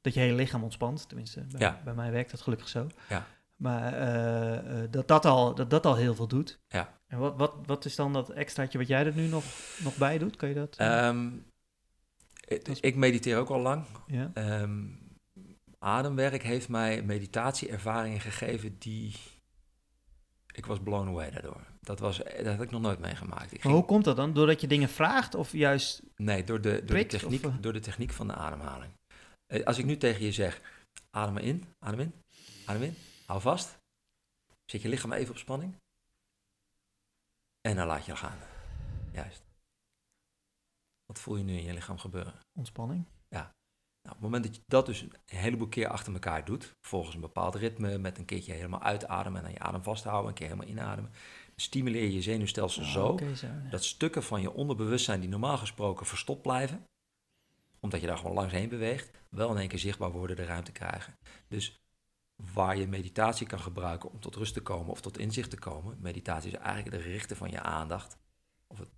dat 0.00 0.14
je 0.14 0.20
hele 0.20 0.34
lichaam 0.34 0.62
ontspant. 0.62 1.08
Tenminste, 1.08 1.40
bij, 1.50 1.60
Ja. 1.60 1.80
bij 1.84 1.94
mij 1.94 2.10
werkt 2.12 2.30
dat 2.30 2.40
gelukkig 2.40 2.68
zo. 2.68 2.86
Ja. 3.08 3.26
Maar 3.56 3.92
eh, 3.92 4.54
eh, 4.82 4.90
dat, 4.90 5.08
dat, 5.08 5.24
al, 5.24 5.54
dat 5.54 5.70
dat 5.70 5.86
al 5.86 5.96
heel 5.96 6.14
veel 6.14 6.26
doet. 6.28 6.58
Ja. 6.68 6.92
En 7.08 7.18
wat, 7.18 7.34
wat, 7.36 7.54
wat 7.66 7.84
is 7.84 7.96
dan 7.96 8.12
dat 8.12 8.30
extraatje 8.30 8.78
wat 8.78 8.86
jij 8.88 9.06
er 9.06 9.14
nu 9.14 9.26
nog, 9.26 9.44
nog 9.78 9.96
bij 9.96 10.18
doet? 10.18 10.36
Kan 10.36 10.48
je 10.48 10.54
dat? 10.54 10.76
eh, 10.76 11.06
Ehm, 11.08 11.28
ik- 12.46 12.68
ik 12.68 12.96
mediteer 12.96 13.38
ook 13.38 13.48
al 13.50 13.60
lang. 13.60 13.84
ja? 14.06 14.30
Ehm, 14.34 14.84
ademwerk 15.78 16.42
heeft 16.42 16.68
mij 16.68 17.02
meditatieervaringen 17.02 18.20
gegeven 18.20 18.78
die... 18.78 19.14
Ik 20.52 20.66
was 20.66 20.78
blown 20.78 21.08
away 21.08 21.30
daardoor. 21.30 21.60
Dat, 21.80 21.98
was, 21.98 22.16
dat 22.16 22.46
had 22.46 22.60
ik 22.62 22.70
nog 22.70 22.80
nooit 22.80 22.98
meegemaakt. 22.98 23.44
Ik 23.44 23.50
Maar 23.52 23.60
ging, 23.60 23.74
hoe 23.74 23.84
komt 23.84 24.04
dat 24.04 24.16
dan? 24.16 24.32
Doordat 24.32 24.60
je 24.60 24.66
dingen 24.66 24.88
vraagt 24.88 25.34
of 25.34 25.52
juist... 25.52 26.02
nee, 26.16 26.44
door 26.44 26.60
de, 26.60 26.84
door, 26.84 26.96
de 26.96 27.06
techniek, 27.06 27.44
of, 27.44 27.52
eh? 27.52 27.60
door 27.60 27.72
de 27.72 27.80
techniek 27.80 28.10
van 28.12 28.26
de 28.26 28.34
ademhaling. 28.34 28.92
Eh, 29.46 29.64
Als 29.64 29.78
ik 29.78 29.84
nu 29.84 29.96
tegen 29.96 30.24
je 30.24 30.32
zeg, 30.32 30.60
adem 31.10 31.36
in, 31.36 31.64
adem 31.78 32.00
in, 32.00 32.12
adem 32.64 32.82
in, 32.82 32.94
hou 33.26 33.40
vast. 33.40 33.76
Zet 34.64 34.82
je 34.82 34.88
lichaam 34.88 35.12
even 35.12 35.30
op 35.30 35.38
spanning. 35.38 35.74
En 37.60 37.76
dan 37.76 37.86
laat 37.86 38.06
je 38.06 38.16
gaan. 38.16 38.38
Juist. 39.12 39.42
Wat 41.14 41.22
voel 41.22 41.36
je 41.36 41.44
nu 41.44 41.56
in 41.56 41.64
je 41.64 41.72
lichaam 41.72 41.98
gebeuren? 41.98 42.34
Ontspanning. 42.54 43.06
Nou, 44.02 44.16
op 44.16 44.22
het 44.22 44.30
moment 44.32 44.44
dat 44.44 44.54
je 44.56 44.62
dat 44.66 44.86
dus 44.86 45.00
een 45.00 45.12
heleboel 45.26 45.68
keer 45.68 45.88
achter 45.88 46.12
elkaar 46.12 46.44
doet, 46.44 46.76
volgens 46.80 47.14
een 47.14 47.20
bepaald 47.20 47.54
ritme, 47.54 47.98
met 47.98 48.18
een 48.18 48.24
keertje 48.24 48.52
helemaal 48.52 48.82
uitademen 48.82 49.38
en 49.38 49.44
dan 49.44 49.52
je 49.52 49.58
adem 49.58 49.82
vasthouden, 49.82 50.28
een 50.28 50.34
keer 50.34 50.46
helemaal 50.46 50.68
inademen, 50.68 51.10
stimuleer 51.56 52.02
je 52.02 52.12
je 52.12 52.22
zenuwstelsel 52.22 52.82
Ah, 52.82 52.88
zo 52.88 53.18
ja. 53.40 53.68
dat 53.70 53.84
stukken 53.84 54.22
van 54.22 54.40
je 54.40 54.52
onderbewustzijn 54.52 55.20
die 55.20 55.28
normaal 55.28 55.58
gesproken 55.58 56.06
verstopt 56.06 56.42
blijven, 56.42 56.84
omdat 57.80 58.00
je 58.00 58.06
daar 58.06 58.16
gewoon 58.18 58.34
langs 58.34 58.52
heen 58.52 58.68
beweegt, 58.68 59.10
wel 59.28 59.50
in 59.50 59.58
één 59.58 59.68
keer 59.68 59.78
zichtbaar 59.78 60.12
worden, 60.12 60.36
de 60.36 60.44
ruimte 60.44 60.72
krijgen. 60.72 61.18
Dus 61.48 61.80
waar 62.52 62.76
je 62.76 62.88
meditatie 62.88 63.46
kan 63.46 63.60
gebruiken 63.60 64.10
om 64.10 64.20
tot 64.20 64.36
rust 64.36 64.54
te 64.54 64.62
komen 64.62 64.90
of 64.90 65.00
tot 65.00 65.18
inzicht 65.18 65.50
te 65.50 65.58
komen, 65.58 65.98
meditatie 66.00 66.50
is 66.50 66.58
eigenlijk 66.58 66.96
het 66.96 67.04
richten 67.04 67.36
van 67.36 67.50
je 67.50 67.60
aandacht, 67.60 68.16
of 68.66 68.78
het 68.78 68.90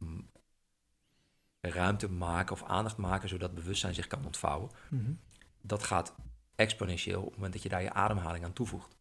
ruimte 1.71 2.09
maken 2.11 2.53
of 2.53 2.63
aandacht 2.65 2.97
maken, 2.97 3.29
zodat 3.29 3.55
bewustzijn 3.55 3.95
zich 3.95 4.07
kan 4.07 4.25
ontvouwen 4.25 4.71
Mhm. 4.91 5.13
dat 5.61 5.83
gaat 5.83 6.15
exponentieel 6.55 7.19
op 7.21 7.25
het 7.27 7.35
moment 7.35 7.53
dat 7.53 7.63
je 7.63 7.69
daar 7.69 7.83
je 7.83 7.93
ademhaling 7.93 8.45
aan 8.45 8.53
toevoegt. 8.53 8.97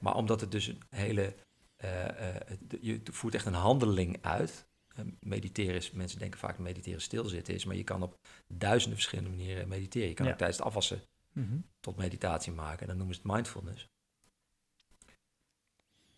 Maar 0.00 0.14
omdat 0.14 0.40
het 0.40 0.50
dus 0.50 0.66
een 0.66 0.82
hele. 0.90 1.34
eh, 1.76 2.36
eh, 2.36 2.46
je 2.80 3.00
voert 3.10 3.34
echt 3.34 3.46
een 3.46 3.54
handeling 3.54 4.18
uit. 4.20 4.66
Eh, 4.96 5.04
mediteren 5.20 5.74
is, 5.74 5.90
mensen 5.90 6.18
denken 6.18 6.38
vaak 6.38 6.50
dat 6.56 6.64
mediteren 6.66 7.00
stilzitten 7.00 7.54
is, 7.54 7.64
maar 7.64 7.76
je 7.76 7.84
kan 7.84 8.02
op 8.02 8.18
duizenden 8.48 8.98
verschillende 8.98 9.30
manieren 9.30 9.68
mediteren. 9.68 10.08
Je 10.08 10.14
kan 10.14 10.26
Ja. 10.26 10.32
ook 10.32 10.38
tijdens 10.38 10.58
het 10.58 10.66
afwassen 10.66 11.02
Mhm. 11.32 11.56
tot 11.80 11.96
meditatie 11.96 12.52
maken 12.52 12.80
en 12.80 12.86
dan 12.86 12.96
noemen 12.96 13.14
ze 13.14 13.20
het 13.24 13.30
mindfulness. 13.32 13.88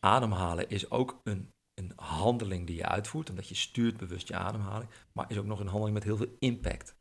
Ademhalen 0.00 0.68
is 0.68 0.90
ook 0.90 1.20
een, 1.22 1.50
een 1.74 1.92
handeling 1.96 2.66
die 2.66 2.76
je 2.76 2.86
uitvoert, 2.86 3.30
omdat 3.30 3.48
je 3.48 3.54
stuurt 3.54 3.96
bewust 3.96 4.28
je 4.28 4.34
ademhaling, 4.36 4.90
maar 5.12 5.24
is 5.28 5.38
ook 5.38 5.44
nog 5.46 5.60
een 5.60 5.66
handeling 5.66 5.94
met 5.94 6.04
heel 6.04 6.16
veel 6.16 6.36
impact. 6.38 6.94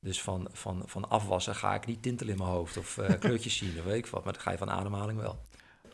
Dus 0.00 0.22
van, 0.22 0.48
van, 0.52 0.82
van 0.86 1.08
afwassen 1.08 1.54
ga 1.54 1.74
ik 1.74 1.86
niet 1.86 2.02
tintelen 2.02 2.32
in 2.32 2.38
mijn 2.38 2.50
hoofd 2.50 2.76
of 2.76 2.98
eh, 2.98 3.18
kleurtjes 3.20 3.56
zien 3.56 3.78
of 3.78 3.84
weet 3.84 3.96
ik 3.98 4.06
wat, 4.06 4.24
maar 4.24 4.32
dat 4.32 4.42
ga 4.42 4.50
je 4.50 4.58
van 4.58 4.70
ademhaling 4.70 5.18
wel. 5.20 5.40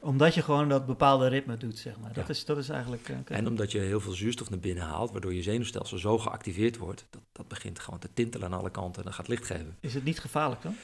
Omdat 0.01 0.35
je 0.35 0.43
gewoon 0.43 0.69
dat 0.69 0.87
bepaalde 0.87 1.27
ritme 1.29 1.57
doet, 1.57 1.79
zeg 1.79 1.99
maar. 1.99 2.13
Dat, 2.13 2.25
Ja. 2.27 2.31
is, 2.31 2.45
dat 2.45 2.59
is 2.59 2.69
eigenlijk... 2.69 3.09
eh. 3.09 3.37
En 3.37 3.47
omdat 3.47 3.73
je 3.73 3.79
heel 3.79 4.01
veel 4.01 4.13
zuurstof 4.13 4.51
naar 4.51 4.59
binnen 4.59 4.85
haalt, 4.85 5.11
waardoor 5.11 5.35
je 5.35 5.43
zenuwstelsel 5.43 5.99
zo 5.99 6.19
geactiveerd 6.19 6.77
wordt, 6.77 7.07
dat, 7.11 7.23
dat 7.33 7.49
begint 7.49 7.79
gewoon 7.79 7.99
te 7.99 8.13
tintelen 8.13 8.53
aan 8.53 8.59
alle 8.59 8.71
kanten 8.71 8.99
en 8.99 9.05
dan 9.05 9.13
gaat 9.15 9.29
licht 9.29 9.45
geven. 9.47 9.77
Is 9.81 9.95
het 9.95 10.05
niet 10.05 10.21
gevaarlijk 10.21 10.63
dan? 10.63 10.77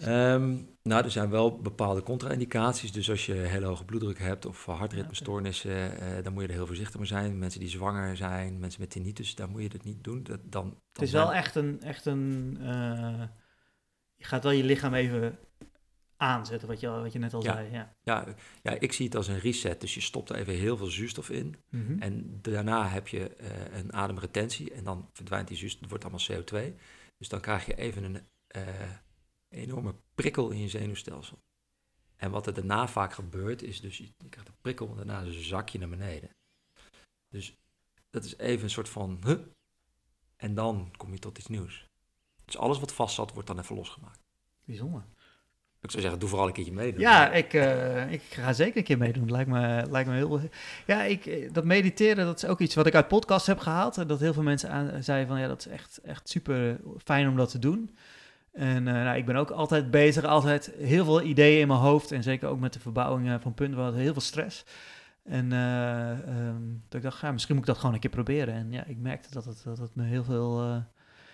Ehm, 0.00 0.56
nou, 0.82 1.04
er 1.04 1.10
zijn 1.10 1.30
wel 1.30 1.60
bepaalde 1.60 2.02
contra-indicaties. 2.02 2.92
Dus 2.92 3.10
als 3.10 3.26
je 3.26 3.32
hele 3.32 3.66
hoge 3.66 3.84
bloeddruk 3.84 4.18
hebt 4.18 4.46
of 4.46 4.64
hartritmestoornissen, 4.66 6.00
eh, 6.00 6.22
dan 6.24 6.32
moet 6.32 6.42
je 6.42 6.48
er 6.48 6.54
heel 6.54 6.66
voorzichtig 6.66 6.96
mee 6.98 7.06
zijn. 7.08 7.38
Mensen 7.38 7.60
die 7.60 7.68
zwanger 7.68 8.16
zijn, 8.16 8.58
mensen 8.58 8.80
met 8.80 8.90
tinnitus, 8.90 9.34
daar 9.34 9.48
moet 9.48 9.62
je 9.62 9.68
het 9.68 9.84
niet 9.84 10.04
doen. 10.04 10.22
Dat, 10.22 10.40
dan, 10.42 10.64
dan 10.64 10.76
Het 10.92 11.02
is 11.02 11.10
zijn- 11.10 11.24
wel 11.24 11.34
echt 11.34 11.54
een... 11.54 11.82
Echt 11.82 12.06
een 12.06 12.56
eh, 12.60 13.22
je 14.14 14.24
gaat 14.26 14.42
wel 14.42 14.52
je 14.52 14.64
lichaam 14.64 14.94
even 14.94 15.38
aanzetten, 16.16 16.68
wat 16.68 16.80
je, 16.80 16.88
wat 16.88 17.12
je 17.12 17.18
net 17.18 17.34
al 17.34 17.42
Ja. 17.42 17.52
zei. 17.52 17.70
Ja. 17.72 17.94
Ja, 18.02 18.26
ja, 18.62 18.70
ik 18.78 18.92
zie 18.92 19.06
het 19.06 19.14
als 19.16 19.28
een 19.28 19.38
reset. 19.38 19.80
Dus 19.80 19.94
je 19.94 20.00
stopt 20.00 20.28
er 20.30 20.36
even 20.36 20.54
heel 20.54 20.76
veel 20.76 20.86
zuurstof 20.86 21.30
in. 21.30 21.54
Mhm. 21.70 21.98
En 21.98 22.38
daarna 22.42 22.88
heb 22.88 23.08
je 23.08 23.28
eh, 23.34 23.78
een 23.78 23.92
ademretentie. 23.92 24.72
En 24.74 24.84
dan 24.84 25.08
verdwijnt 25.12 25.48
die 25.48 25.56
zuurstof, 25.56 25.80
het 25.80 25.90
wordt 25.90 26.04
allemaal 26.04 26.42
CO2. 26.42 26.74
Dus 27.18 27.28
dan 27.28 27.40
krijg 27.40 27.66
je 27.66 27.74
even 27.74 28.04
een 28.04 28.20
enorme 29.50 29.94
prikkel 30.14 30.50
in 30.50 30.60
je 30.60 30.68
zenuwstelsel. 30.68 31.38
En 32.16 32.30
wat 32.30 32.46
er 32.46 32.54
daarna 32.54 32.88
vaak 32.88 33.12
gebeurt, 33.12 33.62
is 33.62 33.80
dus 33.80 33.98
je, 33.98 34.04
je 34.04 34.28
krijgt 34.28 34.48
een 34.48 34.60
prikkel 34.60 34.88
en 34.88 34.96
daarna 34.96 35.20
een 35.20 35.32
zakje 35.32 35.78
naar 35.78 35.88
beneden. 35.88 36.30
Dus 37.28 37.56
dat 38.10 38.24
is 38.24 38.36
even 38.36 38.64
een 38.64 38.70
soort 38.70 38.88
van, 38.88 39.18
huh? 39.24 39.38
En 40.36 40.54
dan 40.54 40.92
kom 40.96 41.12
je 41.12 41.18
tot 41.18 41.38
iets 41.38 41.46
nieuws. 41.46 41.88
Dus 42.44 42.58
alles 42.58 42.80
wat 42.80 42.92
vast 42.92 43.14
zat, 43.14 43.32
wordt 43.32 43.48
dan 43.48 43.58
even 43.58 43.76
losgemaakt. 43.76 44.20
Bijzonder. 44.64 45.04
Ik 45.80 45.90
zou 45.90 46.02
zeggen, 46.02 46.20
doe 46.20 46.28
vooral 46.28 46.46
een 46.46 46.52
keertje 46.52 46.72
mee. 46.72 46.98
Ja, 46.98 47.32
ik, 47.32 47.54
eh, 47.54 48.12
ik 48.12 48.22
ga 48.22 48.52
zeker 48.52 48.76
een 48.76 48.84
keer 48.84 48.98
meedoen. 48.98 49.30
Lijkt 49.30 49.50
me, 49.50 49.86
lijkt 49.90 50.08
me 50.08 50.14
heel... 50.14 50.40
Ja, 50.86 51.02
ik, 51.02 51.26
eh, 51.26 51.52
dat 51.52 51.64
mediteren, 51.64 52.24
dat 52.24 52.42
is 52.42 52.48
ook 52.48 52.60
iets 52.60 52.74
wat 52.74 52.86
ik 52.86 52.94
uit 52.94 53.08
podcasts 53.08 53.46
heb 53.46 53.58
gehaald. 53.58 53.98
En 53.98 54.06
dat 54.06 54.20
heel 54.20 54.32
veel 54.32 54.42
mensen 54.42 54.70
aan, 54.70 55.02
zeiden 55.02 55.28
van, 55.28 55.40
ja, 55.40 55.48
dat 55.48 55.66
is 55.66 55.66
echt, 55.66 55.98
echt 55.98 56.28
super 56.28 56.80
fijn 57.04 57.28
om 57.28 57.36
dat 57.36 57.50
te 57.50 57.58
doen. 57.58 57.96
En 58.52 58.88
eh, 58.88 58.94
nou, 58.94 59.16
ik 59.16 59.26
ben 59.26 59.36
ook 59.36 59.50
altijd 59.50 59.90
bezig, 59.90 60.24
altijd 60.24 60.72
heel 60.78 61.04
veel 61.04 61.22
ideeën 61.22 61.60
in 61.60 61.68
mijn 61.68 61.80
hoofd. 61.80 62.12
En 62.12 62.22
zeker 62.22 62.48
ook 62.48 62.60
met 62.60 62.72
de 62.72 62.80
verbouwing 62.80 63.28
eh, 63.28 63.34
van 63.40 63.54
punten, 63.54 63.76
we 63.76 63.82
hadden 63.82 64.00
heel 64.00 64.12
veel 64.12 64.22
stress. 64.22 64.64
En 65.24 65.52
eh, 65.52 66.10
ehm, 66.10 66.62
dat 66.88 66.94
ik 66.94 67.02
dacht, 67.02 67.20
ja, 67.20 67.32
misschien 67.32 67.54
moet 67.54 67.64
ik 67.64 67.70
dat 67.70 67.78
gewoon 67.78 67.94
een 67.94 68.00
keer 68.00 68.10
proberen. 68.10 68.54
En 68.54 68.72
ja, 68.72 68.84
ik 68.84 68.98
merkte 68.98 69.28
dat 69.30 69.44
het, 69.44 69.62
dat 69.64 69.78
het 69.78 69.94
me 69.94 70.04
heel 70.04 70.24
veel... 70.24 70.62
eh, 70.62 70.76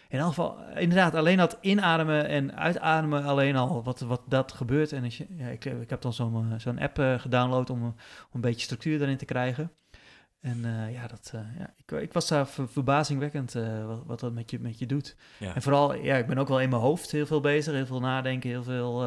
in 0.09 0.19
elk 0.19 0.29
geval, 0.29 0.59
inderdaad, 0.75 1.15
alleen 1.15 1.37
dat 1.37 1.59
inademen 1.61 2.29
en 2.29 2.57
uitademen 2.57 3.25
alleen 3.25 3.57
al, 3.57 3.83
wat, 3.83 4.01
wat 4.01 4.23
dat 4.29 4.53
gebeurt. 4.53 4.93
En 4.93 5.05
als 5.05 5.17
je, 5.17 5.27
ja, 5.37 5.47
ik, 5.47 5.65
ik 5.65 5.91
heb 5.91 6.01
dan 6.01 6.13
zo'n 6.13 6.55
zo'n 6.57 6.79
app 6.79 6.97
gedownload 7.19 7.71
om, 7.71 7.83
om 7.83 7.95
een 8.33 8.41
beetje 8.41 8.61
structuur 8.61 8.99
daarin 8.99 9.17
te 9.17 9.25
krijgen. 9.25 9.71
En 10.41 10.65
eh, 10.65 10.93
ja, 10.93 11.07
dat, 11.07 11.31
eh, 11.35 11.59
ja 11.59 11.75
ik, 11.77 11.91
ik 11.91 12.13
was 12.13 12.29
daar 12.29 12.49
ver- 12.49 12.69
verbazingwekkend 12.69 13.55
eh, 13.55 13.87
wat, 13.87 14.03
wat 14.07 14.21
dat 14.21 14.33
met 14.33 14.51
je, 14.51 14.59
met 14.61 14.79
je 14.79 14.87
doet. 14.87 15.17
Ja. 15.39 15.55
En 15.55 15.63
vooral, 15.63 15.95
ja, 15.95 16.17
ik 16.17 16.27
ben 16.27 16.39
ook 16.39 16.49
wel 16.49 16.61
in 16.61 16.69
mijn 16.69 16.83
hoofd 16.83 17.11
heel 17.11 17.27
veel 17.27 17.41
bezig, 17.41 17.75
heel 17.75 17.87
veel 17.87 18.01
nadenken, 18.01 18.51
heel 18.51 18.63
veel 18.63 18.99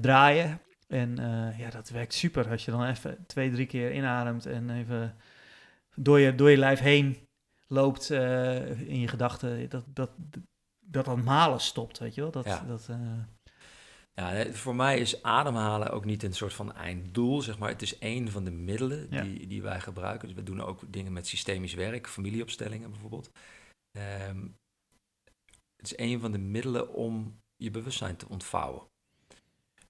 draaien. 0.00 0.60
En 0.88 1.16
ja, 1.58 1.70
dat 1.70 1.88
werkt 1.88 2.14
super 2.14 2.50
als 2.50 2.64
je 2.64 2.70
dan 2.70 2.84
even 2.84 3.24
twee, 3.26 3.50
drie 3.50 3.66
keer 3.66 3.92
inademt 3.92 4.46
en 4.46 4.70
even 4.70 5.16
door 5.94 6.20
je, 6.20 6.34
door 6.34 6.50
je 6.50 6.56
lijf 6.56 6.80
heen 6.80 7.28
loopt 7.66 8.10
in 8.10 9.00
je 9.00 9.08
gedachten. 9.08 9.68
Dat 9.68 9.84
dat, 9.86 10.10
dat 10.80 11.04
dat 11.04 11.22
malen 11.22 11.60
stopt, 11.60 11.98
weet 11.98 12.14
je 12.14 12.20
wel. 12.20 12.30
Dat, 12.30 12.44
Ja. 12.44 12.64
dat, 12.68 12.88
Ja, 14.20 14.52
voor 14.52 14.74
mij 14.74 14.98
is 14.98 15.22
ademhalen 15.22 15.90
ook 15.90 16.04
niet 16.04 16.22
een 16.22 16.34
soort 16.34 16.52
van 16.54 16.72
einddoel, 16.74 17.42
zeg 17.42 17.58
maar. 17.58 17.68
Het 17.68 17.82
is 17.82 17.98
één 17.98 18.28
van 18.30 18.44
de 18.44 18.50
middelen 18.50 19.06
Ja. 19.10 19.22
die, 19.22 19.46
die 19.46 19.62
wij 19.62 19.80
gebruiken. 19.80 20.28
Dus 20.28 20.36
we 20.36 20.42
doen 20.42 20.60
ook 20.60 20.92
dingen 20.92 21.12
met 21.12 21.26
systemisch 21.26 21.74
werk, 21.74 22.08
familieopstellingen 22.08 22.90
bijvoorbeeld. 22.90 23.30
Ehm, 23.98 24.46
het 25.76 25.86
is 25.90 25.94
één 25.94 26.20
van 26.20 26.32
de 26.32 26.38
middelen 26.38 26.92
om 26.92 27.40
je 27.56 27.70
bewustzijn 27.70 28.16
te 28.16 28.28
ontvouwen. 28.28 28.82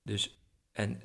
Dus, 0.03 0.39
en 0.73 1.03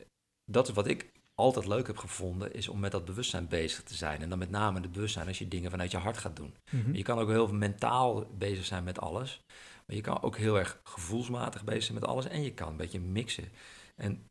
dat 0.52 0.68
is 0.68 0.74
wat 0.74 0.88
ik 0.88 1.12
altijd 1.36 1.68
leuk 1.68 1.88
heb 1.88 1.98
gevonden, 1.98 2.54
is 2.54 2.68
om 2.68 2.80
met 2.80 2.92
dat 2.92 3.06
bewustzijn 3.06 3.48
bezig 3.48 3.84
te 3.84 3.96
zijn. 3.96 4.22
En 4.22 4.30
dan 4.30 4.38
met 4.40 4.50
name 4.50 4.82
het 4.82 4.92
bewustzijn 4.92 5.28
als 5.28 5.40
je 5.40 5.48
dingen 5.48 5.72
vanuit 5.72 5.92
je 5.92 5.98
hart 5.98 6.18
gaat 6.18 6.36
doen. 6.36 6.56
Mhm. 6.72 6.96
Je 6.96 7.04
kan 7.04 7.20
ook 7.20 7.30
heel 7.30 7.48
mentaal 7.54 8.26
bezig 8.38 8.66
zijn 8.66 8.84
met 8.84 9.00
alles. 9.00 9.42
Maar 9.86 9.96
je 9.96 10.02
kan 10.02 10.22
ook 10.22 10.38
heel 10.38 10.60
erg 10.60 10.80
gevoelsmatig 10.84 11.64
bezig 11.64 11.84
zijn 11.84 12.00
met 12.00 12.10
alles. 12.10 12.26
En 12.26 12.44
je 12.44 12.54
kan 12.54 12.68
een 12.68 12.78
beetje 12.78 13.00
mixen. 13.00 13.52
En 13.96 14.26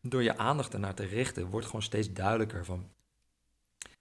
door 0.00 0.22
je 0.22 0.36
aandacht 0.36 0.72
ernaar 0.72 0.94
te 0.94 1.04
richten, 1.04 1.46
wordt 1.46 1.66
gewoon 1.66 1.82
steeds 1.82 2.12
duidelijker 2.12 2.64
van... 2.64 2.90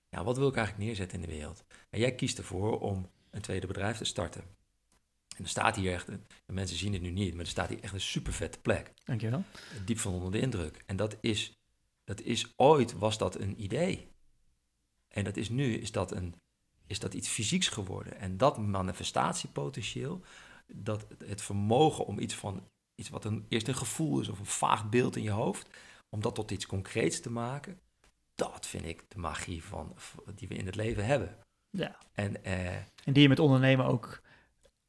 Ja, 0.10 0.24
wat 0.24 0.38
wil 0.38 0.48
ik 0.48 0.56
eigenlijk 0.56 0.86
neerzetten 0.88 1.22
in 1.22 1.30
de 1.30 1.36
wereld? 1.36 1.64
En 1.90 2.00
jij 2.00 2.16
kiest 2.16 2.38
ervoor 2.38 2.80
om 2.80 3.10
een 3.30 3.42
tweede 3.42 3.68
bedrijf 3.68 3.98
te 3.98 4.06
starten. 4.06 4.44
En 5.38 5.44
er 5.44 5.50
staat 5.50 5.76
hier 5.76 5.94
echt, 5.94 6.08
en 6.08 6.26
mensen 6.46 6.78
zien 6.78 6.94
het 6.94 7.02
nu 7.02 7.10
niet, 7.10 7.34
maar 7.34 7.44
er 7.44 7.50
staat 7.50 7.70
hier 7.70 7.84
echt 7.84 7.94
een 7.94 8.02
super 8.02 8.34
vette 8.34 8.60
plek. 8.60 8.94
Dankjewel. 9.04 9.44
Diep 9.86 10.00
van 10.00 10.14
onder 10.14 10.32
de 10.32 10.40
indruk. 10.40 10.84
En 10.86 10.96
dat 10.96 11.18
is, 11.22 11.58
dat 12.04 12.22
is 12.22 12.54
ooit 12.56 12.94
was 12.94 13.18
dat 13.18 13.36
een 13.36 13.64
idee. 13.64 14.08
En 15.08 15.24
dat 15.24 15.38
is 15.38 15.50
nu 15.50 15.74
is 15.74 15.92
dat, 15.92 16.12
een, 16.12 16.36
is 16.88 17.00
dat 17.00 17.14
iets 17.14 17.28
fysieks 17.28 17.68
geworden. 17.68 18.20
En 18.20 18.38
dat 18.38 18.58
manifestatiepotentieel, 18.58 20.22
dat 20.74 21.06
het 21.26 21.42
vermogen 21.42 22.06
om 22.06 22.20
iets 22.20 22.36
van 22.36 22.68
iets 22.96 23.10
wat 23.10 23.26
een, 23.26 23.46
eerst 23.50 23.68
een 23.68 23.76
gevoel 23.76 24.20
is 24.20 24.30
of 24.30 24.40
een 24.40 24.46
vaag 24.46 24.90
beeld 24.90 25.16
in 25.16 25.24
je 25.24 25.30
hoofd, 25.30 25.70
om 26.10 26.22
dat 26.22 26.36
tot 26.36 26.52
iets 26.52 26.66
concreets 26.66 27.20
te 27.20 27.32
maken, 27.32 27.80
dat 28.36 28.68
vind 28.68 28.86
ik 28.86 29.06
de 29.08 29.20
magie 29.20 29.64
van, 29.64 29.96
die 30.36 30.48
we 30.48 30.56
in 30.56 30.66
het 30.66 30.76
leven 30.76 31.06
hebben. 31.06 31.38
Ja. 31.70 31.98
En, 32.14 32.44
eh, 32.44 32.76
En 32.76 33.14
die 33.14 33.22
je 33.22 33.30
met 33.30 33.40
ondernemen 33.40 33.86
ook 33.86 34.22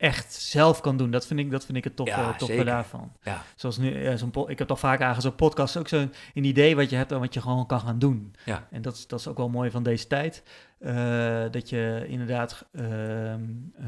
echt 0.01 0.33
zelf 0.35 0.81
kan 0.81 0.97
doen. 0.97 1.11
Dat 1.11 1.27
vind 1.27 1.41
ik, 1.41 1.51
dat 1.51 1.65
vind 1.65 1.79
ik 1.79 1.85
het 1.85 1.97
toffe, 1.97 2.21
Ja, 2.21 2.31
toffe 2.33 2.45
zeker. 2.47 2.65
daarvan. 2.65 3.13
ja, 3.23 3.43
Zoals 3.57 3.79
nu, 3.79 4.03
ja, 4.03 4.17
zo'n 4.17 4.31
po- 4.31 4.49
ik 4.49 4.59
heb 4.59 4.69
toch 4.69 4.79
vaak 4.79 5.01
aan 5.01 5.21
zo'n 5.21 5.35
podcast 5.35 5.77
ook 5.77 5.89
zo'n 5.89 6.13
een 6.35 6.45
idee 6.45 6.77
wat 6.77 6.91
je 6.91 6.97
hebt 6.97 7.13
en 7.13 7.19
wat 7.21 7.35
je 7.35 7.41
gewoon 7.41 7.67
kan 7.67 7.81
gaan 7.81 7.99
doen. 7.99 8.35
ja, 8.45 8.67
En 8.71 8.83
dat 8.83 8.95
is, 8.95 9.07
dat 9.07 9.19
is 9.21 9.27
ook 9.29 9.37
wel 9.37 9.49
mooi 9.49 9.71
van 9.71 9.83
deze 9.83 10.07
tijd. 10.07 10.43
eh, 10.79 11.43
dat 11.51 11.69
je 11.69 12.05
inderdaad 12.09 12.65
ehm, 12.73 13.43
eh, 13.79 13.87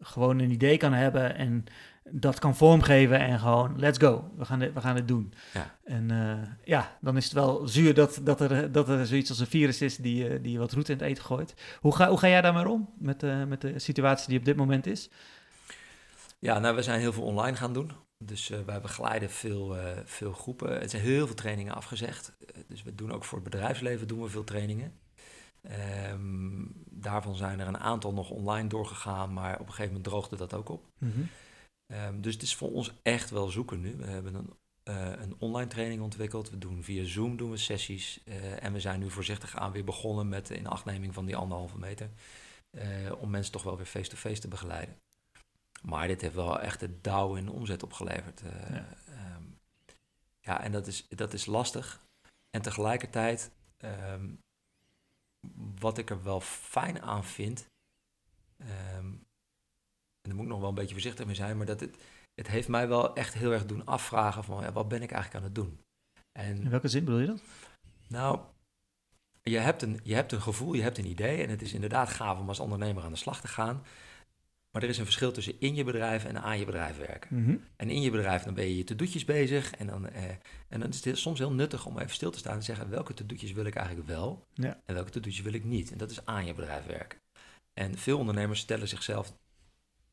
gewoon 0.00 0.38
een 0.38 0.50
idee 0.50 0.76
kan 0.76 0.92
hebben 0.92 1.36
en 1.36 1.64
dat 2.12 2.38
kan 2.38 2.56
vormgeven 2.56 3.18
en 3.18 3.38
gewoon, 3.38 3.74
let's 3.78 3.98
go, 3.98 4.30
we 4.36 4.44
gaan 4.44 4.58
dit, 4.58 4.74
we 4.74 4.80
gaan 4.80 4.94
dit 4.94 5.08
doen. 5.08 5.32
Ja. 5.52 5.74
En 5.84 6.10
eh, 6.10 6.48
ja, 6.64 6.96
dan 7.00 7.16
is 7.16 7.24
het 7.24 7.32
wel 7.32 7.66
zuur 7.68 7.94
dat, 7.94 8.20
dat, 8.22 8.40
er, 8.40 8.72
dat 8.72 8.88
er 8.88 9.06
zoiets 9.06 9.30
als 9.30 9.38
een 9.38 9.46
virus 9.46 9.82
is 9.82 9.96
die, 9.96 10.28
eh, 10.28 10.38
die 10.42 10.58
wat 10.58 10.72
roet 10.72 10.88
in 10.88 10.96
het 10.96 11.04
eten 11.06 11.24
gooit. 11.24 11.54
Hoe 11.80 11.94
ga, 11.96 12.08
hoe 12.08 12.18
ga 12.18 12.28
jij 12.28 12.40
daarmee 12.40 12.68
om 12.68 12.88
met, 12.98 13.22
eh, 13.22 13.44
met 13.44 13.60
de 13.60 13.78
situatie 13.78 14.28
die 14.28 14.38
op 14.38 14.44
dit 14.44 14.56
moment 14.56 14.86
is? 14.86 15.10
Ja, 16.40 16.58
nou, 16.58 16.74
we 16.76 16.82
zijn 16.82 17.00
heel 17.00 17.12
veel 17.12 17.22
online 17.22 17.56
gaan 17.56 17.72
doen. 17.72 17.92
Dus 18.24 18.50
eh, 18.50 18.60
wij 18.60 18.80
begeleiden 18.80 19.30
veel, 19.30 19.76
eh, 19.76 19.98
veel 20.04 20.32
groepen. 20.32 20.80
Er 20.80 20.88
zijn 20.88 21.02
heel 21.02 21.26
veel 21.26 21.34
trainingen 21.34 21.74
afgezegd. 21.74 22.36
Eh, 22.38 22.62
dus 22.68 22.82
we 22.82 22.94
doen 22.94 23.12
ook 23.12 23.24
voor 23.24 23.38
het 23.38 23.50
bedrijfsleven 23.50 24.08
doen 24.08 24.22
we 24.22 24.28
veel 24.28 24.44
trainingen. 24.44 25.00
Ehm, 25.62 26.64
daarvan 26.90 27.36
zijn 27.36 27.60
er 27.60 27.66
een 27.66 27.78
aantal 27.78 28.12
nog 28.12 28.30
online 28.30 28.68
doorgegaan, 28.68 29.32
maar 29.32 29.54
op 29.54 29.60
een 29.60 29.66
gegeven 29.66 29.86
moment 29.86 30.04
droogde 30.04 30.36
dat 30.36 30.54
ook 30.54 30.68
op. 30.68 30.86
Ehm, 31.86 32.20
dus 32.20 32.32
het 32.32 32.42
is 32.42 32.54
voor 32.54 32.72
ons 32.72 32.92
echt 33.02 33.30
wel 33.30 33.48
zoeken 33.48 33.80
nu. 33.80 33.96
We 33.96 34.06
hebben 34.06 34.34
een, 34.34 34.52
een 35.22 35.34
online 35.38 35.70
training 35.70 36.02
ontwikkeld. 36.02 36.50
We 36.50 36.58
doen 36.58 36.82
via 36.82 37.04
Zoom 37.04 37.36
doen 37.36 37.50
we 37.50 37.56
sessies. 37.56 38.20
en 38.60 38.72
we 38.72 38.80
zijn 38.80 39.00
nu 39.00 39.10
voorzichtig 39.10 39.56
aan 39.56 39.72
weer 39.72 39.84
begonnen 39.84 40.28
met 40.28 40.46
de 40.46 40.58
inachtneming 40.58 41.14
van 41.14 41.24
die 41.24 41.36
anderhalve 41.36 41.78
meter. 41.78 42.10
om 43.18 43.30
mensen 43.30 43.52
toch 43.52 43.62
wel 43.62 43.76
weer 43.76 43.86
face-to-face 43.86 44.40
te 44.40 44.48
begeleiden. 44.48 44.96
Maar 45.80 46.06
dit 46.06 46.20
heeft 46.20 46.34
wel 46.34 46.60
echt 46.60 46.80
de 46.80 47.00
dauw 47.00 47.34
in 47.34 47.44
de 47.44 47.52
omzet 47.52 47.82
opgeleverd. 47.82 48.42
eh, 48.42 48.70
Ja. 48.74 48.88
ehm, 49.06 49.42
ja, 50.40 50.60
en 50.62 50.72
dat 50.72 50.86
is, 50.86 51.08
dat 51.08 51.32
is 51.32 51.46
lastig. 51.46 52.00
En 52.50 52.62
tegelijkertijd, 52.62 53.50
ehm, 53.76 54.34
wat 55.80 55.98
ik 55.98 56.10
er 56.10 56.22
wel 56.22 56.40
fijn 56.40 57.02
aan 57.02 57.24
vind, 57.24 57.66
ehm, 58.58 59.06
en 60.22 60.28
daar 60.28 60.34
moet 60.34 60.44
ik 60.44 60.50
nog 60.50 60.60
wel 60.60 60.68
een 60.68 60.74
beetje 60.74 60.92
voorzichtig 60.94 61.26
mee 61.26 61.34
zijn, 61.34 61.56
maar 61.56 61.66
dat 61.66 61.80
het, 61.80 61.96
het 62.34 62.46
heeft 62.48 62.68
mij 62.68 62.88
wel 62.88 63.14
echt 63.14 63.34
heel 63.34 63.52
erg 63.52 63.66
doen 63.66 63.86
afvragen 63.86 64.44
van, 64.44 64.62
ja, 64.62 64.72
wat 64.72 64.88
ben 64.88 65.02
ik 65.02 65.10
eigenlijk 65.10 65.44
aan 65.44 65.50
het 65.50 65.54
doen? 65.54 65.80
En 66.32 66.56
In 66.62 66.70
welke 66.70 66.88
zin 66.88 67.04
bedoel 67.04 67.20
je 67.20 67.26
dat? 67.26 67.40
nou, 68.08 68.40
je 69.42 69.58
hebt, 69.58 69.82
een, 69.82 70.00
je 70.02 70.14
hebt 70.14 70.32
een 70.32 70.42
gevoel, 70.42 70.72
je 70.74 70.82
hebt 70.82 70.98
een 70.98 71.06
idee 71.06 71.42
en 71.42 71.50
het 71.50 71.62
is 71.62 71.72
inderdaad 71.72 72.08
gaaf 72.08 72.38
om 72.38 72.48
als 72.48 72.60
ondernemer 72.60 73.02
aan 73.04 73.12
de 73.12 73.18
slag 73.18 73.40
te 73.40 73.48
gaan. 73.48 73.82
Maar 74.70 74.82
er 74.82 74.88
is 74.88 74.98
een 74.98 75.04
verschil 75.04 75.32
tussen 75.32 75.60
in 75.60 75.74
je 75.74 75.84
bedrijf 75.84 76.24
en 76.24 76.42
aan 76.42 76.58
je 76.58 76.64
bedrijf 76.64 76.96
werken. 76.96 77.42
Mhm. 77.42 77.56
En 77.76 77.90
in 77.90 78.00
je 78.02 78.10
bedrijf 78.10 78.42
dan 78.42 78.54
ben 78.54 78.64
je 78.64 78.76
je 78.76 78.84
to-doetjes 78.84 79.24
bezig. 79.24 79.70
En 79.70 79.86
dan, 79.86 80.08
eh, 80.08 80.24
en 80.68 80.80
dan 80.80 80.88
is 80.88 81.04
het 81.04 81.18
soms 81.18 81.38
heel 81.38 81.52
nuttig 81.52 81.86
om 81.86 81.98
even 81.98 82.14
stil 82.14 82.30
te 82.30 82.38
staan 82.38 82.52
en 82.52 82.58
te 82.58 82.64
zeggen... 82.64 82.90
welke 82.90 83.14
to-doetjes 83.14 83.52
wil 83.52 83.64
ik 83.64 83.74
eigenlijk 83.74 84.08
wel 84.08 84.46
Ja. 84.54 84.80
en 84.84 84.94
welke 84.94 85.10
to-doetjes 85.10 85.44
wil 85.44 85.52
ik 85.52 85.64
niet. 85.64 85.92
En 85.92 85.98
dat 85.98 86.10
is 86.10 86.26
aan 86.26 86.46
je 86.46 86.54
bedrijf 86.54 86.86
werken. 86.86 87.18
En 87.72 87.98
veel 87.98 88.18
ondernemers 88.18 88.60
stellen 88.60 88.88
zichzelf 88.88 89.32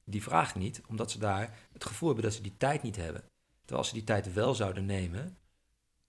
die 0.06 0.24
vraag 0.24 0.56
niet... 0.56 0.82
omdat 0.88 1.12
ze 1.12 1.20
daar 1.20 1.58
het 1.74 1.86
gevoel 1.86 2.08
hebben 2.10 2.26
dat 2.26 2.36
ze 2.36 2.42
die 2.42 2.58
tijd 2.58 2.82
niet 2.84 2.96
hebben. 2.96 3.22
Terwijl 3.60 3.80
als 3.80 3.88
ze 3.88 3.94
die 3.94 4.04
tijd 4.04 4.34
wel 4.34 4.56
zouden 4.56 4.86
nemen... 4.86 5.38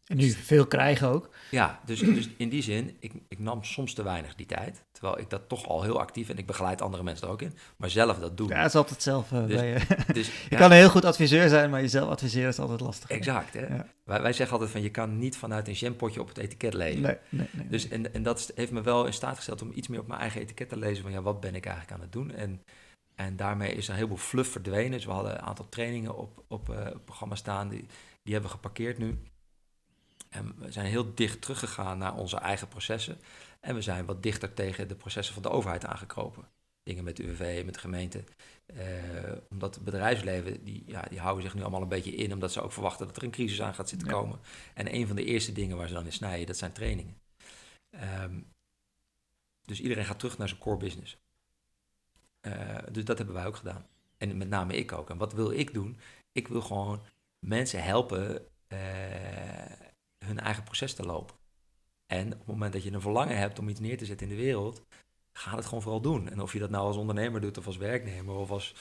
En 0.08 0.16
nu 0.16 0.30
veel 0.30 0.66
krijgen 0.66 1.08
ook. 1.08 1.30
Ja, 1.50 1.80
dus, 1.84 2.00
dus 2.00 2.28
in 2.36 2.48
die 2.48 2.62
zin, 2.62 2.96
ik, 3.00 3.12
ik 3.28 3.38
nam 3.38 3.64
soms 3.64 3.94
te 3.94 4.02
weinig 4.02 4.34
die 4.34 4.46
tijd. 4.46 4.84
Terwijl 4.92 5.18
ik 5.18 5.30
dat 5.30 5.48
toch 5.48 5.66
al 5.68 5.82
heel 5.82 6.00
actief... 6.00 6.28
en 6.28 6.38
ik 6.38 6.46
begeleid 6.46 6.82
andere 6.82 7.02
mensen 7.02 7.26
er 7.26 7.32
ook 7.32 7.42
in... 7.42 7.52
maar 7.76 7.90
zelf 7.90 8.18
dat 8.18 8.36
doe. 8.36 8.48
Ja, 8.48 8.56
het 8.56 8.66
is 8.66 8.74
altijd 8.74 9.02
zelf. 9.02 9.32
eh, 9.32 9.46
Dus- 9.46 9.54
bij. 9.56 9.82
Dus, 10.12 10.26
je 10.26 10.46
ja. 10.50 10.56
kan 10.56 10.70
een 10.70 10.76
heel 10.76 10.88
goed 10.90 11.04
adviseur 11.04 11.48
zijn, 11.48 11.70
maar 11.70 11.80
jezelf 11.80 12.08
adviseren 12.10 12.48
is 12.48 12.58
altijd 12.58 12.80
lastig. 12.80 13.10
Exact, 13.10 13.54
hè? 13.54 13.66
Ja. 13.66 13.86
Wij, 14.04 14.22
wij 14.22 14.32
zeggen 14.32 14.52
altijd 14.54 14.70
van 14.72 14.82
je 14.82 14.90
kan 14.90 15.18
niet 15.18 15.36
vanuit 15.36 15.68
een 15.68 15.74
jampotje 15.74 16.20
op 16.20 16.28
het 16.28 16.38
etiket 16.38 16.74
lezen. 16.74 17.02
Nee, 17.02 17.16
nee, 17.28 17.48
nee. 17.52 17.68
Dus 17.68 17.88
en, 17.88 18.14
en 18.14 18.22
dat 18.22 18.52
heeft 18.54 18.72
me 18.72 18.80
wel 18.82 19.06
in 19.06 19.12
staat 19.12 19.36
gesteld 19.36 19.62
om 19.62 19.72
iets 19.74 19.88
meer 19.88 20.00
op 20.00 20.06
mijn 20.06 20.20
eigen 20.20 20.40
etiket 20.40 20.68
te 20.68 20.78
lezen 20.78 21.02
van 21.02 21.12
ja, 21.12 21.22
wat 21.22 21.40
ben 21.40 21.54
ik 21.54 21.66
eigenlijk 21.66 21.94
aan 21.94 22.00
het 22.00 22.12
doen? 22.12 22.30
En, 22.34 22.62
en 23.14 23.36
daarmee 23.36 23.72
is 23.74 23.88
een 23.88 23.94
heleboel 23.94 24.16
fluff 24.16 24.50
verdwenen. 24.52 24.90
Dus 24.90 25.04
we 25.04 25.10
hadden 25.12 25.32
een 25.32 25.42
aantal 25.42 25.68
trainingen 25.68 26.16
op, 26.16 26.42
op 26.48 26.70
eh, 26.70 26.84
het 26.84 27.04
programma 27.04 27.34
staan, 27.34 27.68
die, 27.68 27.86
die 28.22 28.32
hebben 28.32 28.50
we 28.50 28.56
geparkeerd 28.56 28.98
nu. 28.98 29.18
En 30.28 30.54
we 30.58 30.72
zijn 30.72 30.86
heel 30.86 31.14
dicht 31.14 31.40
teruggegaan 31.40 31.98
naar 31.98 32.14
onze 32.14 32.36
eigen 32.36 32.68
processen. 32.68 33.18
En 33.60 33.74
we 33.74 33.82
zijn 33.82 34.04
wat 34.04 34.22
dichter 34.22 34.54
tegen 34.54 34.88
de 34.88 34.94
processen 34.94 35.34
van 35.34 35.42
de 35.42 35.50
overheid 35.50 35.84
aangekropen. 35.84 36.48
Dingen 36.82 37.04
met 37.04 37.16
de 37.16 37.22
UWV, 37.22 37.62
met 37.64 37.74
de 37.74 37.80
gemeente. 37.80 38.24
Eh, 38.66 39.32
omdat 39.50 39.74
het 39.74 39.84
bedrijfsleven, 39.84 40.64
die, 40.64 40.82
ja, 40.86 41.02
die 41.10 41.20
houden 41.20 41.42
zich 41.42 41.54
nu 41.54 41.60
allemaal 41.60 41.82
een 41.82 41.88
beetje 41.88 42.14
in, 42.14 42.32
omdat 42.32 42.52
ze 42.52 42.60
ook 42.60 42.72
verwachten 42.72 43.06
dat 43.06 43.16
er 43.16 43.22
een 43.22 43.30
crisis 43.30 43.62
aan 43.62 43.74
gaat 43.74 43.88
zitten 43.88 44.08
Ja. 44.08 44.14
komen. 44.14 44.38
En 44.74 44.94
een 44.94 45.06
van 45.06 45.16
de 45.16 45.24
eerste 45.24 45.52
dingen 45.52 45.76
waar 45.76 45.88
ze 45.88 45.94
dan 45.94 46.04
in 46.04 46.12
snijden, 46.12 46.46
dat 46.46 46.56
zijn 46.56 46.72
trainingen. 46.72 47.16
Ehm, 47.90 48.40
dus 49.64 49.80
iedereen 49.80 50.04
gaat 50.04 50.18
terug 50.18 50.38
naar 50.38 50.48
zijn 50.48 50.60
core 50.60 50.76
business. 50.76 51.18
Eh, 52.40 52.78
dus 52.92 53.04
dat 53.04 53.16
hebben 53.18 53.34
wij 53.36 53.46
ook 53.46 53.56
gedaan. 53.56 53.86
En 54.18 54.36
met 54.36 54.48
name 54.48 54.76
ik 54.76 54.92
ook. 54.92 55.10
En 55.10 55.18
wat 55.18 55.32
wil 55.32 55.50
ik 55.50 55.74
doen? 55.74 55.98
Ik 56.32 56.48
wil 56.48 56.60
gewoon 56.60 57.02
mensen 57.38 57.82
helpen 57.82 58.46
eh, 58.68 59.07
hun 60.28 60.40
eigen 60.40 60.62
proces 60.62 60.94
te 60.94 61.02
lopen. 61.02 61.36
En 62.06 62.32
op 62.32 62.38
het 62.38 62.46
moment 62.46 62.72
dat 62.72 62.82
je 62.82 62.92
een 62.92 63.00
verlangen 63.00 63.38
hebt 63.38 63.58
om 63.58 63.68
iets 63.68 63.80
neer 63.80 63.98
te 63.98 64.04
zetten 64.04 64.28
in 64.28 64.36
de 64.36 64.42
wereld, 64.42 64.82
ga 65.32 65.56
het 65.56 65.64
gewoon 65.64 65.82
vooral 65.82 66.00
doen. 66.00 66.28
En 66.28 66.40
of 66.40 66.52
je 66.52 66.58
dat 66.58 66.70
nou 66.70 66.86
als 66.86 66.96
ondernemer 66.96 67.40
doet, 67.40 67.58
of 67.58 67.66
als 67.66 67.76
werknemer, 67.76 68.34
of 68.34 68.50
als 68.50 68.74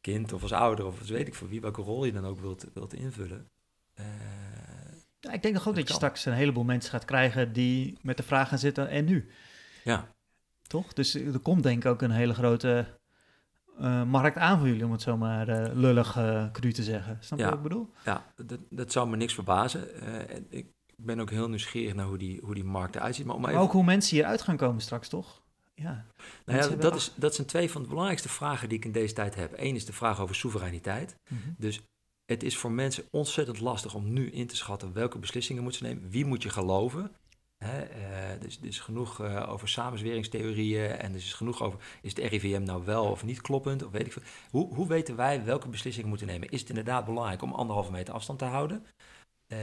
kind, 0.00 0.32
of 0.32 0.42
als 0.42 0.52
ouder, 0.52 0.86
of 0.86 0.98
als 0.98 1.10
weet 1.10 1.26
ik 1.26 1.34
voor 1.34 1.48
wie, 1.48 1.60
welke 1.60 1.82
rol 1.82 2.04
je 2.04 2.12
dan 2.12 2.26
ook 2.26 2.40
wilt, 2.40 2.66
wilt 2.74 2.94
invullen. 2.94 3.48
Eh, 3.94 4.04
Ja, 5.20 5.32
ik 5.32 5.42
denk 5.42 5.54
nog 5.54 5.68
ook 5.68 5.74
Dat 5.74 5.74
dat 5.74 5.88
je 5.88 5.94
straks 5.94 6.24
een 6.24 6.32
heleboel 6.32 6.64
mensen 6.64 6.90
gaat 6.90 7.04
krijgen 7.04 7.52
die 7.52 7.98
met 8.02 8.16
de 8.16 8.22
vraag 8.22 8.48
gaan 8.48 8.58
zitten, 8.58 8.88
en 8.88 9.04
nu? 9.04 9.30
ja, 9.84 10.14
Toch? 10.66 10.92
Dus 10.92 11.14
er 11.14 11.38
komt 11.38 11.62
denk 11.62 11.84
ik 11.84 11.90
ook 11.90 12.02
een 12.02 12.10
hele 12.10 12.34
grote 12.34 12.97
eh, 13.78 14.02
markt 14.02 14.36
aan 14.36 14.58
voor 14.58 14.68
jullie, 14.68 14.84
om 14.84 14.92
het 14.92 15.02
zomaar 15.02 15.48
eh 15.48 15.74
lullig 15.74 16.16
eh 16.16 16.44
cru 16.52 16.72
te 16.72 16.82
zeggen. 16.82 17.16
Snap 17.20 17.38
je 17.38 17.44
Ja. 17.44 17.50
wat 17.50 17.58
ik 17.58 17.64
bedoel? 17.68 17.90
Ja, 18.04 18.24
dat, 18.46 18.58
dat 18.70 18.92
zou 18.92 19.08
me 19.08 19.16
niks 19.16 19.34
verbazen. 19.34 20.00
En 20.28 20.46
ik 20.50 20.66
ben 20.96 21.20
ook 21.20 21.30
heel 21.30 21.48
nieuwsgierig 21.48 21.94
naar 21.94 22.06
hoe 22.06 22.18
die, 22.18 22.40
hoe 22.44 22.54
die 22.54 22.64
markt 22.64 22.96
eruit 22.96 23.14
ziet. 23.14 23.26
Maar 23.26 23.34
om 23.34 23.40
Maar 23.40 23.50
even, 23.50 23.62
ook 23.62 23.72
hoe 23.72 23.84
mensen 23.84 24.16
hieruit 24.16 24.42
gaan 24.42 24.56
komen 24.56 24.80
straks, 24.82 25.08
toch? 25.08 25.42
Ja. 25.74 26.04
nou 26.46 26.58
ja, 26.58 26.76
dat, 26.76 26.94
is, 26.94 27.12
dat 27.16 27.34
zijn 27.34 27.46
twee 27.46 27.70
van 27.70 27.82
de 27.82 27.88
belangrijkste 27.88 28.28
vragen 28.28 28.68
die 28.68 28.78
ik 28.78 28.84
in 28.84 28.92
deze 28.92 29.14
tijd 29.14 29.34
heb. 29.34 29.52
Eén 29.56 29.74
is 29.74 29.84
de 29.84 29.92
vraag 29.92 30.20
over 30.20 30.34
soevereiniteit. 30.34 31.16
Mhm. 31.28 31.40
Dus 31.56 31.80
het 32.24 32.42
is 32.42 32.56
voor 32.56 32.72
mensen 32.72 33.04
ontzettend 33.10 33.60
lastig 33.60 33.94
om 33.94 34.12
nu 34.12 34.30
in 34.30 34.46
te 34.46 34.56
schatten 34.56 34.92
welke 34.92 35.18
beslissingen 35.18 35.62
moeten 35.62 35.86
ze 35.86 35.86
nemen. 35.92 36.10
Wie 36.10 36.24
moet 36.24 36.42
je 36.42 36.50
geloven? 36.50 37.10
Hè, 37.58 37.82
eh, 37.82 38.40
dus 38.40 38.58
is 38.58 38.80
genoeg 38.80 39.20
eh, 39.20 39.50
over 39.50 39.68
samenzweringstheorieën 39.68 40.90
en 40.90 41.10
er 41.10 41.16
is 41.16 41.32
genoeg 41.34 41.62
over, 41.62 41.80
is 42.02 42.14
het 42.14 42.24
RIVM 42.24 42.62
nou 42.62 42.84
wel 42.84 43.04
of 43.04 43.24
niet 43.24 43.40
kloppend? 43.40 43.84
Of 43.84 43.90
weet 43.92 44.06
ik 44.06 44.12
veel. 44.12 44.22
Hoe, 44.50 44.74
hoe 44.74 44.88
weten 44.88 45.16
wij 45.16 45.44
welke 45.44 45.68
beslissingen 45.68 46.10
we 46.10 46.16
moeten 46.16 46.26
nemen? 46.26 46.48
Is 46.48 46.60
het 46.60 46.68
inderdaad 46.68 47.04
belangrijk 47.04 47.42
om 47.42 47.52
anderhalve 47.52 47.90
meter 47.92 48.14
afstand 48.14 48.38
te 48.38 48.44
houden? 48.44 48.86
Eh, 49.46 49.58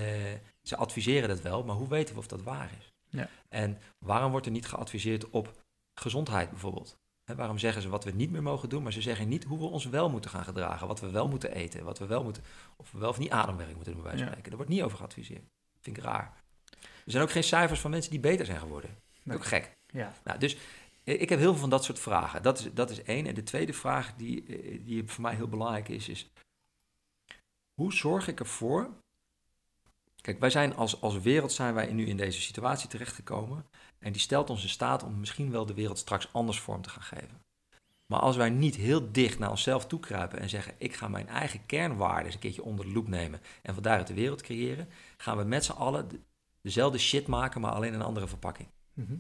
ze 0.62 0.76
adviseren 0.76 1.30
dat 1.30 1.42
wel, 1.42 1.64
maar 1.64 1.76
hoe 1.76 1.88
weten 1.88 2.14
we 2.14 2.20
of 2.20 2.28
dat 2.28 2.44
waar 2.44 2.72
is? 2.80 2.94
Ja. 3.10 3.30
En 3.50 3.78
waarom 4.00 4.32
wordt 4.32 4.46
er 4.46 4.52
niet 4.52 4.68
geadviseerd 4.68 5.30
op 5.30 5.54
gezondheid 5.94 6.50
bijvoorbeeld? 6.50 6.98
Waarom 7.36 7.58
zeggen 7.58 7.82
ze 7.82 7.90
wat 7.90 8.04
we 8.04 8.12
niet 8.12 8.32
meer 8.32 8.44
mogen 8.44 8.70
doen, 8.70 8.84
maar 8.84 8.94
ze 8.94 9.02
zeggen 9.02 9.28
niet 9.28 9.44
hoe 9.44 9.58
we 9.60 9.66
ons 9.66 9.86
wel 9.86 10.10
moeten 10.10 10.30
gaan 10.30 10.44
gedragen, 10.44 10.88
wat 10.88 11.00
we 11.00 11.10
wel 11.10 11.28
moeten 11.28 11.52
eten, 11.54 11.84
wat 11.84 12.00
we 12.00 12.06
wel 12.06 12.24
moeten, 12.24 12.44
of 12.76 12.92
we 12.92 13.00
wel 13.00 13.10
of 13.10 13.18
niet 13.18 13.32
ademwerk 13.32 13.76
moeten 13.76 13.94
doen, 13.94 14.02
bij 14.02 14.12
wijze 14.12 14.18
van 14.18 14.26
Ja. 14.26 14.32
spreken. 14.32 14.50
Daar 14.50 14.60
wordt 14.60 14.72
niet 14.72 14.82
over 14.84 14.98
geadviseerd. 14.98 15.44
vind 15.80 15.98
ik 15.98 16.04
raar. 16.04 16.44
Er 17.06 17.12
zijn 17.12 17.24
ook 17.24 17.32
geen 17.32 17.44
cijfers 17.44 17.80
van 17.80 17.92
mensen 17.92 18.12
die 18.12 18.20
beter 18.20 18.46
zijn 18.46 18.60
geworden. 18.60 18.98
Nee. 19.24 19.38
Ook 19.38 19.46
gek. 19.46 19.72
Ja. 19.88 20.14
Nou, 20.24 20.40
dus 20.40 20.58
eh, 21.04 21.22
ik 21.22 21.30
heb 21.30 21.40
heel 21.40 21.52
veel 21.52 21.60
van 21.60 21.70
dat 21.70 21.84
soort 21.84 22.00
vragen. 22.00 22.42
Dat 22.42 22.60
is, 22.60 22.74
dat 22.74 22.90
is 22.90 23.04
één. 23.04 23.28
En 23.28 23.34
de 23.34 23.44
tweede 23.44 23.74
vraag 23.74 24.14
die, 24.16 24.46
eh, 24.46 24.80
die 24.86 25.04
voor 25.06 25.22
mij 25.22 25.36
heel 25.36 25.48
belangrijk 25.48 25.90
is, 25.90 26.10
is 26.10 26.30
hoe 27.74 27.94
zorg 27.94 28.28
ik 28.28 28.40
ervoor... 28.40 28.90
Kijk, 30.22 30.40
wij 30.40 30.50
zijn 30.50 30.76
als, 30.76 31.02
als 31.02 31.20
wereld 31.20 31.52
zijn 31.52 31.74
wij 31.74 31.94
nu 31.94 32.06
in 32.06 32.18
deze 32.18 32.42
situatie 32.42 32.90
terechtgekomen. 32.90 33.66
En 34.00 34.12
die 34.12 34.22
stelt 34.22 34.50
ons 34.50 34.64
in 34.64 34.70
staat 34.70 35.04
om 35.04 35.20
misschien 35.20 35.52
wel 35.52 35.66
de 35.66 35.74
wereld 35.74 35.98
straks 35.98 36.34
anders 36.34 36.60
vorm 36.60 36.82
te 36.82 36.90
gaan 36.90 37.04
geven. 37.04 37.44
Maar 38.06 38.20
als 38.20 38.36
wij 38.36 38.50
niet 38.50 38.76
heel 38.76 39.12
dicht 39.12 39.40
naar 39.40 39.50
onszelf 39.50 39.88
toe 39.88 40.00
kruipen 40.00 40.40
en 40.40 40.50
zeggen: 40.50 40.74
Ik 40.78 40.96
ga 40.96 41.08
mijn 41.08 41.28
eigen 41.28 41.66
kernwaarden 41.66 42.26
eens 42.26 42.34
een 42.34 42.40
keertje 42.40 42.64
onder 42.64 42.86
de 42.86 42.92
loep 42.92 43.08
nemen 43.08 43.42
en 43.62 43.74
van 43.74 43.84
daaruit 43.84 44.08
de 44.08 44.14
wereld 44.14 44.42
creëren, 44.42 44.90
gaan 45.18 45.38
we 45.38 45.44
met 45.44 45.66
z'n 45.66 45.72
allen 45.72 46.26
dezelfde 46.66 46.98
shit 46.98 47.28
maken, 47.28 47.62
maar 47.62 47.72
alleen 47.72 47.94
een 47.94 48.02
andere 48.02 48.28
verpakking. 48.28 48.70
Mhm. 48.94 49.16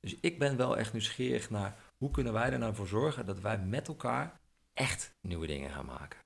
Dus 0.00 0.16
ik 0.20 0.38
ben 0.38 0.56
wel 0.56 0.76
echt 0.76 0.92
nieuwsgierig 0.92 1.50
naar 1.50 1.76
hoe 1.96 2.10
kunnen 2.10 2.32
wij 2.32 2.52
er 2.52 2.58
nou 2.58 2.74
voor 2.74 2.86
zorgen 2.86 3.26
dat 3.26 3.40
wij 3.40 3.58
met 3.58 3.88
elkaar 3.88 4.40
echt 4.74 5.14
nieuwe 5.20 5.46
dingen 5.46 5.70
gaan 5.70 5.86
maken. 5.86 6.18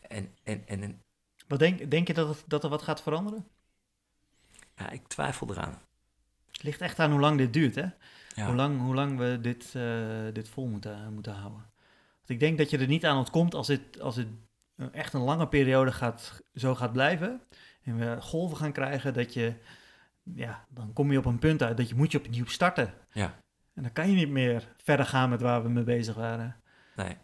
En, 0.00 0.34
en, 0.42 0.66
en, 0.66 0.82
en 0.82 1.02
Wat 1.48 1.58
denk, 1.58 1.90
denk 1.90 2.06
je 2.06 2.14
dat, 2.14 2.28
het- 2.28 2.44
dat 2.46 2.64
er 2.64 2.70
wat 2.70 2.82
gaat 2.82 3.02
veranderen? 3.02 3.46
ja, 4.76 4.90
ik 4.90 5.06
twijfel 5.08 5.50
eraan. 5.50 5.82
Het 6.50 6.62
ligt 6.62 6.80
echt 6.80 6.98
aan 6.98 7.10
hoe 7.10 7.20
lang 7.20 7.38
dit 7.38 7.52
duurt, 7.52 7.74
hè? 7.74 7.86
Ja. 8.34 8.46
Hoe, 8.46 8.54
lang, 8.54 8.80
hoe 8.80 8.94
lang 8.94 9.18
we 9.18 9.38
dit, 9.40 9.74
eh, 9.74 10.26
dit 10.32 10.48
vol 10.48 10.66
moeten, 10.66 11.12
moeten 11.12 11.32
houden. 11.32 11.70
Want 12.16 12.28
ik 12.28 12.40
denk 12.40 12.58
dat 12.58 12.70
je 12.70 12.78
er 12.78 12.86
niet 12.86 13.04
aan 13.06 13.16
ontkomt 13.18 13.54
als 13.54 13.68
het, 13.68 14.00
als 14.00 14.16
het 14.16 14.28
een- 14.76 14.92
echt 14.92 15.12
een 15.12 15.20
lange 15.20 15.48
periode 15.48 15.92
gaat, 15.92 16.42
zo 16.54 16.74
gaat 16.74 16.92
blijven. 16.92 17.40
En 17.88 17.98
we 17.98 18.16
golven 18.20 18.56
gaan 18.56 18.72
krijgen 18.72 19.14
dat 19.14 19.34
je, 19.34 19.52
ja, 20.22 20.64
dan 20.68 20.92
kom 20.92 21.12
je 21.12 21.18
op 21.18 21.24
een 21.24 21.38
punt 21.38 21.62
uit 21.62 21.76
dat 21.76 21.88
je 21.88 21.94
moet 21.94 22.12
je 22.12 22.18
opnieuw 22.18 22.46
starten. 22.46 22.94
Ja. 23.12 23.34
En 23.74 23.82
dan 23.82 23.92
kan 23.92 24.08
je 24.08 24.14
niet 24.14 24.28
meer 24.28 24.68
verder 24.82 25.06
gaan 25.06 25.30
met 25.30 25.40
waar 25.40 25.62
we 25.62 25.68
mee 25.68 25.84
bezig 25.84 26.14
waren. 26.14 26.56
Nee. 26.96 27.16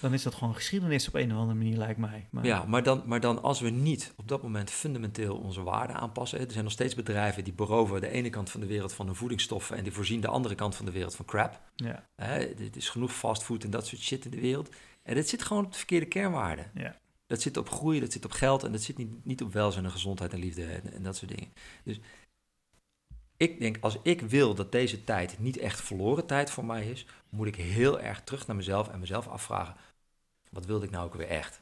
Dan 0.00 0.12
is 0.12 0.22
dat 0.22 0.34
gewoon 0.34 0.54
geschiedenis 0.54 1.08
op 1.08 1.14
een 1.14 1.32
of 1.32 1.38
andere 1.38 1.58
manier, 1.58 1.76
lijkt 1.76 1.98
mij. 1.98 2.28
Maar, 2.30 2.44
Ja, 2.44 2.64
maar 2.64 2.82
dan, 2.82 3.02
maar 3.06 3.20
dan 3.20 3.42
als 3.42 3.60
we 3.60 3.70
niet 3.70 4.12
op 4.16 4.28
dat 4.28 4.42
moment 4.42 4.70
fundamenteel 4.70 5.36
onze 5.36 5.62
waarden 5.62 5.96
aanpassen. 5.96 6.40
Er 6.40 6.50
zijn 6.50 6.64
nog 6.64 6.72
steeds 6.72 6.94
bedrijven 6.94 7.44
die 7.44 7.52
beroven 7.52 8.00
de 8.00 8.08
ene 8.08 8.30
kant 8.30 8.50
van 8.50 8.60
de 8.60 8.66
wereld 8.66 8.92
van 8.92 9.06
hun 9.06 9.14
voedingsstoffen 9.14 9.76
en 9.76 9.82
die 9.82 9.92
voorzien 9.92 10.20
de 10.20 10.28
andere 10.28 10.54
kant 10.54 10.76
van 10.76 10.84
de 10.84 10.92
wereld 10.92 11.16
van 11.16 11.24
crap. 11.24 11.60
ja, 11.74 12.04
Het 12.16 12.76
is 12.76 12.88
genoeg 12.88 13.12
fastfood 13.12 13.64
en 13.64 13.70
dat 13.70 13.86
soort 13.86 14.02
shit 14.02 14.24
in 14.24 14.30
de 14.30 14.40
wereld. 14.40 14.68
En 15.02 15.14
dat 15.14 15.28
zit 15.28 15.42
gewoon 15.42 15.64
op 15.64 15.72
de 15.72 15.78
verkeerde 15.78 16.06
kernwaarden. 16.06 16.70
Ja. 16.74 16.96
Dat 17.28 17.40
zit 17.40 17.56
op 17.56 17.70
groei, 17.70 18.00
dat 18.00 18.12
zit 18.12 18.24
op 18.24 18.30
geld 18.30 18.62
en 18.62 18.72
dat 18.72 18.82
zit 18.82 18.96
niet, 18.96 19.24
niet 19.24 19.42
op 19.42 19.52
welzijn 19.52 19.84
en 19.84 19.90
gezondheid 19.90 20.32
en 20.32 20.38
liefde 20.38 20.64
en, 20.64 20.92
en 20.92 21.02
dat 21.02 21.16
soort 21.16 21.30
dingen. 21.36 21.52
Dus 21.84 22.00
ik 23.36 23.60
denk, 23.60 23.76
als 23.80 23.98
ik 24.02 24.20
wil 24.20 24.54
dat 24.54 24.72
deze 24.72 25.04
tijd 25.04 25.38
niet 25.38 25.56
echt 25.56 25.80
verloren 25.80 26.26
tijd 26.26 26.50
voor 26.50 26.64
mij 26.64 26.90
is, 26.90 27.06
moet 27.28 27.46
ik 27.46 27.56
heel 27.56 28.00
erg 28.00 28.22
terug 28.24 28.46
naar 28.46 28.56
mezelf 28.56 28.88
en 28.88 29.00
mezelf 29.00 29.28
afvragen, 29.28 29.76
wat 30.50 30.66
wilde 30.66 30.84
ik 30.84 30.90
nou 30.90 31.06
ook 31.06 31.14
weer 31.14 31.28
echt? 31.28 31.60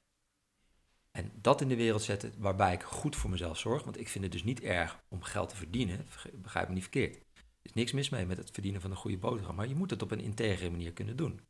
En 1.11 1.33
dat 1.41 1.61
in 1.61 1.69
de 1.69 1.77
wereld 1.77 2.03
zetten 2.03 2.33
waarbij 2.39 2.73
ik 2.73 2.83
goed 2.83 3.17
voor 3.17 3.31
mezelf 3.31 3.59
zorg, 3.59 3.85
want 3.85 3.99
ik 3.99 4.09
vind 4.09 4.25
het 4.25 4.33
dus 4.33 4.45
niet 4.45 4.61
erg 4.61 5.01
om 5.09 5.23
geld 5.23 5.49
te 5.49 5.57
verdienen, 5.57 6.07
begrijp 6.35 6.69
me 6.69 6.75
niet 6.75 6.83
verkeerd. 6.83 7.14
Er 7.17 7.23
is 7.62 7.73
niks 7.73 7.93
mis 7.93 8.09
mee 8.09 8.27
met 8.27 8.37
het 8.37 8.51
verdienen 8.51 8.81
van 8.81 8.91
een 8.91 8.97
goede 8.97 9.19
boterham, 9.19 9.55
maar 9.55 9.69
je 9.69 9.75
moet 9.75 9.91
het 9.91 10.03
op 10.03 10.11
een 10.11 10.21
integere 10.21 10.71
manier 10.71 10.93
kunnen 10.93 11.17
doen. 11.17 11.41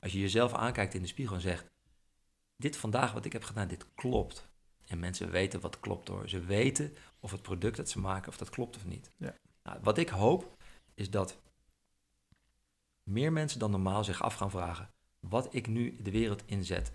Als 0.00 0.12
je 0.12 0.20
jezelf 0.20 0.52
aankijkt 0.52 0.94
in 0.94 1.02
de 1.02 1.08
spiegel 1.08 1.34
en 1.34 1.40
zegt, 1.40 1.73
dit 2.64 2.76
vandaag 2.76 3.12
wat 3.12 3.24
ik 3.24 3.32
heb 3.32 3.44
gedaan, 3.44 3.68
dit 3.68 3.86
klopt. 3.94 4.48
En 4.86 4.98
mensen 4.98 5.30
weten 5.30 5.60
wat 5.60 5.80
klopt 5.80 6.08
hoor. 6.08 6.28
Ze 6.28 6.40
weten 6.40 6.94
of 7.20 7.30
het 7.30 7.42
product 7.42 7.76
dat 7.76 7.90
ze 7.90 7.98
maken, 8.00 8.28
of 8.28 8.36
dat 8.36 8.50
klopt 8.50 8.76
of 8.76 8.84
niet. 8.84 9.10
Ja. 9.16 9.34
Nou, 9.62 9.78
wat 9.82 9.98
ik 9.98 10.08
hoop, 10.08 10.56
is 10.94 11.10
dat 11.10 11.38
meer 13.02 13.32
mensen 13.32 13.58
dan 13.58 13.70
normaal 13.70 14.04
zich 14.04 14.22
af 14.22 14.34
gaan 14.34 14.50
vragen, 14.50 14.90
wat 15.20 15.54
ik 15.54 15.66
nu 15.66 15.96
de 16.02 16.10
wereld 16.10 16.42
inzet, 16.46 16.92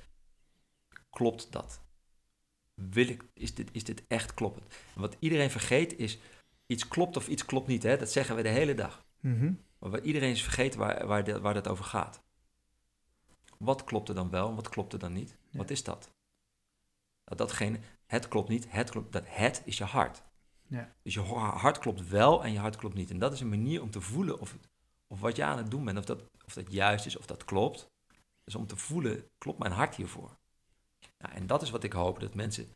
klopt 1.09 1.51
dat? 1.51 1.81
Wil 2.73 3.07
ik, 3.07 3.23
is 3.33 3.55
dit, 3.55 3.69
is 3.71 3.83
dit 3.83 4.03
echt 4.07 4.33
kloppend? 4.33 4.65
En 4.95 5.01
wat 5.01 5.15
iedereen 5.19 5.51
vergeet 5.51 5.97
is, 5.97 6.17
iets 6.65 6.87
klopt 6.87 7.17
of 7.17 7.27
iets 7.27 7.45
klopt 7.45 7.67
niet. 7.67 7.83
Hè? 7.83 7.97
Dat 7.97 8.11
zeggen 8.11 8.35
we 8.35 8.41
de 8.41 8.49
hele 8.49 8.73
dag. 8.73 9.05
Mhm. 9.19 9.53
Maar 9.79 9.89
waar 9.89 10.01
iedereen 10.01 10.31
is 10.31 10.43
vergeten 10.43 10.79
waar, 10.79 11.07
waar, 11.07 11.23
de, 11.23 11.39
waar 11.39 11.53
dat 11.53 11.67
over 11.67 11.85
gaat. 11.85 12.21
Wat 13.57 13.83
klopt 13.83 14.09
er 14.09 14.15
dan 14.15 14.29
wel 14.29 14.49
en 14.49 14.55
wat 14.55 14.69
klopt 14.69 14.93
er 14.93 14.99
dan 14.99 15.13
niet? 15.13 15.38
Ja. 15.49 15.57
Wat 15.57 15.69
is 15.69 15.83
dat? 15.83 16.09
Nou, 17.25 17.37
datgene, 17.37 17.79
het 18.05 18.27
klopt 18.27 18.49
niet, 18.49 18.71
het 18.71 18.89
klopt, 18.89 19.11
dat 19.11 19.23
het 19.25 19.61
is 19.65 19.77
je 19.77 19.83
hart. 19.83 20.23
Ja. 20.67 20.95
Dus 21.01 21.13
je 21.13 21.21
hart 21.21 21.77
klopt 21.77 22.07
wel 22.07 22.43
en 22.43 22.51
je 22.51 22.59
hart 22.59 22.75
klopt 22.75 22.95
niet. 22.95 23.09
En 23.09 23.19
dat 23.19 23.33
is 23.33 23.39
een 23.39 23.49
manier 23.49 23.81
om 23.81 23.91
te 23.91 24.01
voelen 24.01 24.39
of, 24.39 24.57
of 25.07 25.19
wat 25.19 25.35
je 25.35 25.43
aan 25.43 25.57
het 25.57 25.71
doen 25.71 25.85
bent, 25.85 25.97
of 25.97 26.05
dat, 26.05 26.21
of 26.45 26.53
dat 26.53 26.71
juist 26.71 27.05
is, 27.05 27.17
of 27.17 27.25
dat 27.25 27.45
klopt. 27.45 27.89
Dus 28.43 28.55
om 28.55 28.67
te 28.67 28.75
voelen, 28.75 29.29
klopt 29.37 29.59
mijn 29.59 29.71
hart 29.71 29.95
hiervoor? 29.95 30.37
Nou, 31.17 31.33
en 31.33 31.47
dat 31.47 31.61
is 31.61 31.69
wat 31.69 31.83
ik 31.83 31.93
hoop, 31.93 32.19
dat 32.19 32.33
mensen, 32.33 32.67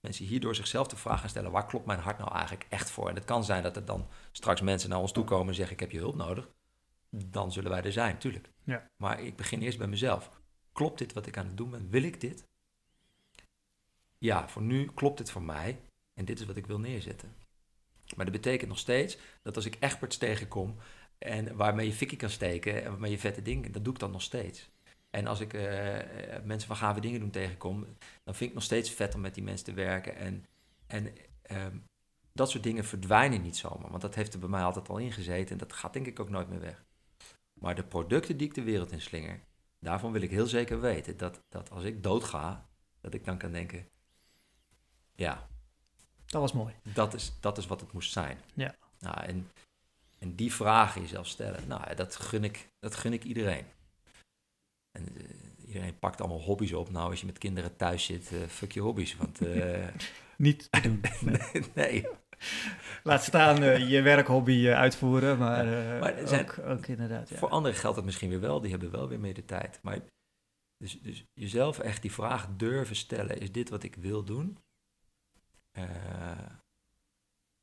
mensen 0.00 0.24
hierdoor 0.24 0.54
zichzelf 0.54 0.88
de 0.88 0.96
vraag 0.96 1.20
gaan 1.20 1.28
stellen, 1.28 1.50
waar 1.50 1.66
klopt 1.66 1.86
mijn 1.86 2.00
hart 2.00 2.18
nou 2.18 2.32
eigenlijk 2.32 2.66
echt 2.68 2.90
voor? 2.90 3.08
En 3.08 3.14
het 3.14 3.24
kan 3.24 3.44
zijn 3.44 3.62
dat 3.62 3.76
er 3.76 3.84
dan 3.84 4.08
straks 4.32 4.60
mensen 4.60 4.90
naar 4.90 4.98
ons 4.98 5.12
toe 5.12 5.24
komen 5.24 5.48
en 5.48 5.54
zeggen, 5.54 5.74
ik 5.74 5.80
heb 5.80 5.90
je 5.90 5.98
hulp 5.98 6.14
nodig. 6.14 6.48
Dan 7.10 7.52
zullen 7.52 7.70
wij 7.70 7.82
er 7.82 7.92
zijn, 7.92 8.18
tuurlijk. 8.18 8.50
Ja. 8.64 8.90
Maar 8.96 9.20
ik 9.20 9.36
begin 9.36 9.60
eerst 9.60 9.78
bij 9.78 9.86
mezelf. 9.86 10.39
Klopt 10.72 10.98
dit 10.98 11.12
wat 11.12 11.26
ik 11.26 11.36
aan 11.36 11.46
het 11.46 11.56
doen 11.56 11.70
ben? 11.70 11.90
Wil 11.90 12.02
ik 12.02 12.20
dit? 12.20 12.48
Ja, 14.18 14.48
voor 14.48 14.62
nu 14.62 14.90
klopt 14.94 15.18
dit 15.18 15.30
voor 15.30 15.42
mij 15.42 15.80
en 16.14 16.24
dit 16.24 16.40
is 16.40 16.46
wat 16.46 16.56
ik 16.56 16.66
wil 16.66 16.78
neerzetten. 16.78 17.34
Maar 18.16 18.24
dat 18.24 18.34
betekent 18.34 18.68
nog 18.68 18.78
steeds 18.78 19.18
dat 19.42 19.56
als 19.56 19.64
ik 19.64 19.74
experts 19.74 20.16
tegenkom 20.16 20.76
en 21.18 21.56
waarmee 21.56 21.86
je 21.86 21.92
fikkie 21.92 22.18
kan 22.18 22.30
steken 22.30 22.82
en 22.82 22.90
waarmee 22.90 23.10
je 23.10 23.18
vette 23.18 23.42
dingen, 23.42 23.72
dat 23.72 23.84
doe 23.84 23.92
ik 23.92 23.98
dan 23.98 24.10
nog 24.10 24.22
steeds. 24.22 24.70
En 25.10 25.26
als 25.26 25.40
ik 25.40 25.54
eh, 25.54 25.98
mensen 26.44 26.68
van 26.68 26.76
gave 26.76 27.00
dingen 27.00 27.20
doen 27.20 27.30
tegenkom, 27.30 27.86
dan 28.24 28.34
vind 28.34 28.50
ik 28.50 28.54
nog 28.54 28.64
steeds 28.64 28.90
vet 28.90 29.14
om 29.14 29.20
met 29.20 29.34
die 29.34 29.42
mensen 29.42 29.64
te 29.64 29.72
werken. 29.72 30.16
En, 30.16 30.46
en 30.86 31.12
ehm, 31.42 31.76
dat 32.32 32.50
soort 32.50 32.62
dingen 32.62 32.84
verdwijnen 32.84 33.42
niet 33.42 33.56
zomaar, 33.56 33.90
want 33.90 34.02
dat 34.02 34.14
heeft 34.14 34.32
er 34.32 34.38
bij 34.38 34.48
mij 34.48 34.62
altijd 34.62 34.88
al 34.88 34.98
ingezeten 34.98 35.50
en 35.50 35.58
dat 35.58 35.72
gaat 35.72 35.92
denk 35.92 36.06
ik 36.06 36.20
ook 36.20 36.30
nooit 36.30 36.48
meer 36.48 36.60
weg. 36.60 36.84
Maar 37.60 37.74
de 37.74 37.84
producten 37.84 38.36
die 38.36 38.46
ik 38.46 38.54
de 38.54 38.62
wereld 38.62 38.92
in 38.92 39.00
slinger, 39.00 39.40
daarvan 39.80 40.12
wil 40.12 40.22
ik 40.22 40.30
heel 40.30 40.46
zeker 40.46 40.80
weten 40.80 41.16
dat, 41.16 41.40
dat 41.48 41.70
als 41.70 41.84
ik 41.84 42.02
doodga, 42.02 42.68
dat 43.00 43.14
ik 43.14 43.24
dan 43.24 43.38
kan 43.38 43.52
denken, 43.52 43.88
ja, 45.14 45.48
Dat 46.26 46.40
was 46.40 46.52
mooi. 46.52 46.74
dat 46.82 47.14
is, 47.14 47.32
dat 47.40 47.58
is 47.58 47.66
wat 47.66 47.80
het 47.80 47.92
moest 47.92 48.12
zijn. 48.12 48.38
Ja. 48.54 48.74
Nou, 48.98 49.20
en, 49.20 49.50
en 50.18 50.34
die 50.34 50.52
vragen 50.52 51.00
jezelf 51.00 51.26
stellen, 51.26 51.68
nou, 51.68 51.94
dat 51.94 52.16
gun 52.16 52.44
ik, 52.44 52.68
dat 52.78 52.94
gun 52.94 53.12
ik 53.12 53.24
iedereen. 53.24 53.66
En 54.90 55.08
eh, 55.16 55.66
iedereen 55.66 55.98
pakt 55.98 56.20
allemaal 56.20 56.40
hobby's 56.40 56.72
op. 56.72 56.90
Nou, 56.90 57.10
als 57.10 57.20
je 57.20 57.26
met 57.26 57.38
kinderen 57.38 57.76
thuis 57.76 58.04
zit, 58.04 58.32
eh, 58.32 58.48
fuck 58.48 58.72
je 58.72 58.80
hobby's. 58.80 59.16
Want 59.16 59.40
eh, 59.40 59.88
Niet 60.36 60.70
te 60.70 60.80
doen. 60.80 61.00
nee, 61.74 62.06
Laat 63.02 63.22
staan 63.22 63.62
eh, 63.62 63.88
je 63.90 64.02
werkhobby 64.02 64.66
eh, 64.66 64.78
uitvoeren, 64.78 65.38
maar, 65.38 65.94
eh, 65.94 66.00
Maar 66.00 66.28
zijn- 66.28 66.40
ook, 66.50 66.58
ook 66.58 66.86
inderdaad. 66.86 67.28
Ja. 67.28 67.36
voor 67.36 67.48
anderen 67.48 67.76
geldt 67.78 67.96
dat 67.96 68.04
misschien 68.04 68.28
weer 68.28 68.40
wel. 68.40 68.60
Die 68.60 68.70
hebben 68.70 68.90
wel 68.90 69.08
weer 69.08 69.20
meer 69.20 69.34
de 69.34 69.44
tijd. 69.44 69.78
Maar 69.82 69.98
dus, 70.76 71.00
dus 71.00 71.24
jezelf 71.34 71.78
echt 71.78 72.02
die 72.02 72.12
vraag 72.12 72.48
durven 72.56 72.96
stellen. 72.96 73.40
Is 73.40 73.52
dit 73.52 73.68
wat 73.68 73.82
ik 73.82 73.94
wil 73.94 74.24
doen? 74.24 74.58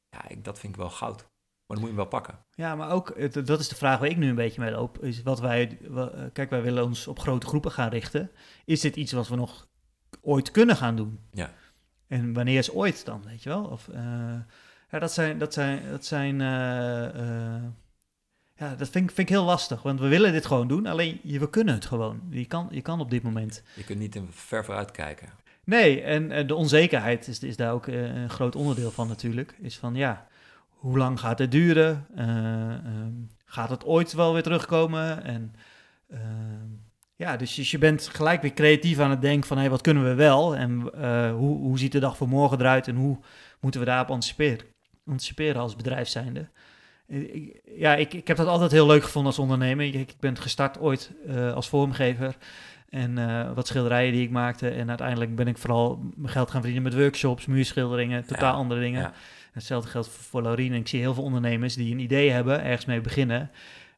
Ja, 0.09 0.27
ik, 0.27 0.43
dat 0.43 0.59
vind 0.59 0.73
ik 0.73 0.79
wel 0.79 0.89
goud. 0.89 1.17
Maar 1.17 1.77
dan 1.77 1.85
moet 1.85 1.95
je 1.95 2.01
hem 2.01 2.09
wel 2.11 2.19
pakken. 2.21 2.45
Ja, 2.51 2.75
maar 2.75 2.91
ook, 2.91 3.33
dat 3.45 3.59
is 3.59 3.67
de 3.67 3.75
vraag 3.75 3.99
waar 3.99 4.09
ik 4.09 4.17
nu 4.17 4.29
een 4.29 4.35
beetje 4.35 4.61
mee 4.61 4.71
loop, 4.71 5.03
is 5.03 5.21
wat 5.23 5.39
wij, 5.39 5.77
kijk, 6.33 6.49
wij 6.49 6.61
willen 6.61 6.83
ons 6.83 7.07
op 7.07 7.19
grote 7.19 7.47
groepen 7.47 7.71
gaan 7.71 7.89
richten. 7.89 8.31
Is 8.65 8.81
dit 8.81 8.95
iets 8.95 9.11
wat 9.11 9.27
we 9.27 9.35
nog 9.35 9.67
ooit 10.21 10.51
kunnen 10.51 10.75
gaan 10.75 10.95
doen? 10.95 11.19
Ja. 11.31 11.53
En 12.07 12.33
wanneer 12.33 12.57
is 12.57 12.71
ooit 12.71 13.05
dan, 13.05 13.23
weet 13.23 13.43
je 13.43 13.49
wel? 13.49 13.63
Of, 13.65 13.89
ja, 14.91 14.99
dat 14.99 15.11
zijn, 15.13 15.37
dat 15.37 15.53
zijn, 15.53 15.89
dat 15.89 16.05
zijn, 16.05 16.41
eh, 16.41 17.05
eh, 17.55 17.63
ja, 18.55 18.75
dat 18.75 18.89
vind, 18.89 19.09
ik- 19.09 19.15
vind 19.15 19.29
ik 19.29 19.35
heel 19.35 19.43
lastig, 19.43 19.81
want 19.81 19.99
we 19.99 20.07
willen 20.07 20.31
dit 20.31 20.45
gewoon 20.45 20.67
doen, 20.67 20.85
alleen 20.85 21.19
je, 21.23 21.39
we 21.39 21.49
kunnen 21.49 21.73
het 21.73 21.85
gewoon. 21.85 22.21
Je 22.29 22.45
kan, 22.45 22.67
je 22.71 22.81
kan 22.81 22.99
op 22.99 23.09
dit 23.09 23.23
moment. 23.23 23.63
Je 23.75 23.83
kunt 23.83 23.99
niet 23.99 24.15
in 24.15 24.27
ver 24.31 24.65
vooruit 24.65 24.91
kijken. 24.91 25.29
Nee, 25.63 26.01
en 26.01 26.31
eh, 26.31 26.47
de 26.47 26.55
onzekerheid 26.55 27.27
is, 27.27 27.39
is 27.39 27.55
daar 27.55 27.73
ook 27.73 27.87
een 27.87 28.29
groot 28.29 28.55
onderdeel 28.55 28.91
van 28.91 29.07
natuurlijk. 29.07 29.55
Is 29.61 29.77
van 29.77 29.95
ja, 29.95 30.27
hoe 30.69 30.97
lang 30.97 31.19
gaat 31.19 31.39
het 31.39 31.51
duren? 31.51 32.05
Eh, 32.15 32.73
ehm, 32.73 33.11
gaat 33.45 33.69
het 33.69 33.85
ooit 33.85 34.13
wel 34.13 34.33
weer 34.33 34.43
terugkomen? 34.43 35.23
En 35.23 35.55
ehm, 36.09 36.65
ja, 37.15 37.37
dus, 37.37 37.55
dus 37.55 37.71
je 37.71 37.77
bent 37.77 38.07
gelijk 38.07 38.41
weer 38.41 38.53
creatief 38.53 38.99
aan 38.99 39.09
het 39.09 39.21
denken 39.21 39.47
van 39.47 39.57
hé, 39.57 39.69
wat 39.69 39.81
kunnen 39.81 40.03
we 40.03 40.13
wel? 40.13 40.55
En 40.55 40.71
hoe, 41.31 41.57
hoe 41.57 41.79
ziet 41.79 41.91
de 41.91 41.99
dag 41.99 42.17
voor 42.17 42.27
morgen 42.27 42.59
eruit? 42.59 42.87
En 42.87 42.95
hoe 42.95 43.17
moeten 43.59 43.79
we 43.79 43.85
daarop 43.85 44.09
anticiperen, 44.11 44.65
anticiperen 45.07 45.61
als 45.61 45.75
bedrijf 45.75 46.07
zijnde? 46.07 46.47
ja, 47.75 47.95
ik, 47.95 48.13
ik 48.13 48.27
heb 48.27 48.37
dat 48.37 48.47
altijd 48.47 48.71
heel 48.71 48.87
leuk 48.87 49.03
gevonden 49.03 49.31
als 49.31 49.39
ondernemer. 49.41 49.85
Ik, 49.85 49.93
ik 49.93 50.15
ben 50.19 50.37
gestart 50.37 50.79
ooit 50.79 51.11
eh, 51.27 51.53
als 51.53 51.69
vormgever 51.69 52.37
en 52.89 53.17
eh, 53.17 53.53
wat 53.53 53.67
schilderijen 53.67 54.11
die 54.13 54.23
ik 54.23 54.29
maakte. 54.29 54.69
En 54.69 54.89
uiteindelijk 54.89 55.35
ben 55.35 55.47
ik 55.47 55.57
vooral 55.57 55.99
mijn 56.15 56.29
geld 56.33 56.49
gaan 56.51 56.61
verdienen 56.61 56.89
met 56.91 56.99
workshops, 57.01 57.45
muurschilderingen, 57.45 58.25
totaal 58.25 58.51
Ja, 58.51 58.57
andere 58.57 58.79
dingen. 58.81 59.01
ja. 59.01 59.13
Hetzelfde 59.51 59.89
geldt 59.89 60.07
voor, 60.07 60.23
voor 60.23 60.41
Laurien. 60.41 60.71
En 60.73 60.79
ik 60.79 60.87
zie 60.87 60.99
heel 60.99 61.13
veel 61.13 61.23
ondernemers 61.23 61.75
die 61.75 61.91
een 61.93 61.99
idee 61.99 62.29
hebben, 62.31 62.63
ergens 62.63 62.85
mee 62.85 63.01
beginnen. 63.01 63.51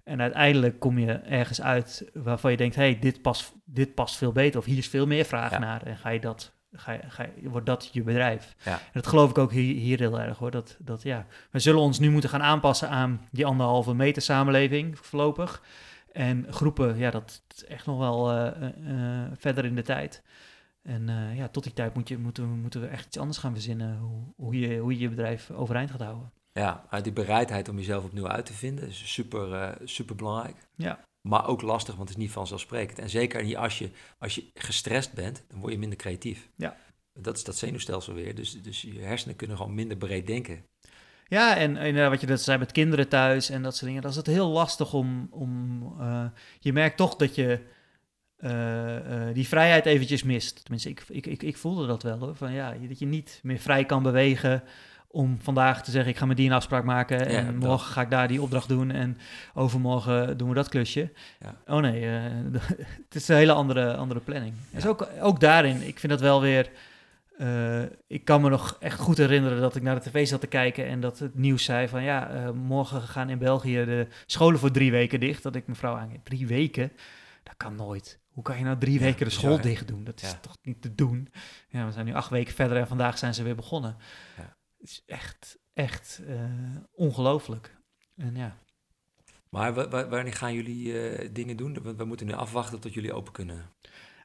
En 0.04 0.22
uiteindelijk 0.22 0.80
kom 0.80 1.00
je 1.00 1.12
ergens 1.12 1.62
uit 1.62 2.10
waarvan 2.14 2.52
je 2.52 2.58
denkt, 2.58 2.76
hey, 2.76 3.00
dit, 3.00 3.22
past, 3.22 3.54
dit 3.66 3.94
past 3.94 4.16
veel 4.18 4.32
beter. 4.32 4.60
Of 4.60 4.66
hier 4.66 4.78
is 4.78 4.88
veel 4.88 5.08
meer 5.08 5.26
vraag 5.26 5.52
Ja. 5.52 5.60
naar. 5.60 5.82
En 5.86 5.98
ga 5.98 6.10
je 6.10 6.20
dat, 6.20 6.52
ga 6.74 7.00
ga 7.08 7.30
wordt 7.44 7.66
dat 7.66 7.90
je 7.92 8.04
bedrijf. 8.04 8.56
Ja. 8.66 8.74
En 8.74 8.80
dat 8.94 9.08
geloof 9.08 9.30
ik 9.30 9.38
ook 9.38 9.52
hier, 9.52 9.76
hier 9.76 10.00
heel 10.00 10.20
erg 10.20 10.38
hoor. 10.38 10.52
Dat, 10.52 10.78
dat, 10.80 11.02
ja, 11.02 11.26
we 11.52 11.60
zullen 11.60 11.82
ons 11.82 12.00
nu 12.00 12.12
moeten 12.12 12.30
gaan 12.30 12.42
aanpassen 12.42 12.90
aan 12.90 13.28
die 13.32 13.46
anderhalve 13.46 13.94
meter 13.94 14.22
samenleving 14.22 15.00
voorlopig. 15.00 15.62
En 16.12 16.46
groepen, 16.50 16.98
ja, 16.98 17.12
dat 17.12 17.42
is 17.56 17.66
echt 17.66 17.86
nog 17.86 17.98
wel 17.98 18.32
eh, 18.32 18.48
eh, 18.48 19.24
eh, 19.24 19.32
verder 19.38 19.66
in 19.66 19.76
de 19.76 19.82
tijd. 19.82 20.24
En 20.82 21.08
ja, 21.36 21.48
tot 21.48 21.64
die 21.64 21.74
tijd 21.74 21.94
moet 21.94 22.08
je, 22.08 22.18
moeten, 22.18 22.44
we, 22.44 22.56
moeten 22.56 22.82
we 22.82 22.88
echt 22.88 23.06
iets 23.06 23.18
anders 23.18 23.38
gaan 23.38 23.54
verzinnen. 23.54 23.98
Hoe, 23.98 24.34
hoe, 24.36 24.60
je, 24.60 24.78
hoe 24.78 24.94
je 24.94 25.00
je 25.00 25.10
bedrijf 25.10 25.52
overeind 25.52 25.92
gaat 25.92 26.02
houden. 26.02 26.32
Ja, 26.54 26.84
die 27.02 27.14
bereidheid 27.14 27.70
om 27.70 27.78
jezelf 27.78 28.04
opnieuw 28.04 28.28
uit 28.28 28.46
te 28.46 28.54
vinden 28.54 28.88
is 28.88 29.14
super, 29.14 29.78
super 29.84 30.16
belangrijk. 30.16 30.56
Ja. 30.76 31.00
Maar 31.30 31.48
ook 31.48 31.62
lastig, 31.62 31.96
want 31.96 32.10
het 32.10 32.18
is 32.18 32.24
niet 32.24 32.34
vanzelfsprekend. 32.34 33.00
En 33.00 33.10
zeker 33.10 33.44
niet 33.44 33.58
als 33.58 33.78
je, 33.78 33.90
als 34.18 34.36
je 34.36 34.50
gestrest 34.54 35.14
bent, 35.14 35.44
dan 35.48 35.60
word 35.60 35.74
je 35.74 35.80
minder 35.80 35.98
creatief. 35.98 36.50
Ja. 36.56 36.78
Dat 37.14 37.38
is 37.38 37.44
dat 37.44 37.58
zenuwstelsel 37.58 38.14
weer. 38.14 38.36
Dus, 38.36 38.62
dus 38.62 38.82
je 38.82 39.00
hersenen 39.00 39.36
kunnen 39.36 39.58
gewoon 39.58 39.74
minder 39.74 39.98
breed 39.98 40.28
denken. 40.28 40.64
Ja, 41.28 41.56
en, 41.58 41.78
en 41.78 41.98
eh, 41.98 42.10
wat 42.10 42.22
je 42.22 42.28
dat 42.28 42.42
zei 42.42 42.58
met 42.58 42.72
kinderen 42.72 43.08
thuis 43.08 43.50
en 43.50 43.62
dat 43.62 43.74
soort 43.74 43.86
dingen, 43.86 44.02
dan 44.02 44.12
is 44.12 44.18
het 44.18 44.28
heel 44.28 44.50
lastig 44.50 44.94
om. 44.94 45.28
om 45.32 45.82
eh, 46.00 46.26
je 46.60 46.74
merkt 46.74 46.98
toch 46.98 47.16
dat 47.16 47.36
je 47.36 47.60
eh, 48.36 49.34
die 49.34 49.48
vrijheid 49.48 49.86
eventjes 49.86 50.24
mist. 50.24 50.62
Tenminste, 50.62 50.90
ik, 50.90 51.04
ik, 51.08 51.26
ik, 51.26 51.44
ik 51.44 51.58
voelde 51.58 51.88
dat 51.88 52.04
wel 52.04 52.20
hoor. 52.20 52.36
Van, 52.36 52.52
ja, 52.54 52.76
dat 52.88 53.00
je 53.00 53.06
niet 53.06 53.40
meer 53.44 53.60
vrij 53.60 53.86
kan 53.86 54.04
bewegen 54.04 54.64
om 55.12 55.38
vandaag 55.42 55.84
te 55.84 55.92
zeggen: 55.92 56.12
ik 56.12 56.18
ga 56.18 56.26
met 56.26 56.38
die 56.38 56.50
een 56.50 56.56
afspraak 56.56 56.84
maken. 56.84 57.26
En 57.26 57.58
morgen 57.58 57.92
ga 57.92 58.02
ik 58.02 58.10
daar 58.10 58.28
die 58.28 58.42
opdracht 58.42 58.68
doen. 58.68 58.92
En 58.92 59.18
overmorgen 59.54 60.38
doen 60.38 60.50
we 60.50 60.56
dat 60.56 60.70
klusje. 60.70 61.12
Ja. 61.40 61.56
Oh 61.76 61.82
nee, 61.82 62.06
eh, 62.06 62.24
het 63.06 63.16
is 63.16 63.28
een 63.28 63.36
hele 63.36 63.52
andere, 63.54 63.96
andere 63.96 64.20
planning. 64.20 64.54
Dus 64.72 64.86
ook, 64.88 65.08
ook 65.22 65.40
daarin, 65.40 65.88
ik 65.88 66.00
vind 66.00 66.12
dat 66.12 66.22
wel 66.22 66.42
weer. 66.42 66.70
eh, 67.38 67.82
ik 68.08 68.26
kan 68.26 68.42
me 68.42 68.50
nog 68.50 68.78
echt 68.80 69.00
goed 69.00 69.18
herinneren 69.18 69.62
dat 69.62 69.76
ik 69.76 69.82
naar 69.82 69.96
de 69.96 70.10
tv 70.10 70.28
zat 70.28 70.42
te 70.42 70.48
kijken 70.48 70.86
en 70.88 71.00
dat 71.02 71.20
het 71.20 71.36
nieuws 71.36 71.64
zei 71.64 71.88
van 71.88 72.04
ja, 72.04 72.30
eh, 72.30 72.50
morgen 72.52 73.02
gaan 73.02 73.30
in 73.30 73.38
België 73.38 73.86
de 73.86 74.08
scholen 74.26 74.60
voor 74.60 74.72
drie 74.72 74.92
weken 74.92 75.20
dicht. 75.20 75.44
Dat 75.44 75.56
ik 75.56 75.68
mevrouw 75.68 75.96
aan 75.96 76.12
drie 76.24 76.48
weken? 76.48 76.92
Dat 77.44 77.54
kan 77.58 77.76
nooit. 77.76 78.20
Hoe 78.30 78.44
kan 78.44 78.58
je 78.58 78.64
nou 78.64 78.78
drie 78.78 78.94
Ja, 78.94 79.00
weken 79.00 79.26
de 79.26 79.32
school 79.32 79.62
dicht 79.62 79.88
doen? 79.88 80.04
Dat 80.04 80.22
is 80.22 80.30
Ja. 80.32 80.38
toch 80.42 80.56
niet 80.62 80.82
te 80.82 80.96
doen? 80.96 81.30
Ja, 81.68 81.86
we 81.86 81.92
zijn 81.92 82.06
nu 82.06 82.14
acht 82.14 82.30
weken 82.30 82.54
verder 82.54 82.78
en 82.78 82.88
vandaag 82.88 83.18
zijn 83.18 83.34
ze 83.34 83.44
weer 83.44 83.56
begonnen. 83.56 83.96
Ja. 84.38 84.58
Het 84.80 84.90
is 84.90 85.04
echt, 85.06 85.58
echt 85.74 86.22
eh, 86.28 86.36
ongelooflijk. 86.92 87.76
En 88.18 88.36
ja, 88.36 88.58
Maar 89.50 89.74
wa- 89.74 89.88
wa- 89.88 90.08
wanneer 90.08 90.34
gaan 90.34 90.54
jullie 90.54 91.00
eh, 91.10 91.30
dingen 91.34 91.58
doen? 91.58 91.78
Want 91.84 91.98
we 91.98 92.06
moeten 92.06 92.26
nu 92.26 92.34
afwachten 92.34 92.80
tot 92.80 92.94
jullie 92.94 93.14
open 93.14 93.34
kunnen. 93.34 93.66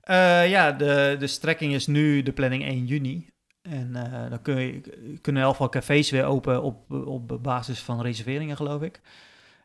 Eh, 0.00 0.48
ja, 0.50 0.72
de, 0.72 1.16
de 1.18 1.26
strekking 1.26 1.72
is 1.74 1.86
nu 1.86 2.22
de 2.22 2.32
planning 2.32 2.62
1 2.64 2.86
juni. 2.86 3.28
En 3.62 3.96
eh, 4.12 4.30
dan 4.30 4.42
kun 4.42 4.56
je, 4.60 4.80
kunnen 5.20 5.46
geval 5.48 5.68
cafés 5.68 6.10
weer 6.10 6.24
open 6.24 6.62
op, 6.62 6.90
op 6.90 7.38
basis 7.42 7.80
van 7.80 8.00
reserveringen, 8.02 8.56
geloof 8.56 8.82
ik. 8.82 9.00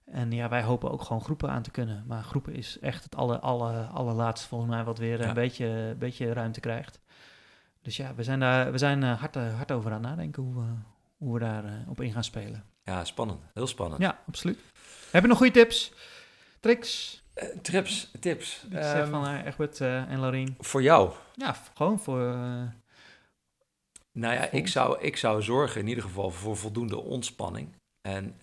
En 0.05 0.31
ja, 0.31 0.49
wij 0.49 0.63
hopen 0.63 0.91
ook 0.91 1.01
gewoon 1.01 1.21
groepen 1.21 1.49
aan 1.49 1.61
te 1.61 1.71
kunnen. 1.71 2.03
Maar 2.07 2.23
groepen 2.23 2.53
is 2.53 2.79
echt 2.79 3.03
het 3.03 3.15
aller, 3.15 3.39
aller, 3.39 3.85
allerlaatste 3.85 4.47
volgens 4.47 4.69
mij 4.71 4.83
wat 4.83 4.97
weer 4.97 5.21
Ja. 5.21 5.27
een 5.27 5.33
beetje, 5.33 5.95
beetje 5.99 6.33
ruimte 6.33 6.59
krijgt. 6.59 6.99
Dus 7.81 7.97
ja, 7.97 8.15
we 8.15 8.23
zijn 8.23 8.39
daar 8.39 8.71
we 8.71 8.77
zijn, 8.77 9.03
eh, 9.03 9.19
hard, 9.19 9.35
eh, 9.35 9.55
hard 9.55 9.71
over 9.71 9.91
aan 9.91 9.97
het 10.03 10.09
nadenken 10.09 10.43
hoe 10.43 10.53
we, 10.55 10.71
hoe 11.17 11.33
we 11.33 11.39
daar 11.39 11.65
eh, 11.65 11.89
op 11.89 12.01
in 12.01 12.11
gaan 12.11 12.23
spelen. 12.23 12.63
Ja, 12.83 13.05
spannend. 13.05 13.39
Heel 13.53 13.67
spannend. 13.67 14.01
Ja, 14.01 14.19
absoluut. 14.27 14.59
Heb 15.11 15.21
je 15.21 15.27
nog 15.27 15.37
goede 15.37 15.53
tips? 15.53 15.93
Tricks? 16.59 17.21
Trips, 17.61 18.11
tips. 18.19 18.63
Ik 18.63 18.71
zeg 18.71 18.93
Ehm, 18.93 19.09
van 19.09 19.27
eh, 19.27 19.45
Egbert 19.45 19.81
en 19.81 20.19
Laurien. 20.19 20.55
voor 20.59 20.81
jou? 20.81 21.13
Ja, 21.35 21.55
gewoon 21.73 21.99
voor... 21.99 22.19
Nou 24.11 24.33
ja, 24.33 24.43
ik 24.49 24.61
Ons? 24.61 24.71
zou, 24.71 24.99
ik 25.01 25.17
zou 25.17 25.41
zorgen 25.41 25.81
in 25.81 25.87
ieder 25.87 26.03
geval 26.03 26.29
voor 26.31 26.57
voldoende 26.57 26.97
ontspanning. 26.97 27.75
En, 28.01 28.39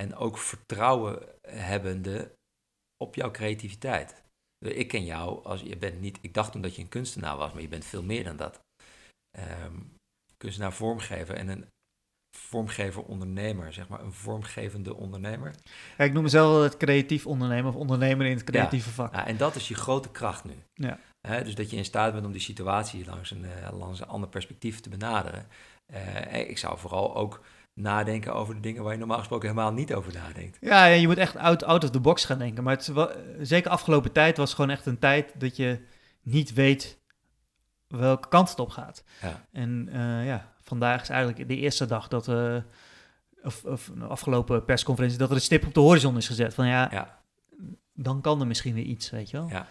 en 0.00 0.14
ook 0.16 0.38
vertrouwen 0.38 1.18
hebbende 1.48 2.32
op 2.96 3.14
jouw 3.14 3.30
creativiteit. 3.30 4.22
Ik 4.58 4.88
ken 4.88 5.04
jou 5.04 5.44
als 5.44 5.60
je 5.60 5.76
bent 5.76 6.00
niet. 6.00 6.18
Ik 6.20 6.34
dacht 6.34 6.52
toen 6.52 6.62
dat 6.62 6.76
je 6.76 6.82
een 6.82 6.88
kunstenaar 6.88 7.36
was, 7.36 7.52
maar 7.52 7.62
je 7.62 7.68
bent 7.68 7.84
veel 7.84 8.02
meer 8.02 8.24
dan 8.24 8.36
dat. 8.36 8.60
Ehm, 9.30 9.76
kunstenaar, 10.36 10.72
vormgever 10.72 11.34
en 11.34 11.48
een 11.48 11.66
vormgever 12.36 13.02
ondernemer, 13.02 13.72
zeg 13.72 13.88
maar 13.88 14.00
een 14.00 14.12
vormgevende 14.12 14.94
ondernemer. 14.94 15.54
Ja, 15.98 16.04
ik 16.04 16.12
noem 16.12 16.22
mezelf 16.22 16.52
wel 16.52 16.62
het 16.62 16.76
creatief 16.76 17.26
ondernemer 17.26 17.70
of 17.70 17.76
ondernemer 17.76 18.26
in 18.26 18.36
het 18.36 18.44
creatieve 18.44 18.90
vak. 18.90 19.12
Nou, 19.12 19.26
en 19.26 19.36
dat 19.36 19.54
is 19.54 19.68
je 19.68 19.74
grote 19.74 20.10
kracht 20.10 20.44
nu. 20.44 20.54
Ja. 20.74 20.98
Dus 21.20 21.54
dat 21.54 21.70
je 21.70 21.76
in 21.76 21.84
staat 21.84 22.12
bent 22.12 22.26
om 22.26 22.32
die 22.32 22.40
situatie 22.40 23.04
langs 23.04 23.30
een, 23.30 23.44
eh, 23.44 23.78
langs 23.78 24.00
een 24.00 24.06
ander 24.06 24.28
perspectief 24.28 24.80
te 24.80 24.88
benaderen. 24.88 25.46
Eh, 25.92 26.48
ik 26.48 26.58
zou 26.58 26.78
vooral 26.78 27.16
ook 27.16 27.44
nadenken 27.80 28.34
over 28.34 28.54
de 28.54 28.60
dingen 28.60 28.82
waar 28.82 28.92
je 28.92 28.98
normaal 28.98 29.18
gesproken 29.18 29.48
helemaal 29.48 29.72
niet 29.72 29.94
over 29.94 30.12
nadenkt. 30.12 30.58
Ja, 30.60 30.84
je 30.84 31.06
moet 31.06 31.16
echt 31.18 31.36
out, 31.36 31.64
out 31.64 31.84
of 31.84 31.90
the 31.90 32.00
box 32.00 32.24
gaan 32.24 32.38
denken. 32.38 32.62
Maar 32.64 32.72
het, 32.72 32.82
is 32.82 32.88
wel- 32.88 33.10
zeker 33.40 33.70
afgelopen 33.70 34.12
tijd 34.12 34.36
was 34.36 34.54
gewoon 34.54 34.70
echt 34.70 34.86
een 34.86 34.98
tijd 34.98 35.40
dat 35.40 35.56
je 35.56 35.80
niet 36.22 36.52
weet 36.52 36.98
welke 37.86 38.28
kant 38.28 38.50
het 38.50 38.58
op 38.58 38.68
gaat. 38.70 39.04
Ja. 39.22 39.44
En 39.52 39.88
eh, 39.92 40.26
ja, 40.26 40.52
vandaag 40.60 41.02
is 41.02 41.08
eigenlijk 41.08 41.48
de 41.48 41.56
eerste 41.56 41.86
dag 41.86 42.08
dat 42.08 42.26
we, 42.26 42.62
of, 43.42 43.64
of 43.64 43.90
de 43.98 44.04
afgelopen 44.04 44.64
persconferentie, 44.64 45.18
dat 45.18 45.28
er 45.30 45.34
een 45.36 45.40
stip 45.42 45.66
op 45.66 45.74
de 45.74 45.80
horizon 45.80 46.16
is 46.16 46.26
gezet. 46.26 46.54
Van 46.54 46.66
ja, 46.66 46.88
Ja. 46.90 47.18
dan 47.94 48.20
kan 48.20 48.40
er 48.40 48.46
misschien 48.46 48.74
weer 48.74 48.84
iets, 48.84 49.10
weet 49.10 49.30
je 49.30 49.36
wel. 49.36 49.48
Ja. 49.48 49.66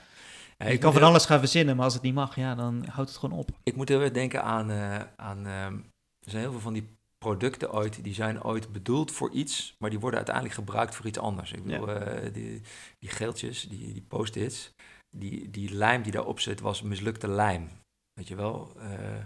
Ja, 0.58 0.66
je 0.68 0.74
ik, 0.74 0.80
kan 0.80 0.92
van 0.92 1.02
heel, 1.02 1.10
alles 1.10 1.26
gaan 1.26 1.40
verzinnen, 1.40 1.76
maar 1.76 1.86
als 1.86 1.94
het 1.94 2.04
niet 2.04 2.14
mag, 2.14 2.36
ja, 2.36 2.56
dan 2.56 2.86
houdt 2.90 3.10
het 3.10 3.20
gewoon 3.20 3.40
op. 3.40 3.50
ik 3.64 3.76
moet 3.76 3.90
heel 3.90 4.02
erg 4.02 4.12
denken 4.12 4.44
aan, 4.44 4.72
eh, 4.72 5.00
aan 5.16 5.38
ehm, 5.48 5.74
er 6.20 6.30
zijn 6.32 6.42
heel 6.42 6.52
veel 6.52 6.60
van 6.60 6.74
die 6.74 6.97
producten 7.28 7.74
ooit, 7.74 8.04
die 8.04 8.14
zijn 8.14 8.44
ooit 8.44 8.72
bedoeld 8.72 9.12
voor 9.12 9.32
iets, 9.32 9.76
maar 9.80 9.90
die 9.90 10.00
worden 10.00 10.18
uiteindelijk 10.18 10.56
gebruikt 10.56 10.96
voor 10.96 11.06
iets 11.06 11.20
anders. 11.20 11.52
Ik 11.52 11.64
bedoel, 11.64 11.90
eh, 11.90 12.34
die, 12.34 12.62
die 13.00 13.10
geeltjes, 13.10 13.62
die, 13.62 13.94
die 13.94 14.02
post-its, 14.02 14.74
die, 15.10 15.50
die 15.50 15.74
lijm 15.74 16.02
die 16.02 16.12
daarop 16.12 16.40
zit 16.40 16.60
was 16.60 16.82
mislukte 16.82 17.28
lijm. 17.28 17.70
Weet 18.14 18.28
je 18.28 18.36
wel? 18.36 18.74
Eh, 18.80 19.18
eh, 19.18 19.24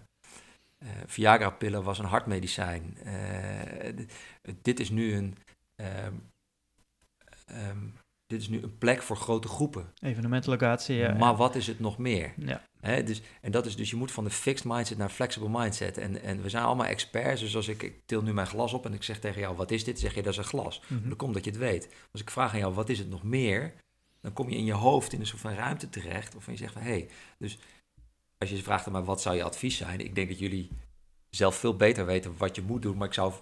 Viagra-pillen 1.06 1.84
was 1.84 2.00
een 2.00 2.06
hartmedicijn. 2.06 2.98
Dit 4.62 4.80
is 4.80 4.90
nu 4.90 5.16
een... 5.16 5.38
ehm, 5.76 6.16
ehm, 7.46 7.88
dit 8.32 8.42
is 8.42 8.50
nu 8.50 8.64
een 8.64 8.78
plek 8.78 9.02
voor 9.02 9.18
grote 9.18 9.48
groepen. 9.48 9.94
Evenementlocatie, 10.02 10.96
ja. 10.96 11.14
maar 11.14 11.36
wat 11.36 11.56
is 11.56 11.68
het 11.68 11.80
nog 11.80 11.98
meer? 11.98 12.34
ja. 12.38 12.62
Dus, 13.02 13.22
en 13.42 13.52
dat 13.52 13.66
is 13.66 13.76
dus, 13.76 13.90
je 13.90 13.96
moet 13.96 14.12
van 14.12 14.24
de 14.24 14.30
fixed 14.30 14.66
mindset 14.66 14.98
naar 14.98 15.10
flexible 15.10 15.50
mindset. 15.50 15.98
En, 15.98 16.22
en 16.22 16.42
we 16.42 16.50
zijn 16.50 16.64
allemaal 16.64 16.86
experts. 16.86 17.42
Dus 17.42 17.56
als 17.56 17.68
ik, 17.68 17.84
ik 17.84 18.02
til 18.06 18.22
nu 18.22 18.34
mijn 18.34 18.48
glas 18.48 18.74
op 18.74 18.86
en 18.86 18.94
ik 18.94 19.04
zeg 19.04 19.20
tegen 19.20 19.42
jou, 19.42 19.56
wat 19.56 19.72
is 19.72 19.84
dit? 19.84 20.00
Zeg 20.00 20.16
je, 20.16 20.22
dat 20.22 20.32
is 20.32 20.38
een 20.38 20.44
glas. 20.44 20.82
Mhm. 20.88 21.10
Dat 21.10 21.18
komt 21.18 21.34
dat 21.34 21.46
je 21.46 21.52
het 21.52 21.60
weet. 21.60 21.90
Als 22.12 22.22
ik 22.22 22.30
vraag 22.30 22.54
aan 22.54 22.60
jou, 22.60 22.74
wat 22.74 22.90
is 22.90 23.00
het 23.00 23.10
nog 23.10 23.24
meer? 23.24 23.74
Dan 24.22 24.34
kom 24.34 24.50
je 24.50 24.58
in 24.58 24.66
je 24.66 24.74
hoofd 24.74 25.14
in 25.14 25.20
een 25.20 25.26
soort 25.26 25.42
van 25.42 25.54
ruimte 25.54 25.90
terecht. 25.90 26.36
Of 26.36 26.46
je 26.46 26.56
zegt 26.56 26.74
van, 26.74 26.82
hé, 26.82 26.90
hey, 26.90 27.10
dus 27.38 27.58
als 28.38 28.50
je 28.50 28.58
vraagt 28.58 28.86
aan 28.86 28.92
mij, 28.92 29.02
wat 29.02 29.22
zou 29.22 29.36
je 29.36 29.44
advies 29.44 29.78
zijn? 29.78 30.00
Ik 30.00 30.16
denk 30.16 30.30
dat 30.30 30.40
jullie 30.40 30.70
zelf 31.30 31.56
veel 31.56 31.76
beter 31.76 32.06
weten 32.06 32.34
wat 32.38 32.56
je 32.56 32.62
moet 32.62 32.82
doen. 32.82 32.98
Maar 32.98 33.08
ik 33.08 33.14
zou 33.14 33.34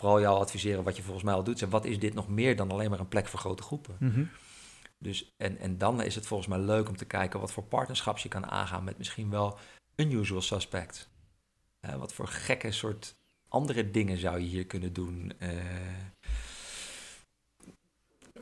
vooral 0.00 0.20
jou 0.20 0.38
adviseren 0.38 0.84
wat 0.84 0.96
je 0.96 1.02
volgens 1.02 1.24
mij 1.24 1.34
al 1.34 1.44
doet. 1.44 1.58
Zeg, 1.58 1.68
wat 1.68 1.84
is 1.84 1.98
dit 1.98 2.14
nog 2.14 2.28
meer 2.28 2.56
dan 2.56 2.70
alleen 2.70 2.90
maar 2.90 3.00
een 3.00 3.08
plek 3.08 3.26
voor 3.26 3.38
grote 3.38 3.62
groepen? 3.62 3.96
Mhm. 3.98 4.24
Dus, 4.98 5.34
en, 5.36 5.58
en 5.58 5.78
dan 5.78 6.02
is 6.02 6.14
het 6.14 6.26
volgens 6.26 6.48
mij 6.48 6.58
leuk 6.58 6.88
om 6.88 6.96
te 6.96 7.04
kijken 7.04 7.40
wat 7.40 7.52
voor 7.52 7.62
partnerschaps 7.64 8.22
je 8.22 8.28
kan 8.28 8.46
aangaan 8.46 8.84
met 8.84 8.98
misschien 8.98 9.30
wel 9.30 9.58
unusual 9.96 10.40
suspects. 10.40 11.08
Eh, 11.80 11.94
wat 11.94 12.12
voor 12.12 12.28
gekke 12.28 12.72
soort 12.72 13.16
andere 13.48 13.90
dingen 13.90 14.18
zou 14.18 14.38
je 14.38 14.46
hier 14.46 14.66
kunnen 14.66 14.92
doen? 14.92 15.32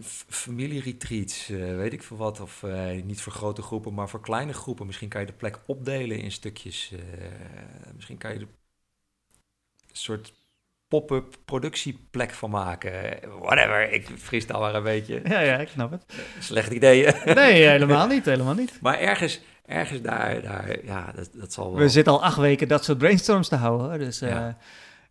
F- 0.02 0.24
familieretreats, 0.28 1.48
eh, 1.48 1.56
weet 1.76 1.93
ik 1.93 2.02
veel 2.02 2.16
wat. 2.16 2.40
Of 2.40 2.64
niet 3.05 3.20
voor 3.20 3.32
grote 3.32 3.62
groepen, 3.62 3.94
maar 3.94 4.09
voor 4.09 4.20
kleine 4.20 4.52
groepen. 4.52 4.86
Misschien 4.86 5.09
kan 5.09 5.20
je 5.20 5.26
de 5.26 5.32
plek 5.32 5.60
opdelen 5.66 6.18
in 6.18 6.32
stukjes. 6.32 6.93
misschien 7.94 8.18
kan 8.18 8.32
je 8.35 8.40
een 8.40 8.48
soort 9.93 10.32
pop-up 10.89 11.36
productieplek 11.44 12.31
van 12.31 12.51
maken. 12.51 13.19
Whatever, 13.40 13.93
ik 13.93 14.09
freestyle 14.16 14.59
maar 14.59 14.74
een 14.74 14.82
beetje. 14.82 15.20
Ja, 15.24 15.40
ja, 15.40 15.56
ik 15.56 15.69
snap 15.69 15.90
het. 15.90 16.05
Slechte 16.39 16.74
ideeën. 16.74 17.15
Nee, 17.24 17.62
helemaal 17.69 18.06
niet, 18.06 18.24
helemaal 18.24 18.55
niet. 18.55 18.78
Maar 18.81 18.98
ergens, 18.98 19.40
ergens 19.66 20.01
daar, 20.01 20.43
daar 20.43 20.85
ja, 20.85 21.12
dat, 21.15 21.31
dat 21.32 21.52
zal 21.52 21.70
wel. 21.70 21.81
We 21.81 21.89
zitten 21.89 22.12
al 22.12 22.23
acht 22.24 22.36
weken 22.39 22.69
dat 22.69 22.85
soort 22.85 22.98
brainstorms 22.98 23.48
te 23.48 23.56
houden. 23.56 23.98
Dus 23.98 24.20
eh, 24.20 24.28
Ja. 24.31 24.56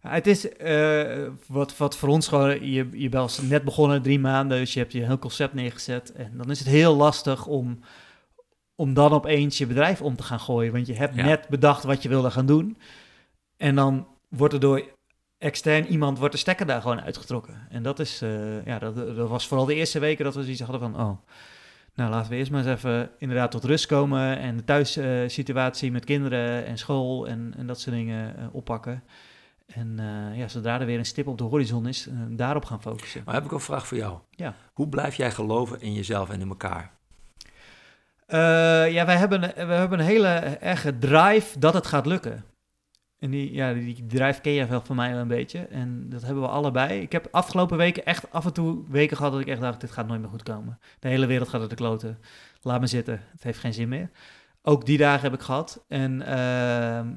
het 0.01 0.27
is 0.27 0.47
uh, 0.61 1.27
wat, 1.47 1.77
wat 1.77 1.97
voor 1.97 2.09
ons 2.09 2.27
gewoon, 2.27 2.65
je, 2.71 2.87
je 2.91 3.09
bent 3.09 3.39
net 3.49 3.63
begonnen, 3.63 4.01
drie 4.01 4.19
maanden, 4.19 4.57
dus 4.57 4.73
je 4.73 4.79
hebt 4.79 4.91
je 4.91 5.05
heel 5.05 5.19
concept 5.19 5.53
neergezet. 5.53 6.11
En 6.11 6.31
dan 6.37 6.51
is 6.51 6.59
het 6.59 6.67
heel 6.67 6.95
lastig 6.95 7.45
om, 7.45 7.79
om 8.75 8.93
dan 8.93 9.11
opeens 9.11 9.57
je 9.57 9.67
bedrijf 9.67 10.01
om 10.01 10.15
te 10.15 10.23
gaan 10.23 10.39
gooien. 10.39 10.71
Want 10.73 10.87
je 10.87 10.93
hebt 10.93 11.15
net 11.15 11.47
bedacht 11.47 11.83
wat 11.83 12.03
je 12.03 12.09
wilde 12.09 12.31
gaan 12.31 12.45
doen. 12.45 12.77
En 13.57 13.75
dan 13.75 14.07
wordt 14.29 14.53
er 14.53 14.59
door 14.59 14.83
extern 15.37 15.85
iemand, 15.85 16.17
wordt 16.17 16.33
de 16.33 16.39
stekker 16.39 16.65
daar 16.65 16.81
gewoon 16.81 17.01
uitgetrokken. 17.01 17.67
En 17.69 17.83
dat 17.83 17.99
is, 17.99 18.21
uh, 18.21 18.65
ja, 18.65 18.79
dat, 18.79 18.95
dat 18.95 19.29
was 19.29 19.47
vooral 19.47 19.65
de 19.65 19.75
eerste 19.75 19.99
weken 19.99 20.23
dat 20.25 20.35
we 20.35 20.41
zoiets 20.41 20.61
hadden 20.61 20.79
van, 20.79 20.99
oh, 20.99 21.17
nou 21.95 22.09
laten 22.09 22.31
we 22.31 22.37
eerst 22.37 22.51
maar 22.51 22.65
eens 22.65 22.77
even 22.77 23.09
inderdaad 23.17 23.51
tot 23.51 23.63
rust 23.63 23.85
komen. 23.85 24.37
En 24.37 24.57
de 24.57 24.63
thuissituatie 24.63 25.91
met 25.91 26.05
kinderen 26.05 26.65
en 26.65 26.77
school 26.77 27.27
en, 27.27 27.53
en 27.57 27.67
dat 27.67 27.79
soort 27.79 27.95
dingen 27.95 28.35
uh, 28.39 28.45
oppakken. 28.51 29.03
En 29.67 29.97
uh, 29.99 30.37
ja, 30.37 30.47
zodra 30.47 30.79
er 30.79 30.85
weer 30.85 30.97
een 30.97 31.05
stip 31.05 31.27
op 31.27 31.37
de 31.37 31.43
horizon 31.43 31.87
is, 31.87 32.07
uh, 32.07 32.13
daarop 32.29 32.65
gaan 32.65 32.81
focussen. 32.81 33.21
Maar 33.25 33.33
heb 33.33 33.45
ik 33.45 33.51
een 33.51 33.59
vraag 33.59 33.87
voor 33.87 33.97
jou. 33.97 34.17
Ja. 34.31 34.55
Hoe 34.73 34.87
blijf 34.87 35.15
jij 35.15 35.31
geloven 35.31 35.81
in 35.81 35.93
jezelf 35.93 36.29
en 36.29 36.41
in 36.41 36.47
elkaar? 36.47 36.91
Uh, 38.27 38.91
ja, 38.91 39.05
wij 39.05 39.15
hebben, 39.15 39.41
we 39.41 39.73
hebben 39.73 39.99
een 39.99 40.05
hele 40.05 40.27
erge 40.27 40.97
drive 40.97 41.59
dat 41.59 41.73
het 41.73 41.87
gaat 41.87 42.05
lukken. 42.05 42.43
En 43.19 43.29
die, 43.29 43.53
ja, 43.53 43.73
die 43.73 44.05
drive 44.05 44.41
ken 44.41 44.51
je 44.51 44.65
wel 44.65 44.81
van 44.81 44.95
mij 44.95 45.13
een 45.13 45.27
beetje. 45.27 45.59
En 45.59 46.09
dat 46.09 46.21
hebben 46.21 46.43
we 46.43 46.49
allebei. 46.49 47.01
Ik 47.01 47.11
heb 47.11 47.27
afgelopen 47.31 47.77
weken 47.77 48.05
echt 48.05 48.31
af 48.31 48.45
en 48.45 48.53
toe 48.53 48.83
weken 48.89 49.17
gehad 49.17 49.31
dat 49.31 49.41
ik 49.41 49.47
echt 49.47 49.61
dacht, 49.61 49.81
dit 49.81 49.91
gaat 49.91 50.07
nooit 50.07 50.21
meer 50.21 50.29
goed 50.29 50.43
komen. 50.43 50.79
De 50.99 51.07
hele 51.07 51.25
wereld 51.25 51.49
gaat 51.49 51.61
er 51.61 51.69
de 51.69 51.75
kloten. 51.75 52.19
Laat 52.61 52.79
me 52.79 52.87
zitten, 52.87 53.21
het 53.31 53.43
heeft 53.43 53.59
geen 53.59 53.73
zin 53.73 53.89
meer. 53.89 54.09
Ook 54.61 54.85
die 54.85 54.97
dagen 54.97 55.21
heb 55.21 55.33
ik 55.33 55.45
gehad. 55.45 55.85
En 55.87 56.21
ehm, 56.21 57.07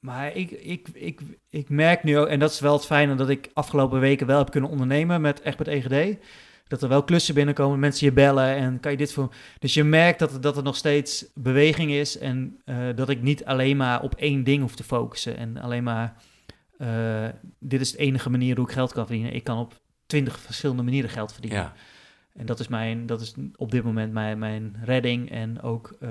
maar 0.00 0.34
ik, 0.34 0.50
ik, 0.50 0.88
ik, 0.88 1.20
ik 1.50 1.68
merk 1.68 2.02
nu 2.02 2.18
ook, 2.18 2.26
en 2.28 2.38
dat 2.38 2.50
is 2.50 2.60
wel 2.60 2.72
het 2.72 2.86
fijne, 2.86 3.14
dat 3.14 3.28
ik 3.28 3.50
afgelopen 3.54 4.00
weken 4.00 4.26
wel 4.26 4.38
heb 4.38 4.50
kunnen 4.50 4.70
ondernemen 4.70 5.20
met 5.20 5.40
echt 5.40 5.58
met 5.58 5.68
EGD. 5.68 6.18
Dat 6.68 6.82
er 6.82 6.88
wel 6.88 7.04
klussen 7.04 7.34
binnenkomen, 7.34 7.78
mensen 7.78 8.06
je 8.06 8.12
bellen 8.12 8.56
en 8.56 8.80
kan 8.80 8.90
je 8.90 8.96
dit 8.96 9.12
voor. 9.12 9.34
Dus 9.58 9.74
je 9.74 9.84
merkt 9.84 10.18
dat, 10.18 10.42
dat 10.42 10.56
er 10.56 10.62
nog 10.62 10.76
steeds 10.76 11.26
beweging 11.34 11.90
is 11.90 12.18
en 12.18 12.60
uh, 12.64 12.76
dat 12.94 13.08
ik 13.08 13.22
niet 13.22 13.44
alleen 13.44 13.76
maar 13.76 14.02
op 14.02 14.14
één 14.14 14.44
ding 14.44 14.62
hoef 14.62 14.74
te 14.74 14.84
focussen. 14.84 15.36
En 15.36 15.56
alleen 15.56 15.82
maar, 15.82 16.14
uh, 16.78 17.28
dit 17.58 17.80
is 17.80 17.92
de 17.92 17.98
enige 17.98 18.30
manier 18.30 18.56
hoe 18.56 18.66
ik 18.66 18.72
geld 18.72 18.92
kan 18.92 19.06
verdienen. 19.06 19.34
Ik 19.34 19.44
kan 19.44 19.58
op 19.58 19.80
twintig 20.06 20.38
verschillende 20.38 20.82
manieren 20.82 21.10
geld 21.10 21.32
verdienen. 21.32 21.60
Ja. 21.60 21.72
En 22.36 22.46
dat 22.46 22.60
is, 22.60 22.68
mijn, 22.68 23.06
dat 23.06 23.20
is 23.20 23.34
op 23.56 23.70
dit 23.70 23.84
moment 23.84 24.12
mijn, 24.12 24.38
mijn 24.38 24.76
redding 24.84 25.30
en 25.30 25.62
ook 25.62 25.96
uh, 26.00 26.10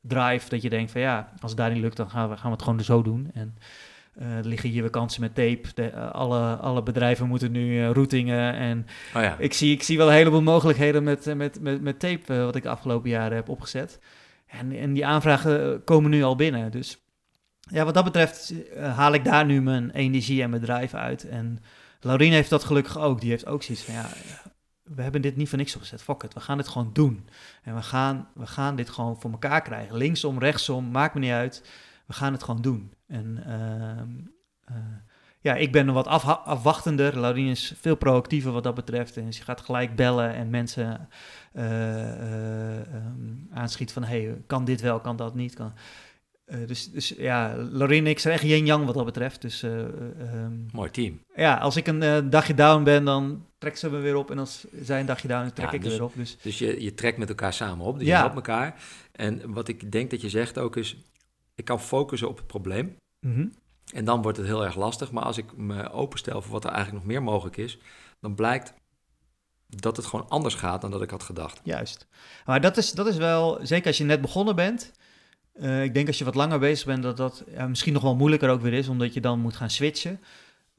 drive 0.00 0.48
dat 0.48 0.62
je 0.62 0.70
denkt 0.70 0.90
van 0.90 1.00
ja, 1.00 1.32
als 1.40 1.50
het 1.50 1.60
daar 1.60 1.72
niet 1.72 1.82
lukt, 1.82 1.96
dan 1.96 2.10
gaan 2.10 2.28
we, 2.28 2.36
gaan 2.36 2.50
we 2.50 2.56
het 2.56 2.62
gewoon 2.62 2.80
zo 2.80 3.02
doen. 3.02 3.30
En 3.34 3.56
er 4.18 4.46
liggen 4.46 4.68
hier 4.68 4.82
weer 4.82 4.90
kansen 4.90 5.20
met 5.20 5.34
tape. 5.34 5.68
De, 5.74 5.92
uh, 5.92 6.10
alle, 6.10 6.56
alle 6.56 6.82
bedrijven 6.82 7.28
moeten 7.28 7.52
nu 7.52 7.78
uh, 7.78 7.90
routingen. 7.90 8.54
En 8.54 8.86
oh 9.14 9.22
ja. 9.22 9.36
ik, 9.38 9.52
zie, 9.52 9.72
ik 9.72 9.82
zie 9.82 9.96
wel 9.96 10.08
een 10.08 10.14
heleboel 10.14 10.42
mogelijkheden 10.42 11.04
met, 11.04 11.34
met, 11.34 11.60
met, 11.60 11.82
met 11.82 11.98
tape, 11.98 12.36
wat 12.36 12.56
ik 12.56 12.62
de 12.62 12.68
afgelopen 12.68 13.10
jaren 13.10 13.36
heb 13.36 13.48
opgezet. 13.48 14.00
En, 14.46 14.72
en 14.72 14.92
die 14.92 15.06
aanvragen 15.06 15.84
komen 15.84 16.10
nu 16.10 16.22
al 16.22 16.36
binnen. 16.36 16.70
Dus 16.70 16.98
ja, 17.60 17.84
wat 17.84 17.94
dat 17.94 18.04
betreft 18.04 18.54
haal 18.78 19.12
ik 19.12 19.24
daar 19.24 19.44
nu 19.44 19.62
mijn 19.62 19.90
energie 19.90 20.42
en 20.42 20.50
mijn 20.50 20.62
drive 20.62 20.96
uit. 20.96 21.28
En 21.28 21.58
Laurien 22.00 22.32
heeft 22.32 22.50
dat 22.50 22.64
gelukkig 22.64 22.98
ook. 22.98 23.20
Die 23.20 23.30
heeft 23.30 23.46
ook 23.46 23.62
zoiets 23.62 23.84
van 23.84 23.94
ja, 23.94 24.08
we 24.82 25.02
hebben 25.02 25.22
dit 25.22 25.36
niet 25.36 25.48
voor 25.48 25.58
niks 25.58 25.74
opgezet. 25.74 26.02
Fuck 26.02 26.22
it, 26.22 26.34
we 26.34 26.40
gaan 26.40 26.56
dit 26.56 26.68
gewoon 26.68 26.90
doen. 26.92 27.28
En 27.62 27.74
we 27.74 27.82
gaan, 27.82 28.28
we 28.34 28.46
gaan 28.46 28.76
dit 28.76 28.90
gewoon 28.90 29.20
voor 29.20 29.30
elkaar 29.30 29.62
krijgen. 29.62 29.96
Linksom, 29.96 30.38
rechtsom, 30.38 30.90
maakt 30.90 31.14
me 31.14 31.20
niet 31.20 31.30
uit. 31.30 31.62
We 32.06 32.12
gaan 32.12 32.32
het 32.32 32.42
gewoon 32.42 32.62
doen. 32.62 32.92
En 33.06 33.42
uh, 33.46 34.76
uh, 34.76 34.84
ja, 35.40 35.54
ik 35.54 35.72
ben 35.72 35.92
wat 35.92 36.06
af, 36.06 36.24
afwachtender. 36.24 37.20
Laurien 37.20 37.50
is 37.50 37.74
veel 37.80 37.96
proactiever 37.96 38.52
wat 38.52 38.62
dat 38.62 38.74
betreft. 38.74 39.16
En 39.16 39.32
ze 39.32 39.42
gaat 39.42 39.60
gelijk 39.60 39.96
bellen 39.96 40.34
en 40.34 40.50
mensen 40.50 41.08
um, 41.54 43.48
aanschiet 43.50 43.92
van... 43.92 44.04
hey, 44.04 44.36
kan 44.46 44.64
dit 44.64 44.80
wel, 44.80 45.00
kan 45.00 45.16
dat 45.16 45.34
niet? 45.34 45.54
Kan... 45.54 45.72
Uh, 46.46 46.66
dus, 46.66 46.90
dus 46.90 47.08
ja, 47.08 47.56
Lorien 47.56 48.04
en 48.04 48.10
ik 48.10 48.18
zijn 48.18 48.34
echt 48.34 48.42
yin-yang 48.42 48.84
wat 48.84 48.94
dat 48.94 49.04
betreft. 49.04 49.42
Dus, 49.42 49.64
uh, 49.64 49.70
um, 49.72 50.66
Mooi 50.72 50.90
team. 50.90 51.20
Ja, 51.36 51.56
als 51.56 51.76
ik 51.76 51.86
een 51.86 52.02
uh, 52.02 52.18
dagje 52.30 52.54
down 52.54 52.82
ben, 52.82 53.04
dan 53.04 53.46
trekt 53.58 53.78
ze 53.78 53.90
me 53.90 53.98
weer 53.98 54.16
op. 54.16 54.30
En 54.30 54.38
als 54.38 54.66
zij 54.82 55.00
een 55.00 55.06
dagje 55.06 55.28
down 55.28 55.44
is, 55.44 55.52
trek 55.52 55.66
ja, 55.66 55.72
ik 55.72 55.82
dus, 55.82 55.92
er 55.92 55.98
weer 55.98 56.06
op. 56.06 56.14
Dus, 56.14 56.36
dus 56.42 56.58
je, 56.58 56.82
je 56.82 56.94
trekt 56.94 57.18
met 57.18 57.28
elkaar 57.28 57.52
samen 57.52 57.86
op, 57.86 57.98
dus 57.98 58.06
ja. 58.06 58.14
je 58.14 58.18
helpt 58.18 58.34
elkaar. 58.34 58.74
En 59.12 59.52
wat 59.52 59.68
ik 59.68 59.92
denk 59.92 60.10
dat 60.10 60.20
je 60.20 60.28
zegt 60.28 60.58
ook 60.58 60.76
is, 60.76 60.96
ik 61.56 61.64
kan 61.64 61.80
focussen 61.80 62.28
op 62.28 62.36
het 62.36 62.46
probleem. 62.46 62.96
Mm 63.20 63.34
-hmm. 63.34 63.52
En 63.94 64.04
dan 64.04 64.22
wordt 64.22 64.38
het 64.38 64.46
heel 64.46 64.64
erg 64.64 64.76
lastig. 64.76 65.12
Maar 65.12 65.22
als 65.22 65.38
ik 65.38 65.56
me 65.56 65.90
openstel 65.90 66.42
voor 66.42 66.52
wat 66.52 66.64
er 66.64 66.70
eigenlijk 66.70 67.04
nog 67.04 67.12
meer 67.12 67.22
mogelijk 67.22 67.56
is, 67.56 67.78
dan 68.20 68.34
blijkt 68.34 68.74
dat 69.66 69.96
het 69.96 70.06
gewoon 70.06 70.28
anders 70.28 70.54
gaat 70.54 70.80
dan 70.80 70.90
dat 70.90 71.02
ik 71.02 71.10
had 71.10 71.22
gedacht. 71.22 71.60
Juist. 71.64 72.06
Maar 72.44 72.60
dat 72.60 72.76
is, 72.76 72.92
dat 72.92 73.06
is 73.06 73.16
wel, 73.16 73.58
zeker 73.62 73.86
als 73.86 73.98
je 73.98 74.04
net 74.04 74.20
begonnen 74.20 74.56
bent... 74.56 74.92
Uh, 75.60 75.82
ik 75.82 75.94
denk 75.94 76.06
als 76.06 76.18
je 76.18 76.24
wat 76.24 76.34
langer 76.34 76.58
bezig 76.58 76.86
bent, 76.86 77.02
dat 77.02 77.16
dat 77.16 77.44
ja, 77.48 77.66
misschien 77.66 77.92
nog 77.92 78.02
wel 78.02 78.16
moeilijker 78.16 78.48
ook 78.48 78.60
weer 78.60 78.72
is, 78.72 78.88
omdat 78.88 79.14
je 79.14 79.20
dan 79.20 79.40
moet 79.40 79.56
gaan 79.56 79.70
switchen. 79.70 80.20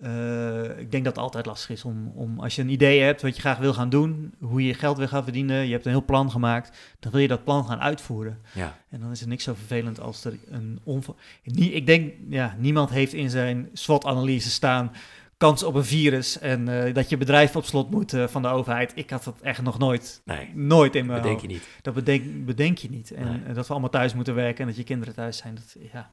Uh, 0.04 0.80
ik 0.80 0.92
denk 0.92 1.04
dat 1.04 1.16
het 1.16 1.24
altijd 1.24 1.46
lastig 1.46 1.70
is 1.70 1.86
om, 1.86 2.12
om, 2.16 2.40
als 2.40 2.56
je 2.56 2.62
een 2.62 2.70
idee 2.70 3.02
hebt 3.02 3.22
wat 3.22 3.36
je 3.36 3.42
graag 3.42 3.58
wil 3.58 3.74
gaan 3.74 3.90
doen, 3.90 4.34
hoe 4.40 4.66
je 4.66 4.74
geld 4.74 4.98
wil 4.98 5.08
gaan 5.08 5.24
verdienen, 5.24 5.66
je 5.66 5.72
hebt 5.72 5.86
een 5.86 5.92
heel 5.92 6.06
plan 6.06 6.32
gemaakt, 6.32 6.78
dan 7.00 7.12
wil 7.12 7.22
je 7.22 7.28
dat 7.28 7.44
plan 7.44 7.66
gaan 7.66 7.80
uitvoeren. 7.80 8.40
Ja. 8.54 8.78
En 8.90 9.00
dan 9.00 9.12
is 9.12 9.20
het 9.20 9.30
niks 9.30 9.44
zo 9.44 9.54
vervelend 9.54 10.00
als 10.00 10.26
er 10.26 10.38
een 10.50 10.80
onver... 10.84 11.14
Ik 11.44 11.86
denk, 11.86 12.14
ja, 12.30 12.56
niemand 12.60 12.90
heeft 12.90 13.14
in 13.14 13.30
zijn 13.30 13.70
SWOT-analyse 13.74 14.50
staan 14.50 14.92
kans 15.38 15.64
op 15.64 15.76
een 15.76 15.86
virus 15.86 16.40
en 16.40 16.70
uh, 16.70 16.94
dat 16.94 17.10
je 17.10 17.18
bedrijf 17.18 17.56
op 17.56 17.66
slot 17.66 17.92
moet 17.92 18.14
uh, 18.14 18.28
van 18.28 18.42
de 18.42 18.48
overheid. 18.48 18.92
Ik 18.96 19.10
had 19.10 19.24
dat 19.24 19.40
echt 19.42 19.62
nog 19.62 19.78
nooit, 19.78 20.22
nee, 20.26 20.52
nooit 20.54 20.96
in 20.96 21.06
mijn 21.06 21.22
bedenk 21.22 21.40
je 21.40 21.48
niet. 21.48 21.68
Dat 21.82 21.94
bedenk, 21.94 22.46
bedenk 22.46 22.78
je 22.78 22.90
niet. 22.90 23.12
En 23.12 23.26
Nee. 23.26 23.40
uh, 23.48 23.56
dat 23.56 23.66
we 23.68 23.72
allemaal 23.72 23.90
thuis 23.90 24.14
moeten 24.14 24.36
werken 24.36 24.60
en 24.62 24.68
dat 24.68 24.76
je 24.76 24.84
kinderen 24.84 25.14
thuis 25.14 25.38
zijn, 25.38 25.56
dat 25.56 25.76
ja, 25.92 26.12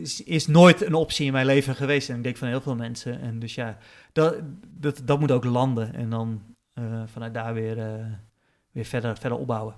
is, 0.00 0.22
is 0.22 0.46
nooit 0.46 0.86
een 0.86 0.94
optie 0.94 1.26
in 1.26 1.32
mijn 1.32 1.46
leven 1.46 1.74
geweest. 1.74 2.08
En 2.08 2.16
ik 2.16 2.22
denk 2.22 2.36
van 2.36 2.48
heel 2.48 2.60
veel 2.60 2.74
mensen. 2.74 3.20
En 3.20 3.38
dus 3.38 3.54
ja, 3.54 3.78
dat, 4.12 4.36
dat, 4.66 5.00
dat 5.04 5.20
moet 5.20 5.30
ook 5.30 5.44
landen 5.44 5.94
en 5.94 6.10
dan 6.10 6.42
uh, 6.74 7.02
vanuit 7.06 7.34
daar 7.34 7.54
weer, 7.54 7.76
uh, 7.78 8.06
weer 8.70 8.84
verder, 8.84 9.16
verder 9.16 9.38
opbouwen. 9.38 9.74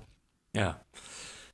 Ja. 0.51 0.87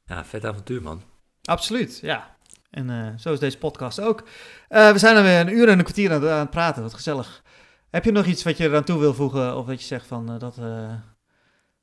ja, 0.04 0.24
vet 0.24 0.44
avontuur 0.44 0.82
man. 0.82 1.02
Absoluut, 1.42 1.98
ja. 1.98 2.36
En 2.70 2.88
uh, 2.88 3.08
zo 3.16 3.32
is 3.32 3.38
deze 3.38 3.58
podcast 3.58 4.00
ook. 4.00 4.28
We 4.68 4.94
zijn 4.96 5.16
er 5.16 5.22
weer 5.22 5.40
een 5.40 5.58
uur 5.58 5.68
en 5.68 5.78
een 5.78 5.84
kwartier 5.84 6.12
aan, 6.12 6.28
aan 6.28 6.38
het 6.38 6.50
praten. 6.50 6.82
Wat 6.82 6.94
gezellig. 6.94 7.42
Heb 7.90 8.04
je 8.04 8.12
nog 8.12 8.26
iets 8.26 8.42
wat 8.42 8.56
je 8.56 8.64
eraan 8.64 8.84
toe 8.84 8.98
wil 8.98 9.14
voegen? 9.14 9.56
Of 9.56 9.66
dat 9.66 9.80
je 9.80 9.86
zegt 9.86 10.06
van 10.06 10.26
dat, 10.38 10.60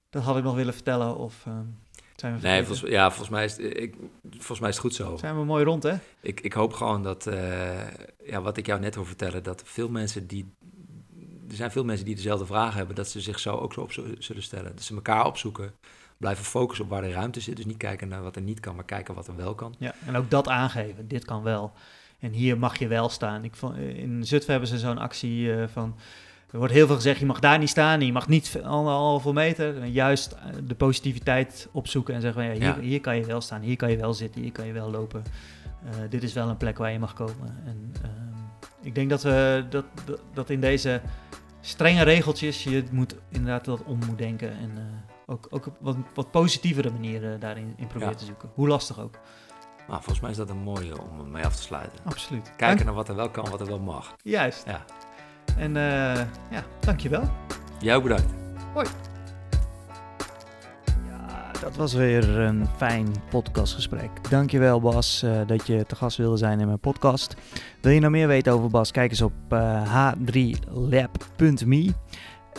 dat 0.09 0.23
had 0.23 0.37
ik 0.37 0.43
nog 0.43 0.55
willen 0.55 0.73
vertellen? 0.73 1.17
Of 1.17 1.45
zijn 2.15 2.39
we 2.39 2.47
nee, 2.47 2.63
volgens, 2.63 2.89
ja, 2.89 3.07
volgens 3.09 3.29
mij, 3.29 3.45
is, 3.45 3.57
ik, 3.57 3.95
volgens 4.31 4.59
mij 4.59 4.69
is 4.69 4.75
het 4.75 4.85
goed 4.85 4.93
zo. 4.93 5.17
Zijn 5.17 5.37
we 5.37 5.43
mooi 5.43 5.63
rond, 5.63 5.83
hè? 5.83 5.95
Ik, 6.21 6.41
ik 6.41 6.53
hoop 6.53 6.73
gewoon 6.73 7.03
dat, 7.03 7.29
ja, 8.25 8.41
wat 8.41 8.57
ik 8.57 8.65
jou 8.65 8.79
net 8.79 8.95
wil 8.95 9.05
vertellen, 9.05 9.43
dat 9.43 9.61
veel 9.65 9.89
mensen 9.89 10.27
die. 10.27 10.53
Er 11.49 11.55
zijn 11.55 11.71
veel 11.71 11.83
mensen 11.83 12.05
die 12.05 12.15
dezelfde 12.15 12.45
vragen 12.45 12.77
hebben, 12.77 12.95
dat 12.95 13.09
ze 13.09 13.21
zich 13.21 13.39
zo 13.39 13.55
ook 13.55 13.73
zo 13.73 13.81
op 13.81 13.91
zullen 14.19 14.43
stellen. 14.43 14.75
Dat 14.75 14.83
ze 14.83 14.95
elkaar 14.95 15.25
opzoeken 15.25 15.73
blijven 16.17 16.45
focussen 16.45 16.85
op 16.85 16.91
waar 16.91 17.01
de 17.01 17.11
ruimte 17.11 17.39
zit. 17.39 17.55
Dus 17.55 17.65
niet 17.65 17.77
kijken 17.77 18.07
naar 18.07 18.23
wat 18.23 18.35
er 18.35 18.41
niet 18.41 18.59
kan, 18.59 18.75
maar 18.75 18.85
kijken 18.85 19.13
wat 19.13 19.27
er 19.27 19.35
wel 19.35 19.55
kan. 19.55 19.75
Ja, 19.77 19.95
en 20.05 20.15
ook 20.15 20.29
dat 20.29 20.47
aangeven. 20.47 21.07
Dit 21.07 21.25
kan 21.25 21.43
wel. 21.43 21.73
En 22.19 22.31
hier 22.31 22.57
mag 22.57 22.79
je 22.79 22.87
wel 22.87 23.09
staan. 23.09 23.43
Ik 23.43 23.55
vond, 23.55 23.77
in 23.77 24.25
Zutphen 24.25 24.51
hebben 24.51 24.69
ze 24.69 24.77
zo'n 24.77 24.97
actie 24.97 25.45
uh, 25.45 25.67
van... 25.67 25.95
Er 26.51 26.57
wordt 26.57 26.73
heel 26.73 26.87
veel 26.87 26.95
gezegd, 26.95 27.19
je 27.19 27.25
mag 27.25 27.39
daar 27.39 27.59
niet 27.59 27.69
staan, 27.69 28.01
je 28.01 28.11
mag 28.11 28.27
niet 28.27 28.59
anderhalve 28.63 29.33
meter. 29.33 29.81
En 29.81 29.91
juist 29.91 30.35
de 30.63 30.75
positiviteit 30.75 31.69
opzoeken 31.71 32.13
en 32.13 32.21
zeggen, 32.21 32.43
ja, 32.43 32.51
hier, 32.51 32.61
ja. 32.61 32.79
hier 32.79 33.01
kan 33.01 33.15
je 33.15 33.25
wel 33.25 33.41
staan, 33.41 33.61
hier 33.61 33.75
kan 33.75 33.91
je 33.91 33.97
wel 33.97 34.13
zitten, 34.13 34.41
hier 34.41 34.51
kan 34.51 34.65
je 34.65 34.73
wel 34.73 34.91
lopen. 34.91 35.23
Uh, 35.85 35.91
dit 36.09 36.23
is 36.23 36.33
wel 36.33 36.49
een 36.49 36.57
plek 36.57 36.77
waar 36.77 36.91
je 36.91 36.99
mag 36.99 37.13
komen. 37.13 37.57
En 37.65 37.93
uh, 38.03 38.09
ik 38.81 38.95
denk 38.95 39.09
dat, 39.09 39.23
we, 39.23 39.65
dat, 39.69 39.85
dat, 40.05 40.19
dat 40.33 40.49
in 40.49 40.61
deze 40.61 41.01
strenge 41.61 42.03
regeltjes 42.03 42.63
je 42.63 42.83
moet 42.91 43.15
inderdaad 43.29 43.65
dat 43.65 43.83
om 43.83 43.99
moet 44.05 44.17
denken 44.17 44.51
en 44.51 44.71
ook, 45.25 45.47
ook 45.49 45.65
op 45.65 45.77
wat, 45.79 45.95
wat 46.13 46.31
positievere 46.31 46.91
manieren 46.91 47.39
daarin 47.39 47.73
in 47.77 47.87
proberen 47.87 48.13
ja. 48.13 48.19
te 48.19 48.25
zoeken. 48.25 48.49
Hoe 48.53 48.67
lastig 48.67 48.99
ook. 48.99 49.19
Nou, 49.87 49.97
volgens 49.97 50.19
mij 50.19 50.31
is 50.31 50.37
dat 50.37 50.49
een 50.49 50.57
mooie 50.57 51.01
om 51.01 51.31
mee 51.31 51.45
af 51.45 51.55
te 51.55 51.61
sluiten. 51.61 51.99
Absoluut. 52.03 52.43
Kijken 52.43 52.67
Dank... 52.67 52.83
naar 52.83 52.93
wat 52.93 53.09
er 53.09 53.15
wel 53.15 53.29
kan, 53.29 53.49
wat 53.49 53.59
er 53.59 53.67
wel 53.67 53.79
mag. 53.79 54.15
Juist. 54.23 54.63
Ja. 54.65 54.85
En 55.57 55.69
uh, 55.75 56.15
ja, 56.51 56.63
dankjewel. 56.79 57.29
Jij 57.79 57.95
ook 57.95 58.03
bedankt. 58.03 58.33
Hoi. 58.73 58.87
Ja, 61.09 61.51
dat 61.61 61.75
was 61.75 61.93
weer 61.93 62.29
een 62.39 62.67
fijn 62.77 63.07
podcastgesprek. 63.29 64.29
Dankjewel 64.29 64.81
Bas 64.81 65.23
uh, 65.23 65.39
dat 65.47 65.67
je 65.67 65.85
te 65.85 65.95
gast 65.95 66.17
wilde 66.17 66.37
zijn 66.37 66.59
in 66.59 66.65
mijn 66.65 66.79
podcast. 66.79 67.35
Wil 67.81 67.91
je 67.91 67.99
nou 67.99 68.11
meer 68.11 68.27
weten 68.27 68.53
over 68.53 68.69
Bas? 68.69 68.91
Kijk 68.91 69.11
eens 69.11 69.21
op 69.21 69.33
uh, 69.49 70.11
h3lab.me. 70.13 71.93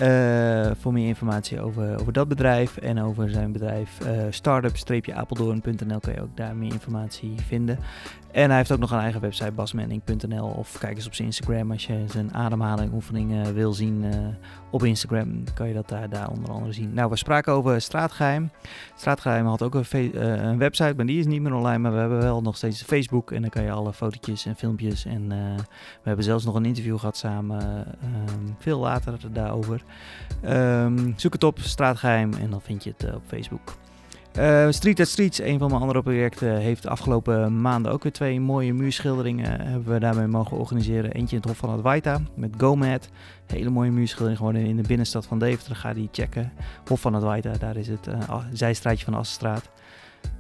Uh, 0.03 0.71
voor 0.81 0.93
meer 0.93 1.07
informatie 1.07 1.61
over, 1.61 2.01
over 2.01 2.13
dat 2.13 2.29
bedrijf 2.29 2.77
en 2.77 3.03
over 3.03 3.31
zijn 3.31 3.53
bedrijf 3.53 3.99
uh, 4.07 4.09
startup-apeldoorn.nl 4.31 6.01
kan 6.01 6.13
je 6.13 6.23
ook 6.23 6.37
daar 6.37 6.57
meer 6.57 6.73
informatie 6.73 7.35
vinden. 7.47 7.79
En 8.37 8.49
hij 8.49 8.57
heeft 8.57 8.73
ook 8.73 8.79
nog 8.79 8.91
een 8.91 8.99
eigen 8.99 9.21
website, 9.21 9.53
basmanning.nl. 9.53 10.47
Of 10.47 10.79
kijk 10.79 10.97
eens 10.97 11.07
op 11.07 11.15
zijn 11.15 11.29
Instagram 11.29 11.73
als 11.73 11.87
je 11.87 12.05
zijn 12.11 12.35
ademhalingoefeningen 12.35 13.55
wil 13.55 13.73
zien 13.73 14.05
uh, 14.05 14.15
op 14.71 14.85
Instagram. 14.85 15.45
Kan 15.55 15.69
je 15.69 15.75
dat 15.75 15.89
daar, 15.89 16.09
daar 16.09 16.31
onder 16.31 16.51
andere 16.51 16.73
zien. 16.73 16.95
Nou, 16.95 17.11
we 17.11 17.17
spraken 17.17 17.53
over 17.53 17.81
Straatgeheim. 17.81 18.51
Straatgeheim 18.97 19.47
had 19.47 19.63
ook 19.63 19.75
een, 19.75 19.87
uh, 19.93 20.11
een, 20.43 20.59
website, 20.59 20.93
maar 20.97 21.07
die 21.07 21.19
is 21.19 21.27
niet 21.27 21.43
meer 21.43 21.55
online. 21.55 21.79
Maar 21.79 21.93
we 21.93 21.99
hebben 21.99 22.19
wel 22.19 22.43
nog 22.43 22.57
steeds 22.57 22.83
Facebook. 22.83 23.33
En 23.33 23.41
dan 23.41 23.51
kan 23.51 23.63
je 23.63 23.71
alle 23.71 23.93
fotootjes 23.93 24.47
en 24.47 24.57
filmpjes. 24.57 25.05
En 25.05 25.23
uh, 25.23 25.57
we 25.77 26.03
hebben 26.03 26.25
zelfs 26.25 26.45
nog 26.45 26.55
een 26.55 26.65
interview 26.65 26.99
gehad 26.99 27.17
samen. 27.17 27.87
Um, 28.05 28.57
veel 28.59 28.79
later 28.79 29.19
daarover. 29.33 29.83
Um, 30.45 31.15
zoek 31.17 31.33
het 31.33 31.45
op, 31.45 31.59
Straatgeheim. 31.59 32.33
En 32.33 32.51
dan 32.51 32.61
vind 32.61 32.85
je 32.85 32.95
het 32.97 33.15
op 33.15 33.23
Facebook. 33.27 33.86
Uh, 34.39 34.71
Street 34.71 35.01
at 35.01 35.09
Streets, 35.09 35.41
een 35.41 35.59
van 35.59 35.69
mijn 35.69 35.81
andere 35.81 36.03
projecten, 36.03 36.57
heeft 36.57 36.83
de 36.83 36.89
afgelopen 36.89 37.61
maanden 37.61 37.93
ook 37.93 38.03
weer 38.03 38.13
twee 38.13 38.41
mooie 38.41 38.75
muurschilderingen 38.75 39.61
hebben 39.61 39.93
we 39.93 39.99
daarmee 39.99 40.27
mogen 40.27 40.57
organiseren. 40.57 41.13
Eentje 41.13 41.37
in 41.37 41.43
het 41.43 41.51
Hof 41.51 41.59
van 41.59 41.71
Adwaita 41.71 42.21
met 42.35 42.55
GoMad. 42.59 43.09
Hele 43.47 43.71
mooie 43.71 43.91
muurschildering 43.91 44.39
gewoon 44.39 44.57
in 44.57 44.77
de 44.77 44.89
binnenstad 44.89 45.27
van 45.27 45.39
Deventer. 45.39 45.77
Ga 45.77 45.93
die 45.93 46.09
checken. 46.13 46.53
Hof 46.87 47.01
van 47.01 47.15
Adwaita, 47.15 47.53
daar 47.53 47.77
is 47.77 47.89
het 47.89 48.07
uh, 48.07 48.39
zijstraatje 48.53 49.05
van 49.05 49.15
Assenstraat. 49.15 49.71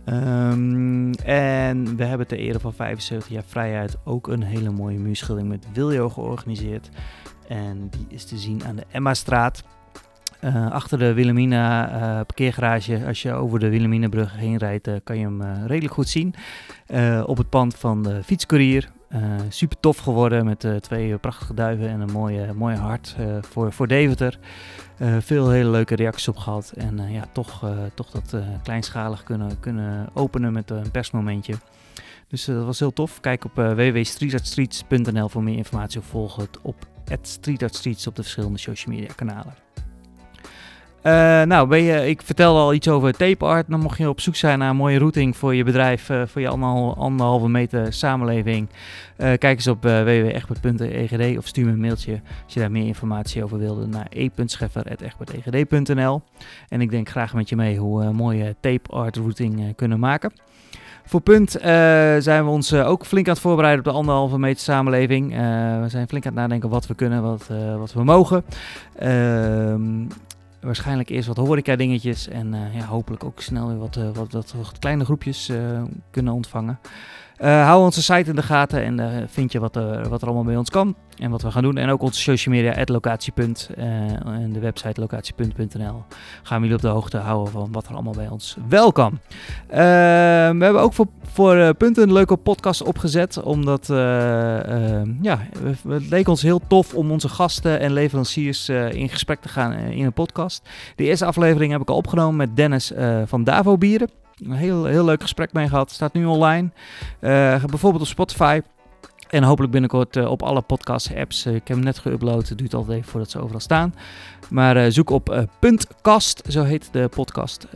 Um, 0.05 1.15
en 1.15 1.97
we 1.97 2.05
hebben 2.05 2.27
ter 2.27 2.39
ere 2.39 2.61
van 2.61 2.73
75 2.73 3.29
jaar 3.33 3.45
vrijheid 3.47 3.97
ook 4.05 4.29
een 4.29 4.43
hele 4.43 4.71
mooie 4.71 4.99
muurschildering 4.99 5.49
met 5.51 5.67
Wiljo 5.73 6.09
georganiseerd. 6.09 6.89
En 7.49 7.89
die 7.91 8.07
is 8.09 8.25
te 8.25 8.37
zien 8.37 8.65
aan 8.65 8.77
de 8.77 8.85
Emma-straat. 8.91 9.65
Uh, 10.47 10.71
achter 10.71 10.99
de 10.99 11.13
Wilhelmina 11.13 11.91
uh, 11.91 12.01
parkeergarage, 12.27 13.07
als 13.07 13.23
je 13.23 13.33
over 13.33 13.59
de 13.59 13.69
Wilhelminabrug 13.69 14.37
heen 14.37 14.57
rijdt, 14.57 14.89
uh, 14.89 14.95
kan 15.05 15.19
je 15.19 15.25
hem 15.25 15.67
redelijk 15.67 15.95
goed 15.95 16.09
zien. 16.09 16.35
op 17.25 17.37
het 17.37 17.49
pand 17.49 17.77
van 17.77 18.03
de 18.03 18.23
fietscourier. 18.23 18.91
super 19.49 19.81
tof 19.81 19.99
geworden 19.99 20.45
met 20.45 20.67
twee 20.81 21.19
prachtige 21.19 21.55
duiven 21.55 21.89
en 21.89 22.01
een 22.01 22.13
mooie, 22.13 22.53
mooie 22.53 22.77
hart 22.77 23.17
voor, 23.41 23.73
voor 23.73 23.87
Deventer. 23.87 24.39
veel 25.19 25.51
hele 25.51 25.71
leuke 25.71 25.95
reacties 25.95 26.29
op 26.29 26.37
gehad. 26.37 26.73
En 26.77 27.13
ja, 27.13 27.25
toch, 27.33 27.71
toch 27.95 28.11
dat 28.11 28.37
kleinschalig 28.63 29.23
kunnen, 29.23 29.61
kunnen 29.61 30.09
openen 30.15 30.53
met 30.53 30.71
een 30.71 30.91
persmomentje. 30.91 31.55
Dus 32.29 32.45
dat 32.45 32.65
was 32.65 32.79
heel 32.79 32.93
tof. 32.93 33.21
Kijk 33.21 33.45
op 33.45 33.55
www.streetartstreets.nl 33.55 35.29
voor 35.29 35.43
meer 35.43 35.57
informatie 35.57 36.01
of 36.01 36.07
volg 36.07 36.37
het 36.37 36.59
op 36.63 36.87
streetartstreets 37.23 38.07
op 38.07 38.17
de 38.17 38.23
verschillende 38.23 38.59
social 38.59 38.95
media 38.95 39.13
kanalen. 39.15 39.66
Uh, 41.07 41.43
nou, 41.43 41.69
ben 41.69 41.83
je, 41.83 42.09
ik 42.09 42.23
vertelde 42.23 42.61
al 42.61 42.75
iets 42.75 42.89
over 42.89 43.13
tape 43.13 43.45
art. 43.45 43.67
Dan 43.69 43.81
mocht 43.81 43.99
je 43.99 44.09
op 44.09 44.21
zoek 44.21 44.37
zijn 44.37 44.59
naar 44.59 44.71
een 44.71 44.77
mooie 44.77 44.99
routing 44.99 45.37
voor 45.37 45.55
je 45.55 45.65
bedrijf, 45.65 46.09
uh, 46.09 46.23
voor 46.27 46.41
je 46.41 46.49
anderhalve, 46.49 47.49
meter 47.49 47.93
samenleving. 47.93 48.69
Uh, 48.69 48.75
kijk 49.17 49.45
eens 49.45 49.67
op 49.67 49.83
www.egbert.egd 49.83 51.39
of 51.39 51.47
stuur 51.47 51.65
me 51.65 51.71
een 51.71 51.81
mailtje 51.81 52.21
als 52.45 52.55
je 52.55 52.61
daar 52.61 52.71
meer 52.71 52.87
informatie 52.87 53.45
over 53.45 53.59
wilde 53.59 53.87
naar 53.87 54.07
e.scheffer.egbertegd.nl. 54.11 56.23
En 56.69 56.81
ik 56.81 56.91
denk 56.91 57.09
graag 57.09 57.35
met 57.35 57.49
je 57.49 57.57
mee 57.57 57.79
hoe 57.79 58.05
we 58.05 58.13
mooie 58.13 58.57
tape 58.61 58.91
art 58.91 59.17
routing 59.17 59.77
kunnen 59.77 59.99
maken. 59.99 60.33
Voor 61.05 61.21
punt 61.21 61.51
zijn 62.19 62.45
we 62.45 62.51
ons 62.51 62.75
ook 62.75 63.07
flink 63.07 63.27
aan 63.27 63.33
het 63.33 63.43
voorbereiden 63.43 63.85
op 63.85 63.91
de 63.93 63.99
anderhalve 63.99 64.39
meter 64.39 64.63
samenleving. 64.63 65.31
we 65.81 65.87
zijn 65.89 66.09
flink 66.09 66.27
aan 66.27 66.33
het 66.33 66.41
nadenken 66.41 66.69
wat 66.69 66.87
we 66.87 66.95
kunnen, 66.95 67.23
wat, 67.23 67.51
wat 67.79 67.93
we 67.93 68.05
mogen. 68.05 68.45
Waarschijnlijk 70.61 71.09
eerst 71.09 71.29
wat 71.29 71.37
horeca 71.37 71.77
dingetjes 71.77 72.29
en 72.29 72.55
uh, 72.55 72.75
ja, 72.75 72.85
hopelijk 72.85 73.25
ook 73.25 73.41
snel 73.41 73.69
weer 73.69 73.79
wat, 73.79 73.97
uh, 73.97 74.11
wat, 74.13 74.33
wat, 74.33 74.53
wat, 74.53 74.79
kleine 74.79 75.05
groepjes 75.05 75.49
uh, 75.49 75.83
kunnen 76.11 76.33
ontvangen. 76.33 76.79
Hou 77.39 77.85
onze 77.85 78.03
site 78.03 78.31
in 78.31 78.37
de 78.37 78.43
gaten 78.43 78.83
en 78.83 79.27
vind 79.29 79.53
je 79.53 79.61
wat, 79.61 79.75
wat 80.09 80.21
er 80.21 80.27
allemaal 80.27 80.45
bij 80.45 80.57
ons 80.57 80.71
kan 80.71 80.95
en 81.19 81.31
wat 81.31 81.43
we 81.43 81.51
gaan 81.51 81.63
doen. 81.63 81.77
En 81.77 81.91
ook 81.91 82.03
onze 82.03 82.21
social 82.21 82.55
media, 82.55 82.83
locatie.punt 82.85 83.71
en 83.77 84.51
de 84.53 84.61
website 84.61 85.01
locatie.nl. 85.01 86.05
Gaan 86.43 86.61
we 86.61 86.67
jullie 86.67 86.75
op 86.75 86.81
de 86.81 86.89
hoogte 86.89 87.17
houden 87.17 87.53
van 87.53 87.73
wat 87.73 87.87
er 87.87 87.95
allemaal 87.95 88.13
bij 88.13 88.29
ons 88.29 88.57
wel 88.69 88.93
kan. 88.93 89.19
we 89.69 89.77
hebben 90.59 90.81
ook 90.81 90.93
voor, 90.93 91.07
voor 91.33 91.75
Punt 91.75 91.99
een 91.99 92.13
leuke 92.13 92.37
podcast 92.37 92.83
opgezet, 92.83 93.43
omdat 93.43 93.87
ja, 95.21 95.39
het 95.89 96.09
leek 96.11 96.29
ons 96.29 96.43
heel 96.43 96.61
tof 96.67 96.95
om 96.95 97.11
onze 97.11 97.29
gasten 97.29 97.81
en 97.81 97.93
leveranciers 97.93 98.69
in 98.69 99.09
gesprek 99.09 99.41
te 99.41 99.49
gaan 99.49 99.73
in 99.73 100.05
een 100.05 100.13
podcast. 100.13 100.69
De 100.97 101.05
eerste 101.05 101.25
aflevering 101.25 101.73
heb 101.73 101.81
ik 101.81 101.91
al 101.91 101.97
opgenomen 101.97 102.37
met 102.37 102.57
Dennis 102.57 102.93
van 103.27 103.45
Davo 103.45 103.79
Bieren. 103.79 104.26
Een 104.45 104.53
heel, 104.53 104.85
heel 104.85 105.05
leuk 105.05 105.23
gesprek 105.23 105.53
mee 105.53 105.69
gehad. 105.69 105.91
Staat 105.91 106.13
nu 106.13 106.25
online. 106.25 106.71
bijvoorbeeld 107.21 108.03
op 108.03 108.07
Spotify. 108.07 108.61
En 109.31 109.43
hopelijk 109.43 109.73
binnenkort 109.73 110.17
uh, 110.17 110.31
op 110.31 110.43
alle 110.43 110.61
podcast-apps. 110.63 111.47
Uh, 111.47 111.55
ik 111.55 111.69
heb 111.69 111.77
hem 111.77 111.87
net 111.87 112.01
geüpload. 112.01 112.49
Het 112.49 112.59
duurt 112.59 112.75
altijd 112.75 112.99
even 112.99 113.11
voordat 113.11 113.31
ze 113.31 113.41
overal 113.41 113.61
staan. 113.61 113.95
Maar 114.51 114.93
zoek 114.93 115.11
op 115.11 115.47
Puntkast. 115.59 116.43
Zo 116.49 116.63
heet 116.63 116.89
de 116.93 117.09
podcast 117.09 117.67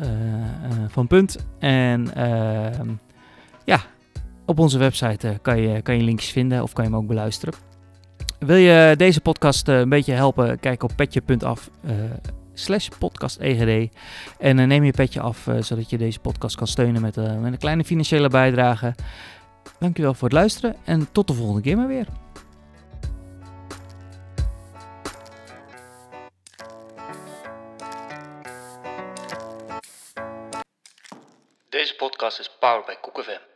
van 0.88 1.06
Punt. 1.06 1.36
En 1.58 2.14
ehm, 2.14 2.88
ja, 3.64 3.80
op 4.46 4.58
onze 4.58 4.78
website 4.78 5.38
kan, 5.42 5.60
je, 5.60 5.82
kan 5.82 5.96
je 5.96 6.02
linkjes 6.02 6.30
vinden 6.30 6.62
of 6.62 6.72
kan 6.72 6.84
je 6.84 6.90
hem 6.90 6.98
ook 6.98 7.06
beluisteren. 7.06 7.54
Wil 8.38 8.56
je 8.56 8.94
deze 8.96 9.20
podcast 9.20 9.68
een 9.68 9.88
beetje 9.88 10.12
helpen? 10.12 10.60
Kijk 10.60 10.82
op 10.82 10.92
petje.af 10.96 11.70
slash 12.60 12.88
podcast 12.98 13.38
EGD. 13.40 13.94
En 14.38 14.56
neem 14.68 14.84
je 14.84 14.92
petje 14.92 15.20
af 15.20 15.46
zodat 15.60 15.90
je 15.90 15.98
deze 15.98 16.20
podcast 16.20 16.56
kan 16.56 16.66
steunen 16.66 17.02
met, 17.02 17.16
met 17.16 17.52
een 17.52 17.58
kleine 17.58 17.84
financiële 17.84 18.28
bijdrage. 18.28 18.94
Dankjewel 19.78 20.14
voor 20.14 20.28
het 20.28 20.36
luisteren 20.36 20.76
en 20.84 21.12
tot 21.12 21.26
de 21.26 21.34
volgende 21.34 21.60
keer 21.62 21.76
maar 21.76 21.88
weer. 21.88 22.06
Deze 31.68 31.96
podcast 31.96 32.38
is 32.38 32.50
powered 32.60 32.86
by 32.86 32.94
KoekFM. 33.00 33.49